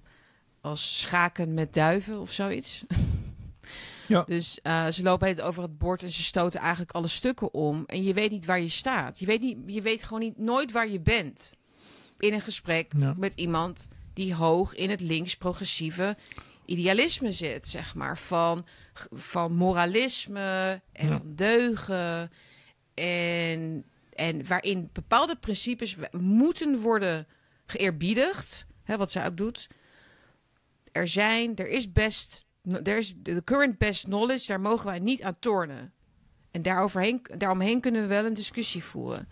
als 0.63 1.01
schaken 1.01 1.55
met 1.55 1.75
duiven 1.75 2.21
of 2.21 2.33
zoiets. 2.33 2.83
Ja. 4.07 4.23
Dus 4.23 4.61
eh, 4.63 4.87
ze 4.87 5.03
lopen 5.03 5.29
het 5.29 5.41
over 5.41 5.63
het 5.63 5.79
bord 5.79 6.03
en 6.03 6.11
ze 6.13 6.23
stoten 6.23 6.61
eigenlijk 6.61 6.91
alle 6.91 7.09
stukken 7.09 7.55
om. 7.55 7.85
En 7.87 8.03
je 8.03 8.13
weet 8.15 8.31
niet 8.31 8.45
waar 8.45 8.61
je 8.61 8.69
staat. 8.69 9.19
Je 9.19 9.27
weet, 9.27 9.41
niet, 9.41 9.59
je 9.67 9.83
weet 9.83 10.03
gewoon 10.03 10.21
niet, 10.23 10.39
nooit 10.39 10.73
waar 10.73 10.89
je 10.89 11.01
bent. 11.01 11.57
In 12.19 12.33
een 12.33 12.41
gesprek 12.41 12.93
Ja. 12.99 13.15
met 13.17 13.35
iemand 13.35 13.89
die 14.15 14.35
hoog 14.35 14.75
in 14.75 14.91
het 14.91 15.01
links-progressieve 15.01 16.17
idealisme 16.65 17.31
zit, 17.33 17.69
zeg 17.69 17.95
maar. 17.95 18.19
Van, 18.19 18.67
van 19.13 19.55
moralisme 19.55 20.81
en 20.93 21.09
Ja. 21.09 21.17
van 21.17 21.35
deugen. 21.35 22.31
En, 22.95 23.85
en 24.15 24.47
waarin 24.47 24.91
bepaalde 24.93 25.37
principes 25.37 25.97
moeten 26.13 26.79
worden 26.81 27.27
geëerbiedigd. 27.67 28.67
Hè, 28.85 28.97
wat 28.97 29.11
zij 29.11 29.27
ook 29.27 29.37
doet. 29.37 29.69
Er 30.93 31.09
zijn, 31.09 31.57
er 31.57 31.69
is 31.69 31.93
best, 31.93 32.47
er 32.83 32.97
is 32.97 33.15
de 33.17 33.45
current 33.45 33.79
best 33.79 34.05
knowledge, 34.05 34.47
daar 34.47 34.61
mogen 34.61 34.87
wij 34.87 34.99
niet 34.99 35.23
aan 35.23 35.39
tornen. 35.39 35.93
En 36.51 36.63
daaroverheen, 36.63 37.21
daaromheen 37.37 37.81
kunnen 37.81 38.01
we 38.03 38.07
wel 38.09 38.25
een 38.25 38.35
discussie 38.35 38.85
voeren. 38.85 39.29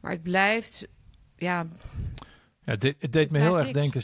Maar 0.00 0.10
het 0.10 0.22
blijft, 0.22 0.86
ja, 1.36 1.66
Ja, 2.64 2.72
het, 2.72 2.80
deed- 2.80 2.96
het 2.98 3.12
deed 3.12 3.30
me 3.30 3.38
heel 3.38 3.58
erg 3.58 3.72
niks. 3.72 3.78
denken. 3.78 4.02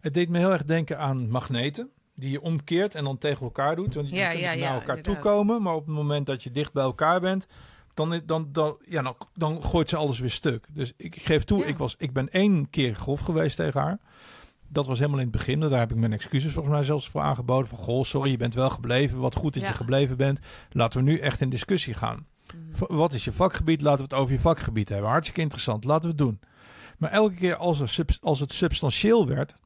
Het 0.00 0.14
deed 0.14 0.28
me 0.28 0.38
heel 0.38 0.52
erg 0.52 0.64
denken 0.64 0.98
aan 0.98 1.30
magneten. 1.30 1.90
Die 2.14 2.30
je 2.30 2.40
omkeert 2.40 2.94
en 2.94 3.04
dan 3.04 3.18
tegen 3.18 3.42
elkaar 3.42 3.76
doet. 3.76 3.94
Want 3.94 4.08
je 4.08 4.14
Ja, 4.16 4.28
kunt 4.28 4.40
ja, 4.40 4.46
naar 4.46 4.58
ja, 4.58 4.64
elkaar 4.74 4.96
inderdaad. 4.96 5.22
toekomen. 5.22 5.62
Maar 5.62 5.74
op 5.74 5.86
het 5.86 5.94
moment 5.94 6.26
dat 6.26 6.42
je 6.42 6.50
dicht 6.50 6.72
bij 6.72 6.82
elkaar 6.82 7.20
bent. 7.20 7.46
Dan, 7.94 8.20
dan, 8.26 8.48
dan, 8.52 8.76
ja, 8.88 9.02
dan, 9.02 9.16
dan 9.34 9.64
gooit 9.64 9.88
ze 9.88 9.96
alles 9.96 10.18
weer 10.18 10.30
stuk. 10.30 10.66
Dus 10.72 10.92
ik, 10.96 11.16
ik 11.16 11.22
geef 11.22 11.44
toe, 11.44 11.64
ik, 11.66 11.76
was, 11.78 11.94
ik 11.98 12.12
ben 12.12 12.28
één 12.30 12.70
keer 12.70 12.94
grof 12.94 13.20
geweest 13.20 13.56
tegen 13.56 13.80
haar. 13.80 13.98
Dat 14.74 14.86
was 14.86 14.98
helemaal 14.98 15.18
in 15.20 15.26
het 15.26 15.36
begin. 15.36 15.60
Daar 15.60 15.78
heb 15.78 15.90
ik 15.90 15.96
mijn 15.96 16.12
excuses 16.12 16.52
volgens 16.52 16.74
mij 16.74 16.84
zelfs 16.84 17.08
voor 17.08 17.20
aangeboden. 17.20 17.68
Van, 17.68 17.78
goh, 17.78 18.04
sorry, 18.04 18.30
je 18.30 18.36
bent 18.36 18.54
wel 18.54 18.70
gebleven. 18.70 19.18
Wat 19.18 19.34
goed 19.34 19.54
dat 19.54 19.62
Ja. 19.62 19.68
je 19.68 19.74
gebleven 19.74 20.16
bent. 20.16 20.38
Laten 20.70 21.04
we 21.04 21.10
nu 21.10 21.18
echt 21.18 21.40
in 21.40 21.48
discussie 21.48 21.94
gaan. 21.94 22.26
Mhm. 22.78 22.94
Wat 22.94 23.12
is 23.12 23.24
je 23.24 23.32
vakgebied? 23.32 23.80
Laten 23.80 23.98
we 23.98 24.02
het 24.14 24.14
over 24.22 24.32
je 24.32 24.40
vakgebied 24.40 24.88
hebben. 24.88 25.10
Hartstikke 25.10 25.40
interessant. 25.40 25.84
Laten 25.84 26.02
we 26.02 26.08
het 26.08 26.18
doen. 26.18 26.40
Maar 26.98 27.10
elke 27.10 27.34
keer 27.34 27.56
als, 27.56 27.80
er 27.98 28.04
als 28.20 28.40
het 28.40 28.52
substantieel 28.52 29.26
werd, 29.26 29.56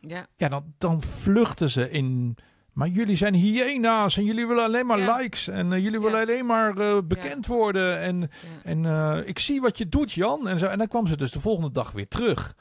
ja, 0.00 0.26
ja, 0.36 0.48
dan, 0.48 0.64
dan 0.78 1.02
vluchten 1.02 1.70
ze 1.70 1.90
in. 1.90 2.36
Maar 2.72 2.88
jullie 2.88 3.16
zijn 3.16 3.34
hyena's 3.34 4.16
en 4.16 4.24
jullie 4.24 4.46
willen 4.46 4.64
alleen 4.64 4.86
maar 4.86 4.98
Ja. 4.98 5.16
likes 5.16 5.48
en 5.48 5.72
eh, 5.72 5.78
jullie 5.78 6.00
Ja. 6.00 6.04
willen 6.06 6.20
alleen 6.20 6.46
maar 6.46 6.76
eh, 6.78 6.98
bekend 7.04 7.46
worden. 7.46 7.98
En, 8.00 8.30
en 8.64 8.84
eh, 8.86 9.18
ik 9.24 9.38
zie 9.38 9.60
wat 9.60 9.78
je 9.78 9.88
doet, 9.88 10.12
Jan. 10.12 10.48
En, 10.48 10.58
zo. 10.58 10.66
en 10.66 10.78
dan 10.78 10.88
kwam 10.88 11.06
ze 11.06 11.16
dus 11.16 11.30
de 11.30 11.40
volgende 11.40 11.72
dag 11.72 11.90
weer 11.92 12.08
terug. 12.08 12.54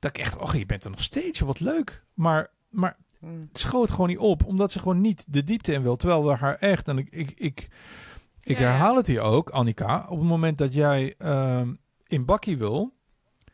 Dat 0.00 0.10
ik 0.10 0.18
echt, 0.18 0.36
oh, 0.36 0.54
je 0.54 0.66
bent 0.66 0.84
er 0.84 0.90
nog 0.90 1.02
steeds, 1.02 1.40
wat 1.40 1.60
leuk. 1.60 2.04
Maar, 2.14 2.48
maar 2.70 2.96
Mm. 3.20 3.46
het 3.48 3.58
schoot 3.58 3.90
gewoon 3.90 4.08
niet 4.08 4.18
op, 4.18 4.44
omdat 4.44 4.72
ze 4.72 4.78
gewoon 4.78 5.00
niet 5.00 5.24
de 5.28 5.44
diepte 5.44 5.72
in 5.72 5.82
wil. 5.82 5.96
Terwijl 5.96 6.24
we 6.26 6.34
haar 6.34 6.54
echt, 6.54 6.88
en 6.88 6.98
ik, 6.98 7.08
ik, 7.10 7.30
ik, 7.36 7.68
ik 8.40 8.58
Ja, 8.58 8.62
ja. 8.64 8.70
herhaal 8.70 8.96
het 8.96 9.06
hier 9.06 9.20
ook, 9.20 9.50
Annika, 9.50 10.06
op 10.08 10.18
het 10.18 10.28
moment 10.28 10.58
dat 10.58 10.72
jij 10.74 11.14
ehm, 11.18 11.74
in 12.06 12.24
bakkie 12.24 12.56
wil, 12.58 12.94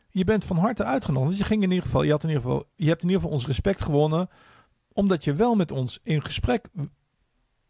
je 0.09 0.23
bent 0.23 0.45
van 0.45 0.57
harte 0.57 0.83
uitgenodigd. 0.83 1.27
Want 1.27 1.37
je 1.37 1.43
ging 1.47 1.63
in 1.63 1.69
ieder 1.69 1.85
geval, 1.85 2.03
je 2.03 2.11
had 2.11 2.23
in 2.23 2.29
ieder 2.29 2.43
geval, 2.43 2.63
je 2.75 2.87
hebt 2.87 3.01
in 3.01 3.07
ieder 3.07 3.21
geval 3.21 3.35
ons 3.37 3.47
respect 3.47 3.81
gewonnen, 3.81 4.29
omdat 4.93 5.23
je 5.23 5.33
wel 5.33 5.55
met 5.55 5.71
ons 5.71 5.99
in 6.03 6.23
gesprek 6.23 6.67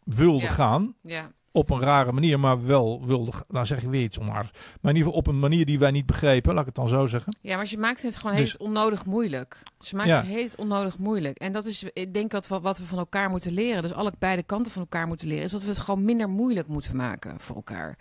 wilde 0.04 0.44
Ja. 0.44 0.50
gaan. 0.50 0.94
ja. 1.02 1.30
Op 1.52 1.70
een 1.70 1.80
rare 1.80 2.12
manier, 2.12 2.40
maar 2.40 2.66
wel 2.66 3.06
wilde, 3.06 3.30
nou 3.48 3.66
zeg 3.66 3.82
ik 3.82 3.88
weer 3.88 4.02
iets 4.02 4.18
onaardigs, 4.18 4.52
maar 4.52 4.92
in 4.92 4.96
ieder 4.98 5.02
geval 5.02 5.18
op 5.18 5.26
een 5.26 5.38
manier 5.38 5.66
die 5.66 5.78
wij 5.78 5.90
niet 5.90 6.06
begrepen, 6.06 6.50
laat 6.52 6.60
ik 6.60 6.66
het 6.66 6.74
dan 6.74 6.88
zo 6.88 7.06
zeggen. 7.06 7.36
Ja, 7.40 7.56
maar 7.56 7.66
je 7.68 7.78
maakt 7.78 8.02
het 8.02 8.16
gewoon 8.16 8.36
Dus- 8.36 8.54
heel 8.58 8.66
onnodig 8.66 9.04
moeilijk. 9.04 9.62
Ze 9.78 9.96
maakt 9.96 10.08
Ja. 10.08 10.16
het 10.16 10.26
heel 10.26 10.48
onnodig 10.56 10.98
moeilijk. 10.98 11.38
En 11.38 11.52
dat 11.52 11.64
is, 11.64 11.82
ik 11.92 12.14
denk 12.14 12.30
dat 12.30 12.46
wat 12.48 12.78
we 12.78 12.84
van 12.84 12.98
elkaar 12.98 13.30
moeten 13.30 13.52
leren, 13.52 13.82
dus 13.82 13.92
alle 13.92 14.12
beide 14.18 14.42
kanten 14.42 14.72
van 14.72 14.82
elkaar 14.82 15.06
moeten 15.06 15.28
leren, 15.28 15.44
is 15.44 15.50
dat 15.50 15.62
we 15.62 15.68
het 15.68 15.78
gewoon 15.78 16.04
minder 16.04 16.28
moeilijk 16.28 16.68
moeten 16.68 16.96
maken 16.96 17.40
voor 17.40 17.56
elkaar. 17.56 17.98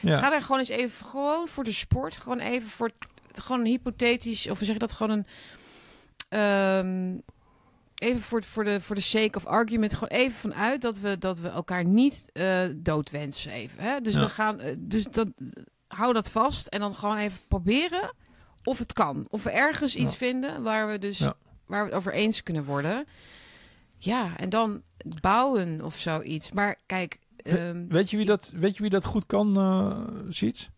Ja. 0.00 0.18
Ga 0.18 0.32
er 0.34 0.42
gewoon 0.42 0.58
eens 0.58 0.68
even, 0.68 1.06
gewoon 1.06 1.48
voor 1.48 1.64
de 1.64 1.72
sport, 1.72 2.16
gewoon 2.16 2.38
even 2.38 2.68
voor, 2.68 2.90
gewoon 3.34 3.60
een 3.60 3.66
hypothetisch, 3.66 4.48
of 4.50 4.58
we 4.58 4.64
zeggen 4.64 4.86
dat 4.86 4.92
gewoon 4.96 5.18
een, 5.18 5.26
ehm, 6.28 7.16
even 7.98 8.20
voor, 8.20 8.42
voor, 8.44 8.64
de, 8.64 8.80
voor 8.80 8.94
de 8.94 9.00
sake 9.02 9.36
of 9.38 9.46
argument, 9.46 9.92
gewoon 9.94 10.08
even 10.18 10.36
vanuit 10.50 10.80
dat 10.80 10.98
we, 10.98 11.18
dat 11.18 11.38
we 11.38 11.48
elkaar 11.48 11.84
niet 11.84 12.30
eh 12.32 12.60
doodwensen 12.76 13.52
even. 13.52 13.82
Hè? 13.82 14.00
Dus 14.00 14.14
Ja. 14.14 14.20
we 14.20 14.28
gaan, 14.28 14.60
eh, 14.60 14.74
dus 14.78 15.04
dat, 15.04 15.28
hou 15.86 16.12
dat 16.12 16.28
vast 16.28 16.66
en 16.66 16.80
dan 16.80 16.94
gewoon 16.94 17.16
even 17.16 17.40
proberen 17.48 18.14
of 18.64 18.78
het 18.78 18.92
kan. 18.92 19.26
Of 19.30 19.42
we 19.42 19.50
ergens 19.50 19.96
iets 19.96 20.10
Ja. 20.10 20.16
vinden 20.16 20.62
waar 20.62 20.88
we 20.88 20.98
dus 20.98 21.18
Ja. 21.18 21.34
waar 21.66 21.80
we 21.84 21.88
het 21.88 21.98
over 21.98 22.12
eens 22.12 22.42
kunnen 22.42 22.64
worden. 22.64 23.06
Ja, 23.98 24.36
en 24.36 24.48
dan 24.48 24.82
bouwen 25.20 25.84
of 25.84 25.98
zoiets. 25.98 26.52
Maar 26.52 26.76
kijk, 26.86 27.18
ehm, 27.36 27.86
Weet 27.88 28.10
je 28.10 28.16
wie 28.16 28.26
dat, 28.26 28.52
weet 28.54 28.74
je 28.76 28.80
wie 28.82 28.90
dat 28.90 29.04
goed 29.04 29.26
kan, 29.26 29.56
eh 29.56 30.00
Siets? 30.32 30.70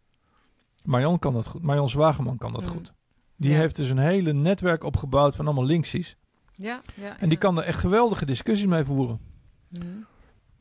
Marjan 0.84 1.18
kan 1.18 1.32
dat 1.32 1.46
goed. 1.46 1.62
Marjan 1.62 1.88
Zwageman 1.88 2.36
kan 2.38 2.52
dat 2.52 2.62
Mm. 2.62 2.68
goed. 2.68 2.92
Die 3.36 3.52
heeft 3.54 3.76
dus 3.76 3.90
een 3.90 3.98
hele 3.98 4.32
netwerk 4.32 4.84
opgebouwd 4.84 5.36
van 5.36 5.44
allemaal 5.46 5.64
linksies. 5.64 6.16
Ja, 6.60 6.80
ja, 6.94 7.18
En 7.20 7.28
die 7.28 7.38
kan 7.38 7.58
er 7.58 7.64
echt 7.64 7.80
geweldige 7.80 8.26
discussies 8.26 8.66
mee 8.66 8.84
voeren. 8.84 9.20
Mhm. 9.68 9.86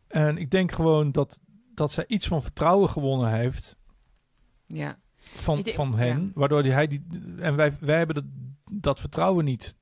En 0.07 0.37
ik 0.37 0.51
denk 0.51 0.71
gewoon 0.71 1.11
dat, 1.11 1.39
dat 1.75 1.91
zij 1.91 2.05
iets 2.07 2.27
van 2.27 2.41
vertrouwen 2.41 2.89
gewonnen 2.89 3.31
heeft 3.33 3.75
Ja. 4.67 4.99
van, 5.17 5.61
denk- 5.61 5.75
van 5.75 5.97
hen. 5.97 6.31
Waardoor 6.35 6.63
die, 6.63 6.71
hij 6.71 6.87
die... 6.87 7.05
En 7.39 7.55
wij, 7.55 7.77
wij 7.79 7.97
hebben 7.97 8.15
dat, 8.15 8.23
dat 8.71 8.99
vertrouwen 8.99 9.45
niet. 9.45 9.75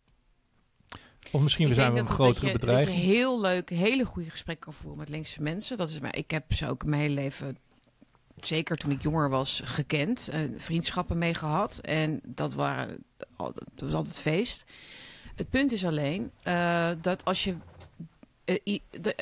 Of 1.32 1.42
misschien 1.42 1.68
Ik 1.68 1.74
zijn 1.74 1.94
we 1.94 2.00
een 2.00 2.08
grotere 2.08 2.52
bedreiging. 2.52 2.96
Dat 2.98 3.06
je 3.06 3.12
heel 3.12 3.42
leuk, 3.42 3.70
hele 3.70 4.06
goede 4.06 4.30
gesprekken 4.30 4.66
kan 4.66 4.74
voeren 4.74 5.00
met 5.00 5.10
linkse 5.10 5.42
mensen. 5.42 5.78
Dat 5.78 5.90
is, 5.90 6.00
maar 6.00 6.16
ik 6.16 6.32
heb 6.32 6.54
ze 6.54 6.68
ook 6.70 6.86
mijn 6.86 7.02
hele 7.02 7.14
leven, 7.14 7.58
zeker 8.42 8.78
toen 8.78 8.92
ik 8.92 9.02
jonger 9.02 9.30
was, 9.30 9.62
gekend. 9.64 10.28
eh, 10.28 10.40
vriendschappen 10.58 11.18
mee 11.18 11.34
gehad. 11.34 11.78
En 11.78 12.22
dat, 12.28 12.54
waren, 12.54 13.04
dat 13.38 13.54
was 13.80 13.94
altijd 13.94 14.20
feest. 14.20 14.66
Het 15.38 15.50
punt 15.50 15.72
is 15.72 15.86
alleen 15.86 16.32
eh, 16.44 16.90
dat 17.02 17.26
als 17.26 17.44
je, 17.44 17.56
eh, 18.46 18.80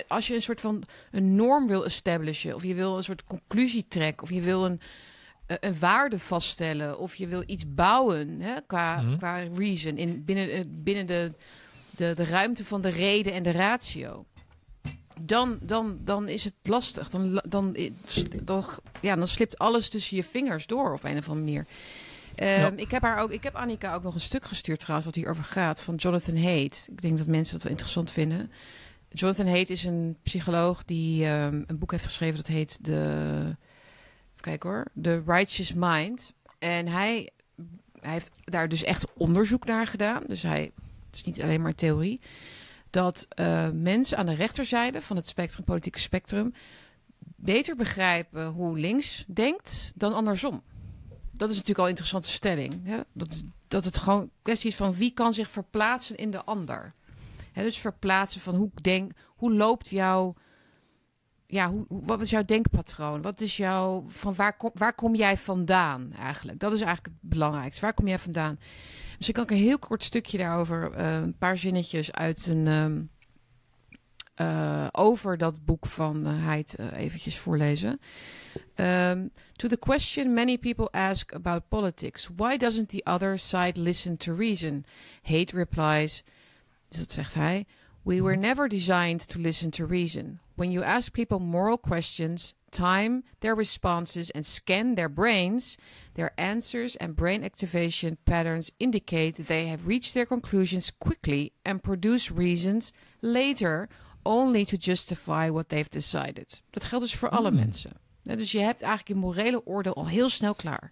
als 0.07 0.27
je 0.27 0.35
een 0.35 0.41
soort 0.41 0.61
van 0.61 0.83
een 1.11 1.35
norm 1.35 1.67
wil 1.67 1.85
establishen, 1.85 2.55
of 2.55 2.63
je 2.63 2.73
wil 2.73 2.97
een 2.97 3.03
soort 3.03 3.23
conclusie 3.23 3.85
trekken, 3.87 4.23
of 4.23 4.29
je 4.29 4.41
wil 4.41 4.65
een, 4.65 4.79
eh, 5.45 5.57
een 5.59 5.79
waarde 5.79 6.19
vaststellen, 6.19 6.99
of 6.99 7.15
je 7.15 7.27
wil 7.27 7.43
iets 7.45 7.63
bouwen 7.73 8.39
hè, 8.41 8.53
qua, 8.67 9.01
Mhm. 9.01 9.17
qua 9.17 9.35
reason 9.37 9.97
in, 9.97 10.23
binnen, 10.25 10.77
binnen 10.83 11.05
de, 11.07 11.31
de, 11.89 12.13
de 12.15 12.25
ruimte 12.25 12.65
van 12.65 12.81
de 12.81 12.89
reden 12.89 13.33
en 13.33 13.43
de 13.43 13.51
ratio. 13.51 14.25
Dan, 15.21 15.57
dan, 15.61 15.97
dan 16.01 16.27
is 16.27 16.43
het 16.43 16.53
lastig. 16.63 17.09
Dan, 17.09 17.41
dan, 17.47 17.75
dan, 18.43 18.65
ja, 19.01 19.15
dan 19.15 19.27
slipt 19.27 19.57
alles 19.57 19.89
tussen 19.89 20.17
je 20.17 20.23
vingers 20.23 20.67
door 20.67 20.93
op 20.93 21.03
een 21.03 21.17
of 21.17 21.29
andere 21.29 21.45
manier. 21.45 21.65
Ehm, 22.35 22.73
ik, 22.77 22.91
heb 22.91 23.01
haar 23.01 23.19
ook, 23.19 23.31
ik 23.31 23.43
heb 23.43 23.55
Annika 23.55 23.93
ook 23.93 24.03
nog 24.03 24.13
een 24.13 24.19
stuk 24.19 24.45
gestuurd 24.45 24.79
trouwens, 24.79 25.05
wat 25.05 25.15
hierover 25.15 25.43
gaat, 25.43 25.81
van 25.81 25.95
Jonathan 25.95 26.37
Haidt. 26.37 26.87
Ik 26.91 27.01
denk 27.01 27.17
dat 27.17 27.27
mensen 27.27 27.53
dat 27.53 27.63
wel 27.63 27.71
interessant 27.71 28.11
vinden. 28.11 28.51
Jonathan 29.09 29.47
Haidt 29.47 29.69
is 29.69 29.83
een 29.83 30.17
psycholoog 30.23 30.85
die 30.85 31.25
ehm, 31.25 31.63
een 31.67 31.79
boek 31.79 31.91
heeft 31.91 32.05
geschreven 32.05 32.35
dat 32.35 32.47
heet 32.47 32.77
de, 32.81 33.55
kijk 34.35 34.63
hoor, 34.63 34.85
The 35.01 35.23
Righteous 35.25 35.73
Mind. 35.73 36.33
En 36.59 36.87
hij, 36.87 37.29
hij 37.99 38.11
heeft 38.11 38.31
daar 38.43 38.69
dus 38.69 38.83
echt 38.83 39.05
onderzoek 39.13 39.65
naar 39.65 39.87
gedaan. 39.87 40.23
Dus 40.27 40.41
hij, 40.41 40.71
het 41.07 41.15
is 41.15 41.23
niet 41.23 41.41
alleen 41.41 41.61
maar 41.61 41.75
theorie. 41.75 42.19
Dat 42.89 43.25
eh, 43.29 43.69
mensen 43.69 44.17
aan 44.17 44.25
de 44.25 44.35
rechterzijde 44.35 45.01
van 45.01 45.15
het 45.15 45.27
spectrum, 45.27 45.65
politieke 45.65 45.99
spectrum, 45.99 46.53
beter 47.35 47.75
begrijpen 47.75 48.47
hoe 48.47 48.79
links 48.79 49.23
denkt 49.27 49.91
dan 49.95 50.13
andersom. 50.13 50.61
Dat 51.37 51.49
is 51.49 51.55
natuurlijk 51.55 51.79
al 51.79 51.83
een 51.83 51.89
interessante 51.89 52.29
stelling. 52.29 52.79
Hè? 52.83 52.99
Dat, 53.13 53.43
dat 53.67 53.85
het 53.85 53.97
gewoon 53.97 54.29
kwestie 54.41 54.69
is 54.69 54.75
van 54.75 54.93
wie 54.93 55.11
kan 55.11 55.33
zich 55.33 55.49
verplaatsen 55.49 56.15
in 56.15 56.31
de 56.31 56.43
ander. 56.43 56.91
Hè, 57.51 57.63
dus 57.63 57.77
verplaatsen 57.77 58.41
van 58.41 58.55
hoe 58.55 58.69
denk, 58.81 59.11
hoe 59.27 59.53
loopt 59.53 59.89
jouw, 59.89 60.33
ja, 61.45 61.69
hoe, 61.69 61.85
wat 61.87 62.21
is 62.21 62.29
jouw 62.29 62.43
denkpatroon? 62.43 63.21
Wat 63.21 63.41
is 63.41 63.57
jouw, 63.57 64.05
van 64.07 64.35
waar 64.35 64.57
kom, 64.57 64.71
waar 64.73 64.95
kom 64.95 65.15
jij 65.15 65.37
vandaan 65.37 66.13
eigenlijk? 66.13 66.59
Dat 66.59 66.73
is 66.73 66.81
eigenlijk 66.81 67.15
het 67.21 67.29
belangrijkste. 67.29 67.81
Waar 67.81 67.93
kom 67.93 68.07
jij 68.07 68.19
vandaan? 68.19 68.59
Dus 69.17 69.27
ik 69.27 69.33
kan 69.33 69.43
ik 69.43 69.51
een 69.51 69.57
heel 69.57 69.79
kort 69.79 70.03
stukje 70.03 70.37
daarover, 70.37 70.91
eh, 70.91 71.15
een 71.15 71.37
paar 71.37 71.57
zinnetjes 71.57 72.11
uit 72.11 72.47
een, 72.47 72.67
ehm, 72.67 73.03
eh, 74.35 74.87
over 74.91 75.37
dat 75.37 75.65
boek 75.65 75.85
van 75.85 76.27
uh, 76.27 76.45
Heid 76.45 76.75
uh, 76.79 76.85
eventjes 76.97 77.37
voorlezen. 77.37 77.99
Um, 78.75 79.31
to 79.51 79.67
the 79.67 79.77
question 79.77 80.33
many 80.33 80.57
people 80.57 80.87
ask 80.91 81.33
about 81.33 81.69
politics, 81.69 82.29
why 82.35 82.57
doesn't 82.57 82.89
the 82.89 83.05
other 83.05 83.37
side 83.37 83.77
listen 83.77 84.17
to 84.17 84.33
reason? 84.33 84.85
Hate 85.21 85.55
replies, 85.55 86.23
dus 86.89 86.99
dat 86.99 87.11
zegt 87.11 87.33
hij, 87.33 87.65
we 88.01 88.21
were 88.21 88.37
never 88.37 88.67
designed 88.67 89.27
to 89.27 89.39
listen 89.39 89.71
to 89.71 89.85
reason. 89.85 90.39
When 90.55 90.71
you 90.71 90.83
ask 90.83 91.11
people 91.11 91.39
moral 91.39 91.77
questions, 91.77 92.53
time 92.71 93.23
their 93.39 93.55
responses 93.55 94.29
and 94.31 94.45
scan 94.45 94.95
their 94.95 95.09
brains, 95.09 95.77
their 96.13 96.31
answers 96.37 96.95
and 96.97 97.15
brain 97.15 97.43
activation 97.43 98.17
patterns 98.25 98.71
indicate 98.79 99.35
that 99.35 99.47
they 99.47 99.67
have 99.67 99.87
reached 99.87 100.13
their 100.13 100.25
conclusions 100.25 100.91
quickly 100.91 101.53
and 101.63 101.81
produce 101.81 102.31
reasons 102.31 102.93
later 103.21 103.87
only 104.25 104.65
to 104.65 104.77
justify 104.77 105.49
what 105.49 105.69
they've 105.69 105.89
decided. 105.89 106.61
Dat 106.69 106.83
geldt 106.83 107.05
dus 107.05 107.15
voor 107.15 107.29
alle 107.29 107.51
mensen. 107.51 107.91
Ja, 108.23 108.35
dus 108.35 108.51
je 108.51 108.59
hebt 108.59 108.81
eigenlijk 108.81 109.07
je 109.07 109.15
morele 109.15 109.65
oordeel 109.65 109.95
al 109.95 110.07
heel 110.07 110.29
snel 110.29 110.53
klaar. 110.55 110.91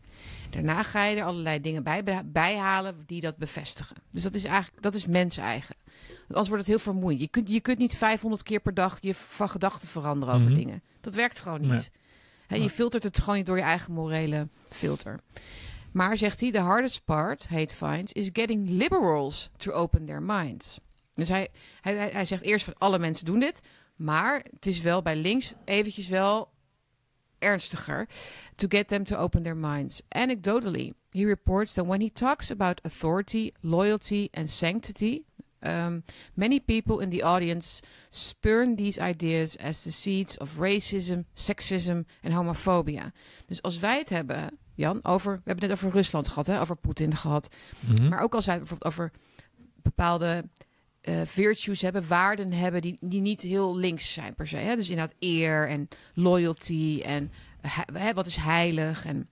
Daarna 0.50 0.84
ga 0.84 1.06
je 1.06 1.16
er 1.16 1.24
allerlei 1.24 1.62
dingen 1.62 1.84
bij, 1.84 2.04
bijhalen 2.26 3.04
die 3.06 3.22
dat 3.22 3.38
bevestigen. 3.38 3.96
Dus 4.10 4.22
dat 4.24 4.34
is 4.34 4.44
eigenlijk 4.46 4.82
dat 4.84 4.94
is 4.94 5.06
mens-eigen. 5.06 5.76
Anders 6.28 6.48
wordt 6.48 6.64
het 6.64 6.72
heel 6.72 6.80
vermoeiend. 6.84 7.22
Je 7.22 7.28
kunt, 7.28 7.50
je 7.50 7.60
kunt 7.60 7.78
niet 7.78 7.96
500 7.98 8.44
keer 8.44 8.60
per 8.60 8.74
dag 8.74 8.98
je 9.02 9.16
van 9.16 9.50
gedachten 9.50 9.88
veranderen 9.88 10.34
over 10.36 10.48
Mhm. 10.50 10.58
dingen. 10.58 10.82
Dat 11.02 11.16
werkt 11.16 11.40
gewoon 11.40 11.62
niet. 11.62 11.92
Nee. 12.48 12.62
Je 12.62 12.70
filtert 12.70 13.04
het 13.04 13.20
gewoon 13.20 13.36
niet 13.36 13.46
door 13.46 13.58
je 13.58 13.64
eigen 13.64 13.94
morele 13.94 14.48
filter. 14.70 15.20
Maar 15.92 16.18
zegt 16.18 16.40
hij, 16.40 16.52
the 16.52 16.60
hardest 16.60 17.06
part, 17.06 17.48
hate 17.48 17.76
finds, 17.76 18.14
is 18.14 18.30
getting 18.34 18.70
liberals 18.70 19.50
to 19.58 19.72
open 19.72 20.06
their 20.06 20.22
minds. 20.24 20.80
Dus 21.16 21.30
hij, 21.30 21.50
hij, 21.82 21.96
hij- 21.96 22.26
zegt 22.26 22.44
eerst 22.44 22.66
van 22.66 22.78
alle 22.78 23.00
mensen 23.00 23.26
doen 23.26 23.40
dit. 23.40 23.62
Maar 23.96 24.46
het 24.54 24.66
is 24.66 24.82
wel 24.82 25.02
bij 25.02 25.16
links 25.16 25.54
eventjes 25.66 26.08
wel 26.08 26.50
ernstiger. 27.40 28.08
To 28.56 28.68
get 28.70 28.88
them 28.88 29.04
to 29.04 29.18
open 29.18 29.44
their 29.44 29.58
minds. 29.58 30.02
Anecdotally, 30.10 30.94
he 31.10 31.26
reports 31.26 31.74
that 31.74 31.86
when 31.86 32.02
he 32.02 32.12
talks 32.12 32.52
about 32.52 32.80
authority, 32.84 33.52
loyalty 33.60 34.28
and 34.32 34.50
sanctity... 34.50 35.22
Um, 35.66 36.04
many 36.34 36.60
people 36.60 37.02
in 37.02 37.10
the 37.10 37.24
audience 37.24 37.82
spurn 38.10 38.76
these 38.76 39.10
ideas 39.10 39.58
as 39.58 39.82
the 39.82 39.92
seeds 39.92 40.38
of 40.38 40.60
racism, 40.60 41.20
sexism 41.34 42.02
en 42.22 42.32
homofobia. 42.32 43.12
Dus 43.46 43.62
als 43.62 43.80
wij 43.80 43.98
het 43.98 44.10
hebben, 44.10 44.58
Jan, 44.74 45.06
over... 45.06 45.32
We 45.32 45.42
hebben 45.46 45.70
het 45.70 45.70
net 45.70 45.72
over 45.72 45.92
Rusland 45.92 46.28
gehad, 46.28 46.48
hè, 46.48 46.62
over 46.62 46.76
Poetin 46.76 47.16
gehad. 47.16 47.50
Mhm. 47.80 48.08
Maar 48.08 48.20
ook 48.20 48.36
als 48.36 48.46
wij 48.46 48.56
het 48.56 48.64
bijvoorbeeld 48.64 48.94
over 48.94 49.12
bepaalde 49.82 50.50
eh, 51.04 51.22
virtues 51.26 51.82
hebben, 51.82 52.08
waarden 52.08 52.54
hebben 52.54 52.82
die, 52.82 52.98
die 53.02 53.22
niet 53.22 53.42
heel 53.42 53.76
links 53.78 54.14
zijn 54.14 54.34
per 54.36 54.48
se. 54.48 54.58
Hè? 54.58 54.76
Dus 54.76 54.90
inderdaad 54.90 55.16
eer 55.20 55.68
en 55.70 55.88
loyalty 56.14 57.02
en 57.06 57.32
he- 57.62 58.00
hè, 58.00 58.14
wat 58.14 58.26
is 58.26 58.36
heilig 58.36 59.06
en 59.06 59.30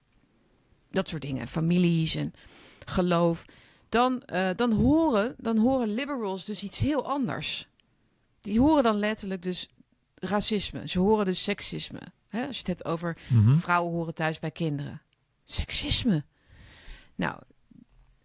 dat 0.92 1.08
soort 1.08 1.22
dingen. 1.22 1.48
Families 1.48 2.16
en 2.16 2.34
geloof. 2.86 3.46
Dan, 3.90 4.22
eh, 4.22 4.50
dan, 4.56 4.72
horen, 4.72 5.36
dan 5.38 5.58
horen 5.58 5.94
liberals 5.94 6.46
dus 6.46 6.64
iets 6.64 6.80
heel 6.80 7.08
anders. 7.08 7.68
Die 8.42 8.60
horen 8.60 8.84
dan 8.84 8.98
letterlijk 8.98 9.42
dus 9.42 9.70
racisme. 10.16 10.88
Ze 10.88 11.00
horen 11.00 11.26
dus 11.26 11.44
seksisme. 11.44 12.00
Hè? 12.28 12.46
Als 12.46 12.56
je 12.56 12.60
het 12.60 12.68
hebt 12.68 12.86
over 12.86 13.18
Mhm. 13.30 13.56
vrouwen 13.56 13.94
horen 13.94 14.14
thuis 14.14 14.40
bij 14.40 14.52
kinderen. 14.52 15.02
Seksisme. 15.46 16.24
Nou, 17.16 17.40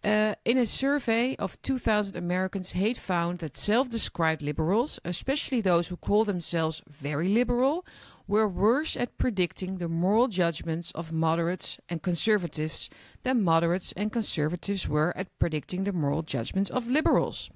uh, 0.06 0.36
in 0.44 0.56
a 0.56 0.66
survey 0.66 1.34
of 1.36 1.60
2000 1.62 2.14
Americans, 2.14 2.74
Haidt 2.74 2.96
found 2.96 3.40
that 3.40 3.56
self 3.56 3.88
described 3.88 4.40
liberals, 4.40 5.00
especially 5.04 5.60
those 5.60 5.88
who 5.88 5.96
call 5.96 6.24
themselves 6.24 6.80
very 6.88 7.28
liberal, 7.28 7.84
were 8.28 8.46
worse 8.46 8.96
at 8.96 9.18
predicting 9.18 9.78
the 9.78 9.88
moral 9.88 10.28
judgments 10.28 10.92
of 10.92 11.10
moderates 11.10 11.80
and 11.88 12.04
conservatives 12.04 12.88
than 13.24 13.42
moderates 13.42 13.90
and 13.96 14.12
conservatives 14.12 14.88
were 14.88 15.12
at 15.16 15.36
predicting 15.40 15.82
the 15.82 15.92
moral 15.92 16.22
judgments 16.22 16.70
of 16.70 16.86
liberals. 16.86 17.50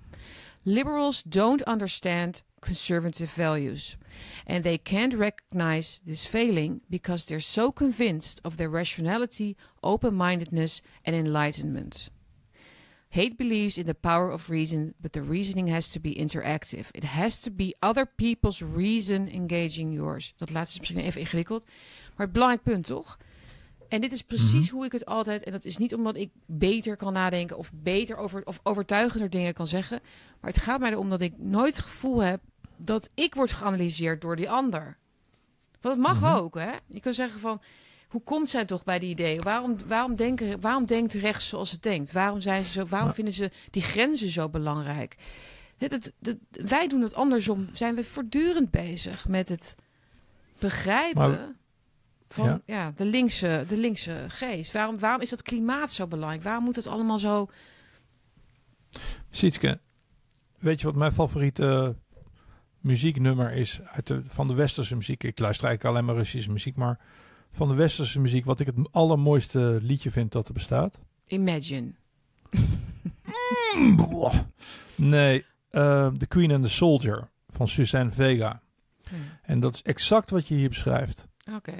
Liberals 0.64 1.22
don't 1.22 1.62
understand 1.62 2.42
conservative 2.60 3.30
values. 3.30 3.96
And 4.44 4.64
they 4.64 4.76
can't 4.76 5.14
recognize 5.14 6.02
this 6.04 6.26
failing 6.26 6.80
because 6.90 7.26
they're 7.26 7.38
so 7.38 7.70
convinced 7.70 8.40
of 8.44 8.56
their 8.56 8.68
rationality, 8.68 9.56
open 9.84 10.14
mindedness, 10.14 10.82
and 11.04 11.14
enlightenment. 11.14 12.10
Hate 13.10 13.34
believes 13.36 13.78
in 13.78 13.86
the 13.86 13.94
power 13.94 14.30
of 14.32 14.48
reason, 14.48 14.94
but 14.96 15.12
the 15.12 15.22
reasoning 15.22 15.68
has 15.68 15.90
to 15.90 16.00
be 16.00 16.14
interactive. 16.14 16.90
It 16.90 17.04
has 17.04 17.40
to 17.40 17.50
be 17.50 17.74
other 17.78 18.06
people's 18.06 18.62
reason 18.74 19.28
engaging 19.28 19.92
yours. 19.92 20.32
Dat 20.36 20.50
laatste 20.50 20.72
is 20.72 20.78
misschien 20.78 21.08
even 21.08 21.20
ingewikkeld, 21.20 21.64
maar 22.16 22.26
het 22.26 22.32
belangrijk 22.32 22.62
punt 22.62 22.86
toch? 22.86 23.18
En 23.88 24.00
dit 24.00 24.12
is 24.12 24.22
precies 24.22 24.70
hoe 24.70 24.84
ik 24.84 24.92
het 24.92 25.06
altijd. 25.06 25.44
En 25.44 25.52
dat 25.52 25.64
is 25.64 25.76
niet 25.76 25.94
omdat 25.94 26.16
ik 26.16 26.30
beter 26.46 26.96
kan 26.96 27.12
nadenken 27.12 27.58
of 27.58 27.70
beter 27.74 28.16
over 28.16 28.46
of 28.46 28.60
overtuigender 28.62 29.30
dingen 29.30 29.54
kan 29.54 29.66
zeggen. 29.66 30.00
Maar 30.40 30.50
het 30.50 30.62
gaat 30.62 30.80
mij 30.80 30.90
erom 30.90 31.10
dat 31.10 31.20
ik 31.20 31.38
nooit 31.38 31.76
het 31.76 31.84
gevoel 31.84 32.22
heb 32.22 32.40
dat 32.76 33.10
ik 33.14 33.34
word 33.34 33.52
geanalyseerd 33.52 34.20
door 34.20 34.36
die 34.36 34.50
ander. 34.50 34.96
Want 35.80 35.94
het 35.94 36.04
mag 36.04 36.38
ook, 36.38 36.54
hè? 36.54 36.70
Je 36.86 37.00
kan 37.00 37.14
zeggen 37.14 37.40
van. 37.40 37.60
Hoe 38.10 38.22
komt 38.22 38.48
zij 38.48 38.64
toch 38.64 38.84
bij 38.84 38.98
die 38.98 39.10
ideeën? 39.10 39.42
Waarom, 39.42 39.76
waarom, 39.86 40.14
denken, 40.16 40.60
waarom 40.60 40.86
denkt 40.86 41.12
rechts 41.14 41.48
zoals 41.48 41.70
het 41.70 41.82
denkt? 41.82 42.12
Waarom, 42.12 42.40
zijn 42.40 42.64
ze 42.64 42.72
zo, 42.72 42.84
waarom 42.86 43.06
Maar- 43.06 43.14
vinden 43.14 43.34
ze 43.34 43.50
die 43.70 43.82
grenzen 43.82 44.28
zo 44.28 44.48
belangrijk? 44.48 45.16
Het, 45.76 45.92
het, 45.92 46.12
het- 46.22 46.38
wij 46.68 46.88
doen 46.88 47.00
het 47.02 47.14
andersom. 47.14 47.68
Zijn 47.72 47.94
we 47.94 48.04
voortdurend 48.04 48.70
bezig 48.70 49.28
met 49.28 49.48
het 49.48 49.76
begrijpen 50.58 51.30
Maar- 51.30 51.52
van 52.28 52.46
Ja. 52.46 52.60
ja. 52.64 52.92
de, 52.96 53.04
linkse, 53.04 53.64
de 53.68 53.76
linkse 53.76 54.24
geest? 54.28 54.72
Waarom, 54.72 54.98
waarom 54.98 55.20
is 55.22 55.30
dat 55.30 55.42
klimaat 55.42 55.92
zo 55.92 56.06
belangrijk? 56.06 56.42
Waarom 56.42 56.64
moet 56.64 56.76
het 56.76 56.86
allemaal 56.86 57.18
zo... 57.18 57.48
Sietske, 59.30 59.80
weet 60.58 60.80
je 60.80 60.86
wat 60.86 60.94
mijn 60.94 61.12
favoriete 61.12 61.96
muzieknummer 62.80 63.52
is 63.52 63.80
uit 63.84 64.06
de, 64.06 64.22
van 64.24 64.48
de 64.48 64.54
westerse 64.54 64.96
muziek? 64.96 65.24
Ik 65.24 65.38
luister 65.38 65.66
eigenlijk 65.66 65.94
alleen 65.96 66.06
maar 66.08 66.22
Russische 66.22 66.50
muziek, 66.50 66.76
maar 66.76 66.98
van 67.52 67.68
de 67.68 67.74
westerse 67.74 68.20
muziek, 68.20 68.44
wat 68.44 68.60
ik 68.60 68.66
het 68.66 68.76
allermooiste 68.92 69.78
liedje 69.82 70.10
vind 70.10 70.32
dat 70.32 70.48
er 70.48 70.54
bestaat? 70.54 70.98
Imagine. 71.26 71.92
Nee, 74.96 75.44
eh, 75.70 76.12
The 76.12 76.26
Queen 76.26 76.52
and 76.52 76.62
the 76.62 76.68
Soldier 76.70 77.28
van 77.48 77.68
Suzanne 77.68 78.10
Vega. 78.10 78.62
En 79.42 79.60
dat 79.60 79.74
is 79.74 79.82
exact 79.82 80.30
wat 80.30 80.48
je 80.48 80.54
hier 80.54 80.68
beschrijft. 80.68 81.26
Oké. 81.54 81.74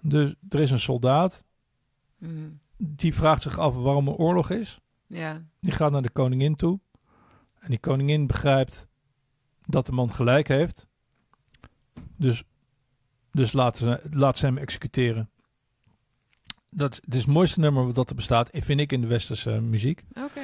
Dus 0.00 0.34
er 0.48 0.60
is 0.60 0.70
een 0.70 0.78
soldaat, 0.80 1.44
Mhm. 2.18 2.50
die 2.76 3.14
vraagt 3.14 3.42
zich 3.42 3.58
af 3.58 3.74
waarom 3.74 4.08
er 4.08 4.14
oorlog 4.14 4.50
is. 4.50 4.78
Ja. 5.06 5.42
Die 5.60 5.72
gaat 5.72 5.90
naar 5.92 6.02
de 6.02 6.10
koningin 6.10 6.54
toe. 6.54 6.80
En 7.60 7.70
die 7.70 7.78
koningin 7.78 8.26
begrijpt 8.26 8.86
dat 9.66 9.86
de 9.86 9.92
man 9.92 10.12
gelijk 10.12 10.48
heeft. 10.48 10.86
Dus, 12.16 12.42
dus 13.38 13.52
laat, 13.52 13.76
ze, 13.76 14.00
laat 14.10 14.36
ze 14.36 14.46
hem 14.46 14.58
executeren. 14.58 15.30
Dat 16.70 16.94
het 17.04 17.14
is 17.14 17.20
het 17.20 17.30
mooiste 17.30 17.60
nummer 17.60 17.94
dat 17.94 18.08
er 18.10 18.14
bestaat, 18.16 18.50
vind 18.52 18.80
ik, 18.80 18.92
in 18.92 19.00
de 19.00 19.06
westerse 19.06 19.50
muziek. 19.60 20.04
Oké. 20.12 20.40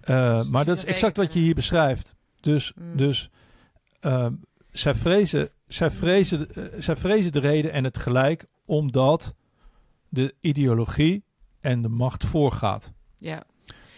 Eh, 0.00 0.44
maar 0.44 0.64
dat 0.64 0.76
is 0.76 0.84
exact 0.84 1.16
wat 1.16 1.32
je 1.32 1.38
ja. 1.38 1.44
hier 1.44 1.54
beschrijft. 1.54 2.14
Dus, 2.40 2.72
Mm. 2.74 2.96
dus 2.96 3.30
ehm, 4.00 4.32
zij, 4.70 4.94
vrezen, 4.94 5.48
zij, 5.66 5.90
vrezen, 5.90 6.54
eh, 6.54 6.62
zij 6.78 6.96
vrezen 6.96 7.32
de 7.32 7.40
reden 7.40 7.72
en 7.72 7.84
het 7.84 7.98
gelijk 7.98 8.46
omdat 8.64 9.34
de 10.08 10.34
ideologie 10.40 11.24
en 11.60 11.82
de 11.82 11.88
macht 11.88 12.24
voorgaat. 12.24 12.92
Ja. 13.16 13.42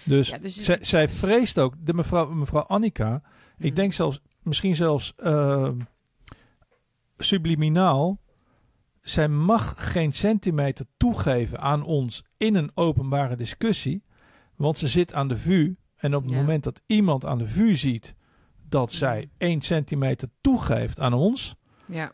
Dus, 0.05 0.29
Ja, 0.29 0.39
dus- 0.39 0.63
zij, 0.63 0.79
zij 0.81 1.09
vreest 1.09 1.59
ook, 1.59 1.75
de 1.79 1.95
mevrouw, 1.95 2.31
mevrouw 2.31 2.63
Annika, 2.63 3.23
ik 3.59 3.71
Mm. 3.71 3.75
denk 3.77 3.93
zelfs, 3.93 4.21
misschien 4.43 4.75
zelfs 4.75 5.13
ehm, 5.17 5.79
subliminaal, 7.19 8.19
zij 9.03 9.29
mag 9.29 9.75
geen 9.93 10.13
centimeter 10.13 10.87
toegeven 10.97 11.61
aan 11.61 11.83
ons 11.85 12.25
in 12.37 12.55
een 12.55 12.71
openbare 12.75 13.37
discussie, 13.37 14.03
want 14.57 14.79
ze 14.79 14.89
zit 14.89 15.13
aan 15.13 15.29
de 15.29 15.37
vuur. 15.37 15.75
En 15.97 16.15
op 16.15 16.23
het 16.23 16.31
Ja. 16.33 16.37
moment 16.39 16.65
dat 16.65 16.81
iemand 16.87 17.25
aan 17.25 17.39
de 17.39 17.47
vuur 17.47 17.77
ziet 17.77 18.15
dat 18.69 18.93
zij. 18.93 19.31
1 19.39 19.61
centimeter 19.61 20.29
toegeeft 20.41 21.01
aan 21.01 21.13
ons, 21.13 21.55
Ja. 21.87 22.13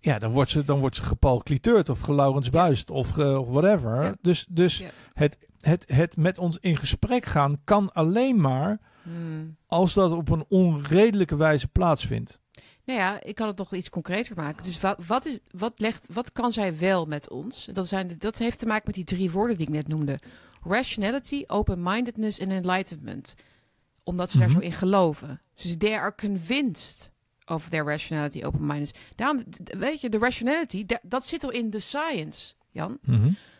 ja, 0.00 0.18
dan 0.18 0.30
wordt 0.32 0.50
ze, 0.50 0.64
dan 0.64 0.78
wordt 0.80 0.96
ze 0.96 1.02
gepalkliteurd 1.02 1.88
of 1.88 2.00
gelaurensbuist 2.00 2.90
of, 2.90 3.08
ge- 3.08 3.38
of 3.38 3.48
whatever. 3.48 4.02
Ja. 4.02 4.14
Dus, 4.20 4.46
dus 4.50 4.78
Ja. 4.78 4.90
het, 5.12 5.38
het, 5.58 5.84
het 5.92 6.16
met 6.16 6.38
ons 6.38 6.58
in 6.60 6.76
gesprek 6.76 7.24
gaan 7.26 7.60
kan 7.64 7.92
alleen 7.92 8.40
maar 8.40 8.80
Hmm. 9.02 9.56
als 9.66 9.94
dat 9.94 10.12
op 10.12 10.28
een 10.30 10.44
onredelijke 10.48 11.36
wijze 11.36 11.68
plaatsvindt. 11.68 12.40
Nou 12.88 13.00
ja, 13.00 13.22
ik 13.22 13.34
kan 13.34 13.46
het 13.46 13.56
nog 13.58 13.74
iets 13.74 13.90
concreter 13.90 14.36
maken. 14.36 14.62
Dus 14.64 14.80
wat, 14.80 15.06
wat, 15.06 15.24
is, 15.26 15.38
wat, 15.50 15.72
legt, 15.76 16.06
wat 16.12 16.32
kan 16.32 16.52
zij 16.52 16.78
wel 16.78 17.06
met 17.06 17.28
ons? 17.28 17.68
Dat, 17.72 17.88
zijn, 17.88 18.14
dat 18.18 18.38
heeft 18.38 18.58
te 18.58 18.66
maken 18.66 18.82
met 18.86 18.94
die 18.94 19.04
drie 19.04 19.30
woorden 19.30 19.56
die 19.56 19.66
ik 19.66 19.72
net 19.72 19.88
noemde. 19.88 20.18
Rationality, 20.64 21.44
open-mindedness 21.46 22.38
en 22.38 22.50
enlightenment. 22.50 23.34
Omdat 24.04 24.30
ze 24.30 24.36
Mhm. 24.36 24.46
daar 24.46 24.54
zo 24.56 24.60
in 24.66 24.72
geloven. 24.72 25.40
Dus 25.54 25.76
they 25.78 25.92
are 25.98 26.14
convinced 26.14 27.10
of 27.46 27.68
their 27.68 27.84
rationality, 27.84 28.42
open-mindedness. 28.44 28.92
Daarom, 29.14 29.44
weet 29.78 30.00
je, 30.00 30.08
de 30.08 30.18
rationality, 30.18 30.86
da- 30.86 31.00
dat 31.02 31.26
zit 31.26 31.44
al 31.44 31.50
in 31.50 31.70
de 31.70 31.78
science, 31.80 32.54
Jan. 32.70 32.98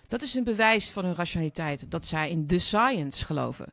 Dat 0.07 0.23
is 0.23 0.35
een 0.35 0.45
bewijs 0.45 0.91
van 0.91 1.05
hun 1.05 1.15
rationaliteit. 1.15 1.91
Dat 1.91 2.07
zij 2.07 2.31
in 2.31 2.47
de 2.47 2.59
science 2.59 3.25
geloven. 3.25 3.73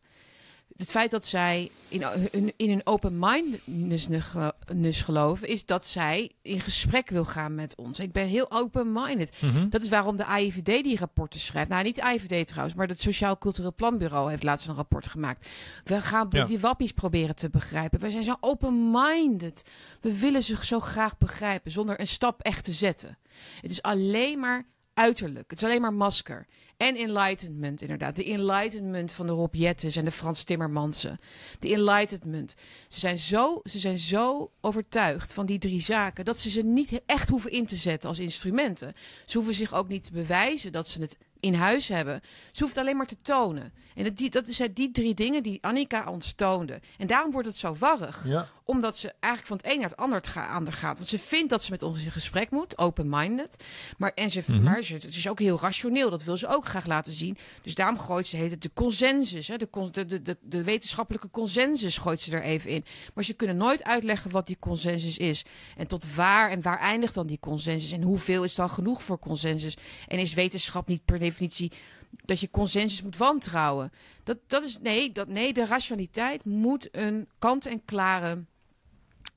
Het 0.78 0.92
feit 0.92 1.12
dat 1.12 1.26
zij 1.26 1.72
in, 1.88 2.04
in, 2.32 2.54
in 2.56 2.70
een 2.70 2.82
open-mindedness 2.84 5.02
geloven, 5.02 5.48
is 5.48 5.66
dat 5.66 5.88
zij 5.88 6.32
in 6.42 6.60
gesprek 6.60 7.10
wil 7.10 7.26
gaan 7.26 7.56
met 7.56 7.76
ons. 7.76 8.00
Ik 8.00 8.12
ben 8.12 8.28
heel 8.28 8.52
open-minded. 8.52 9.38
Mhm. 9.42 9.70
Dat 9.70 9.84
is 9.84 9.90
waarom 9.90 10.16
de 10.16 10.26
AIVD 10.26 10.84
die 10.84 10.98
rapporten 10.98 11.40
schrijft. 11.40 11.70
Nou, 11.70 11.84
niet 11.84 11.96
de 11.96 12.04
AIVD 12.04 12.48
trouwens, 12.48 12.76
maar 12.78 12.88
het 12.88 13.02
Sociaal 13.02 13.38
Cultureel 13.38 13.74
Planbureau 13.76 14.30
heeft 14.30 14.44
laatst 14.44 14.68
een 14.68 14.76
rapport 14.76 15.08
gemaakt. 15.08 15.48
We 15.84 16.02
gaan 16.02 16.28
Ja. 16.30 16.46
die 16.46 16.60
wappies 16.60 16.92
proberen 16.92 17.36
te 17.36 17.50
begrijpen. 17.50 18.00
We 18.00 18.12
zijn 18.12 18.24
zo 18.24 18.36
open-minded. 18.40 19.64
We 20.02 20.20
willen 20.20 20.44
ze 20.44 20.66
zo 20.66 20.80
graag 20.80 21.18
begrijpen 21.18 21.72
zonder 21.72 22.00
een 22.00 22.08
stap 22.08 22.42
echt 22.42 22.64
te 22.64 22.72
zetten. 22.72 23.18
Het 23.62 23.72
is 23.72 23.82
alleen 23.82 24.40
maar 24.40 24.66
uiterlijk. 24.94 25.50
Het 25.50 25.60
is 25.60 25.66
alleen 25.66 25.82
maar 25.82 25.94
masker. 25.94 26.46
En 26.78 26.96
enlightenment, 26.96 27.82
inderdaad. 27.82 28.16
De 28.16 28.26
enlightenment 28.26 29.14
van 29.14 29.28
de 29.28 29.34
Rob 29.34 29.56
Jettes 29.56 29.96
en 29.96 30.06
de 30.06 30.12
Frans 30.12 30.44
Timmermansen. 30.44 31.20
De 31.60 31.74
enlightenment. 31.74 32.56
Ze 32.88 33.00
zijn, 33.00 33.18
zo, 33.18 33.62
ze 33.64 33.80
zijn 33.80 34.00
zo 34.00 34.52
overtuigd 34.62 35.34
van 35.34 35.46
die 35.46 35.60
drie 35.60 35.82
zaken... 35.82 36.26
dat 36.26 36.40
ze 36.40 36.50
ze 36.50 36.62
niet 36.62 37.02
echt 37.06 37.30
hoeven 37.30 37.52
in 37.52 37.66
te 37.66 37.76
zetten 37.76 38.10
als 38.10 38.20
instrumenten. 38.20 38.94
Ze 39.26 39.38
hoeven 39.38 39.56
zich 39.56 39.74
ook 39.74 39.88
niet 39.88 40.04
te 40.04 40.12
bewijzen 40.12 40.72
dat 40.72 40.88
ze 40.88 41.02
het 41.02 41.18
in 41.40 41.54
huis 41.54 41.88
hebben. 41.88 42.22
Ze 42.52 42.64
hoeft 42.64 42.78
alleen 42.78 42.98
maar 42.98 43.08
te 43.08 43.16
tonen. 43.16 43.74
En 43.96 44.04
dat, 44.04 44.18
die, 44.18 44.30
dat 44.30 44.50
zijn 44.50 44.74
die 44.74 44.92
drie 44.92 45.14
dingen 45.14 45.44
die 45.44 45.58
Annika 45.62 46.10
ons 46.10 46.34
toonde. 46.34 46.80
En 46.98 47.08
daarom 47.08 47.32
wordt 47.32 47.48
het 47.48 47.58
zo 47.58 47.76
warrig 47.80 48.28
Ja. 48.28 48.48
Omdat 48.66 48.98
ze 48.98 49.14
eigenlijk 49.20 49.48
van 49.48 49.58
het 49.58 49.66
een 49.66 49.80
naar 49.80 49.90
het 49.90 49.98
ander, 49.98 50.48
ander 50.50 50.74
gaat. 50.74 50.98
Want 50.98 51.10
ze 51.10 51.20
vindt 51.20 51.50
dat 51.50 51.64
ze 51.64 51.72
met 51.72 51.82
ons 51.82 52.04
in 52.04 52.12
gesprek 52.12 52.50
moet, 52.50 52.78
open-minded. 52.78 53.64
Maar, 53.98 54.12
en 54.14 54.32
ze, 54.32 54.44
Mhm. 54.46 54.64
maar 54.64 54.84
ze, 54.84 54.94
het 54.94 55.16
is 55.16 55.28
ook 55.30 55.40
heel 55.40 55.60
rationeel, 55.60 56.10
dat 56.10 56.24
wil 56.24 56.38
ze 56.38 56.48
ook 56.48 56.66
graag 56.66 56.86
laten 56.86 57.14
zien. 57.14 57.38
Dus 57.62 57.76
daarom 57.76 58.00
gooit 58.00 58.28
ze 58.28 58.36
heet 58.38 58.52
het 58.52 58.62
de 58.62 58.72
consensus. 58.74 59.48
Hè, 59.48 59.58
de, 59.58 59.68
de, 60.06 60.22
de, 60.22 60.38
de 60.42 60.64
wetenschappelijke 60.64 61.30
consensus 61.32 61.98
gooit 61.98 62.22
ze 62.22 62.32
er 62.32 62.44
even 62.44 62.70
in. 62.70 62.86
Maar 63.14 63.24
ze 63.24 63.34
kunnen 63.34 63.58
nooit 63.58 63.84
uitleggen 63.84 64.32
wat 64.32 64.48
die 64.48 64.58
consensus 64.60 65.18
is. 65.18 65.46
En 65.78 65.88
tot 65.88 66.16
waar 66.16 66.50
en 66.50 66.62
waar 66.62 66.80
eindigt 66.80 67.14
dan 67.14 67.28
die 67.28 67.40
consensus? 67.40 67.92
En 67.92 68.02
hoeveel 68.02 68.44
is 68.44 68.56
dan 68.56 68.70
genoeg 68.70 69.04
voor 69.04 69.20
consensus? 69.20 69.78
En 70.08 70.20
is 70.20 70.34
wetenschap 70.34 70.88
niet 70.88 71.06
per 71.06 71.20
definitie 71.20 71.72
dat 72.26 72.40
je 72.40 72.50
consensus 72.52 73.02
moet 73.02 73.18
wantrouwen? 73.18 73.92
Dat, 74.24 74.38
dat 74.48 74.64
is, 74.64 74.80
nee, 74.82 75.12
dat, 75.12 75.28
nee, 75.28 75.54
de 75.54 75.66
rationaliteit 75.66 76.46
moet 76.46 76.88
een 76.92 77.28
kant-en-klare 77.40 78.46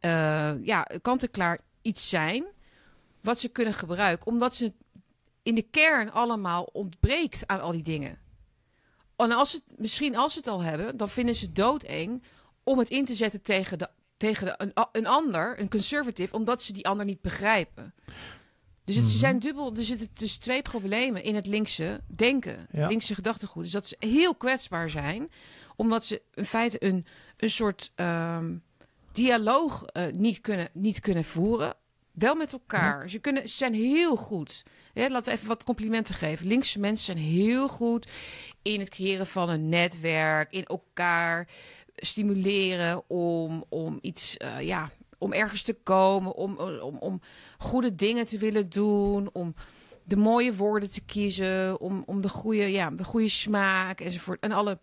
eh, 0.00 0.64
ja, 0.64 0.86
kant-en-klaar 1.02 1.58
iets 1.82 2.08
zijn 2.08 2.44
wat 3.20 3.40
ze 3.40 3.48
kunnen 3.48 3.74
gebruiken, 3.74 4.26
omdat 4.26 4.54
ze 4.54 4.72
in 5.42 5.54
de 5.54 5.62
kern 5.70 6.12
allemaal 6.12 6.62
ontbreekt 6.72 7.46
aan 7.46 7.60
al 7.60 7.72
die 7.72 7.82
dingen. 7.82 8.18
En 9.16 9.32
als 9.32 9.52
het, 9.52 9.62
misschien 9.76 10.16
als 10.16 10.32
ze 10.32 10.38
het 10.38 10.48
al 10.48 10.62
hebben, 10.62 10.96
dan 10.96 11.08
vinden 11.08 11.34
ze 11.34 11.44
het 11.44 11.54
doodeng 11.54 12.22
om 12.64 12.78
het 12.78 12.90
in 12.90 13.04
te 13.04 13.14
zetten 13.14 13.42
tegen, 13.42 13.78
de, 13.78 13.88
tegen 14.16 14.46
de, 14.46 14.54
een, 14.56 14.72
een 14.92 15.06
ander, 15.06 15.60
een 15.60 15.70
conservative, 15.70 16.34
omdat 16.34 16.62
ze 16.62 16.72
die 16.72 16.86
ander 16.88 17.04
niet 17.06 17.20
begrijpen. 17.20 17.94
Dus 18.84 18.96
het, 18.96 19.06
ze 19.06 19.18
zijn 19.18 19.38
dubbel, 19.38 19.74
er 19.76 19.84
zitten 19.84 20.08
dus 20.14 20.36
twee 20.38 20.62
problemen 20.62 21.22
in 21.22 21.34
het 21.34 21.46
linkse 21.46 22.00
denken, 22.06 22.66
Ja. 22.72 22.88
linkse 22.88 23.14
gedachtegoed. 23.14 23.62
Dus 23.62 23.72
dat 23.72 23.86
ze 23.86 23.96
heel 23.98 24.34
kwetsbaar 24.34 24.90
zijn, 24.90 25.30
omdat 25.76 26.04
ze 26.04 26.22
in 26.34 26.44
feite 26.44 26.84
een, 26.84 27.06
een 27.36 27.50
soort 27.50 27.90
ehm, 27.94 28.56
dialoog 29.18 29.84
eh, 29.84 30.06
niet, 30.12 30.40
kunnen, 30.40 30.68
niet 30.72 31.00
kunnen 31.00 31.24
voeren 31.24 31.74
Wel 32.18 32.34
met 32.34 32.52
elkaar. 32.52 33.10
Ze, 33.10 33.18
kunnen, 33.18 33.48
ze 33.48 33.56
zijn 33.56 33.74
heel 33.74 34.16
goed. 34.16 34.64
Ja, 34.94 35.10
laten 35.10 35.24
we 35.24 35.36
even 35.36 35.48
wat 35.48 35.64
complimenten 35.64 36.14
geven. 36.14 36.46
Linkse 36.46 36.78
mensen 36.78 37.04
zijn 37.04 37.26
heel 37.26 37.68
goed 37.68 38.08
in 38.62 38.80
het 38.80 38.88
creëren 38.88 39.26
van 39.26 39.48
een 39.48 39.68
netwerk, 39.68 40.52
in 40.52 40.64
elkaar 40.64 41.48
stimuleren 41.94 43.10
om, 43.10 43.64
om 43.68 43.98
iets, 44.00 44.36
eh, 44.36 44.60
ja, 44.60 44.90
om 45.18 45.32
ergens 45.32 45.62
te 45.62 45.74
komen, 45.82 46.34
om, 46.34 46.58
om, 46.58 46.96
om 46.98 47.20
goede 47.58 47.94
dingen 47.94 48.26
te 48.26 48.38
willen 48.38 48.68
doen, 48.68 49.30
om 49.32 49.54
de 50.04 50.16
mooie 50.16 50.54
woorden 50.54 50.90
te 50.90 51.00
kiezen, 51.00 51.80
om, 51.80 52.02
om 52.06 52.22
de, 52.22 52.28
goede, 52.28 52.70
ja, 52.70 52.90
de 52.90 53.04
goede 53.04 53.28
smaak 53.28 54.00
enzovoort. 54.00 54.40
En 54.40 54.52
alle, 54.52 54.78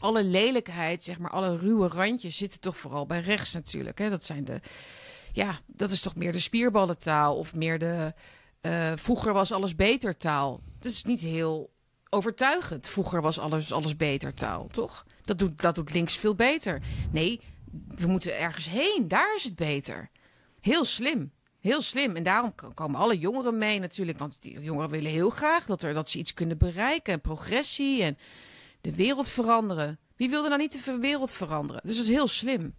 alle 0.00 0.24
lelijkheid, 0.24 1.02
zeg 1.02 1.18
maar, 1.18 1.30
alle 1.30 1.56
ruwe 1.56 1.88
randjes 1.88 2.36
zitten 2.36 2.60
toch 2.60 2.76
vooral 2.76 3.06
bij 3.06 3.20
rechts 3.20 3.52
natuurlijk. 3.52 3.98
Hè? 3.98 4.10
Dat 4.10 4.24
zijn 4.24 4.44
de, 4.44 4.60
ja, 5.32 5.58
dat 5.66 5.90
is 5.90 6.00
toch 6.00 6.14
meer 6.14 6.32
de 6.32 6.40
spierballentaal 6.40 7.36
of 7.36 7.54
meer 7.54 7.78
de, 7.78 8.14
eh, 8.60 8.92
vroeger 8.94 9.32
was 9.32 9.52
alles 9.52 9.74
beter 9.74 10.16
taal. 10.16 10.60
Dat 10.78 10.92
is 10.92 11.04
niet 11.04 11.20
heel 11.20 11.70
overtuigend. 12.10 12.88
Vroeger 12.88 13.22
was 13.22 13.38
alles, 13.38 13.72
alles 13.72 13.96
beter 13.96 14.34
taal, 14.34 14.66
toch? 14.66 15.06
Dat 15.22 15.38
doet, 15.38 15.60
dat 15.60 15.74
doet 15.74 15.92
links 15.92 16.16
veel 16.16 16.34
beter. 16.34 16.82
Nee, 17.10 17.40
we 17.96 18.06
moeten 18.06 18.38
ergens 18.38 18.68
heen. 18.68 19.04
Daar 19.08 19.34
is 19.34 19.44
het 19.44 19.56
beter. 19.56 20.10
Heel 20.60 20.84
slim. 20.84 21.32
Heel 21.60 21.82
slim. 21.82 22.16
En 22.16 22.22
daarom 22.22 22.54
komen 22.74 23.00
alle 23.00 23.18
jongeren 23.18 23.58
mee 23.58 23.78
natuurlijk. 23.78 24.18
Want 24.18 24.36
die 24.40 24.60
jongeren 24.60 24.90
willen 24.90 25.10
heel 25.10 25.30
graag 25.30 25.66
dat, 25.66 25.82
er, 25.82 25.94
dat 25.94 26.10
ze 26.10 26.18
iets 26.18 26.34
kunnen 26.34 26.58
bereiken. 26.58 27.12
En 27.12 27.20
progressie 27.20 28.02
en 28.02 28.18
de 28.80 28.94
wereld 28.94 29.28
veranderen. 29.28 29.98
Wie 30.16 30.30
wilde 30.30 30.48
nou 30.48 30.60
niet 30.60 30.84
de 30.84 30.98
wereld 30.98 31.32
veranderen? 31.32 31.82
Dus 31.84 31.96
dat 31.96 32.04
is 32.04 32.10
heel 32.10 32.28
slim. 32.28 32.74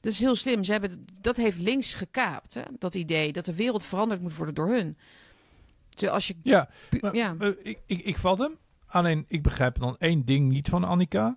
Dat 0.00 0.12
is 0.12 0.20
heel 0.20 0.34
slim. 0.34 0.64
Ze 0.64 0.72
hebben, 0.72 1.04
dat 1.20 1.36
heeft 1.36 1.58
links 1.58 1.94
gekaapt. 1.94 2.54
Hè? 2.54 2.62
Dat 2.78 2.94
idee 2.94 3.32
dat 3.32 3.44
de 3.44 3.54
wereld 3.54 3.82
veranderd 3.82 4.20
moet 4.20 4.36
worden 4.36 4.54
door 4.54 4.68
hun. 4.68 4.96
Als 6.10 6.26
je... 6.26 6.34
Ja, 6.42 6.68
maar, 7.00 7.14
ja. 7.14 7.34
eh, 7.38 7.48
ik, 7.62 7.78
ik, 7.86 8.00
ik 8.00 8.16
vat 8.16 8.38
hem. 8.38 8.56
Alleen, 8.86 9.24
ik 9.28 9.42
begrijp 9.42 9.78
dan 9.78 9.96
één 9.98 10.24
ding 10.24 10.48
niet 10.48 10.68
van 10.68 10.84
Annika. 10.84 11.36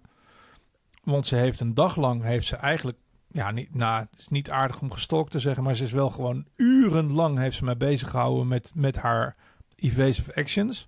Want 1.04 1.28
ze 1.28 1.36
heeft 1.36 1.60
een 1.60 1.74
dag 1.74 1.96
lang, 1.96 2.24
heeft 2.24 2.48
ze 2.48 2.56
eigenlijk... 2.56 2.98
Ja, 3.28 3.52
niet, 3.52 3.76
nou, 3.76 4.06
het 4.12 4.20
is 4.20 4.28
niet 4.28 4.50
aardig 4.50 4.82
om 4.82 4.92
gestalkt 4.92 5.32
te 5.32 5.40
zeggen, 5.40 5.64
maar 5.64 5.76
ze 5.76 5.84
is 5.84 5.92
wel 5.92 6.10
gewoon 6.10 6.46
urenlang 6.56 7.38
heeft 7.38 7.58
ze 7.58 7.64
mij 7.64 7.78
bezig 7.78 8.10
gehouden 8.10 8.48
met, 8.48 8.72
met 8.74 8.96
haar 8.96 9.36
evasive 9.76 10.36
actions. 10.36 10.88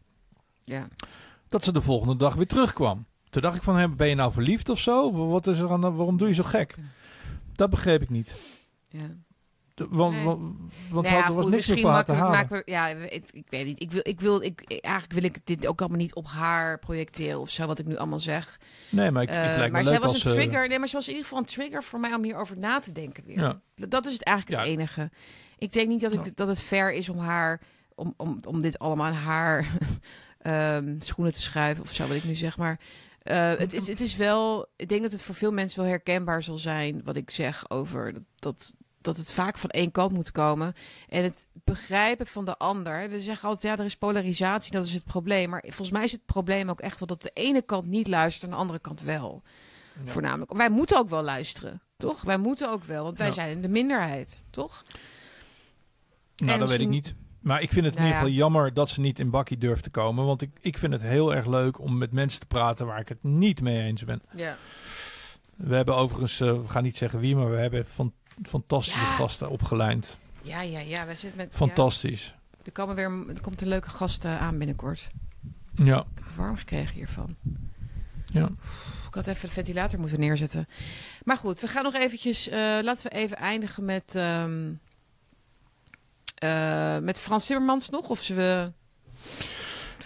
ja. 0.63 0.87
Dat 1.47 1.63
ze 1.63 1.71
de 1.71 1.81
volgende 1.81 2.15
dag 2.15 2.33
weer 2.33 2.47
terugkwam. 2.47 3.05
Toen 3.29 3.41
dacht 3.41 3.55
ik 3.55 3.63
van, 3.63 3.75
hè, 3.77 3.89
ben 3.89 4.07
je 4.07 4.15
nou 4.15 4.31
verliefd 4.31 4.69
of 4.69 4.79
zo? 4.79 5.27
Wat 5.29 5.47
is 5.47 5.59
er 5.59 5.71
aan, 5.71 5.81
de- 5.81 5.91
waarom 5.91 6.17
doe 6.17 6.27
je 6.27 6.33
zo 6.33 6.43
gek? 6.43 6.75
Dat 7.53 7.69
begreep 7.69 8.01
ik 8.01 8.09
niet. 8.09 8.35
Ja. 8.89 8.99
De- 9.73 9.87
want 9.89 10.13
Nee. 10.15 10.23
want, 10.25 10.39
want 10.89 11.05
Nou 11.07 11.17
ja, 11.17 11.25
er 11.27 11.33
was 11.33 11.43
goed, 11.43 11.53
niks 11.53 11.67
meer 11.67 12.03
te 12.03 12.11
halen. 12.11 12.47
we, 12.49 12.61
ja, 12.65 12.87
ik, 12.87 13.23
ik 13.31 13.45
weet 13.49 13.65
niet. 13.65 13.81
Ik 13.81 13.91
wil, 13.91 14.01
ik 14.03 14.19
wil, 14.19 14.41
ik, 14.41 14.61
eigenlijk 14.81 15.13
wil 15.13 15.23
ik 15.23 15.45
dit 15.45 15.67
ook 15.67 15.79
allemaal 15.79 15.97
niet 15.97 16.15
op 16.15 16.27
haar 16.27 16.79
projecteren 16.79 17.39
of 17.39 17.49
zo, 17.49 17.65
wat 17.67 17.79
ik 17.79 17.85
nu 17.85 17.97
allemaal 17.97 18.19
zeg. 18.19 18.59
Nee, 18.89 19.11
maar 19.11 19.23
ik, 19.23 19.29
Eh, 19.29 19.43
het 19.43 19.55
lijkt 19.57 19.71
maar 19.71 19.83
zij 19.83 19.99
was 19.99 20.13
als 20.13 20.23
een 20.23 20.31
trigger. 20.31 20.67
Nee, 20.67 20.79
maar 20.79 20.87
ze 20.87 20.95
was 20.95 21.03
in 21.07 21.09
ieder 21.13 21.27
geval 21.27 21.39
een 21.43 21.49
trigger 21.49 21.83
voor 21.83 21.99
mij 21.99 22.13
om 22.13 22.23
hierover 22.23 22.57
na 22.57 22.79
te 22.79 22.91
denken 22.91 23.23
weer. 23.25 23.39
Ja. 23.39 23.59
Dat 23.75 24.05
is 24.05 24.13
het 24.13 24.23
eigenlijk 24.23 24.59
het 24.61 24.69
enige. 24.69 25.09
Ik 25.57 25.73
denk 25.73 25.87
niet 25.87 26.01
dat, 26.01 26.11
ik, 26.11 26.35
dat 26.37 26.47
het 26.47 26.61
fair 26.61 26.93
is 26.93 27.09
om 27.09 27.17
haar, 27.17 27.61
om, 27.95 28.13
om, 28.17 28.39
om 28.47 28.61
dit 28.61 28.79
allemaal 28.79 29.05
aan 29.05 29.13
haar 29.13 29.71
ehm, 30.37 30.99
schoenen 30.99 31.33
te 31.33 31.41
schuiven 31.41 31.83
of 31.83 31.93
zo, 31.93 32.07
wat 32.07 32.17
ik 32.17 32.23
nu 32.23 32.35
zeg. 32.35 32.57
Maar 32.57 32.79
eh, 33.21 33.53
het, 33.55 33.73
is, 33.73 33.87
het 33.87 34.01
is 34.01 34.15
wel, 34.15 34.67
ik 34.75 34.89
denk 34.89 35.01
dat 35.01 35.11
het 35.11 35.21
voor 35.21 35.35
veel 35.35 35.51
mensen 35.51 35.79
wel 35.81 35.89
herkenbaar 35.89 36.43
zal 36.43 36.57
zijn 36.57 37.01
wat 37.03 37.15
ik 37.15 37.29
zeg 37.29 37.69
over 37.69 38.13
dat, 38.13 38.23
dat, 38.39 38.75
dat 39.01 39.17
het 39.17 39.31
vaak 39.31 39.57
van 39.57 39.69
één 39.69 39.91
kant 39.91 40.11
moet 40.13 40.31
komen. 40.31 40.73
En 41.09 41.23
het 41.23 41.45
begrijpen 41.63 42.27
van 42.27 42.45
de 42.45 42.57
ander. 42.57 43.09
We 43.09 43.21
zeggen 43.21 43.49
altijd, 43.49 43.73
ja, 43.73 43.79
er 43.79 43.89
is 43.89 43.95
polarisatie, 43.97 44.71
dat 44.71 44.85
is 44.85 44.93
het 44.93 45.03
probleem. 45.03 45.49
Maar 45.49 45.63
volgens 45.65 45.91
mij 45.91 46.03
is 46.03 46.11
het 46.11 46.25
probleem 46.25 46.69
ook 46.69 46.79
echt 46.81 46.99
wel 46.99 47.07
dat 47.07 47.21
de 47.21 47.31
ene 47.33 47.61
kant 47.61 47.85
niet 47.85 48.07
luistert 48.07 48.43
en 48.43 48.49
de 48.49 48.55
andere 48.55 48.79
kant 48.79 49.01
wel. 49.01 49.41
Voornamelijk. 50.05 50.53
Wij 50.53 50.69
moeten 50.69 50.97
ook 50.97 51.09
wel 51.09 51.23
luisteren, 51.23 51.81
toch? 51.97 52.21
Wij 52.21 52.37
moeten 52.37 52.69
ook 52.71 52.83
wel, 52.83 53.03
want 53.03 53.17
wij 53.17 53.27
Ja. 53.27 53.33
zijn 53.33 53.49
in 53.49 53.61
de 53.61 53.67
minderheid, 53.67 54.43
toch? 54.49 54.83
Nou, 56.35 56.51
En 56.53 56.59
dat 56.59 56.69
weet 56.69 56.79
ik 56.79 56.87
niet. 56.87 57.13
Maar 57.47 57.61
ik 57.61 57.71
vind 57.71 57.85
het 57.85 57.95
in 57.95 58.01
Nou 58.01 58.13
ieder 58.13 58.13
geval 58.23 58.37
ja. 58.37 58.43
jammer 58.43 58.73
dat 58.73 58.89
ze 58.89 59.01
niet 59.01 59.19
in 59.19 59.29
Bakkie 59.29 59.57
durft 59.57 59.83
te 59.83 59.89
komen. 59.89 60.25
Want 60.25 60.41
ik, 60.41 60.49
ik 60.61 60.77
vind 60.77 60.93
het 60.93 61.01
heel 61.01 61.35
erg 61.35 61.45
leuk 61.45 61.79
om 61.79 61.97
met 61.97 62.11
mensen 62.11 62.39
te 62.39 62.45
praten 62.45 62.85
waar 62.85 62.99
ik 62.99 63.09
het 63.09 63.23
niet 63.23 63.61
mee 63.61 63.81
eens 63.85 64.03
ben. 64.03 64.21
Ja. 64.35 64.57
We 65.55 65.75
hebben 65.75 65.95
overigens, 65.95 66.39
eh, 66.39 66.51
we 66.51 66.67
gaan 66.67 66.83
niet 66.83 66.97
zeggen 66.97 67.19
wie, 67.19 67.35
maar 67.35 67.49
we 67.51 67.57
hebben 67.57 67.85
van, 67.85 68.13
fantastische 68.43 68.99
Ja. 68.99 69.05
gasten 69.15 69.49
opgelijnd. 69.49 70.19
Ja, 70.41 70.61
ja, 70.61 70.79
ja. 70.79 71.05
We 71.05 71.15
zitten 71.15 71.37
met. 71.37 71.47
Fantastisch. 71.55 72.35
Er, 72.63 72.71
komen 72.71 72.95
weer, 72.95 73.11
er 73.35 73.41
komt 73.41 73.61
een 73.61 73.67
leuke 73.67 73.89
gast 73.89 74.25
eh, 74.25 74.41
aan 74.41 74.57
binnenkort. 74.57 75.09
Ja. 75.75 75.97
Ik 75.99 76.05
heb 76.15 76.23
het 76.25 76.35
warm 76.35 76.55
gekregen 76.57 76.95
hiervan. 76.95 77.35
ja. 78.25 78.49
Ik 79.07 79.13
had 79.13 79.27
even 79.27 79.47
de 79.47 79.53
ventilator 79.53 79.99
moeten 79.99 80.19
neerzetten. 80.19 80.67
Maar 81.23 81.37
goed, 81.37 81.59
we 81.59 81.67
gaan 81.67 81.83
nog 81.83 81.93
eventjes... 81.95 82.49
eh, 82.49 82.57
laten 82.81 83.03
we 83.11 83.17
even 83.17 83.37
eindigen 83.37 83.85
met... 83.85 84.15
ehm, 84.15 84.73
eh, 86.37 86.97
met 86.97 87.19
Frans 87.19 87.45
Timmermans 87.45 87.89
nog. 87.89 88.09
Of 88.09 88.21
ze 88.21 88.33
we... 88.33 88.71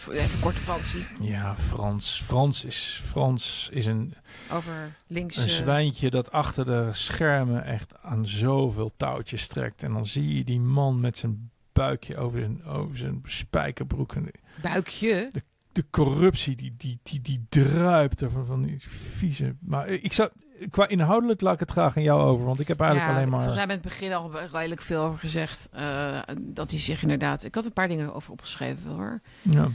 Even 0.09 0.39
kort 0.39 0.55
Fransie. 0.55 1.07
Ja, 1.21 1.55
Frans. 1.55 2.21
Frans 2.21 2.65
is, 2.65 3.01
Frans 3.03 3.69
is 3.71 3.85
een, 3.85 4.13
Over 4.51 4.95
links... 5.07 5.37
een 5.37 5.49
zwijntje 5.49 6.09
dat 6.09 6.31
achter 6.31 6.65
de 6.65 6.89
schermen 6.91 7.65
echt 7.65 7.93
aan 8.01 8.27
zoveel 8.27 8.91
touwtjes 8.97 9.47
trekt. 9.47 9.83
En 9.83 9.93
dan 9.93 10.05
zie 10.05 10.37
je 10.37 10.43
die 10.43 10.59
man 10.59 10.99
met 10.99 11.17
zijn 11.17 11.51
buikje 11.71 12.17
over 12.17 12.39
zijn, 12.39 12.65
over 12.65 12.97
zijn 12.97 13.21
spijkerbroek. 13.25 14.13
En 14.15 14.31
buikje. 14.61 15.31
de 15.71 15.85
corruptie 15.89 16.55
die, 16.55 16.73
die, 16.77 16.99
die, 17.03 17.21
die 17.21 17.45
druipt 17.49 18.21
er 18.21 18.31
van, 18.31 18.45
van 18.45 18.61
die 18.61 18.79
vieze. 18.79 19.55
Maar 19.59 19.87
ik 19.87 20.13
zou, 20.13 20.29
qua 20.69 20.87
inhoudelijk 20.87 21.41
laat 21.41 21.53
ik 21.53 21.59
het 21.59 21.71
graag 21.71 21.97
aan 21.97 22.03
jou 22.03 22.21
over, 22.21 22.45
want 22.45 22.59
ik 22.59 22.67
heb 22.67 22.79
eigenlijk 22.79 23.11
ja, 23.11 23.15
alleen 23.17 23.29
Volgens 23.29 23.55
maar. 23.55 23.67
mij 23.67 23.75
met 23.75 23.83
het 23.83 23.93
begin 23.99 24.13
al 24.13 24.31
redelijk 24.51 24.81
veel 24.81 25.01
over 25.03 25.19
gezegd. 25.19 25.67
eh, 25.71 26.19
dat 26.39 26.71
hij 26.71 26.79
zich 26.79 27.01
inderdaad... 27.01 27.43
Ik 27.43 27.55
had 27.55 27.65
een 27.65 27.73
paar 27.73 27.87
dingen 27.87 28.13
over 28.13 28.31
opgeschreven 28.31 28.89
hoor. 28.91 29.21
Ja. 29.41 29.67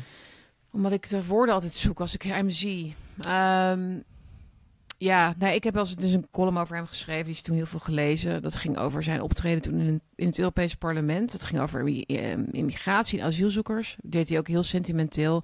Omdat 0.71 0.93
ik 0.93 1.09
de 1.09 1.27
woorden 1.27 1.55
altijd 1.55 1.75
zoek 1.75 2.01
als 2.01 2.15
ik 2.15 2.23
hem 2.23 2.51
zie. 2.51 2.95
Ehm, 3.21 3.99
ja, 4.99 5.35
nou, 5.39 5.55
ik 5.55 5.65
heb 5.65 5.75
wel 5.75 5.85
eens 5.87 5.95
dus 5.97 6.13
een 6.13 6.29
column 6.31 6.59
over 6.59 6.77
hem 6.77 6.87
geschreven. 6.87 7.25
Die 7.25 7.33
is 7.35 7.43
toen 7.43 7.57
heel 7.57 7.67
veel 7.67 7.79
gelezen. 7.81 8.43
Dat 8.43 8.55
ging 8.57 8.79
over 8.79 9.03
zijn 9.03 9.21
optreden 9.21 9.61
toen 9.61 9.79
in, 9.81 10.01
in 10.15 10.27
het 10.27 10.39
Europese 10.39 10.77
parlement. 10.77 11.33
Dat 11.33 11.45
ging 11.45 11.61
over 11.61 11.89
i- 11.89 12.03
eh, 12.03 12.31
immigratie 12.51 13.21
en 13.21 13.27
asielzoekers. 13.27 13.97
Deed 14.03 14.29
hij 14.29 14.39
ook 14.39 14.49
heel 14.49 14.63
sentimenteel 14.63 15.43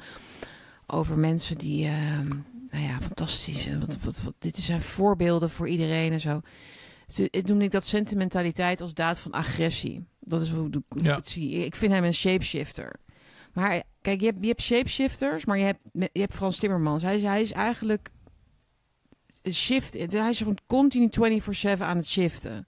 over 0.86 1.19
mensen 1.19 1.59
die... 1.59 1.86
ehm, 1.86 2.31
nou 2.72 2.84
ja, 2.84 3.00
fantastisch. 3.00 3.66
En 3.66 3.80
Wat, 3.80 3.98
wat, 4.04 4.22
wat, 4.22 4.34
dit 4.38 4.56
zijn 4.56 4.82
voorbeelden 4.82 5.50
voor 5.50 5.68
iedereen 5.68 6.12
en 6.12 6.20
zo. 6.20 6.40
Dus 7.06 7.20
ik 7.30 7.46
noem 7.46 7.60
ik 7.60 7.70
dat 7.70 7.84
sentimentaliteit 7.84 8.80
als 8.80 8.94
daad 8.94 9.18
van 9.18 9.30
agressie. 9.32 10.04
Dat 10.20 10.42
is 10.42 10.50
hoe, 10.50 10.60
hoe 10.88 10.98
ik 10.98 11.04
Ja. 11.04 11.16
het 11.16 11.28
zie. 11.28 11.50
Ik 11.64 11.76
vind 11.76 11.92
hem 11.92 12.04
een 12.04 12.14
shapeshifter. 12.14 12.92
Maar 13.52 13.82
kijk, 14.02 14.20
je 14.20 14.26
hebt, 14.26 14.38
je 14.40 14.46
hebt 14.46 14.60
shapeshifters, 14.62 15.44
maar 15.44 15.58
je 15.58 15.64
hebt, 15.64 15.84
je 15.92 16.20
hebt 16.20 16.34
Frans 16.34 16.58
Timmermans. 16.58 17.02
Hij 17.02 17.16
is, 17.16 17.22
hij 17.22 17.42
is 17.42 17.52
eigenlijk 17.52 18.10
een 19.42 19.54
shift. 19.54 19.94
Hij 20.12 20.30
is 20.30 20.38
gewoon 20.38 20.58
continu 20.66 21.08
24/7 21.10 21.78
aan 21.78 21.96
het 21.96 22.06
shiften. 22.08 22.66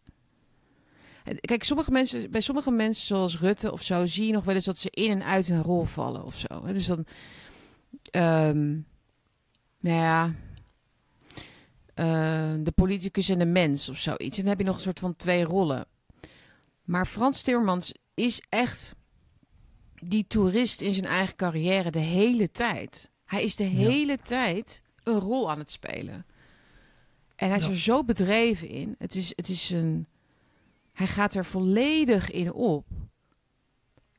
En 1.24 1.40
Kijk, 1.40 1.62
sommige 1.64 1.90
mensen, 1.90 2.30
bij 2.30 2.40
sommige 2.40 2.70
mensen 2.70 3.06
zoals 3.06 3.38
Rutte 3.38 3.72
of 3.72 3.82
zo, 3.82 4.06
zie 4.06 4.26
je 4.26 4.32
nog 4.32 4.44
wel 4.44 4.54
eens 4.54 4.64
dat 4.64 4.78
ze 4.78 4.90
in 4.90 5.10
en 5.10 5.24
uit 5.24 5.46
hun 5.46 5.62
rol 5.62 5.84
vallen 5.84 6.24
of 6.24 6.38
zo. 6.38 6.60
Dus 6.72 6.86
dan, 6.86 7.06
ehm, 8.10 8.78
nou 9.84 9.96
ja, 10.00 10.34
eh, 11.94 12.54
de 12.64 12.72
politicus 12.74 13.28
en 13.28 13.38
de 13.38 13.44
mens 13.44 13.88
of 13.88 13.98
zoiets. 13.98 14.36
En 14.36 14.42
dan 14.42 14.46
heb 14.50 14.58
je 14.58 14.64
nog 14.64 14.74
een 14.76 14.82
soort 14.82 14.98
van 14.98 15.16
twee 15.16 15.44
rollen. 15.44 15.86
Maar 16.84 17.06
Frans 17.06 17.42
Timmermans 17.42 17.92
is 18.14 18.42
echt 18.48 18.94
die 19.94 20.26
toerist 20.26 20.80
in 20.80 20.92
zijn 20.92 21.06
eigen 21.06 21.36
carrière 21.36 21.90
de 21.90 21.98
hele 21.98 22.50
tijd. 22.50 23.10
Hij 23.24 23.42
is 23.42 23.56
de 23.56 23.64
hele 23.64 24.18
tijd 24.18 24.82
een 25.02 25.18
rol 25.18 25.50
aan 25.50 25.58
het 25.58 25.70
spelen. 25.70 26.26
En 27.36 27.48
hij 27.48 27.56
is 27.56 27.64
Ja. 27.64 27.70
er 27.70 27.78
zo 27.78 28.04
bedreven 28.04 28.68
in. 28.68 28.94
Het 28.98 29.14
is, 29.14 29.32
het 29.36 29.48
is 29.48 29.70
een. 29.70 30.06
Hij 30.92 31.06
gaat 31.06 31.34
er 31.34 31.44
volledig 31.44 32.30
in 32.30 32.52
op. 32.52 32.86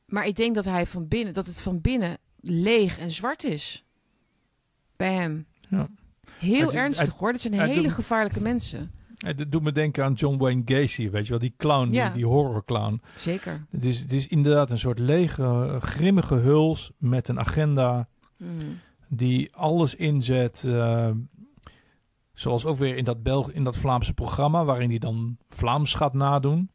Maar 0.06 0.26
ik 0.26 0.34
denk 0.36 0.54
dat 0.54 0.64
hij 0.64 0.86
van 0.86 1.08
binnen, 1.08 1.34
dat 1.34 1.46
het 1.46 1.60
van 1.60 1.80
binnen 1.80 2.18
leeg 2.40 2.98
en 2.98 3.10
zwart 3.10 3.44
is. 3.44 3.84
Bij 4.96 5.12
hem. 5.14 5.46
Ja. 5.70 5.88
Heel 6.38 6.72
ernstig 6.72 7.14
hoor. 7.14 7.32
Dat 7.32 7.40
zijn 7.40 7.60
hele 7.60 7.82
doet- 7.82 7.92
gevaarlijke 7.92 8.40
mensen. 8.40 8.90
Het 9.16 9.52
doet 9.52 9.62
me 9.62 9.72
denken 9.72 10.04
aan 10.04 10.12
John 10.12 10.36
Wayne 10.38 10.62
Gacy, 10.64 11.10
weet 11.10 11.24
je 11.24 11.30
wel, 11.30 11.38
die 11.38 11.54
clown, 11.56 11.90
Ja. 11.92 12.04
die, 12.06 12.14
die 12.14 12.26
horrorclown. 12.26 13.00
Zeker. 13.16 13.66
Het 13.70 13.84
is, 13.84 14.00
het 14.00 14.12
is 14.12 14.26
inderdaad 14.26 14.70
een 14.70 14.78
soort 14.78 14.98
lege, 14.98 15.76
grimmige 15.80 16.34
huls 16.34 16.90
met 16.98 17.28
een 17.28 17.38
agenda 17.38 18.08
Mm. 18.38 18.78
die 19.08 19.54
alles 19.54 19.94
inzet. 19.94 20.64
eh, 20.66 21.10
zoals 22.32 22.64
ook 22.64 22.78
weer 22.78 22.96
in 22.96 23.04
dat, 23.04 23.22
Belg 23.22 23.50
in 23.52 23.64
dat 23.64 23.76
Vlaamse 23.76 24.12
programma, 24.14 24.64
waarin 24.64 24.88
hij 24.88 24.98
dan 24.98 25.36
Vlaams 25.48 25.94
gaat 25.94 26.14
nadoen. 26.14 26.70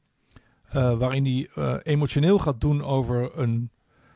eh, 0.69 0.97
waarin 0.97 1.25
hij 1.25 1.49
eh, 1.55 1.75
emotioneel 1.83 2.39
gaat 2.39 2.61
doen 2.61 2.83
over 2.83 3.39
een 3.39 3.71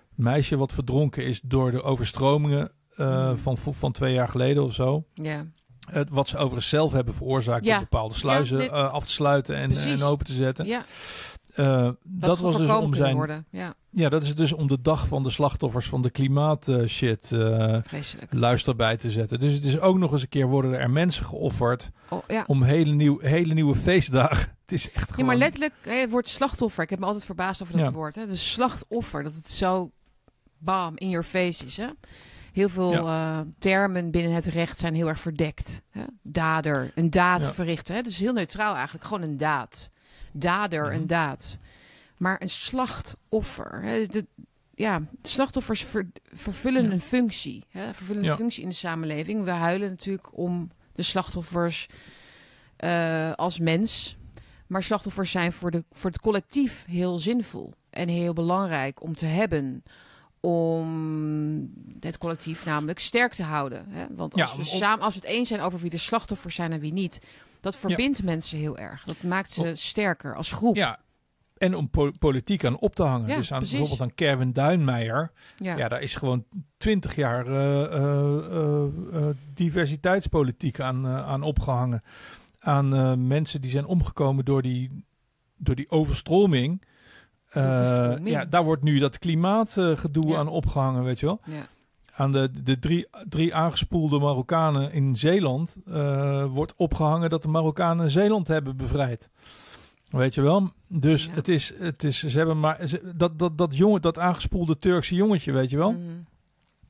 meisje 0.09 0.57
wat 0.57 0.73
verdronken 0.73 1.25
is 1.25 1.41
door 1.41 1.71
de 1.71 1.81
overstromingen 1.83 2.71
eh, 2.95 3.27
Mhm. 3.29 3.37
van, 3.37 3.57
van 3.57 3.91
twee 3.91 4.13
jaar 4.13 4.29
geleden 4.29 4.63
of 4.63 4.73
zo. 4.73 5.03
Ja. 5.13 5.45
Eh, 5.91 6.01
wat 6.09 6.27
ze 6.27 6.37
overigens 6.37 6.69
zelf 6.69 6.91
hebben 6.91 7.13
veroorzaakt 7.13 7.65
Ja. 7.65 7.71
door 7.71 7.79
bepaalde 7.89 8.15
sluizen 8.15 8.57
Ja, 8.57 8.63
dit- 8.63 8.71
eh, 8.71 8.91
af 8.93 9.05
te 9.05 9.11
sluiten 9.11 9.55
en, 9.55 9.71
en 9.71 10.01
open 10.03 10.25
te 10.25 10.33
zetten. 10.33 10.65
ja, 10.65 10.85
Eh, 11.55 11.83
dat, 11.83 11.95
dat 12.03 12.39
was 12.39 12.57
dus 12.57 12.69
om 12.69 12.93
zijn. 12.93 13.15
worden. 13.15 13.45
Ja, 13.51 13.73
Ja, 13.89 14.09
dat 14.09 14.23
is 14.23 14.35
dus 14.35 14.53
om 14.53 14.67
de 14.67 14.81
dag 14.81 15.07
van 15.07 15.23
de 15.23 15.29
slachtoffers 15.29 15.87
van 15.87 16.01
de 16.01 16.09
klimaat 16.09 16.71
shit 16.87 17.31
eh, 17.31 17.77
vreselijk. 17.83 18.33
luister 18.33 18.75
bij 18.75 18.97
te 18.97 19.11
zetten. 19.11 19.39
Dus 19.39 19.53
het 19.53 19.63
is 19.63 19.79
ook 19.79 19.97
nog 19.97 20.11
eens 20.11 20.21
een 20.21 20.29
keer 20.29 20.47
worden 20.47 20.79
er 20.79 20.89
mensen 20.89 21.25
geofferd 21.25 21.91
Oh, 22.09 22.23
ja. 22.27 22.43
om 22.47 22.63
hele, 22.63 22.93
nieuw, 22.93 23.19
hele 23.19 23.53
nieuwe 23.53 23.75
feestdagen. 23.75 24.53
Het 24.65 24.71
is 24.73 24.91
echt 24.91 25.07
Ja, 25.07 25.13
gewoon... 25.13 25.25
maar 25.25 25.35
letterlijk, 25.35 25.73
het 25.81 26.09
woord 26.11 26.27
slachtoffer. 26.29 26.83
Ik 26.83 26.89
heb 26.89 26.99
me 26.99 27.05
altijd 27.05 27.25
verbaasd 27.25 27.61
over 27.61 27.73
dat 27.77 27.85
Ja. 27.85 27.91
woord. 27.91 28.15
Hè. 28.15 28.25
Dus 28.27 28.51
slachtoffer, 28.51 29.23
dat 29.23 29.33
het 29.33 29.49
zo 29.49 29.91
bam, 30.57 30.91
in 30.95 31.09
your 31.09 31.25
face 31.25 31.65
is. 31.65 31.77
Hè. 31.77 31.87
Heel 32.55 32.69
veel 32.69 32.93
eh, 32.93 33.39
termen 33.59 34.11
binnen 34.11 34.31
het 34.31 34.45
recht 34.45 34.77
zijn 34.79 34.95
heel 34.95 35.07
erg 35.07 35.19
verdekt. 35.19 35.81
Hè. 35.91 36.03
Dader, 36.21 36.91
een 36.95 37.09
daad 37.09 37.43
Ja. 37.43 37.53
verrichten. 37.53 37.95
Hè. 37.95 38.01
Dus 38.01 38.17
heel 38.17 38.33
neutraal 38.33 38.73
eigenlijk, 38.75 39.05
gewoon 39.05 39.21
een 39.21 39.37
daad. 39.37 39.89
Dader, 40.31 40.83
Mhm. 40.85 40.93
een 40.95 41.07
daad. 41.07 41.57
Maar 42.17 42.41
een 42.41 42.49
slachtoffer. 42.49 43.81
Hè. 43.83 44.05
De, 44.05 44.25
ja, 44.75 45.01
slachtoffers 45.21 45.83
ver- 45.83 46.11
vervullen 46.33 46.91
een 46.91 47.01
functie. 47.01 47.63
Hè. 47.69 47.93
Vervullen 47.93 48.25
een 48.25 48.35
functie 48.35 48.63
in 48.63 48.69
de 48.69 48.75
samenleving. 48.75 49.43
We 49.43 49.51
huilen 49.51 49.89
natuurlijk 49.89 50.27
om 50.37 50.69
de 50.93 51.03
slachtoffers 51.03 51.87
eh, 52.75 53.31
als 53.31 53.59
mens. 53.59 54.17
Maar 54.67 54.83
slachtoffers 54.83 55.31
zijn 55.31 55.53
voor, 55.53 55.71
de, 55.71 55.83
voor 55.91 56.09
het 56.09 56.19
collectief 56.19 56.85
heel 56.87 57.19
zinvol 57.19 57.73
en 57.89 58.07
heel 58.07 58.33
belangrijk 58.33 59.01
om 59.03 59.15
te 59.15 59.25
hebben. 59.25 59.83
Om 60.39 61.64
het 62.05 62.17
collectief 62.17 62.65
namelijk 62.65 62.99
sterk 62.99 63.33
te 63.33 63.43
houden. 63.43 63.85
Hè? 63.89 64.05
Want 64.15 64.33
als, 64.41 64.51
Ja, 64.51 64.57
we 64.57 64.63
samen, 64.63 65.05
als 65.05 65.13
we 65.13 65.19
het 65.19 65.29
eens 65.29 65.47
zijn 65.47 65.61
over 65.61 65.79
wie 65.79 65.89
de 65.89 65.97
slachtoffers 65.97 66.55
zijn 66.55 66.71
en 66.71 66.79
wie 66.79 66.93
niet, 66.93 67.21
dat 67.61 67.75
verbindt 67.75 68.23
mensen 68.23 68.57
heel 68.57 68.77
erg. 68.77 69.03
Dat 69.03 69.21
maakt 69.23 69.51
ze 69.51 69.71
sterker 69.75 70.35
als 70.35 70.51
groep. 70.51 70.75
Ja, 70.75 70.99
en 71.57 71.75
om 71.75 71.89
po- 71.89 72.11
politiek 72.19 72.65
aan 72.65 72.77
op 72.79 72.95
te 72.95 73.03
hangen. 73.03 73.27
Ja, 73.27 73.35
dus 73.35 73.51
aan, 73.51 73.57
precies. 73.57 73.77
bijvoorbeeld 73.77 74.09
aan 74.09 74.15
Kerwin 74.15 74.53
Duinmeijer. 74.53 75.31
Ja. 75.57 75.77
Ja, 75.77 75.87
daar 75.87 76.01
is 76.01 76.15
gewoon 76.15 76.45
twintig 76.77 77.15
jaar 77.15 77.47
eh, 77.47 79.29
diversiteitspolitiek 79.53 80.79
aan, 80.79 81.07
aan 81.07 81.43
opgehangen. 81.43 82.03
Aan 82.59 83.27
mensen 83.27 83.61
die 83.61 83.71
zijn 83.71 83.85
omgekomen 83.85 84.45
door 84.45 84.61
die, 84.61 85.05
door 85.57 85.75
die 85.75 85.89
overstroming. 85.91 86.81
Overstroming. 87.53 88.29
ja, 88.29 88.45
daar 88.45 88.63
wordt 88.63 88.83
nu 88.83 88.97
dat 88.99 89.19
klimaatgedoe 89.19 90.27
Ja. 90.27 90.37
aan 90.37 90.47
opgehangen, 90.47 91.03
weet 91.03 91.19
je 91.19 91.25
wel. 91.25 91.39
Ja. 91.45 91.67
Aan 92.15 92.31
de, 92.31 92.49
de 92.63 92.79
drie, 92.79 93.07
drie 93.29 93.55
aangespoelde 93.55 94.19
Marokkanen 94.19 94.91
in 94.91 95.15
Zeeland 95.17 95.75
eh, 95.87 96.45
wordt 96.45 96.73
opgehangen 96.75 97.29
dat 97.29 97.41
de 97.41 97.47
Marokkanen 97.47 98.11
Zeeland 98.11 98.47
hebben 98.47 98.77
bevrijd. 98.77 99.29
Weet 100.09 100.33
je 100.33 100.41
wel? 100.41 100.71
Dus 100.87 101.25
Ja. 101.25 101.31
het 101.33 101.47
is, 101.47 101.73
het 101.77 102.03
is, 102.03 102.19
ze 102.23 102.37
hebben 102.37 102.59
maar, 102.59 102.87
ze- 102.87 103.11
dat, 103.15 103.39
dat, 103.39 103.57
dat 103.57 103.77
jongen, 103.77 104.01
dat 104.01 104.19
aangespoelde 104.19 104.77
Turkse 104.77 105.15
jongetje, 105.15 105.51
weet 105.51 105.69
je 105.69 105.77
wel? 105.77 105.95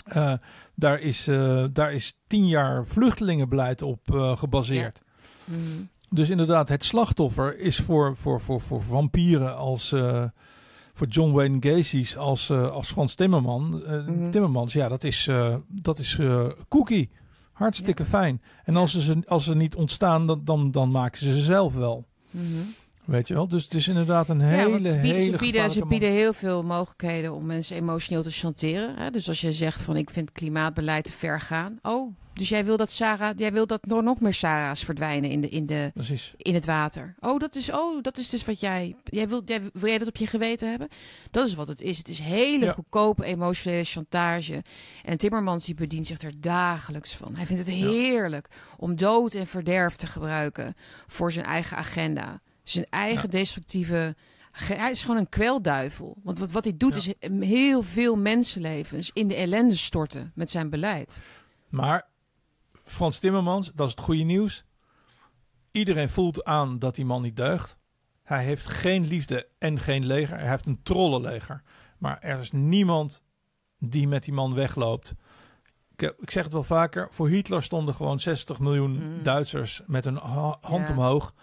Eh, 0.05 0.33
daar, 0.75 0.99
is, 0.99 1.27
eh, 1.27 1.65
daar 1.73 1.93
is 1.93 2.17
tien 2.27 2.47
jaar 2.47 2.85
vluchtelingenbeleid 2.85 3.81
op 3.81 3.99
gebaseerd. 4.37 5.01
Mhm. 5.43 5.59
Dus 6.09 6.29
inderdaad, 6.29 6.69
het 6.69 6.83
slachtoffer 6.83 7.59
is 7.59 7.77
voor, 7.79 8.15
voor, 8.15 8.41
voor, 8.41 8.61
voor 8.61 8.81
vampieren 8.81 9.55
als... 9.57 9.95
voor 10.95 11.07
John 11.07 11.31
Wayne 11.31 11.57
Gacy's 11.59 12.17
als, 12.17 12.49
eh, 12.49 12.71
als 12.71 12.91
Frans 12.91 13.15
Timmerman, 13.15 13.83
eh, 13.85 14.05
Mhm. 14.05 14.31
Timmermans, 14.31 14.73
ja, 14.73 14.87
dat 14.89 15.03
is, 15.03 15.27
eh, 15.27 15.55
dat 15.67 15.97
is 15.99 16.19
cookie. 16.69 17.09
Hartstikke 17.51 18.05
fijn. 18.05 18.41
En 18.63 18.75
als, 18.75 18.91
ze, 18.97 19.21
als 19.27 19.43
ze 19.43 19.55
niet 19.55 19.75
ontstaan, 19.75 20.27
dan, 20.27 20.41
dan, 20.43 20.71
dan 20.71 20.91
maken 20.91 21.17
ze 21.17 21.33
ze 21.33 21.41
zelf 21.41 21.75
wel. 21.75 22.05
Mhm. 22.29 22.43
Weet 23.05 23.27
je 23.27 23.33
wel? 23.33 23.47
Dus 23.47 23.63
het 23.63 23.73
is 23.73 23.87
inderdaad 23.87 24.29
een 24.29 24.39
Ja, 24.39 24.45
hele, 24.45 24.69
want 24.69 24.85
ze 24.85 24.91
bieden, 24.91 25.01
hele 25.01 25.19
ze, 25.31 25.37
bieden, 25.37 25.71
ze 25.71 25.85
bieden 25.85 26.11
heel 26.11 26.33
veel 26.33 26.63
mogelijkheden 26.63 27.33
om 27.33 27.45
mensen 27.45 27.75
emotioneel 27.75 28.23
te 28.23 28.31
chanteren. 28.31 28.95
Hè? 28.97 29.09
Dus 29.11 29.27
als 29.27 29.41
jij 29.41 29.51
zegt 29.51 29.81
van 29.81 29.95
ik 29.97 30.09
vind 30.09 30.31
klimaatbeleid 30.31 31.03
te 31.03 31.11
ver 31.11 31.39
gaan. 31.41 31.79
Oh, 31.81 32.15
dus 32.33 32.49
jij 32.49 32.65
wil 32.65 32.77
dat 32.77 32.91
Sarah, 32.91 33.37
jij 33.37 33.51
wil 33.53 33.67
dat 33.67 33.91
er 33.91 34.03
nog 34.03 34.19
meer 34.19 34.33
Sarah's 34.33 34.83
verdwijnen 34.83 35.29
in, 35.29 35.41
de, 35.41 35.49
in, 35.49 35.65
de, 35.65 35.91
Precies. 35.93 36.33
in 36.37 36.53
het 36.53 36.65
water. 36.65 37.15
Oh, 37.19 37.39
dat 37.39 37.55
is, 37.55 37.71
oh, 37.71 38.01
dat 38.01 38.17
is 38.17 38.29
dus 38.29 38.45
wat 38.45 38.59
jij, 38.59 38.95
jij, 39.03 39.27
wil, 39.27 39.41
jij. 39.45 39.61
Wil 39.73 39.89
jij 39.89 39.97
dat 39.97 40.07
op 40.07 40.15
je 40.17 40.27
geweten 40.27 40.69
hebben? 40.69 40.87
Dat 41.31 41.47
is 41.47 41.55
wat 41.55 41.67
het 41.67 41.81
is. 41.81 41.97
Het 41.97 42.09
is 42.09 42.19
hele 42.19 42.65
Ja. 42.65 42.71
goedkope 42.71 43.25
emotionele 43.25 43.83
chantage. 43.83 44.63
En 45.03 45.17
Timmermans 45.17 45.65
die 45.65 45.75
bedient 45.75 46.07
zich 46.07 46.21
er 46.21 46.41
dagelijks 46.41 47.15
van. 47.15 47.35
Hij 47.35 47.45
vindt 47.45 47.65
het 47.65 47.75
heerlijk 47.75 48.47
om 48.77 48.95
dood 48.95 49.33
en 49.33 49.47
verderf 49.47 49.95
te 49.95 50.07
gebruiken 50.07 50.75
voor 51.07 51.31
zijn 51.31 51.45
eigen 51.45 51.77
agenda. 51.77 52.41
Zijn 52.65 52.85
eigen 52.89 53.29
destructieve. 53.29 54.15
Hij 54.51 54.91
is 54.91 55.01
gewoon 55.01 55.17
een 55.17 55.29
kwelduivel. 55.29 56.17
Want 56.23 56.39
wat, 56.39 56.51
wat 56.51 56.63
hij 56.63 56.77
doet 56.77 57.03
Ja. 57.03 57.13
is 57.29 57.39
heel 57.47 57.81
veel 57.81 58.15
mensenlevens 58.15 59.09
in 59.13 59.27
de 59.27 59.35
ellende 59.35 59.75
storten 59.75 60.31
met 60.35 60.51
zijn 60.51 60.69
beleid. 60.69 61.21
Maar 61.69 62.07
Frans 62.83 63.19
Timmermans, 63.19 63.71
dat 63.75 63.87
is 63.87 63.93
het 63.95 64.03
goede 64.03 64.23
nieuws. 64.23 64.63
Iedereen 65.71 66.09
voelt 66.09 66.43
aan 66.43 66.79
dat 66.79 66.95
die 66.95 67.05
man 67.05 67.21
niet 67.21 67.35
deugt. 67.35 67.77
Hij 68.23 68.43
heeft 68.43 68.65
geen 68.65 69.07
liefde 69.07 69.47
en 69.57 69.79
geen 69.79 70.05
leger. 70.05 70.37
Hij 70.39 70.49
heeft 70.49 70.65
een 70.65 70.83
trollenleger. 70.83 71.61
Maar 71.97 72.19
er 72.19 72.39
is 72.39 72.51
niemand 72.51 73.23
die 73.79 74.07
met 74.07 74.23
die 74.23 74.33
man 74.33 74.53
wegloopt. 74.53 75.13
Ik, 75.95 76.15
ik 76.19 76.31
zeg 76.31 76.43
het 76.43 76.53
wel 76.53 76.63
vaker. 76.63 77.07
Voor 77.11 77.29
Hitler 77.29 77.63
stonden 77.63 77.95
gewoon 77.95 78.19
60 78.19 78.59
miljoen 78.59 78.91
Mm. 78.91 79.23
Duitsers 79.23 79.81
met 79.85 80.03
hun 80.03 80.15
ha- 80.17 80.57
hand 80.61 80.87
Ja. 80.87 80.93
omhoog. 80.93 81.33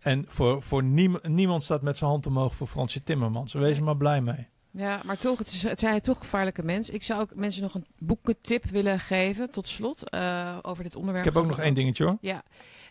En 0.00 0.24
voor, 0.28 0.62
voor 0.62 0.82
niem- 0.84 1.18
niemand 1.22 1.62
staat 1.62 1.82
met 1.82 1.96
zijn 1.96 2.10
hand 2.10 2.26
omhoog 2.26 2.54
voor 2.54 2.66
Fransje 2.66 3.02
Timmermans. 3.02 3.52
Wees 3.52 3.76
er 3.76 3.84
maar 3.84 3.96
blij 3.96 4.20
mee. 4.20 4.46
Ja, 4.70 5.00
maar 5.04 5.18
toch, 5.18 5.38
het, 5.38 5.48
is, 5.52 5.62
het 5.62 5.78
zijn 5.78 6.00
toch 6.00 6.18
gevaarlijke 6.18 6.62
mensen. 6.62 6.94
Ik 6.94 7.02
zou 7.02 7.20
ook 7.20 7.34
mensen 7.34 7.62
nog 7.62 7.74
een 7.74 7.86
boekentip 7.98 8.64
willen 8.64 9.00
geven, 9.00 9.50
tot 9.50 9.68
slot, 9.68 10.10
eh, 10.10 10.58
over 10.62 10.82
dit 10.82 10.94
onderwerp. 10.96 11.26
Ik 11.26 11.32
heb 11.32 11.42
ook 11.42 11.48
nog 11.48 11.60
één 11.60 11.74
dingetje 11.74 12.04
hoor. 12.04 12.16
Ja, 12.20 12.42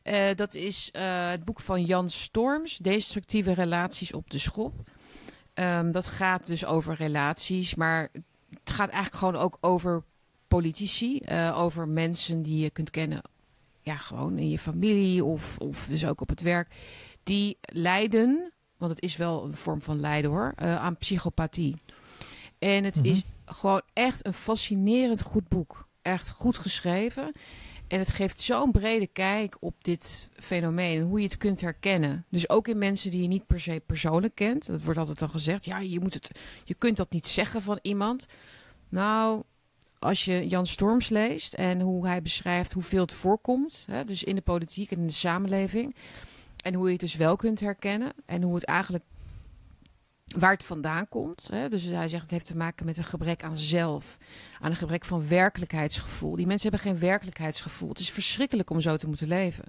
Eh, 0.03 0.35
dat 0.35 0.53
is 0.53 0.89
eh, 0.91 1.29
het 1.29 1.45
boek 1.45 1.59
van 1.59 1.83
Jan 1.83 2.09
Storms, 2.09 2.77
Destructieve 2.77 3.53
Relaties 3.53 4.13
op 4.13 4.29
de 4.31 4.37
Schop. 4.37 4.73
Ehm, 5.53 5.91
dat 5.91 6.07
gaat 6.07 6.47
dus 6.47 6.65
over 6.65 6.95
relaties, 6.95 7.75
maar 7.75 8.09
het 8.49 8.71
gaat 8.71 8.89
eigenlijk 8.89 9.15
gewoon 9.15 9.35
ook 9.35 9.57
over 9.61 10.03
politici, 10.47 11.21
over 11.53 11.87
mensen 11.87 12.41
die 12.41 12.59
je 12.63 12.69
kunt 12.69 12.89
kennen, 12.89 13.21
ja, 13.87 13.95
gewoon 13.97 14.37
in 14.37 14.49
je 14.49 14.59
familie 14.59 15.23
of, 15.23 15.57
of 15.57 15.85
dus 15.85 16.05
ook 16.05 16.21
op 16.21 16.29
het 16.29 16.41
werk, 16.41 16.75
die 17.23 17.57
lijden, 17.61 18.51
want 18.77 18.91
het 18.91 19.01
is 19.01 19.15
wel 19.15 19.43
een 19.45 19.53
vorm 19.55 19.81
van 19.81 19.99
lijden 19.99 20.31
hoor, 20.31 20.53
eh, 20.55 20.75
aan 20.83 20.97
psychopathie. 20.97 21.75
En 22.59 22.83
het 22.83 22.95
Mhm. 22.95 23.05
is 23.05 23.21
gewoon 23.45 23.81
echt 23.93 24.25
een 24.25 24.33
fascinerend 24.33 25.21
goed 25.21 25.47
boek. 25.47 25.87
Echt 26.01 26.31
goed 26.31 26.57
geschreven. 26.57 27.31
En 27.87 27.99
het 27.99 28.09
geeft 28.09 28.41
zo'n 28.41 28.71
brede 28.71 29.07
kijk 29.07 29.57
op 29.59 29.83
dit 29.83 30.29
fenomeen. 30.39 31.01
Hoe 31.01 31.19
je 31.19 31.25
het 31.25 31.37
kunt 31.37 31.61
herkennen. 31.61 32.25
Dus 32.29 32.49
ook 32.49 32.67
in 32.67 32.77
mensen 32.77 33.11
die 33.11 33.21
je 33.21 33.27
niet 33.27 33.47
per 33.47 33.59
se 33.59 33.81
persoonlijk 33.85 34.35
kent. 34.35 34.65
Dat 34.65 34.83
wordt 34.83 34.99
altijd 34.99 35.19
dan 35.19 35.29
gezegd. 35.29 35.65
Ja, 35.65 35.77
je, 35.79 35.99
moet 35.99 36.13
het, 36.13 36.29
je 36.63 36.73
kunt 36.73 36.97
dat 36.97 37.11
niet 37.11 37.27
zeggen 37.27 37.61
van 37.61 37.79
iemand. 37.81 38.25
Nou, 38.89 39.43
als 39.99 40.25
je 40.25 40.47
Jan 40.47 40.65
Storms 40.65 41.09
leest 41.09 41.53
en 41.53 41.81
hoe 41.81 42.07
hij 42.07 42.21
beschrijft 42.21 42.73
hoeveel 42.73 43.01
het 43.01 43.13
voorkomt. 43.13 43.85
Hè, 43.91 44.05
dus 44.05 44.23
in 44.23 44.35
de 44.35 44.41
politiek 44.41 44.91
en 44.91 44.97
in 44.97 45.07
de 45.07 45.13
samenleving. 45.13 45.95
En 46.63 46.73
hoe 46.73 46.85
je 46.85 46.91
het 46.91 47.01
dus 47.01 47.15
wel 47.15 47.35
kunt 47.35 47.59
herkennen. 47.59 48.11
En 48.25 48.41
hoe 48.41 48.55
het 48.55 48.65
eigenlijk 48.65 49.03
waar 50.35 50.51
het 50.51 50.63
vandaan 50.63 51.07
komt. 51.07 51.47
Hè? 51.51 51.69
Dus 51.69 51.83
hij 51.83 52.07
zegt 52.07 52.21
het 52.21 52.31
heeft 52.31 52.45
te 52.45 52.57
maken 52.57 52.85
met 52.85 52.97
een 52.97 53.03
gebrek 53.03 53.43
aan 53.43 53.57
zelf. 53.57 54.17
Aan 54.59 54.69
een 54.69 54.77
gebrek 54.77 55.05
van 55.05 55.27
werkelijkheidsgevoel. 55.27 56.35
Die 56.35 56.47
mensen 56.47 56.69
hebben 56.69 56.91
geen 56.91 56.99
werkelijkheidsgevoel. 56.99 57.89
Het 57.89 57.99
is 57.99 58.11
verschrikkelijk 58.11 58.69
om 58.69 58.81
zo 58.81 58.95
te 58.95 59.07
moeten 59.07 59.27
leven. 59.27 59.65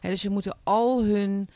Hè, 0.00 0.08
dus 0.08 0.20
ze 0.20 0.30
moeten 0.30 0.56
al 0.62 1.04
hun 1.04 1.48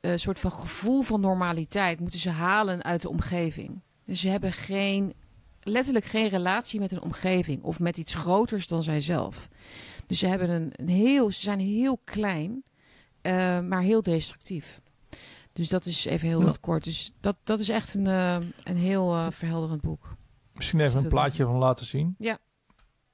eh, 0.00 0.12
soort 0.16 0.40
van 0.40 0.52
gevoel 0.52 1.02
van 1.02 1.20
normaliteit... 1.20 2.00
moeten 2.00 2.18
ze 2.18 2.30
halen 2.30 2.82
uit 2.82 3.00
de 3.00 3.08
omgeving. 3.08 3.80
Dus 4.04 4.20
ze 4.20 4.28
hebben 4.28 4.52
geen, 4.52 5.14
letterlijk 5.62 6.04
geen 6.04 6.28
relatie 6.28 6.80
met 6.80 6.92
een 6.92 7.02
omgeving... 7.02 7.62
of 7.62 7.78
met 7.78 7.96
iets 7.96 8.14
groters 8.14 8.68
dan 8.68 8.82
zijzelf. 8.82 9.48
Dus 10.06 10.18
ze, 10.18 10.26
hebben 10.26 10.50
een, 10.50 10.72
een 10.76 10.88
heel, 10.88 11.30
ze 11.32 11.40
zijn 11.40 11.58
heel 11.60 12.00
klein, 12.04 12.62
eh, 13.22 13.60
maar 13.60 13.82
heel 13.82 14.02
destructief. 14.02 14.80
Dus 15.52 15.68
dat 15.68 15.86
is 15.86 16.04
even 16.04 16.28
heel 16.28 16.44
Ja. 16.44 16.52
kort. 16.60 16.84
Dus 16.84 17.12
dat, 17.20 17.36
dat 17.44 17.58
is 17.58 17.68
echt 17.68 17.94
een, 17.94 18.06
eh, 18.06 18.36
een 18.64 18.76
heel 18.76 19.14
eh, 19.14 19.26
verhelderend 19.30 19.80
boek. 19.80 20.16
Misschien 20.54 20.80
even 20.80 21.02
een 21.04 21.08
plaatje 21.08 21.44
van 21.44 21.56
laten 21.56 21.86
zien. 21.86 22.14
Ja. 22.18 22.38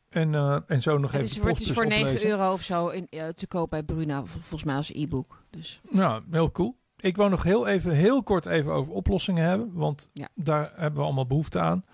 En, 0.09 0.35
en 0.67 0.83
zo 0.83 0.99
nog 0.99 1.13
Het 1.13 1.23
even 1.23 1.43
is, 1.43 1.49
het 1.49 1.61
is 1.61 1.71
voor 1.73 1.87
9 1.87 2.07
oplezen. 2.07 2.29
euro 2.29 2.53
of 2.53 2.63
zo 2.63 2.89
in, 2.89 3.09
te 3.35 3.47
koop 3.47 3.71
bij 3.71 3.83
Bruna, 3.83 4.19
vol- 4.25 4.41
volgens 4.41 4.65
mij 4.65 4.75
als 4.77 4.91
e-book. 4.95 5.43
Dus 5.51 5.81
Ja, 5.91 6.21
heel 6.31 6.51
cool. 6.51 6.77
Ik 6.97 7.17
wou 7.17 7.31
nog 7.31 7.43
heel 7.43 7.67
even, 7.67 7.93
heel 7.93 8.23
kort 8.23 8.47
even 8.47 8.73
over 8.73 8.93
oplossingen 8.93 9.45
hebben, 9.45 9.71
want 9.73 10.09
Ja. 10.13 10.29
daar 10.35 10.73
hebben 10.77 11.01
we 11.01 11.07
allemaal 11.07 11.27
behoefte 11.27 11.61
aan. 11.61 11.85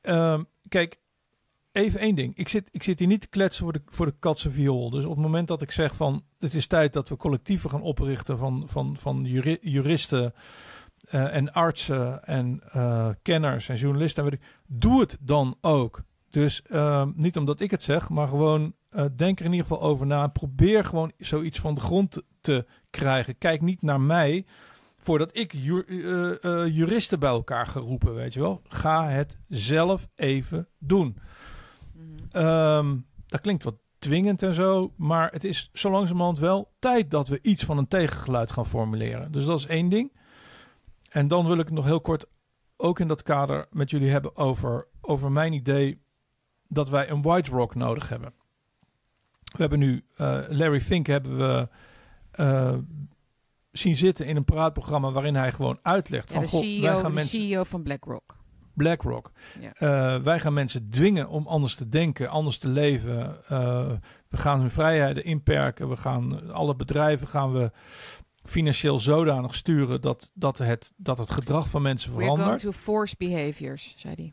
Ehm, 0.00 0.42
kijk, 0.68 1.00
even 1.72 2.00
één 2.00 2.14
ding. 2.14 2.36
Ik 2.36 2.48
zit, 2.48 2.68
ik 2.70 2.82
zit 2.82 2.98
hier 2.98 3.08
niet 3.08 3.20
te 3.20 3.28
kletsen 3.28 3.64
voor 3.64 3.72
de, 3.72 3.82
voor 3.86 4.06
de 4.06 4.14
katse 4.18 4.50
viool. 4.50 4.90
Dus 4.90 5.04
op 5.04 5.10
het 5.10 5.20
moment 5.20 5.48
dat 5.48 5.62
ik 5.62 5.70
zeg 5.70 5.94
van, 5.94 6.24
het 6.38 6.54
is 6.54 6.66
tijd 6.66 6.92
dat 6.92 7.08
we 7.08 7.16
collectieven 7.16 7.70
gaan 7.70 7.82
oprichten 7.82 8.38
van, 8.38 8.64
van, 8.66 8.96
van 8.96 9.24
juri- 9.24 9.58
juristen 9.60 10.34
eh, 11.08 11.36
en 11.36 11.52
artsen 11.52 12.24
en 12.24 12.60
eh, 12.72 13.08
kenners 13.22 13.68
en 13.68 13.76
journalisten, 13.76 14.40
doe 14.66 15.00
het 15.00 15.16
dan 15.20 15.56
ook. 15.60 16.02
Dus 16.30 16.62
ehm, 16.62 17.10
niet 17.14 17.36
omdat 17.36 17.60
ik 17.60 17.70
het 17.70 17.82
zeg, 17.82 18.08
maar 18.08 18.28
gewoon 18.28 18.74
eh, 18.90 19.04
denk 19.16 19.38
er 19.38 19.44
in 19.44 19.52
ieder 19.52 19.66
geval 19.66 19.82
over 19.82 20.06
na. 20.06 20.26
Probeer 20.26 20.84
gewoon 20.84 21.12
zoiets 21.16 21.58
van 21.60 21.74
de 21.74 21.80
grond 21.80 22.22
te 22.40 22.66
krijgen. 22.90 23.38
Kijk 23.38 23.60
niet 23.60 23.82
naar 23.82 24.00
mij 24.00 24.44
voordat 25.02 25.36
ik 25.36 25.52
ju- 25.52 25.84
eh, 25.86 26.44
eh, 26.64 26.74
juristen 26.76 27.18
bij 27.18 27.30
elkaar 27.30 27.66
ga 27.66 27.80
roepen, 27.80 28.14
weet 28.14 28.34
je 28.34 28.40
wel. 28.40 28.62
Ga 28.68 29.08
het 29.08 29.38
zelf 29.48 30.08
even 30.14 30.68
doen. 30.78 31.16
Ehm, 32.30 32.96
dat 33.26 33.40
klinkt 33.40 33.62
wat 33.62 33.76
dwingend 33.98 34.42
en 34.42 34.54
zo, 34.54 34.92
maar 34.96 35.30
het 35.32 35.44
is 35.44 35.70
zo 35.72 35.90
langzamerhand 35.90 36.38
wel 36.38 36.72
tijd 36.78 37.10
dat 37.10 37.28
we 37.28 37.38
iets 37.42 37.64
van 37.64 37.78
een 37.78 37.88
tegengeluid 37.88 38.50
gaan 38.52 38.66
formuleren. 38.66 39.32
Dus 39.32 39.44
dat 39.44 39.58
is 39.58 39.66
één 39.66 39.88
ding. 39.88 40.12
En 41.08 41.28
dan 41.28 41.46
wil 41.46 41.58
ik 41.58 41.70
nog 41.70 41.84
heel 41.84 42.00
kort 42.00 42.26
ook 42.76 43.00
in 43.00 43.08
dat 43.08 43.22
kader 43.22 43.66
met 43.70 43.90
jullie 43.90 44.10
hebben 44.10 44.36
over, 44.36 44.86
over 45.00 45.32
mijn 45.32 45.52
idee 45.52 46.02
dat 46.68 46.88
wij 46.88 47.10
een 47.10 47.22
white 47.22 47.50
rock 47.50 47.74
nodig 47.74 48.08
hebben. 48.08 48.32
We 49.42 49.56
hebben 49.60 49.78
nu 49.78 50.04
eh, 50.16 50.38
Larry 50.48 50.80
Fink 50.80 51.06
hebben 51.06 51.38
we 51.38 51.68
zien 53.72 53.96
zitten 53.96 54.26
in 54.26 54.36
een 54.36 54.44
praatprogramma 54.44 55.10
waarin 55.10 55.34
hij 55.34 55.52
gewoon 55.52 55.78
uitlegt 55.82 56.28
Ja, 56.28 56.34
van 56.34 56.42
de 56.44 56.48
god, 56.48 56.60
wij 56.60 56.70
CEO, 56.70 56.98
gaan 57.00 57.10
de 57.10 57.14
mensen 57.14 57.42
CEO 57.42 57.64
van 57.64 57.82
BlackRock. 57.82 58.36
BlackRock. 58.74 59.30
Ja. 59.60 59.72
Eh, 59.72 60.22
wij 60.22 60.40
gaan 60.40 60.52
mensen 60.52 60.90
dwingen 60.90 61.28
om 61.28 61.46
anders 61.46 61.74
te 61.74 61.88
denken, 61.88 62.28
anders 62.28 62.58
te 62.58 62.68
leven. 62.68 63.44
Eh, 63.48 63.90
we 64.28 64.36
gaan 64.36 64.60
hun 64.60 64.70
vrijheden 64.70 65.24
inperken. 65.24 65.88
We 65.88 65.96
gaan 65.96 66.52
alle 66.52 66.76
bedrijven 66.76 67.28
gaan 67.28 67.52
we 67.52 67.70
financieel 68.42 68.98
zodanig 69.00 69.54
sturen 69.54 70.00
dat, 70.00 70.30
dat, 70.34 70.58
het, 70.58 70.92
dat 70.96 71.18
het 71.18 71.30
gedrag 71.30 71.68
van 71.68 71.82
mensen 71.82 72.10
We're 72.10 72.20
going 72.24 72.38
verandert. 72.38 72.62
to 72.62 72.72
force 72.72 73.14
behaviors, 73.18 73.94
zei 73.96 74.14
hij. 74.14 74.32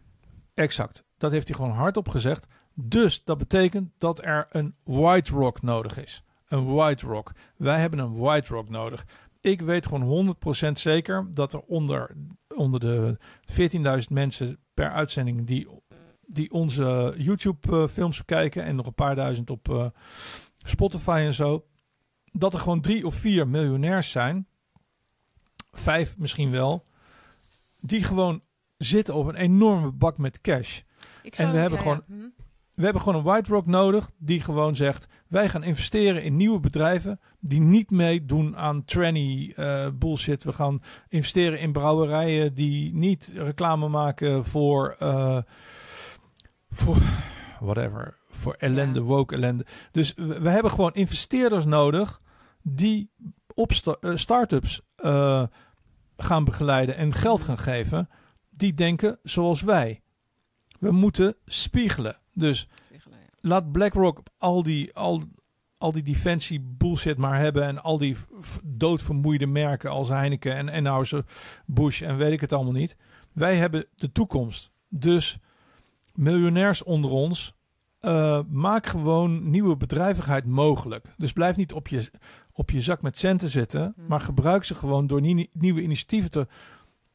Exact. 0.54 1.04
Dat 1.18 1.32
heeft 1.32 1.48
hij 1.48 1.56
gewoon 1.58 1.72
hardop 1.72 2.10
gezegd. 2.10 2.48
Dus 2.74 3.24
dat 3.24 3.38
betekent 3.38 3.92
dat 3.98 4.26
er 4.26 4.48
een 4.50 4.76
white 4.84 5.32
rock 5.32 5.62
nodig 5.62 6.04
is. 6.04 6.24
Een 6.48 6.66
white 6.74 7.06
rock. 7.06 7.32
Wij 7.58 7.80
hebben 7.80 8.00
een 8.00 8.18
white 8.18 8.54
rock 8.54 8.70
nodig. 8.70 9.06
Ik 9.42 9.62
weet 9.62 9.86
gewoon 9.86 10.36
100% 10.68 10.72
zeker 10.72 11.28
dat 11.34 11.54
er 11.54 11.60
onder, 11.60 12.16
onder 12.56 12.80
de 12.80 13.18
14.000 14.02 14.12
mensen 14.12 14.58
per 14.74 14.92
uitzending 14.92 15.48
die, 15.48 15.68
die 16.26 16.52
onze 16.52 17.14
YouTube-films 17.18 18.26
kijken 18.26 18.64
en 18.64 18.76
nog 18.76 18.86
een 18.86 18.94
paar 18.94 19.16
duizend 19.16 19.50
op 19.50 19.70
eh, 19.70 19.86
Spotify 20.58 21.22
en 21.26 21.34
zo, 21.34 21.66
dat 22.32 22.54
er 22.54 22.60
gewoon 22.60 22.82
drie 22.82 23.06
of 23.06 23.16
vier 23.16 23.48
miljonairs 23.48 24.12
zijn, 24.12 24.48
vijf 25.72 26.18
misschien 26.18 26.52
wel, 26.52 26.86
die 27.80 28.04
gewoon 28.04 28.42
zitten 28.78 29.14
op 29.14 29.28
een 29.28 29.36
enorme 29.36 29.92
bak 29.92 30.18
met 30.18 30.42
cash. 30.42 30.82
Ik 31.24 31.38
En 31.38 31.52
we 31.52 31.58
hebben 31.58 31.80
gewoon- 31.80 32.04
hm. 32.08 32.28
We 32.78 32.84
hebben 32.84 33.02
gewoon 33.02 33.18
een 33.18 33.26
white 33.26 33.52
rock 33.52 33.66
nodig 33.66 34.10
die 34.18 34.42
gewoon 34.42 34.76
zegt: 34.76 35.08
wij 35.28 35.50
gaan 35.50 35.64
investeren 35.64 36.24
in 36.24 36.36
nieuwe 36.36 36.60
bedrijven 36.60 37.20
die 37.40 37.60
niet 37.62 37.92
meedoen 37.92 38.58
aan 38.58 38.86
tranny 38.86 39.54
eh, 39.56 39.88
bullshit. 39.94 40.44
We 40.44 40.54
gaan 40.54 40.82
investeren 41.10 41.60
in 41.60 41.72
brouwerijen 41.72 42.54
die 42.54 42.94
niet 42.94 43.32
reclame 43.36 43.88
maken 43.88 44.46
voor, 44.46 44.96
eh, 45.00 45.38
voor 46.70 46.98
whatever, 47.60 48.18
voor 48.30 48.54
ellende, 48.54 49.02
woke 49.02 49.36
ellende. 49.36 49.66
Dus 49.92 50.14
we, 50.14 50.40
we 50.40 50.50
hebben 50.50 50.72
gewoon 50.72 50.94
investeerders 50.94 51.66
nodig 51.66 52.22
die 52.62 53.10
op 53.54 53.74
sta- 53.74 53.98
eh, 54.02 54.16
start-ups 54.16 54.82
gaan 56.18 56.44
begeleiden 56.44 56.96
en 56.96 57.14
geld 57.14 57.44
gaan 57.44 57.58
geven. 57.58 58.10
Die 58.50 58.74
denken 58.74 59.20
zoals 59.24 59.62
wij. 59.62 60.02
We 60.80 60.92
moeten 60.92 61.36
spiegelen. 61.46 62.18
Dus 62.38 62.68
laat 63.42 63.72
BlackRock 63.72 64.22
al 64.38 64.64
die, 64.64 64.94
al, 64.94 65.24
al 65.78 65.92
die 65.92 66.04
defensie 66.04 66.60
bullshit 66.62 67.18
maar 67.18 67.40
hebben. 67.40 67.64
En 67.64 67.84
al 67.84 67.98
die 67.98 68.16
doodvermoeide 68.64 69.46
merken 69.46 69.90
als 69.90 70.10
Heineken 70.10 70.54
en 70.56 70.70
Enhauser, 70.70 71.26
Bush 71.66 72.02
en 72.02 72.18
weet 72.18 72.32
ik 72.32 72.42
het 72.42 72.54
allemaal 72.54 72.74
niet. 72.74 72.98
Wij 73.34 73.56
hebben 73.56 73.86
de 73.96 74.12
toekomst. 74.12 74.72
Dus 74.90 75.38
miljonairs 76.14 76.84
onder 76.84 77.12
ons, 77.12 77.56
eh, 78.00 78.40
maak 78.50 78.86
gewoon 78.86 79.50
nieuwe 79.50 79.78
bedrijvigheid 79.78 80.46
mogelijk. 80.46 81.06
Dus 81.18 81.34
blijf 81.34 81.56
niet 81.56 81.74
op 81.74 81.88
je, 81.88 82.12
op 82.52 82.70
je 82.72 82.82
zak 82.82 83.02
met 83.02 83.18
centen 83.18 83.50
zitten. 83.50 83.94
Maar 84.08 84.22
gebruik 84.22 84.64
ze 84.64 84.76
gewoon 84.76 85.08
door 85.08 85.22
nie- 85.22 85.50
nieuwe 85.54 85.82
initiatieven 85.82 86.32
te, 86.32 86.48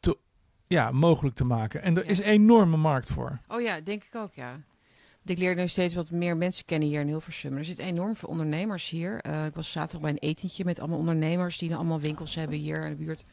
te, 0.01 0.19
ja, 0.66 0.90
mogelijk 0.90 1.36
te 1.36 1.44
maken. 1.44 1.82
En 1.82 1.97
er 1.97 2.05
Ja. 2.05 2.11
is 2.11 2.19
een 2.19 2.24
enorme 2.24 2.77
markt 2.77 3.11
voor. 3.11 3.40
Oh 3.49 3.61
ja, 3.61 3.81
denk 3.81 4.05
ik 4.05 4.15
ook, 4.15 4.35
ja. 4.35 4.61
Ik 5.24 5.39
leer 5.39 5.55
nu 5.55 5.69
steeds 5.69 5.94
wat 5.94 6.11
meer 6.11 6.36
mensen 6.36 6.65
kennen 6.65 6.89
hier 6.89 7.01
in 7.01 7.07
Hilversum. 7.07 7.57
Er 7.57 7.65
zitten 7.65 7.85
enorm 7.85 8.16
veel 8.16 8.28
ondernemers 8.28 8.90
hier. 8.90 9.20
Eh, 9.20 9.47
ik 9.47 9.55
was 9.55 9.73
zaterdag 9.73 10.01
bij 10.01 10.11
een 10.11 10.28
etentje 10.28 10.65
met 10.65 10.78
allemaal 10.78 10.99
ondernemers 10.99 11.59
die 11.59 11.74
allemaal 11.74 12.01
winkels 12.01 12.35
hebben 12.35 12.59
hier 12.59 12.85
in 12.85 12.90
de 12.90 13.05
buurt. 13.05 13.24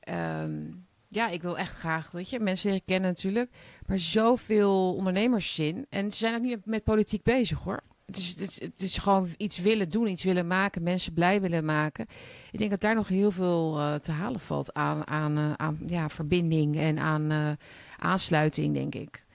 Ehm, 0.00 0.62
ja, 1.08 1.28
ik 1.28 1.42
wil 1.42 1.58
echt 1.58 1.74
graag, 1.76 2.10
weet 2.10 2.30
je, 2.30 2.40
mensen 2.40 2.68
leren 2.68 2.84
kennen 2.84 3.10
natuurlijk. 3.10 3.50
Maar 3.86 3.98
zoveel 3.98 4.94
ondernemerszin. 4.94 5.86
En 5.88 6.10
ze 6.10 6.16
zijn 6.16 6.34
ook 6.34 6.40
niet 6.40 6.66
met 6.66 6.84
politiek 6.84 7.22
bezig 7.22 7.58
hoor. 7.58 7.80
Het 8.06 8.16
is, 8.16 8.60
het, 8.76 8.98
gewoon 8.98 9.28
iets 9.36 9.58
willen 9.58 9.88
doen, 9.88 10.06
iets 10.06 10.24
willen 10.24 10.46
maken, 10.46 10.82
mensen 10.82 11.12
blij 11.12 11.40
willen 11.40 11.64
maken. 11.64 12.06
Ik 12.50 12.58
denk 12.58 12.70
dat 12.70 12.80
daar 12.80 12.94
nog 12.94 13.08
heel 13.08 13.30
veel 13.30 13.78
eh, 13.78 13.94
te 13.94 14.12
halen 14.12 14.40
valt 14.40 14.74
aan, 14.74 15.06
aan, 15.06 15.36
eh, 15.36 15.52
aan 15.52 15.78
ja, 15.86 16.08
verbinding 16.08 16.78
en 16.78 16.98
aan 16.98 17.56
aansluiting, 17.98 18.74
denk 18.74 18.94
ik. 18.94 19.25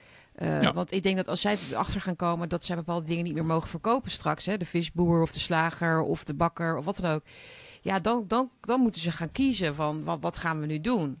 Eh, 0.42 0.62
Ja. 0.62 0.72
Want 0.72 0.92
ik 0.92 1.02
denk 1.02 1.16
dat 1.16 1.28
als 1.28 1.40
zij 1.40 1.56
erachter 1.70 2.00
gaan 2.00 2.16
komen 2.16 2.48
dat 2.48 2.64
zij 2.64 2.76
bepaalde 2.76 3.06
dingen 3.06 3.24
niet 3.24 3.34
meer 3.34 3.44
mogen 3.44 3.68
verkopen 3.68 4.10
straks, 4.10 4.46
hè, 4.46 4.56
de 4.56 4.64
visboer 4.66 5.22
of 5.22 5.32
de 5.32 5.40
slager 5.40 6.00
of 6.02 6.24
de 6.24 6.34
bakker 6.34 6.76
of 6.76 6.84
wat 6.84 6.96
dan 6.96 7.10
ook, 7.10 7.22
ja, 7.82 7.98
dan, 7.98 8.24
dan, 8.28 8.50
dan 8.60 8.80
moeten 8.80 9.00
ze 9.00 9.10
gaan 9.10 9.32
kiezen 9.32 9.74
van 9.74 10.04
wat, 10.04 10.18
wat 10.20 10.38
gaan 10.38 10.60
we 10.60 10.66
nu 10.66 10.80
doen. 10.80 11.20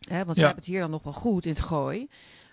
Hè, 0.00 0.24
want 0.24 0.34
ze 0.36 0.40
Ja. 0.40 0.46
hebben 0.46 0.64
het 0.64 0.64
hier 0.64 0.80
dan 0.80 0.90
nog 0.90 1.02
wel 1.02 1.12
goed 1.12 1.44
in 1.44 1.50
het 1.50 1.60
gooi. 1.60 2.08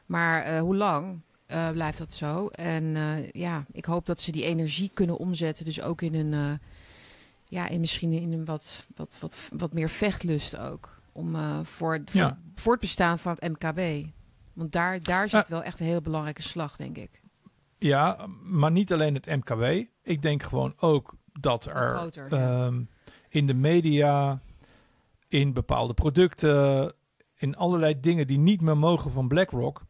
Maar 0.06 0.42
eh, 0.44 0.60
hoe 0.60 0.76
lang 0.76 1.20
eh, 1.46 1.70
blijft 1.70 1.98
dat 1.98 2.14
zo? 2.14 2.48
En 2.48 2.96
ja, 3.32 3.64
ik 3.72 3.86
hoop 3.86 4.06
dat 4.06 4.22
ze 4.22 4.32
die 4.32 4.44
energie 4.44 4.92
kunnen 4.94 5.18
omzetten. 5.18 5.66
Dus 5.66 5.82
ook 5.82 6.02
in 6.02 6.14
een, 6.14 6.60
ja, 7.46 7.68
in 7.68 7.80
misschien 7.80 8.12
in 8.12 8.32
een 8.34 8.46
wat, 8.46 8.86
wat, 8.96 9.18
wat, 9.20 9.36
wat 9.58 9.74
meer 9.74 9.90
vechtlust 9.90 10.58
ook. 10.58 10.96
Om 11.12 11.36
voor, 11.66 12.02
voor, 12.06 12.22
Ja. 12.22 12.38
voor 12.56 12.72
het 12.72 12.82
bestaan 12.82 13.20
van 13.20 13.38
het 13.40 13.52
MKB. 13.60 14.06
Want 14.58 14.72
daar, 14.72 15.00
daar 15.00 15.30
zit 15.30 15.44
Ah. 15.44 15.50
wel 15.50 15.64
echt 15.64 15.80
een 15.80 15.86
heel 15.86 16.02
belangrijke 16.02 16.42
slag, 16.42 16.76
denk 16.76 16.98
ik. 16.98 17.22
Ja, 17.78 18.28
maar 18.44 18.72
niet 18.72 18.94
alleen 18.94 19.14
het 19.14 19.26
MKW. 19.26 19.64
Ik 20.04 20.22
denk 20.22 20.44
gewoon 20.44 20.74
ook 20.80 21.14
dat 21.40 21.66
er 21.66 21.76
groter, 21.76 22.36
ja. 22.36 22.66
ehm, 22.66 22.82
in 23.30 23.48
de 23.48 23.54
media, 23.54 24.42
in 25.28 25.54
bepaalde 25.54 25.94
producten, 25.94 26.94
in 27.36 27.56
allerlei 27.56 28.00
dingen 28.00 28.28
die 28.28 28.38
niet 28.40 28.62
meer 28.62 28.78
mogen 28.78 29.12
van 29.12 29.28
BlackRock, 29.28 29.82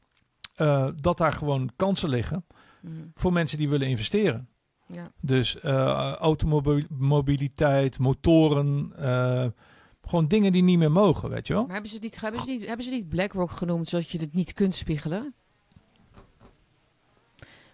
eh, 0.56 0.88
dat 0.96 1.18
daar 1.18 1.34
gewoon 1.34 1.70
kansen 1.76 2.10
liggen 2.10 2.46
Mhm. 2.82 3.06
voor 3.14 3.34
mensen 3.34 3.58
die 3.58 3.70
willen 3.70 3.88
investeren. 3.88 4.50
Ja. 4.88 5.12
Dus 5.18 5.60
eh 5.60 6.14
automobiliteit, 6.14 8.00
motoren, 8.00 8.92
eh, 8.98 9.46
gewoon 10.08 10.28
dingen 10.28 10.52
die 10.52 10.64
niet 10.64 10.78
meer 10.78 10.92
mogen, 10.92 11.30
weet 11.30 11.48
je 11.48 11.54
wel? 11.54 11.64
Maar 11.64 11.72
hebben 11.74 11.92
ze, 11.92 11.98
niet, 12.02 12.22
hebben, 12.22 12.42
ze 12.42 12.50
niet, 12.50 12.66
hebben 12.68 12.86
ze 12.86 12.92
niet 12.92 13.10
BlackRock 13.10 13.52
genoemd 13.52 13.88
zodat 13.88 14.10
je 14.10 14.20
het 14.20 14.34
niet 14.34 14.54
kunt 14.54 14.76
spiegelen? 14.76 15.34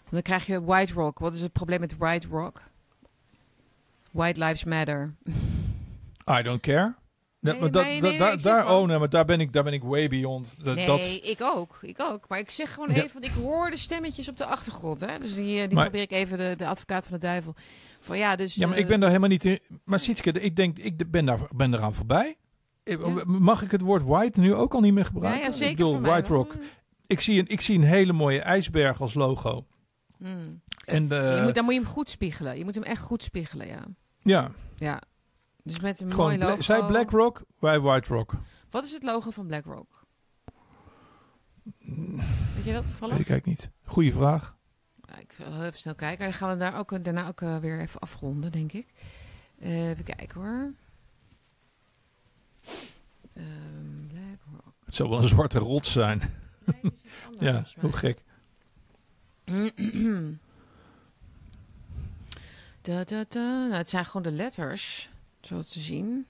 Dan 0.10 0.22
krijg 0.22 0.46
je 0.46 0.64
White 0.64 0.94
Rock. 0.94 1.20
Wat 1.20 1.34
is 1.34 1.42
het 1.42 1.52
probleem 1.52 1.80
met 1.80 1.98
White 1.98 2.28
Rock? 2.28 2.62
White 4.12 4.40
Lives 4.44 4.64
Matter. 4.64 5.14
I 6.40 6.42
don't 6.42 6.60
care. 6.62 6.94
Nee, 7.40 7.54
dat- 7.60 7.62
nee, 7.62 8.02
dat- 8.02 8.02
nee, 8.12 8.18
daar- 8.18 8.42
daar, 8.42 8.72
oh 8.76 8.88
nee, 8.88 8.98
maar 8.98 9.10
daar 9.10 9.26
ben 9.26 9.40
ik, 9.40 9.54
daar 9.54 9.64
ben 9.64 9.74
ik 9.74 9.84
way 9.84 10.08
beyond. 10.08 10.56
Dat, 10.64 10.76
nee, 10.76 10.86
dat, 10.86 11.00
ik 11.24 11.42
ook. 11.42 11.78
Ik 11.82 12.02
ook. 12.02 12.26
Maar 12.30 12.40
ik 12.40 12.50
zeg 12.52 12.74
gewoon 12.74 12.90
Ja. 12.90 12.96
even, 12.96 13.14
want 13.14 13.26
ik 13.26 13.32
hoor 13.32 13.70
de 13.70 13.78
stemmetjes 13.78 14.30
op 14.30 14.38
de 14.38 14.46
achtergrond. 14.46 15.00
Hè? 15.00 15.20
Dus 15.20 15.34
die, 15.36 15.60
eh, 15.62 15.66
die 15.68 15.74
Maar- 15.76 15.84
probeer 15.84 16.02
ik 16.02 16.12
even 16.12 16.38
de, 16.38 16.54
de 16.58 16.68
advocaat 16.68 17.04
van 17.04 17.14
de 17.14 17.20
duivel. 17.20 17.56
Van 18.04 18.18
ja, 18.18 18.36
dus... 18.36 18.56
Ja, 18.56 18.68
maar 18.68 18.76
eh, 18.76 18.82
ik 18.82 18.88
ben 18.88 19.00
daar 19.00 19.10
helemaal 19.10 19.30
niet 19.30 19.46
in. 19.46 19.60
Maar 19.84 20.00
Sietske, 20.00 20.32
ik 20.32 20.56
denk, 20.56 20.78
ik 20.78 21.12
ben, 21.12 21.26
daar, 21.26 21.48
ben 21.56 21.74
eraan 21.74 21.94
voorbij. 21.94 22.38
Ja. 22.84 22.98
Mag 23.26 23.62
ik 23.62 23.72
het 23.72 23.82
woord 23.82 24.04
white 24.04 24.40
nu 24.40 24.54
ook 24.54 24.74
al 24.74 24.80
niet 24.82 24.94
meer 24.94 25.06
gebruiken? 25.06 25.44
ja, 25.44 25.52
zeker 25.52 25.70
ik 25.72 25.78
bedoel, 25.78 26.02
White 26.02 26.30
wel. 26.30 26.38
Rock. 26.38 26.56
Ik 27.08 27.20
zie, 27.20 27.40
een, 27.40 27.48
ik 27.48 27.62
zie 27.62 27.78
een 27.78 27.84
hele 27.84 28.14
mooie 28.14 28.42
ijsberg 28.42 29.02
als 29.02 29.14
logo. 29.14 29.66
Mm. 30.18 30.62
En 30.86 31.02
je 31.04 31.08
de, 31.10 31.42
moet, 31.44 31.56
dan 31.56 31.64
moet 31.64 31.74
je 31.74 31.80
hem 31.80 31.90
goed 31.90 32.10
spiegelen. 32.10 32.58
Je 32.58 32.64
moet 32.64 32.76
hem 32.76 32.84
echt 32.84 33.02
goed 33.02 33.24
spiegelen, 33.24 33.68
ja. 33.68 33.86
ja, 34.20 34.52
Ja, 34.78 35.02
Dus 35.64 35.80
met 35.80 36.02
een 36.02 36.10
Gewoon 36.10 36.26
mooi 36.26 36.38
Bla- 36.38 36.48
logo. 36.48 36.62
zij 36.62 36.84
BlackRock, 36.86 37.42
wij 37.60 37.80
White 37.80 38.14
Rock. 38.14 38.34
Wat 38.70 38.84
is 38.84 38.92
het 38.92 39.04
logo 39.04 39.30
van 39.30 39.48
BlackRock? 39.48 40.06
Weet 41.64 42.66
je 42.66 42.74
dat 42.74 42.88
toevallig? 42.88 43.16
Weet 43.16 43.24
ik 43.26 43.30
eigenlijk 43.30 43.46
niet. 43.46 43.70
Goeie 43.86 44.14
vraag. 44.14 44.56
Ja, 45.14 45.20
ik 45.20 45.36
wil 45.38 45.62
even 45.64 45.80
snel 45.80 45.96
kijken. 45.96 46.24
Dan 46.26 46.34
gaan 46.34 46.50
we 46.50 46.58
daar 46.58 46.78
ook, 46.78 47.04
daarna 47.04 47.28
ook 47.28 47.42
eh, 47.42 47.58
weer 47.58 47.80
even 47.80 48.00
afronden, 48.00 48.52
denk 48.52 48.72
ik. 48.72 48.88
Eh, 49.60 49.90
even 49.90 50.04
kijken 50.04 50.42
hoor. 50.42 50.74
Ehm. 53.34 53.74
Het 54.86 54.96
zou 54.96 55.10
wel 55.10 55.22
een 55.22 55.28
zwarte 55.28 55.60
rots 55.60 55.92
zijn. 55.92 56.22
Nee, 56.66 56.92
anders 57.28 57.74
Ja, 57.74 57.82
hoe 57.82 57.94
gek. 57.94 58.24
Da, 62.82 63.04
da, 63.04 63.26
da. 63.28 63.40
Nou, 63.40 63.74
het 63.74 63.90
zijn 63.90 64.06
gewoon 64.06 64.22
de 64.24 64.32
letters, 64.32 65.10
zo 65.42 65.62
te 65.62 65.80
zien. 65.80 66.28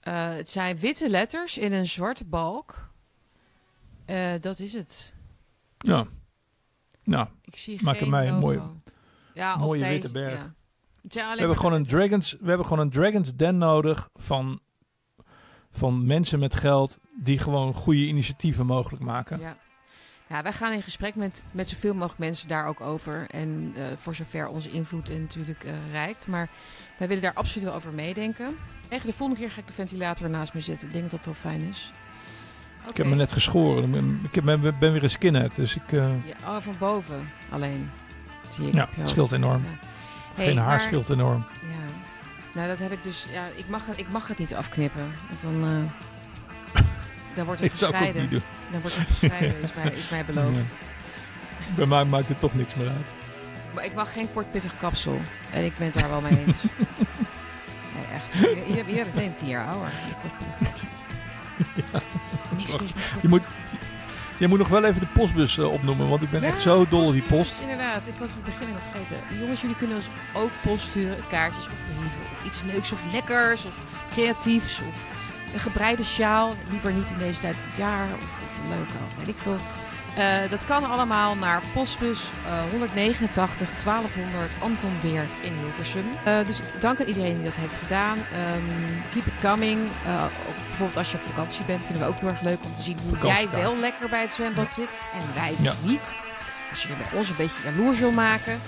Eh, 0.00 0.34
het 0.34 0.48
zijn 0.48 0.78
witte 0.78 1.10
letters 1.10 1.58
in 1.58 1.72
een 1.72 1.86
zwarte 1.86 2.24
balk. 2.24 2.90
Eh, 4.04 4.32
dat 4.40 4.58
is 4.58 4.72
het. 4.72 5.14
Ja. 5.78 6.06
Nou, 7.04 7.26
Ik 7.44 7.56
zie 7.56 7.78
Maak 7.82 8.00
er 8.00 8.08
mij 8.08 8.28
een 8.28 8.38
mooie- 8.38 8.62
ja, 9.34 9.56
mooie 9.56 9.80
deze, 9.80 9.92
witte 9.92 10.12
berg. 10.12 10.32
ja. 10.32 10.54
We 11.32 11.38
hebben, 11.38 11.56
gewoon 11.56 11.72
een 11.72 11.86
Dragons, 11.86 12.36
we 12.40 12.48
hebben 12.48 12.66
gewoon 12.66 12.82
een 12.84 12.90
Dragons 12.90 13.34
Den 13.34 13.58
nodig 13.58 14.08
van, 14.14 14.60
van 15.70 16.06
mensen 16.06 16.38
met 16.38 16.54
geld 16.54 16.98
die 17.22 17.38
gewoon 17.38 17.74
goede 17.74 18.06
initiatieven 18.06 18.66
mogelijk 18.66 19.02
maken. 19.02 19.38
Ja. 19.40 19.56
ja, 20.28 20.42
wij 20.42 20.52
gaan 20.52 20.72
in 20.72 20.82
gesprek 20.82 21.14
met, 21.14 21.44
met 21.50 21.68
zoveel 21.68 21.92
mogelijk 21.94 22.18
mensen 22.18 22.48
daar 22.48 22.66
ook 22.66 22.80
over. 22.80 23.26
En 23.30 23.72
eh, 23.76 23.82
voor 23.98 24.14
zover 24.14 24.48
onze 24.48 24.70
invloed 24.70 25.10
en 25.10 25.20
natuurlijk 25.20 25.64
eh, 25.64 25.72
reikt. 25.90 26.26
Maar 26.26 26.50
wij 26.98 27.08
willen 27.08 27.22
daar 27.22 27.34
absoluut 27.34 27.64
wel 27.66 27.76
over 27.76 27.92
meedenken. 27.92 28.56
Echt, 28.88 29.06
de 29.06 29.12
volgende 29.12 29.40
keer 29.42 29.50
ga 29.50 29.60
ik 29.60 29.66
de 29.66 29.72
ventilator 29.72 30.30
naast 30.30 30.54
me 30.54 30.60
zetten. 30.60 30.86
Ik 30.86 30.92
denk 30.92 31.10
dat 31.10 31.24
dat 31.24 31.24
wel 31.24 31.52
fijn 31.52 31.60
is. 31.60 31.92
Ik 32.88 32.96
heb 32.96 33.06
me 33.06 33.14
net 33.14 33.32
geschoren. 33.32 34.20
Ik 34.30 34.44
ben, 34.44 34.60
ben 34.78 34.92
weer 34.92 35.02
een 35.02 35.10
skinhead, 35.10 35.54
dus 35.54 35.76
ik... 35.76 35.92
eh, 35.92 36.04
Ja, 36.04 36.34
oh, 36.54 36.56
van 36.60 36.74
boven 36.78 37.28
alleen. 37.50 37.90
Zie 38.48 38.66
ik 38.68 38.74
ja, 38.74 38.88
het 38.94 39.08
scheelt 39.08 39.32
enorm. 39.32 39.62
Ja. 39.64 39.86
Hey, 40.34 40.46
Geen 40.46 40.56
haar 40.58 40.66
maar- 40.66 40.80
scheelt 40.80 41.10
enorm. 41.10 41.44
Ja. 41.62 41.68
Nou, 42.54 42.68
dat 42.68 42.78
heb 42.78 42.92
ik 42.92 43.02
dus... 43.02 43.26
Ja, 43.32 43.44
ik 43.54 43.68
mag, 43.68 43.86
het- 43.86 43.98
ik 43.98 44.08
mag 44.10 44.28
het 44.28 44.38
niet 44.38 44.54
afknippen. 44.54 45.10
Want 45.28 45.40
dan... 45.40 45.64
eh 46.74 46.82
dan 47.36 47.44
wordt 47.44 47.60
het 47.60 47.70
gescheiden. 47.70 48.22
niet 48.22 48.30
doen. 48.30 48.42
Dan 48.70 48.80
wordt 48.80 48.96
er 48.96 49.04
gescheiden, 49.04 49.60
is 49.62 49.74
mij, 49.74 49.92
is 49.92 50.08
mij 50.08 50.24
beloofd. 50.34 50.74
Bij 51.76 51.86
mij 51.86 52.04
maakt 52.04 52.28
het 52.28 52.40
toch 52.40 52.54
niks 52.54 52.74
meer 52.74 52.88
uit. 52.88 53.12
Maar 53.74 53.84
ik 53.84 53.94
mag 53.94 54.12
geen 54.12 54.32
kort 54.32 54.50
pittig 54.50 54.76
kapsel. 54.76 55.20
En 55.50 55.64
ik 55.64 55.74
ben 55.76 55.84
het 55.86 55.94
daar 55.94 56.08
wel 56.08 56.20
mee 56.20 56.44
eens. 56.46 56.62
nee, 57.94 58.06
echt. 58.14 58.32
Je, 58.32 58.64
je, 58.68 58.76
je 58.76 58.84
bent 58.84 59.14
meteen 59.14 59.34
tien 59.34 59.48
jaar 59.48 59.66
ouder. 59.68 59.92
Niks 62.56 62.72
mis 62.72 62.80
met 62.94 63.02
kort- 63.10 63.22
Je 63.22 63.28
moet, 63.28 63.42
je 64.36 64.48
moet 64.48 64.58
nog 64.58 64.68
wel 64.68 64.84
even 64.84 65.00
de 65.00 65.06
postbus 65.06 65.58
eh, 65.58 65.72
opnoemen, 65.72 66.08
want 66.08 66.22
ik 66.22 66.30
ben 66.30 66.40
Ja, 66.40 66.46
echt 66.46 66.60
zo 66.60 66.86
dol 66.88 67.06
op 67.06 67.12
die 67.12 67.22
post. 67.22 67.60
Inderdaad, 67.60 68.00
ik 68.06 68.14
was 68.18 68.30
het 68.32 68.44
begin 68.44 68.68
even 68.68 68.80
vergeten. 68.90 69.38
Jongens, 69.40 69.60
jullie 69.60 69.76
kunnen 69.76 69.96
ons 69.96 70.06
ook 70.34 70.50
post 70.62 70.86
sturen, 70.86 71.16
kaartjes 71.28 71.66
of 71.66 71.74
brieven. 71.96 72.20
Of 72.32 72.44
iets 72.44 72.62
leuks 72.62 72.92
of 72.92 73.00
lekkers 73.12 73.64
of 73.64 73.82
creatiefs. 74.10 74.80
Of 74.90 75.04
een 75.52 75.60
gebreide 75.60 76.04
sjaal. 76.04 76.54
Liever 76.70 76.92
niet 76.92 77.10
in 77.10 77.18
deze 77.18 77.40
tijd 77.40 77.56
van 77.56 77.68
het 77.68 77.76
jaar. 77.78 78.06
Of, 78.06 78.24
of 78.24 78.62
een 78.62 78.68
leuke, 78.68 78.92
of 79.06 79.16
weet 79.16 79.28
ik 79.28 79.36
veel. 79.38 79.56
Eh, 80.16 80.50
dat 80.50 80.64
kan 80.64 80.84
allemaal 80.90 81.34
naar 81.36 81.62
postbus 81.72 82.22
eh, 82.46 82.70
189 82.70 83.68
1200 83.84 84.52
Anton 84.62 84.92
Deer 85.00 85.26
in 85.40 85.52
Hilversum. 85.60 86.04
Eh, 86.24 86.38
dus 86.46 86.60
dank 86.78 87.00
aan 87.00 87.06
iedereen 87.06 87.34
die 87.34 87.44
dat 87.44 87.54
heeft 87.56 87.76
gedaan. 87.76 88.18
Ehm, 88.32 88.92
keep 89.12 89.26
it 89.26 89.40
coming. 89.40 89.80
Eh, 90.06 90.22
ook 90.24 90.66
bijvoorbeeld 90.66 90.96
als 90.98 91.10
je 91.10 91.16
op 91.16 91.24
vakantie 91.24 91.64
bent, 91.64 91.84
vinden 91.84 92.02
we 92.02 92.08
ook 92.12 92.20
heel 92.20 92.28
erg 92.28 92.40
leuk 92.40 92.64
om 92.64 92.74
te 92.74 92.82
zien 92.82 92.98
hoe 93.08 93.26
jij 93.26 93.48
wel 93.50 93.78
lekker 93.78 94.08
bij 94.08 94.20
het 94.20 94.32
zwembad 94.32 94.72
zit 94.72 94.94
en 95.12 95.34
wij 95.34 95.48
dus 95.50 95.60
Ja. 95.60 95.72
niet. 95.82 96.14
Als 96.70 96.82
je 96.82 96.88
bij 96.88 97.18
ons 97.18 97.28
een 97.28 97.36
beetje 97.36 97.62
jaloers 97.64 97.98
wil 97.98 98.10
maken, 98.12 98.60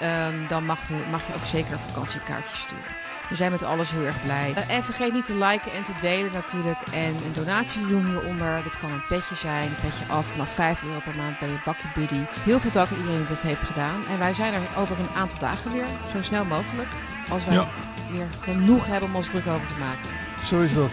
ehm, 0.00 0.46
dan 0.48 0.64
mag 0.64 0.88
je, 0.88 0.94
mag 1.10 1.26
je 1.26 1.34
ook 1.34 1.46
zeker 1.46 1.72
een 1.72 1.78
vakantiekaartje 1.88 2.56
sturen. 2.56 2.84
We 3.30 3.36
zijn 3.36 3.50
met 3.50 3.62
alles 3.62 3.90
heel 3.90 4.04
erg 4.04 4.22
blij. 4.22 4.52
Eh, 4.54 4.76
en 4.76 4.84
vergeet 4.84 5.12
niet 5.12 5.24
te 5.26 5.34
liken 5.34 5.72
en 5.72 5.82
te 5.82 5.92
delen 6.00 6.32
natuurlijk. 6.32 6.78
En 6.92 7.16
een 7.24 7.32
donatie 7.32 7.80
te 7.82 7.88
doen 7.88 8.06
hieronder. 8.06 8.62
Dit 8.62 8.78
kan 8.78 8.90
een 8.92 9.06
petje 9.08 9.34
zijn, 9.36 9.62
een 9.68 9.74
petje 9.82 10.04
af. 10.08 10.26
Vanaf 10.26 10.50
5 10.54 10.82
euro 10.82 10.98
per 11.04 11.16
maand 11.16 11.38
bij 11.38 11.48
je 11.48 11.58
bakje 11.64 11.88
buddy. 11.94 12.24
Heel 12.42 12.60
veel 12.60 12.70
dank 12.70 12.88
aan 12.90 12.96
iedereen 12.96 13.18
die 13.18 13.26
dat 13.26 13.42
heeft 13.42 13.64
gedaan. 13.64 14.06
En 14.06 14.18
wij 14.18 14.34
zijn 14.34 14.54
er 14.54 14.60
over 14.76 14.98
een 15.00 15.14
aantal 15.16 15.38
dagen 15.38 15.72
weer. 15.72 15.84
Zo 16.12 16.22
snel 16.22 16.44
mogelijk. 16.44 16.88
Als 17.30 17.44
wij 17.44 17.54
Ja. 17.54 17.64
weer 18.10 18.26
genoeg 18.40 18.86
hebben 18.86 19.08
om 19.08 19.16
ons 19.16 19.28
druk 19.28 19.46
over 19.46 19.66
te 19.66 19.78
maken. 19.78 20.08
Zo 20.44 20.60
is 20.60 20.74
dat. 20.74 20.92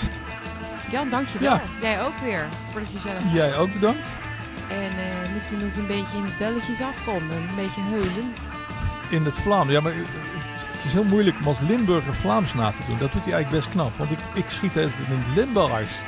Jan, 0.91 1.09
dankjewel. 1.09 1.53
Ja. 1.53 1.61
Jij 1.81 2.01
ook 2.03 2.17
weer. 2.17 2.47
Voordat 2.71 2.91
je 2.91 2.99
zelf... 2.99 3.23
Jij 3.33 3.57
ook 3.57 3.73
bedankt. 3.73 4.07
En 4.69 4.89
eh, 4.89 5.31
moeten 5.31 5.57
we 5.57 5.63
nog 5.63 5.75
een 5.75 5.87
beetje 5.87 6.17
in 6.17 6.25
de 6.25 6.31
belletjes 6.39 6.81
afronden. 6.81 7.37
Een 7.37 7.55
beetje 7.55 7.81
heulen. 7.81 8.33
In 9.09 9.25
het 9.25 9.33
Vlaams. 9.33 9.71
Ja, 9.71 9.81
maar 9.81 9.91
eh, 9.91 9.97
het 10.77 10.85
is 10.85 10.93
heel 10.93 11.03
moeilijk 11.03 11.35
om 11.37 11.47
als 11.47 11.59
Limburger 11.67 12.13
Vlaams 12.13 12.53
na 12.53 12.71
te 12.71 12.85
doen. 12.87 12.97
Dat 12.97 13.11
doet 13.11 13.23
hij 13.23 13.33
eigenlijk 13.33 13.63
best 13.63 13.75
knap. 13.75 13.97
Want 13.97 14.11
ik, 14.11 14.19
ik 14.33 14.49
schiet 14.49 14.75
even 14.75 15.05
in 15.09 15.17
het 15.17 15.35
Limburgs. 15.35 16.01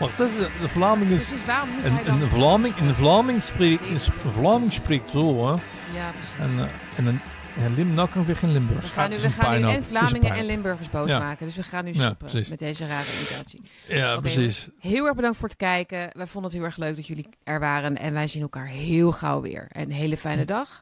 Maar 0.00 0.08
het 0.08 0.20
is 0.20 0.32
de, 0.36 0.48
de 0.60 0.68
Vlaming 0.68 1.10
is... 1.10 1.22
Precies, 1.24 1.46
waarom 1.46 1.68
moet 1.68 1.82
hij 1.82 1.90
Een, 1.90 2.04
dan... 2.04 2.20
een, 2.22 2.28
Vlaming, 2.28 2.76
een, 2.76 2.94
Vlaming 2.94 3.42
spreekt, 3.42 3.86
een 4.24 4.32
Vlaming 4.32 4.72
spreekt 4.72 5.10
zo, 5.10 5.44
hè. 5.46 5.50
Ja, 5.98 6.10
precies. 6.10 6.38
En, 6.38 6.58
eh, 6.58 6.98
en 6.98 7.06
een, 7.06 7.20
en 7.64 7.74
Lim, 7.74 7.94
nou 7.94 8.08
kan 8.08 8.24
weer 8.24 8.36
geen 8.36 8.52
Limburgs. 8.52 8.84
We 8.84 8.90
gaan 8.90 9.10
nu, 9.10 9.16
we 9.16 9.30
gaan 9.30 9.60
nu 9.60 9.68
en 9.68 9.84
Vlamingen 9.84 10.32
en. 10.32 10.44
Limburgers 10.46 10.90
boos 10.90 11.08
Ja. 11.08 11.18
maken. 11.18 11.46
Dus 11.46 11.56
we 11.56 11.62
gaan 11.62 11.84
nu 11.84 11.94
stoppen 11.94 12.44
met 12.48 12.58
deze 12.58 12.86
rare 12.86 13.06
imitatie. 13.16 13.60
Ja, 13.88 14.20
precies. 14.20 14.68
Heel 14.80 15.06
erg 15.06 15.14
bedankt 15.14 15.38
voor 15.38 15.48
het 15.48 15.56
kijken. 15.56 15.98
Wij 16.12 16.26
vonden 16.26 16.50
het 16.50 16.52
heel 16.52 16.68
erg 16.68 16.76
leuk 16.76 16.96
dat 16.96 17.06
jullie 17.06 17.28
er 17.44 17.60
waren. 17.60 17.96
En 17.96 18.12
wij 18.12 18.28
zien 18.28 18.42
elkaar 18.42 18.66
heel 18.66 19.12
gauw 19.12 19.40
weer. 19.40 19.66
Een 19.68 19.90
hele 19.92 20.16
fijne 20.16 20.44
dag. 20.44 20.80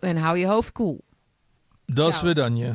En 0.00 0.16
hou 0.16 0.38
je 0.38 0.46
hoofd 0.46 0.72
koel. 0.72 0.94
Dat 0.94 1.05
is 2.08 2.12
Ciao. 2.12 2.24
weer 2.24 2.34
dan 2.34 2.56
je. 2.56 2.72